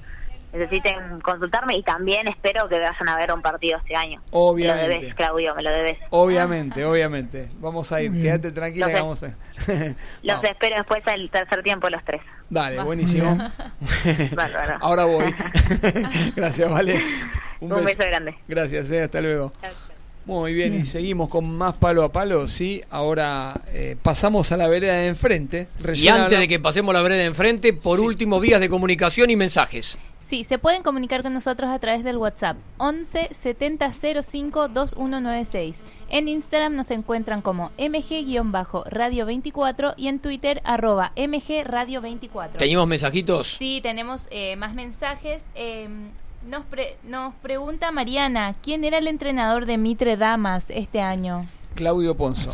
necesiten 0.53 1.21
consultarme 1.21 1.75
y 1.77 1.83
también 1.83 2.27
espero 2.29 2.69
que 2.69 2.79
vayan 2.79 3.09
a 3.09 3.17
ver 3.17 3.33
un 3.33 3.43
partido 3.43 3.79
este 3.79 3.95
año. 3.97 4.21
Me 4.21 4.25
lo 4.33 4.39
Obviamente. 4.41 4.89
debes, 4.89 5.15
Claudio, 5.15 5.55
me 5.55 5.63
lo 5.63 5.71
debes. 5.71 5.99
Obviamente, 6.11 6.85
obviamente. 6.85 7.49
Vamos 7.61 7.93
a 7.93 8.01
ir, 8.01 8.11
Muy 8.11 8.23
quédate 8.23 8.51
tranquila 8.53 8.87
Los 8.87 8.95
que 8.95 9.01
vamos 9.01 9.23
a 9.23 9.27
Los 10.23 10.45
espero 10.45 10.77
después 10.77 11.05
del 11.05 11.31
tercer 11.31 11.63
tiempo 11.63 11.89
los 11.91 12.03
tres. 12.05 12.23
Dale, 12.51 12.83
buenísimo. 12.83 13.37
Bárbaro. 14.35 14.79
Ahora 14.81 15.05
voy. 15.05 15.35
Gracias, 16.35 16.71
Vale. 16.71 17.03
Un 17.61 17.85
beso 17.85 17.99
grande. 17.99 18.37
Gracias, 18.47 18.91
eh, 18.91 19.03
hasta 19.03 19.21
luego. 19.21 19.53
Muy 20.25 20.53
bien, 20.53 20.75
y 20.75 20.85
seguimos 20.85 21.31
con 21.31 21.57
más 21.57 21.73
palo 21.75 22.05
a 22.05 22.13
palo, 22.13 22.47
sí. 22.49 22.83
Ahora 22.91 23.55
eh, 23.69 23.97
pasamos 24.03 24.53
a 24.53 24.57
la 24.59 24.69
vereda 24.69 24.93
de 24.95 25.07
enfrente. 25.09 25.69
Y 25.81 25.83
Recién 25.83 26.15
antes 26.15 26.27
habla- 26.27 26.39
de 26.41 26.49
que 26.49 26.61
pasemos 26.61 26.95
la 26.95 27.01
vereda 27.03 27.21
de 27.21 27.27
enfrente, 27.27 27.73
por 27.73 27.99
último, 28.01 28.39
vías 28.39 28.61
de 28.61 28.69
comunicación 28.69 29.31
y 29.31 29.37
mensajes. 29.37 29.99
Sí, 30.29 30.45
se 30.45 30.59
pueden 30.59 30.83
comunicar 30.83 31.23
con 31.23 31.33
nosotros 31.33 31.71
a 31.71 31.79
través 31.79 32.05
del 32.05 32.19
WhatsApp 32.19 32.59
11 32.77 33.31
70 33.33 33.91
05 34.23 34.69
2196. 34.69 35.83
En 36.11 36.29
Instagram 36.29 36.77
nos 36.77 36.91
encuentran 36.91 37.41
como 37.41 37.71
mg-radio24 37.79 39.95
y 39.97 40.09
en 40.09 40.19
Twitter 40.19 40.61
arroba 40.65 41.13
mgradio24. 41.17 42.57
¿Teníamos 42.59 42.87
mensajitos? 42.87 43.57
Sí, 43.59 43.81
tenemos 43.83 44.29
eh, 44.31 44.55
más 44.57 44.75
mensajes. 44.75 45.43
Eh, 45.55 45.89
nos, 46.47 46.67
pre- 46.67 46.99
nos 47.05 47.33
pregunta 47.37 47.91
Mariana, 47.91 48.55
¿quién 48.63 48.85
era 48.85 48.99
el 48.99 49.07
entrenador 49.09 49.65
de 49.65 49.79
Mitre 49.79 50.19
Damas 50.19 50.65
este 50.69 51.01
año? 51.01 51.47
Claudio 51.75 52.15
Ponzo. 52.17 52.51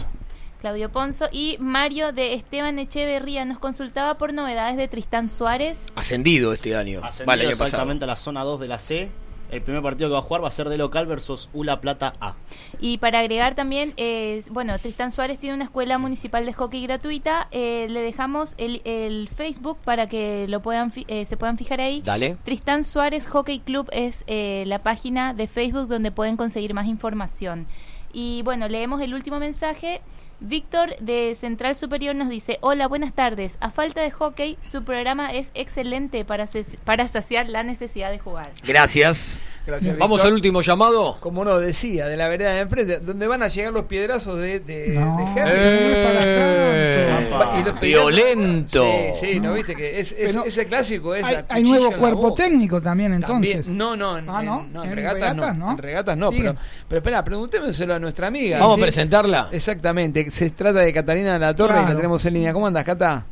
Claudio 0.65 0.91
Ponzo 0.91 1.27
y 1.31 1.59
Mario 1.61 2.13
de 2.13 2.33
Esteban 2.33 2.79
Echeverría 2.79 3.45
nos 3.45 3.59
consultaba 3.59 4.15
por 4.17 4.33
novedades 4.33 4.79
de 4.79 4.89
Tristán 4.89 5.29
Suárez. 5.29 5.79
Ascendido 5.95 6.55
este 6.55 6.75
año. 6.75 7.01
Ascendido 7.05 7.27
Vale, 7.27 7.45
pasado. 7.51 7.65
exactamente 7.67 8.05
a 8.05 8.07
la 8.07 8.17
zona 8.17 8.45
2 8.45 8.61
de 8.61 8.69
la 8.69 8.79
C. 8.79 9.11
El 9.51 9.61
primer 9.61 9.83
partido 9.83 10.09
que 10.09 10.15
va 10.15 10.21
a 10.21 10.23
jugar 10.23 10.43
va 10.43 10.49
a 10.49 10.51
ser 10.51 10.71
de 10.71 10.79
local 10.79 11.05
versus 11.07 11.51
Ula 11.53 11.83
Plata 11.83 12.15
A. 12.19 12.33
Y 12.81 12.97
para 12.97 13.19
agregar 13.19 13.55
también, 13.55 13.93
eh, 13.99 14.43
bueno, 14.49 14.79
Tristán 14.79 15.13
Suárez 15.13 15.39
tiene 15.39 15.55
una 15.55 15.65
escuela 15.65 15.99
municipal 15.99 16.47
de 16.47 16.55
hockey 16.55 16.83
gratuita. 16.87 17.47
eh, 17.51 17.87
le 17.91 18.01
dejamos 18.01 18.55
el, 18.57 18.81
el 18.87 19.29
Facebook 19.29 19.77
para 19.85 20.09
que 20.09 20.47
lo 20.49 20.61
puedan 20.63 20.91
fi- 20.93 21.05
eh, 21.09 21.27
se 21.27 21.37
puedan 21.37 21.59
fijar 21.59 21.83
ahí. 21.83 22.01
Dale. 22.01 22.39
Tristán 22.43 22.85
Suárez 22.85 23.27
Hockey 23.29 23.61
Club 23.61 23.87
es 23.93 24.25
eh, 24.29 24.65
la 24.67 24.79
página 24.83 25.35
de 25.35 25.47
Facebook 25.47 25.89
donde 25.89 26.11
pueden 26.11 26.39
conseguir 26.39 26.73
más 26.73 26.87
información. 26.87 27.67
Y 28.15 28.43
bueno, 28.43 28.69
leemos 28.69 29.03
el 29.03 29.13
último 29.13 29.39
mensaje. 29.39 30.01
Víctor 30.41 30.97
de 31.01 31.37
Central 31.39 31.75
Superior 31.75 32.15
nos 32.15 32.29
dice, 32.29 32.59
hola, 32.61 32.87
buenas 32.87 33.13
tardes. 33.13 33.59
A 33.61 33.71
falta 33.71 34.01
de 34.03 34.11
hockey, 34.11 34.57
su 34.71 34.85
programa 34.85 35.33
es 35.33 35.51
excelente 35.55 36.25
para, 36.25 36.49
para 36.85 37.09
saciar 37.09 37.49
la 37.49 37.63
necesidad 37.63 38.11
de 38.11 38.19
jugar. 38.19 38.53
Gracias. 38.65 39.41
Gracias, 39.67 39.97
Vamos 39.97 40.23
al 40.25 40.35
último 40.35 40.61
llamado. 40.61 41.17
Como 41.21 41.41
uno 41.41 41.59
decía, 41.59 42.07
de 42.07 42.17
la 42.19 42.29
vereda 42.29 42.53
de 42.53 42.61
enfrente, 42.61 42.99
donde 43.01 43.27
van 43.27 43.43
a 43.43 43.49
llegar 43.49 43.73
los 43.73 43.87
piedrazos 43.87 44.39
de, 44.39 44.61
de, 44.61 44.89
No, 44.89 45.17
de 45.17 45.41
Henry. 45.41 45.53
Eh, 45.57 47.19
Y 47.61 47.65
los 47.65 47.75
piedrazos- 47.75 47.81
violento. 47.81 48.85
Sí, 49.15 49.27
sí, 49.33 49.41
¿no 49.41 49.55
viste? 49.55 49.75
Que 49.75 50.01
es, 50.01 50.13
ese 50.13 50.67
clásico 50.67 51.15
es 51.15 51.25
Hay, 51.49 51.63
nuevo 51.63 51.93
cuerpo 51.97 52.35
técnico 52.35 52.81
también 52.83 53.15
entonces. 53.15 53.53
También. 53.55 53.79
No, 53.79 53.97
no, 53.97 54.19
en, 54.19 54.29
Ah, 54.29 54.43
¿no? 54.43 54.61
en- 54.61 54.73
no, 54.73 54.85
en 54.85 54.91
En 54.91 54.97
regatas, 54.97 55.31
regatas, 55.35 55.57
no. 55.57 55.71
En 55.71 55.79
regatas 55.79 56.17
no, 56.17 56.31
pero, 56.31 56.57
pero 56.89 56.99
espera, 56.99 57.25
preguntémoselo 57.25 57.95
a 57.95 57.99
nuestra 57.99 58.27
amiga. 58.27 58.59
Vamos 58.59 58.77
¿sí? 58.77 58.81
a 58.81 58.85
presentarla. 58.85 59.49
Exactamente, 59.53 60.31
se 60.31 60.51
trata 60.51 60.81
de 60.81 60.93
Catalina 60.93 61.33
de 61.35 61.39
la 61.39 61.55
Torre 61.55 61.81
y 61.81 61.85
la 61.89 61.97
tenemos 61.97 62.25
en 62.27 62.35
línea. 62.35 62.53
¿Cómo 62.53 62.67
andas, 62.67 62.85
Cata? 62.85 63.25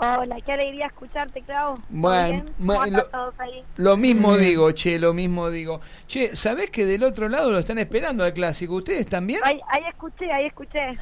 Hola, 0.00 0.36
qué 0.46 0.52
alegría 0.52 0.86
escucharte, 0.86 1.42
Clau. 1.42 1.74
¿Todo 1.74 1.84
Bueno, 1.88 2.44
lo- 2.90 3.06
todos 3.06 3.34
ahí? 3.40 3.64
Lo 3.76 3.96
mismo 3.96 4.36
digo, 4.36 4.70
che, 4.70 4.98
lo 4.98 5.12
mismo 5.12 5.50
digo. 5.50 5.80
Che, 6.06 6.36
¿sabés 6.36 6.70
que 6.70 6.86
del 6.86 7.02
otro 7.02 7.28
lado 7.28 7.50
lo 7.50 7.58
están 7.58 7.78
esperando 7.78 8.22
al 8.22 8.32
clásico? 8.32 8.74
¿Ustedes 8.74 9.06
también? 9.06 9.40
Ahí, 9.42 9.60
ahí 9.68 9.82
escuché, 9.88 10.30
ahí 10.32 10.46
escuché. 10.46 10.96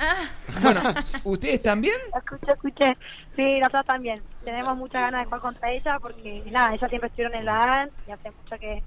Bueno, 0.62 0.80
¿ustedes 1.24 1.62
también? 1.62 1.94
Escuché, 2.16 2.52
escuché. 2.52 2.96
Sí, 3.36 3.58
nosotros 3.60 3.84
también. 3.86 4.18
Tenemos 4.44 4.76
muchas 4.78 5.02
ganas 5.02 5.20
de 5.20 5.24
jugar 5.26 5.40
contra 5.42 5.70
ella 5.70 5.98
porque, 6.00 6.42
nada, 6.50 6.74
ellas 6.74 6.88
siempre 6.88 7.08
estuvieron 7.08 7.34
en 7.38 7.44
la 7.44 7.82
AN 7.82 7.90
y 8.08 8.12
hace 8.12 8.30
mucho 8.30 8.58
que, 8.58 8.82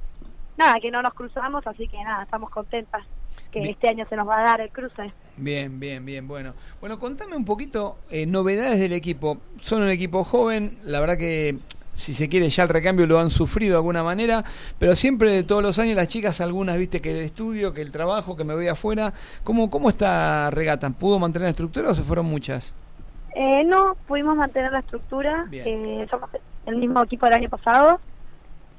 nada, 0.57 0.79
que 0.81 0.89
no 0.89 1.03
nos 1.03 1.13
cruzamos, 1.13 1.65
así 1.67 1.87
que 1.87 2.03
nada, 2.03 2.23
estamos 2.23 2.49
contentas 2.49 3.03
que 3.51 3.59
Bien. 3.59 3.71
este 3.71 3.89
año 3.89 4.05
se 4.09 4.15
nos 4.15 4.27
va 4.27 4.39
a 4.39 4.43
dar 4.43 4.61
el 4.61 4.69
cruce. 4.69 5.11
Bien, 5.37 5.79
bien, 5.79 6.05
bien, 6.05 6.27
bueno. 6.27 6.53
Bueno, 6.79 6.99
contame 6.99 7.35
un 7.35 7.45
poquito 7.45 7.97
eh, 8.09 8.25
novedades 8.25 8.79
del 8.79 8.93
equipo. 8.93 9.37
Son 9.59 9.81
un 9.81 9.89
equipo 9.89 10.23
joven, 10.23 10.77
la 10.83 10.99
verdad 10.99 11.17
que 11.17 11.57
si 11.99 12.13
se 12.13 12.29
quiere 12.29 12.49
ya 12.49 12.63
el 12.63 12.69
recambio 12.69 13.05
lo 13.05 13.19
han 13.19 13.29
sufrido 13.29 13.73
de 13.73 13.77
alguna 13.77 14.03
manera, 14.03 14.43
pero 14.79 14.95
siempre 14.95 15.31
de 15.31 15.43
todos 15.43 15.61
los 15.61 15.77
años 15.79 15.95
las 15.95 16.07
chicas, 16.07 16.39
algunas, 16.39 16.77
viste, 16.77 17.01
que 17.01 17.11
el 17.11 17.25
estudio, 17.25 17.73
que 17.73 17.81
el 17.81 17.91
trabajo, 17.91 18.37
que 18.37 18.45
me 18.45 18.55
voy 18.55 18.67
afuera. 18.67 19.13
¿Cómo, 19.43 19.69
cómo 19.69 19.89
está 19.89 20.49
Regata? 20.51 20.89
¿Pudo 20.91 21.19
mantener 21.19 21.47
la 21.47 21.51
estructura 21.51 21.91
o 21.91 21.95
se 21.95 22.03
fueron 22.03 22.25
muchas? 22.25 22.75
Eh, 23.35 23.63
no, 23.65 23.95
pudimos 24.07 24.35
mantener 24.35 24.71
la 24.71 24.79
estructura. 24.79 25.47
Eh, 25.51 26.07
somos 26.09 26.29
el 26.65 26.77
mismo 26.77 27.03
equipo 27.03 27.25
del 27.25 27.35
año 27.35 27.49
pasado. 27.49 27.99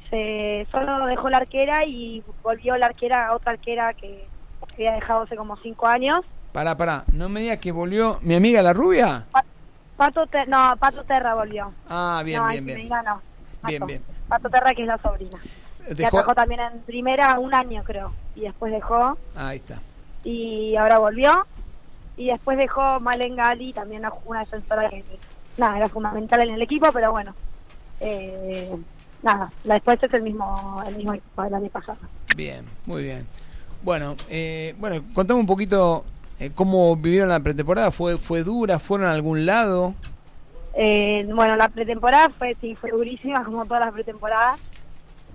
Se, 0.09 0.67
solo 0.73 1.07
dejó 1.07 1.29
la 1.29 1.39
arquera 1.39 1.85
y 1.85 2.25
volvió 2.43 2.77
la 2.77 2.87
arquera, 2.87 3.35
otra 3.35 3.53
arquera 3.53 3.95
que 3.95 4.27
había 4.81 4.93
dejado 4.93 5.23
hace 5.23 5.37
como 5.37 5.57
cinco 5.59 5.87
años. 5.87 6.21
Pará, 6.53 6.77
pará, 6.77 7.05
no 7.13 7.29
me 7.29 7.41
digas 7.41 7.59
que 7.59 7.71
volvió 7.73 8.19
mi 8.23 8.35
amiga 8.35 8.63
la 8.63 8.73
rubia. 8.73 9.27
Pato 9.97 10.27
Ter- 10.27 10.49
no, 10.49 10.75
Pato 10.79 11.05
Terra 11.05 11.35
volvió. 11.35 11.73
Ah, 11.89 12.23
bien, 12.25 12.43
no, 12.43 12.49
bien, 12.49 12.65
bien. 12.65 12.79
diga, 12.81 13.03
no. 13.03 13.21
Bien, 13.65 13.87
bien. 13.87 14.03
Pato 14.29 14.49
Terra, 14.49 14.75
que 14.75 14.83
es 14.83 14.89
la 14.89 14.99
sobrina. 14.99 15.39
Dejó- 15.91 16.19
atajó 16.21 16.35
también 16.35 16.61
en 16.61 16.81
primera 16.81 17.39
un 17.39 17.55
año, 17.55 17.83
creo. 17.85 18.13
Y 18.35 18.43
después 18.43 18.73
dejó. 18.73 19.19
Ahí 19.37 19.59
está. 19.59 19.81
Y 20.25 20.75
ahora 20.77 20.99
volvió. 20.99 21.47
Y 22.17 22.29
después 22.29 22.57
dejó 22.59 22.99
Malen 23.01 23.37
Gali, 23.37 23.73
también 23.73 24.01
una- 24.01 24.13
una 24.25 24.41
defensora 24.41 24.89
que, 24.89 25.05
nada, 25.57 25.77
era 25.77 25.89
fundamental 25.89 26.41
en 26.41 26.55
el 26.55 26.63
equipo, 26.63 26.91
pero 26.93 27.13
bueno. 27.13 27.35
Eh, 28.01 28.71
nada, 29.23 29.53
la 29.65 29.75
después 29.75 30.03
es 30.03 30.13
el 30.15 30.23
mismo, 30.23 30.83
el 30.87 30.97
mismo 30.97 31.13
equipo 31.15 31.43
del 31.43 31.55
año 31.55 31.69
pasado. 31.69 31.99
Bien, 32.35 32.65
muy 32.87 33.03
bien. 33.03 33.27
Bueno, 33.83 34.17
eh, 34.29 34.75
bueno, 34.79 35.03
contame 35.15 35.41
un 35.41 35.47
poquito 35.47 36.05
eh, 36.39 36.51
cómo 36.55 36.97
vivieron 36.97 37.29
la 37.29 37.41
pretemporada. 37.41 37.91
¿Fue, 37.91 38.19
¿Fue 38.19 38.43
dura? 38.43 38.79
¿Fueron 38.79 39.07
a 39.07 39.13
algún 39.13 39.47
lado? 39.47 39.95
Eh, 40.75 41.27
bueno, 41.35 41.57
la 41.57 41.69
pretemporada 41.69 42.31
fue, 42.39 42.57
sí, 42.61 42.75
fue 42.75 42.91
durísima, 42.91 43.45
como 43.47 43.65
todas 43.65 43.81
las 43.81 43.93
pretemporadas. 43.93 44.59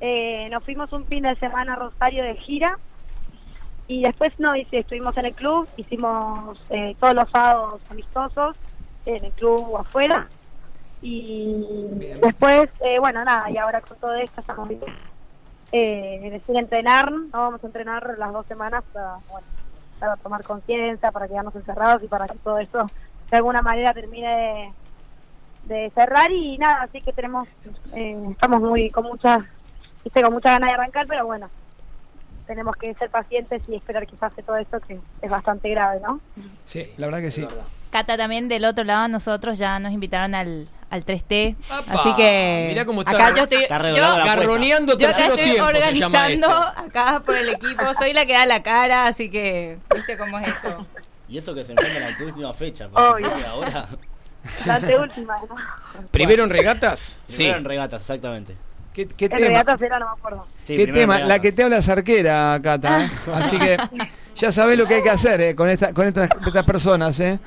Eh, 0.01 0.49
nos 0.49 0.63
fuimos 0.63 0.91
un 0.93 1.05
fin 1.05 1.23
de 1.23 1.35
semana 1.35 1.73
a 1.73 1.75
Rosario 1.77 2.23
de 2.23 2.35
gira 2.35 2.77
y 3.87 4.01
después 4.01 4.33
no, 4.39 4.53
estuvimos 4.53 5.15
en 5.17 5.27
el 5.27 5.33
club, 5.33 5.67
hicimos 5.77 6.59
eh, 6.69 6.95
todos 6.99 7.13
los 7.13 7.29
sábados 7.29 7.81
amistosos 7.89 8.55
en 9.05 9.25
el 9.25 9.31
club 9.33 9.69
o 9.69 9.77
afuera. 9.79 10.27
Y 11.01 11.63
después, 12.21 12.69
eh, 12.83 12.99
bueno, 12.99 13.23
nada, 13.23 13.49
y 13.51 13.57
ahora 13.57 13.81
con 13.81 13.97
todo 13.97 14.15
esto 14.15 14.41
estamos 14.41 14.69
eh, 15.77 16.29
decir 16.31 16.55
entrenar, 16.55 17.11
¿no? 17.11 17.27
vamos 17.31 17.61
a 17.61 17.67
entrenar 17.67 18.15
las 18.17 18.31
dos 18.31 18.45
semanas 18.45 18.81
para, 18.93 19.17
bueno, 19.29 19.45
para 19.99 20.15
tomar 20.15 20.41
conciencia, 20.45 21.11
para 21.11 21.27
quedarnos 21.27 21.53
encerrados 21.53 22.01
y 22.01 22.07
para 22.07 22.29
que 22.29 22.37
todo 22.37 22.59
eso 22.59 22.89
de 23.29 23.37
alguna 23.37 23.61
manera 23.61 23.93
termine 23.93 24.73
de, 25.67 25.75
de 25.75 25.89
cerrar 25.89 26.31
y 26.31 26.57
nada, 26.57 26.83
así 26.83 27.01
que 27.01 27.11
tenemos, 27.11 27.45
eh, 27.93 28.17
estamos 28.31 28.61
muy 28.61 28.89
con 28.89 29.03
muchas, 29.03 29.43
viste, 30.01 30.21
con 30.21 30.31
muchas 30.31 30.53
ganas 30.53 30.69
de 30.69 30.75
arrancar, 30.75 31.07
pero 31.07 31.25
bueno, 31.25 31.49
tenemos 32.47 32.77
que 32.77 32.93
ser 32.93 33.09
pacientes 33.09 33.61
y 33.67 33.75
esperar 33.75 34.07
que 34.07 34.15
pase 34.15 34.43
todo 34.43 34.55
esto 34.55 34.79
que 34.79 34.97
es 35.21 35.29
bastante 35.29 35.69
grave, 35.71 35.99
¿no? 35.99 36.21
Sí, 36.63 36.89
la 36.95 37.07
verdad 37.07 37.19
que 37.19 37.31
sí. 37.31 37.45
Cata, 37.89 38.15
también 38.15 38.47
del 38.47 38.63
otro 38.63 38.85
lado 38.85 39.09
nosotros 39.09 39.57
ya 39.57 39.77
nos 39.79 39.91
invitaron 39.91 40.35
al, 40.35 40.69
al 40.89 41.05
3T. 41.05 41.55
Así 41.89 42.15
que 42.15 42.67
Mirá 42.69 42.85
cómo 42.85 43.01
está. 43.01 43.11
acá 43.11 43.33
yo 43.35 43.43
estoy 43.43 43.63
Está 43.63 43.89
yo-. 43.91 44.23
Carroneando 44.25 44.97
yo 44.97 45.09
acá 45.09 45.27
estoy 45.27 45.59
organizando 45.59 46.47
acá 46.51 47.21
por 47.25 47.35
el 47.35 47.49
equipo. 47.49 47.83
Soy 47.97 48.13
la 48.13 48.25
que 48.25 48.33
da 48.33 48.45
la 48.45 48.63
cara, 48.63 49.07
así 49.07 49.29
que 49.29 49.77
viste 49.93 50.17
cómo 50.17 50.39
es 50.39 50.47
esto. 50.47 50.85
Y 51.27 51.37
eso 51.37 51.53
que 51.55 51.63
se 51.63 51.71
enfrenta 51.71 51.97
en 52.07 52.15
la 52.17 52.25
última 52.25 52.53
fecha. 52.53 52.87
Si 52.87 53.43
ahora. 53.43 53.87
La 54.65 54.75
anteúltima, 54.75 55.37
¿no? 55.49 55.55
¿Primero 56.11 56.43
en 56.43 56.51
regatas? 56.51 57.17
Primero 57.27 57.57
en 57.57 57.65
regatas, 57.65 58.01
exactamente. 58.03 58.55
¿Qué, 58.93 59.07
qué 59.07 59.25
En 59.25 59.31
tema? 59.31 59.47
regatas 59.47 59.81
era, 59.81 59.99
no 59.99 60.05
me 60.05 60.11
acuerdo. 60.11 60.47
Sí, 60.61 60.77
¿Qué 60.77 60.87
tema? 60.87 61.19
La 61.19 61.39
que 61.39 61.51
te 61.51 61.63
habla 61.63 61.77
es 61.77 61.89
arquera, 61.89 62.57
Cata. 62.63 63.05
¿eh? 63.05 63.09
Así 63.33 63.57
que 63.57 63.77
ya 64.35 64.51
sabés 64.51 64.77
lo 64.77 64.85
que 64.85 64.95
hay 64.95 65.03
que 65.03 65.09
hacer 65.09 65.41
eh, 65.41 65.55
con, 65.55 65.69
esta, 65.69 65.93
con 65.93 66.07
estas, 66.07 66.29
estas 66.45 66.63
personas. 66.63 67.19
¿eh? 67.19 67.39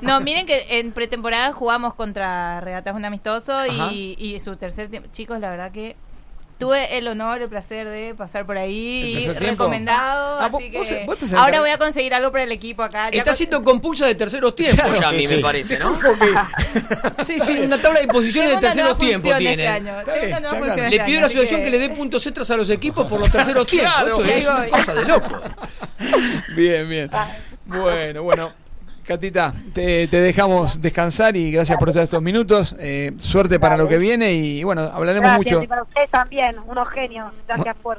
No, 0.00 0.20
miren 0.20 0.46
que 0.46 0.78
en 0.78 0.92
pretemporada 0.92 1.52
jugamos 1.52 1.94
contra 1.94 2.60
Regatas 2.60 2.94
un 2.94 3.04
amistoso 3.04 3.66
y, 3.66 4.16
y 4.18 4.40
su 4.40 4.56
tercer 4.56 4.88
tiempo. 4.88 5.08
Chicos, 5.12 5.40
la 5.40 5.50
verdad 5.50 5.72
que 5.72 5.96
tuve 6.58 6.96
el 6.96 7.06
honor, 7.08 7.42
el 7.42 7.48
placer 7.48 7.88
de 7.88 8.14
pasar 8.14 8.46
por 8.46 8.56
ahí 8.56 9.28
recomendado. 9.38 10.40
Ah, 10.40 10.46
así 10.46 10.52
vos- 10.52 10.86
que 10.88 10.96
vos- 11.04 11.18
vos 11.20 11.30
te 11.30 11.36
ahora 11.36 11.60
voy 11.60 11.70
a 11.70 11.78
conseguir 11.78 12.14
algo 12.14 12.32
para 12.32 12.44
el 12.44 12.52
equipo 12.52 12.82
acá. 12.82 13.08
Está 13.10 13.32
haciendo 13.32 13.62
compulsa 13.62 14.06
de 14.06 14.14
terceros 14.14 14.54
tiempos 14.54 14.80
Claro, 14.84 15.00
ya, 15.00 15.08
a 15.08 15.12
mí 15.12 15.26
sí. 15.26 15.36
me 15.36 15.42
parece, 15.42 15.78
¿no? 15.78 15.96
Sí, 17.24 17.38
sí, 17.40 17.58
una 17.60 17.78
tabla 17.80 18.00
de 18.00 18.08
posiciones 18.08 18.52
de 18.52 18.58
terceros 18.58 18.98
tiempos 18.98 19.36
tiene. 19.38 19.66
este 19.66 19.80
claro. 19.88 20.66
Le 20.76 20.86
este 20.96 21.04
pidió 21.04 21.18
a 21.18 21.20
la 21.22 21.26
asociación 21.26 21.62
que... 21.62 21.70
le 21.70 21.78
dé 21.78 21.90
puntos 21.90 22.26
extras 22.26 22.50
a 22.50 22.56
los 22.56 22.70
equipos 22.70 23.06
por 23.06 23.20
los 23.20 23.30
terceros 23.30 23.66
tiempos. 23.68 23.92
Claro, 23.94 24.22
Esto 24.22 24.32
es 24.32 24.46
una 24.46 24.68
cosa 24.68 24.94
de 24.94 25.04
loco. 25.04 25.40
Bien, 26.56 26.88
bien. 26.88 27.10
Bueno, 27.64 28.22
bueno. 28.22 28.65
Catita, 29.06 29.54
te, 29.72 30.08
te 30.08 30.20
dejamos 30.20 30.80
descansar 30.82 31.36
y 31.36 31.52
gracias 31.52 31.78
por 31.78 31.92
todos 31.92 32.02
estos 32.04 32.20
minutos. 32.20 32.74
Eh, 32.78 33.12
suerte 33.18 33.60
para 33.60 33.76
lo 33.76 33.86
que 33.86 33.98
viene 33.98 34.32
y 34.32 34.64
bueno, 34.64 34.82
hablaremos 34.82 35.30
Gracias, 35.30 35.52
mucho. 35.52 35.62
y 35.62 35.66
para 35.68 35.82
ustedes 35.84 36.10
también, 36.10 36.56
unos 36.66 36.88
genios. 36.88 37.32
Gracias 37.46 37.76
por, 37.82 37.98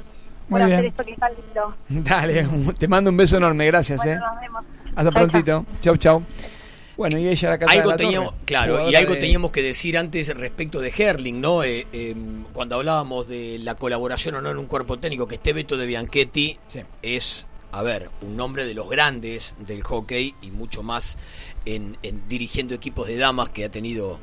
por 0.50 0.62
hacer 0.62 0.86
esto 0.86 1.04
que 1.06 1.12
está 1.14 1.30
lindo. 1.30 1.76
Dale, 1.88 2.48
te 2.78 2.88
mando 2.90 3.10
un 3.10 3.16
beso 3.18 3.38
enorme, 3.38 3.66
gracias. 3.68 4.02
Bueno, 4.04 4.16
eh. 4.18 4.20
nos 4.20 4.42
vemos. 4.42 4.64
Hasta 4.98 5.12
prontito. 5.12 5.66
Chau, 5.82 5.96
chau. 5.98 6.24
Bueno, 6.98 7.18
y 7.20 7.28
ella 7.28 7.52
la 7.52 7.58
Cata 7.60 7.72
de 7.72 7.78
algo 7.78 7.92
la 7.92 7.96
Torre, 7.98 8.06
teníamos, 8.08 8.34
claro, 8.44 8.90
y 8.90 8.96
algo 8.96 9.14
de- 9.14 9.20
teníamos 9.20 9.52
que 9.52 9.62
decir 9.62 9.98
antes 10.00 10.36
respecto 10.36 10.82
de 10.82 10.92
Herling, 10.98 11.40
¿no? 11.40 11.64
Eh, 11.64 11.86
eh, 11.94 12.16
cuando 12.54 12.76
hablábamos 12.76 13.28
de 13.28 13.60
la 13.60 13.76
colaboración 13.76 14.34
o 14.36 14.42
no 14.42 14.50
en 14.50 14.58
un 14.58 14.66
cuerpo 14.66 14.98
técnico, 14.98 15.28
que 15.28 15.36
este 15.36 15.54
Beto 15.54 15.78
de 15.78 15.86
Bianchetti 15.86 16.58
es, 17.04 17.46
a 17.72 17.84
ver, 17.84 18.10
un 18.22 18.36
nombre 18.38 18.66
de 18.66 18.74
los 18.74 18.90
grandes 18.90 19.56
del 19.60 19.84
hockey 19.84 20.34
y 20.42 20.52
mucho 20.52 20.84
más 20.84 21.18
en, 21.66 21.98
en 22.04 22.28
dirigiendo 22.28 22.74
equipos 22.76 23.08
de 23.08 23.18
damas 23.18 23.50
que 23.50 23.66
ha 23.66 23.70
tenido 23.70 24.20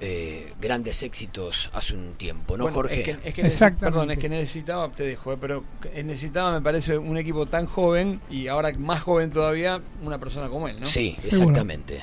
eh, 0.00 0.52
grandes 0.60 1.02
éxitos 1.02 1.70
hace 1.72 1.94
un 1.94 2.14
tiempo, 2.14 2.56
¿no, 2.56 2.64
Bueno, 2.64 2.76
Jorge? 2.76 3.00
Es 3.00 3.04
que, 3.04 3.28
es 3.28 3.34
que 3.34 3.42
necesi- 3.42 3.46
Exactamente. 3.46 3.84
perdón, 3.84 4.10
es 4.10 4.18
que 4.18 4.28
necesitaba, 4.28 4.88
te 4.90 5.04
dejo, 5.04 5.32
eh, 5.32 5.38
pero 5.40 5.64
que 5.80 6.02
necesitaba, 6.04 6.52
me 6.52 6.60
parece, 6.60 6.98
un 6.98 7.16
equipo 7.16 7.46
tan 7.46 7.66
joven 7.66 8.20
y 8.30 8.48
ahora 8.48 8.70
más 8.78 9.02
joven 9.02 9.30
todavía, 9.30 9.80
una 10.02 10.18
persona 10.18 10.48
como 10.48 10.68
él, 10.68 10.78
¿no? 10.80 10.86
Sí, 10.86 11.16
Seguro. 11.20 11.42
exactamente. 11.48 12.02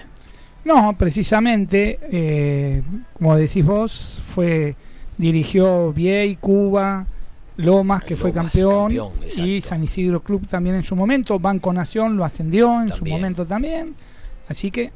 No, 0.64 0.96
precisamente, 0.98 2.00
eh, 2.12 2.82
como 3.18 3.36
decís 3.36 3.66
vos, 3.66 4.18
fue 4.34 4.76
dirigió 5.18 5.92
Viey, 5.94 6.36
Cuba, 6.36 7.06
Lomas, 7.58 8.04
que 8.04 8.16
fue 8.16 8.32
campeón, 8.32 8.98
y 9.38 9.62
San 9.62 9.84
Isidro 9.84 10.22
Club 10.22 10.48
también 10.48 10.76
en 10.76 10.84
su 10.84 10.96
momento, 10.96 11.40
Banco 11.40 11.74
Nación 11.74 12.18
lo 12.18 12.24
ascendió 12.24 12.82
en 12.82 12.90
su 12.90 13.06
momento 13.06 13.46
también, 13.46 13.96
así 14.48 14.72
que 14.72 14.92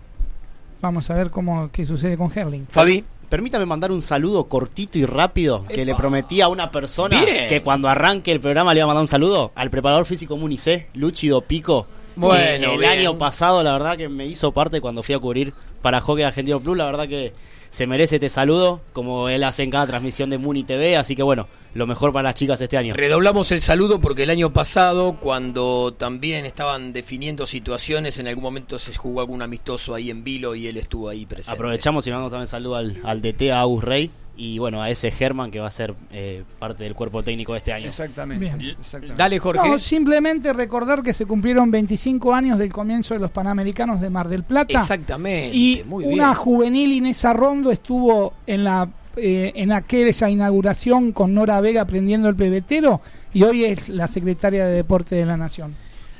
vamos 0.82 1.10
a 1.10 1.16
ver 1.16 1.32
cómo 1.32 1.70
qué 1.72 1.86
sucede 1.86 2.18
con 2.18 2.32
Herling. 2.34 2.68
Fabi. 2.70 3.04
Permítame 3.30 3.66
mandar 3.66 3.92
un 3.92 4.04
saludo 4.04 4.46
cortito 4.46 5.00
y 5.00 5.06
rápido 5.06 5.66
que 5.66 5.84
le 5.84 5.96
prometí 5.96 6.42
a 6.42 6.48
una 6.48 6.70
persona 6.70 7.20
Bien. 7.20 7.50
que 7.50 7.64
cuando 7.64 7.90
arranque 7.90 8.32
el 8.32 8.40
programa 8.40 8.72
le 8.74 8.80
iba 8.80 8.84
a 8.84 8.88
mandar 8.88 9.02
un 9.02 9.08
saludo 9.08 9.52
al 9.56 9.72
preparador 9.72 10.06
físico 10.06 10.38
Municé, 10.38 10.88
Luchido 10.94 11.42
Pico. 11.42 11.88
Bueno, 12.16 12.74
el 12.74 12.80
bien. 12.80 13.00
año 13.00 13.18
pasado, 13.18 13.64
la 13.64 13.74
verdad 13.74 13.98
que 13.98 14.10
me 14.10 14.28
hizo 14.28 14.52
parte 14.52 14.80
cuando 14.80 15.02
fui 15.02 15.16
a 15.16 15.20
cubrir 15.20 15.54
para 15.82 16.02
Hockey 16.02 16.24
Argentino 16.24 16.60
Plus. 16.60 16.78
La 16.78 16.86
verdad 16.86 17.08
que 17.08 17.34
se 17.76 17.88
merece 17.88 18.16
este 18.16 18.30
saludo, 18.30 18.80
como 18.94 19.28
él 19.28 19.44
hace 19.44 19.62
en 19.64 19.70
cada 19.70 19.86
transmisión 19.86 20.30
de 20.30 20.38
Muni 20.38 20.64
TV. 20.64 20.96
Así 20.96 21.14
que 21.14 21.24
bueno, 21.24 21.50
lo 21.74 21.86
mejor 21.86 22.14
para 22.14 22.30
las 22.30 22.36
chicas 22.36 22.62
este 22.62 22.78
año. 22.78 22.94
Redoblamos 22.94 23.52
el 23.52 23.60
saludo 23.60 24.00
porque 24.00 24.24
el 24.24 24.30
año 24.30 24.54
pasado, 24.54 25.18
cuando 25.20 25.94
también 25.94 26.46
estaban 26.46 26.94
definiendo 26.94 27.46
situaciones, 27.46 28.18
en 28.18 28.30
algún 28.30 28.46
momento 28.46 28.80
se 28.80 28.96
jugó 28.96 29.20
algún 29.20 29.42
amistoso 29.42 29.94
ahí 29.94 30.10
en 30.10 30.24
Vilo 30.24 30.56
y 30.56 30.68
él 30.68 30.78
estuvo 30.78 31.10
ahí 31.10 31.26
presente. 31.26 31.54
Aprovechamos 31.54 32.08
y 32.08 32.12
mandamos 32.12 32.32
también 32.32 32.48
saludo 32.48 32.78
al, 32.78 32.98
al 33.04 33.22
DT, 33.22 33.52
a 33.52 33.60
Agus 33.60 33.84
Rey. 33.84 34.10
Y 34.38 34.58
bueno, 34.60 34.82
a 34.82 34.90
ese 34.90 35.12
Germán 35.12 35.52
que 35.52 35.60
va 35.60 35.68
a 35.68 35.72
ser 35.72 35.94
eh, 36.12 36.44
parte 36.60 36.84
del 36.84 36.94
cuerpo 36.94 37.24
técnico 37.24 37.54
de 37.54 37.60
este 37.60 37.74
año. 37.74 37.88
Exactamente. 37.88 38.46
Bien. 38.46 38.76
exactamente. 38.80 39.16
Dale, 39.16 39.40
Jorge. 39.40 39.68
No, 39.68 39.80
simplemente 39.80 40.52
recordar 40.54 41.02
que 41.02 41.14
se 41.14 41.26
cumplieron 41.26 41.72
25 41.72 42.34
años 42.34 42.60
del 42.60 42.72
comienzo 42.72 43.14
de 43.14 43.20
los 43.20 43.32
Panamericanos 43.32 44.02
de 44.02 44.10
Mar 44.10 44.28
del 44.28 44.44
Plata. 44.44 44.74
Exactamente. 44.74 45.56
Y 45.56 45.84
muy 45.86 46.06
una 46.06 46.32
bien. 46.32 46.34
juvenil 46.34 46.92
Inés 46.92 47.24
Arrondo 47.26 47.72
estuvo 47.72 48.34
en 48.46 48.64
la 48.64 48.90
eh, 49.18 49.54
en 49.56 49.72
aquella 49.72 50.30
inauguración 50.30 51.14
con 51.14 51.34
Nora 51.34 51.62
Vega 51.62 51.82
aprendiendo 51.82 52.28
el 52.28 52.36
pebetero 52.36 53.00
y 53.34 53.44
hoy 53.44 53.64
es 53.64 53.88
la 53.88 54.08
secretaria 54.08 54.66
de 54.66 54.74
Deporte 54.74 55.16
de 55.16 55.26
la 55.26 55.38
Nación. 55.38 55.74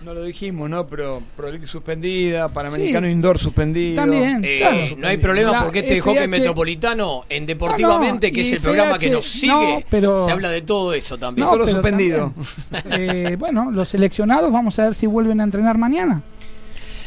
No 0.06 0.14
lo 0.14 0.22
dijimos, 0.24 0.70
¿no? 0.70 0.86
Pero 0.86 1.20
Pro 1.36 1.50
League 1.50 1.66
suspendida, 1.66 2.48
Panamericano 2.50 3.08
Sí. 3.08 3.12
Indoor 3.14 3.40
suspendido. 3.40 3.96
También, 3.96 4.42
Eh, 4.46 4.58
claro. 4.60 4.78
no 5.00 5.08
hay 5.08 5.18
problema 5.18 5.64
porque 5.64 5.80
este 5.80 5.96
FH 5.98 6.02
hockey 6.04 6.28
metropolitano 6.28 7.24
en 7.28 7.46
Deportivamente, 7.48 8.28
No, 8.28 8.32
no, 8.32 8.36
que 8.36 8.42
es 8.42 8.52
el 8.52 8.62
programa 8.62 9.00
que 9.00 9.10
nos 9.10 9.26
sigue, 9.26 9.48
no, 9.52 9.82
pero- 9.90 10.24
se 10.26 10.32
habla 10.32 10.50
de 10.50 10.62
todo 10.62 10.94
eso 10.94 11.18
también. 11.18 11.46
No, 11.48 11.54
Todo 11.54 11.66
pero 11.66 11.78
suspendido. 11.78 12.34
también, 12.70 13.28
eh, 13.28 13.36
bueno, 13.36 13.72
los 13.72 13.90
seleccionados 13.90 14.52
vamos 14.52 14.78
a 14.78 14.84
ver 14.86 14.94
si 14.96 15.08
vuelven 15.08 15.42
a 15.42 15.44
entrenar 15.44 15.78
mañana. 15.80 16.22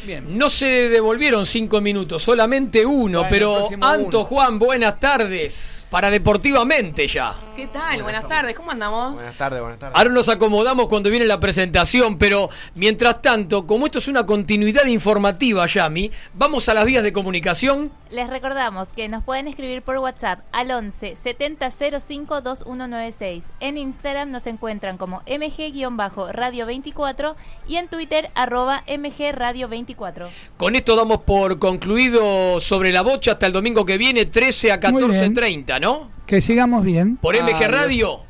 Bien. 0.05 0.39
No 0.39 0.49
se 0.51 0.89
devolvieron 0.89 1.47
cinco 1.47 1.81
minutos, 1.81 2.23
solamente 2.23 2.85
uno, 2.87 3.21
Bueno, 3.21 3.31
pero 3.31 3.69
Anto 3.81 4.19
uno. 4.21 4.25
Juan, 4.25 4.59
buenas 4.59 4.99
tardes. 5.01 5.87
Para 5.91 6.11
Deportivamente 6.11 7.07
ya. 7.07 7.35
¿Qué 7.57 7.67
tal? 7.67 8.03
Buenas 8.03 8.29
tardes, 8.29 8.55
¿cómo 8.55 8.71
andamos? 8.71 9.15
Buenas 9.15 9.37
tardes, 9.37 9.61
buenas 9.61 9.79
tardes. 9.79 9.97
Ahora 9.97 10.11
nos 10.11 10.29
acomodamos 10.29 10.89
cuando 10.89 11.11
viene 11.11 11.27
la 11.27 11.41
presentación, 11.41 12.19
pero 12.19 12.51
mientras 12.75 13.21
tanto, 13.23 13.67
como 13.67 13.87
esto 13.87 13.99
es 13.99 14.09
una 14.09 14.25
continuidad 14.25 14.87
informativa, 14.87 15.67
Yami, 15.67 16.11
vamos 16.35 16.69
a 16.69 16.75
las 16.75 16.85
vías 16.87 17.03
de 17.03 17.13
comunicación. 17.13 17.91
Les 18.11 18.31
recordamos 18.31 18.89
que 18.89 19.07
nos 19.09 19.23
pueden 19.23 19.49
escribir 19.49 19.83
por 19.83 19.99
WhatsApp 19.99 20.41
al 20.51 20.71
11 20.71 21.19
7005 21.23 22.41
2196. 22.41 23.45
En 23.61 23.77
Instagram 23.77 24.31
nos 24.31 24.47
encuentran 24.47 24.97
como 24.97 25.21
mg-radio24 25.27 27.35
y 27.69 27.77
en 27.77 27.89
Twitter 27.89 28.31
arroba 28.35 28.83
mgradio24. 28.87 30.27
Con 30.57 30.75
esto 30.75 30.97
damos 30.97 31.19
por 31.19 31.59
concluido 31.59 32.61
sobre 32.61 32.93
la 32.93 33.03
bocha 33.03 33.33
hasta 33.33 33.47
el 33.47 33.53
domingo 33.53 33.85
que 33.85 33.99
viene, 33.99 34.25
13 34.25 34.73
a 34.73 34.79
Muy 34.91 35.05
bien. 35.05 35.35
14.30, 35.35 35.79
¿no? 35.79 36.09
Que 36.27 36.41
sigamos 36.41 36.83
bien. 36.85 37.19
Por 37.19 37.35
MG 37.35 37.57
Adiós. 37.57 37.71
Radio. 37.71 38.21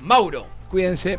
Mauro. 0.00 0.58
Cuídense. 0.70 1.18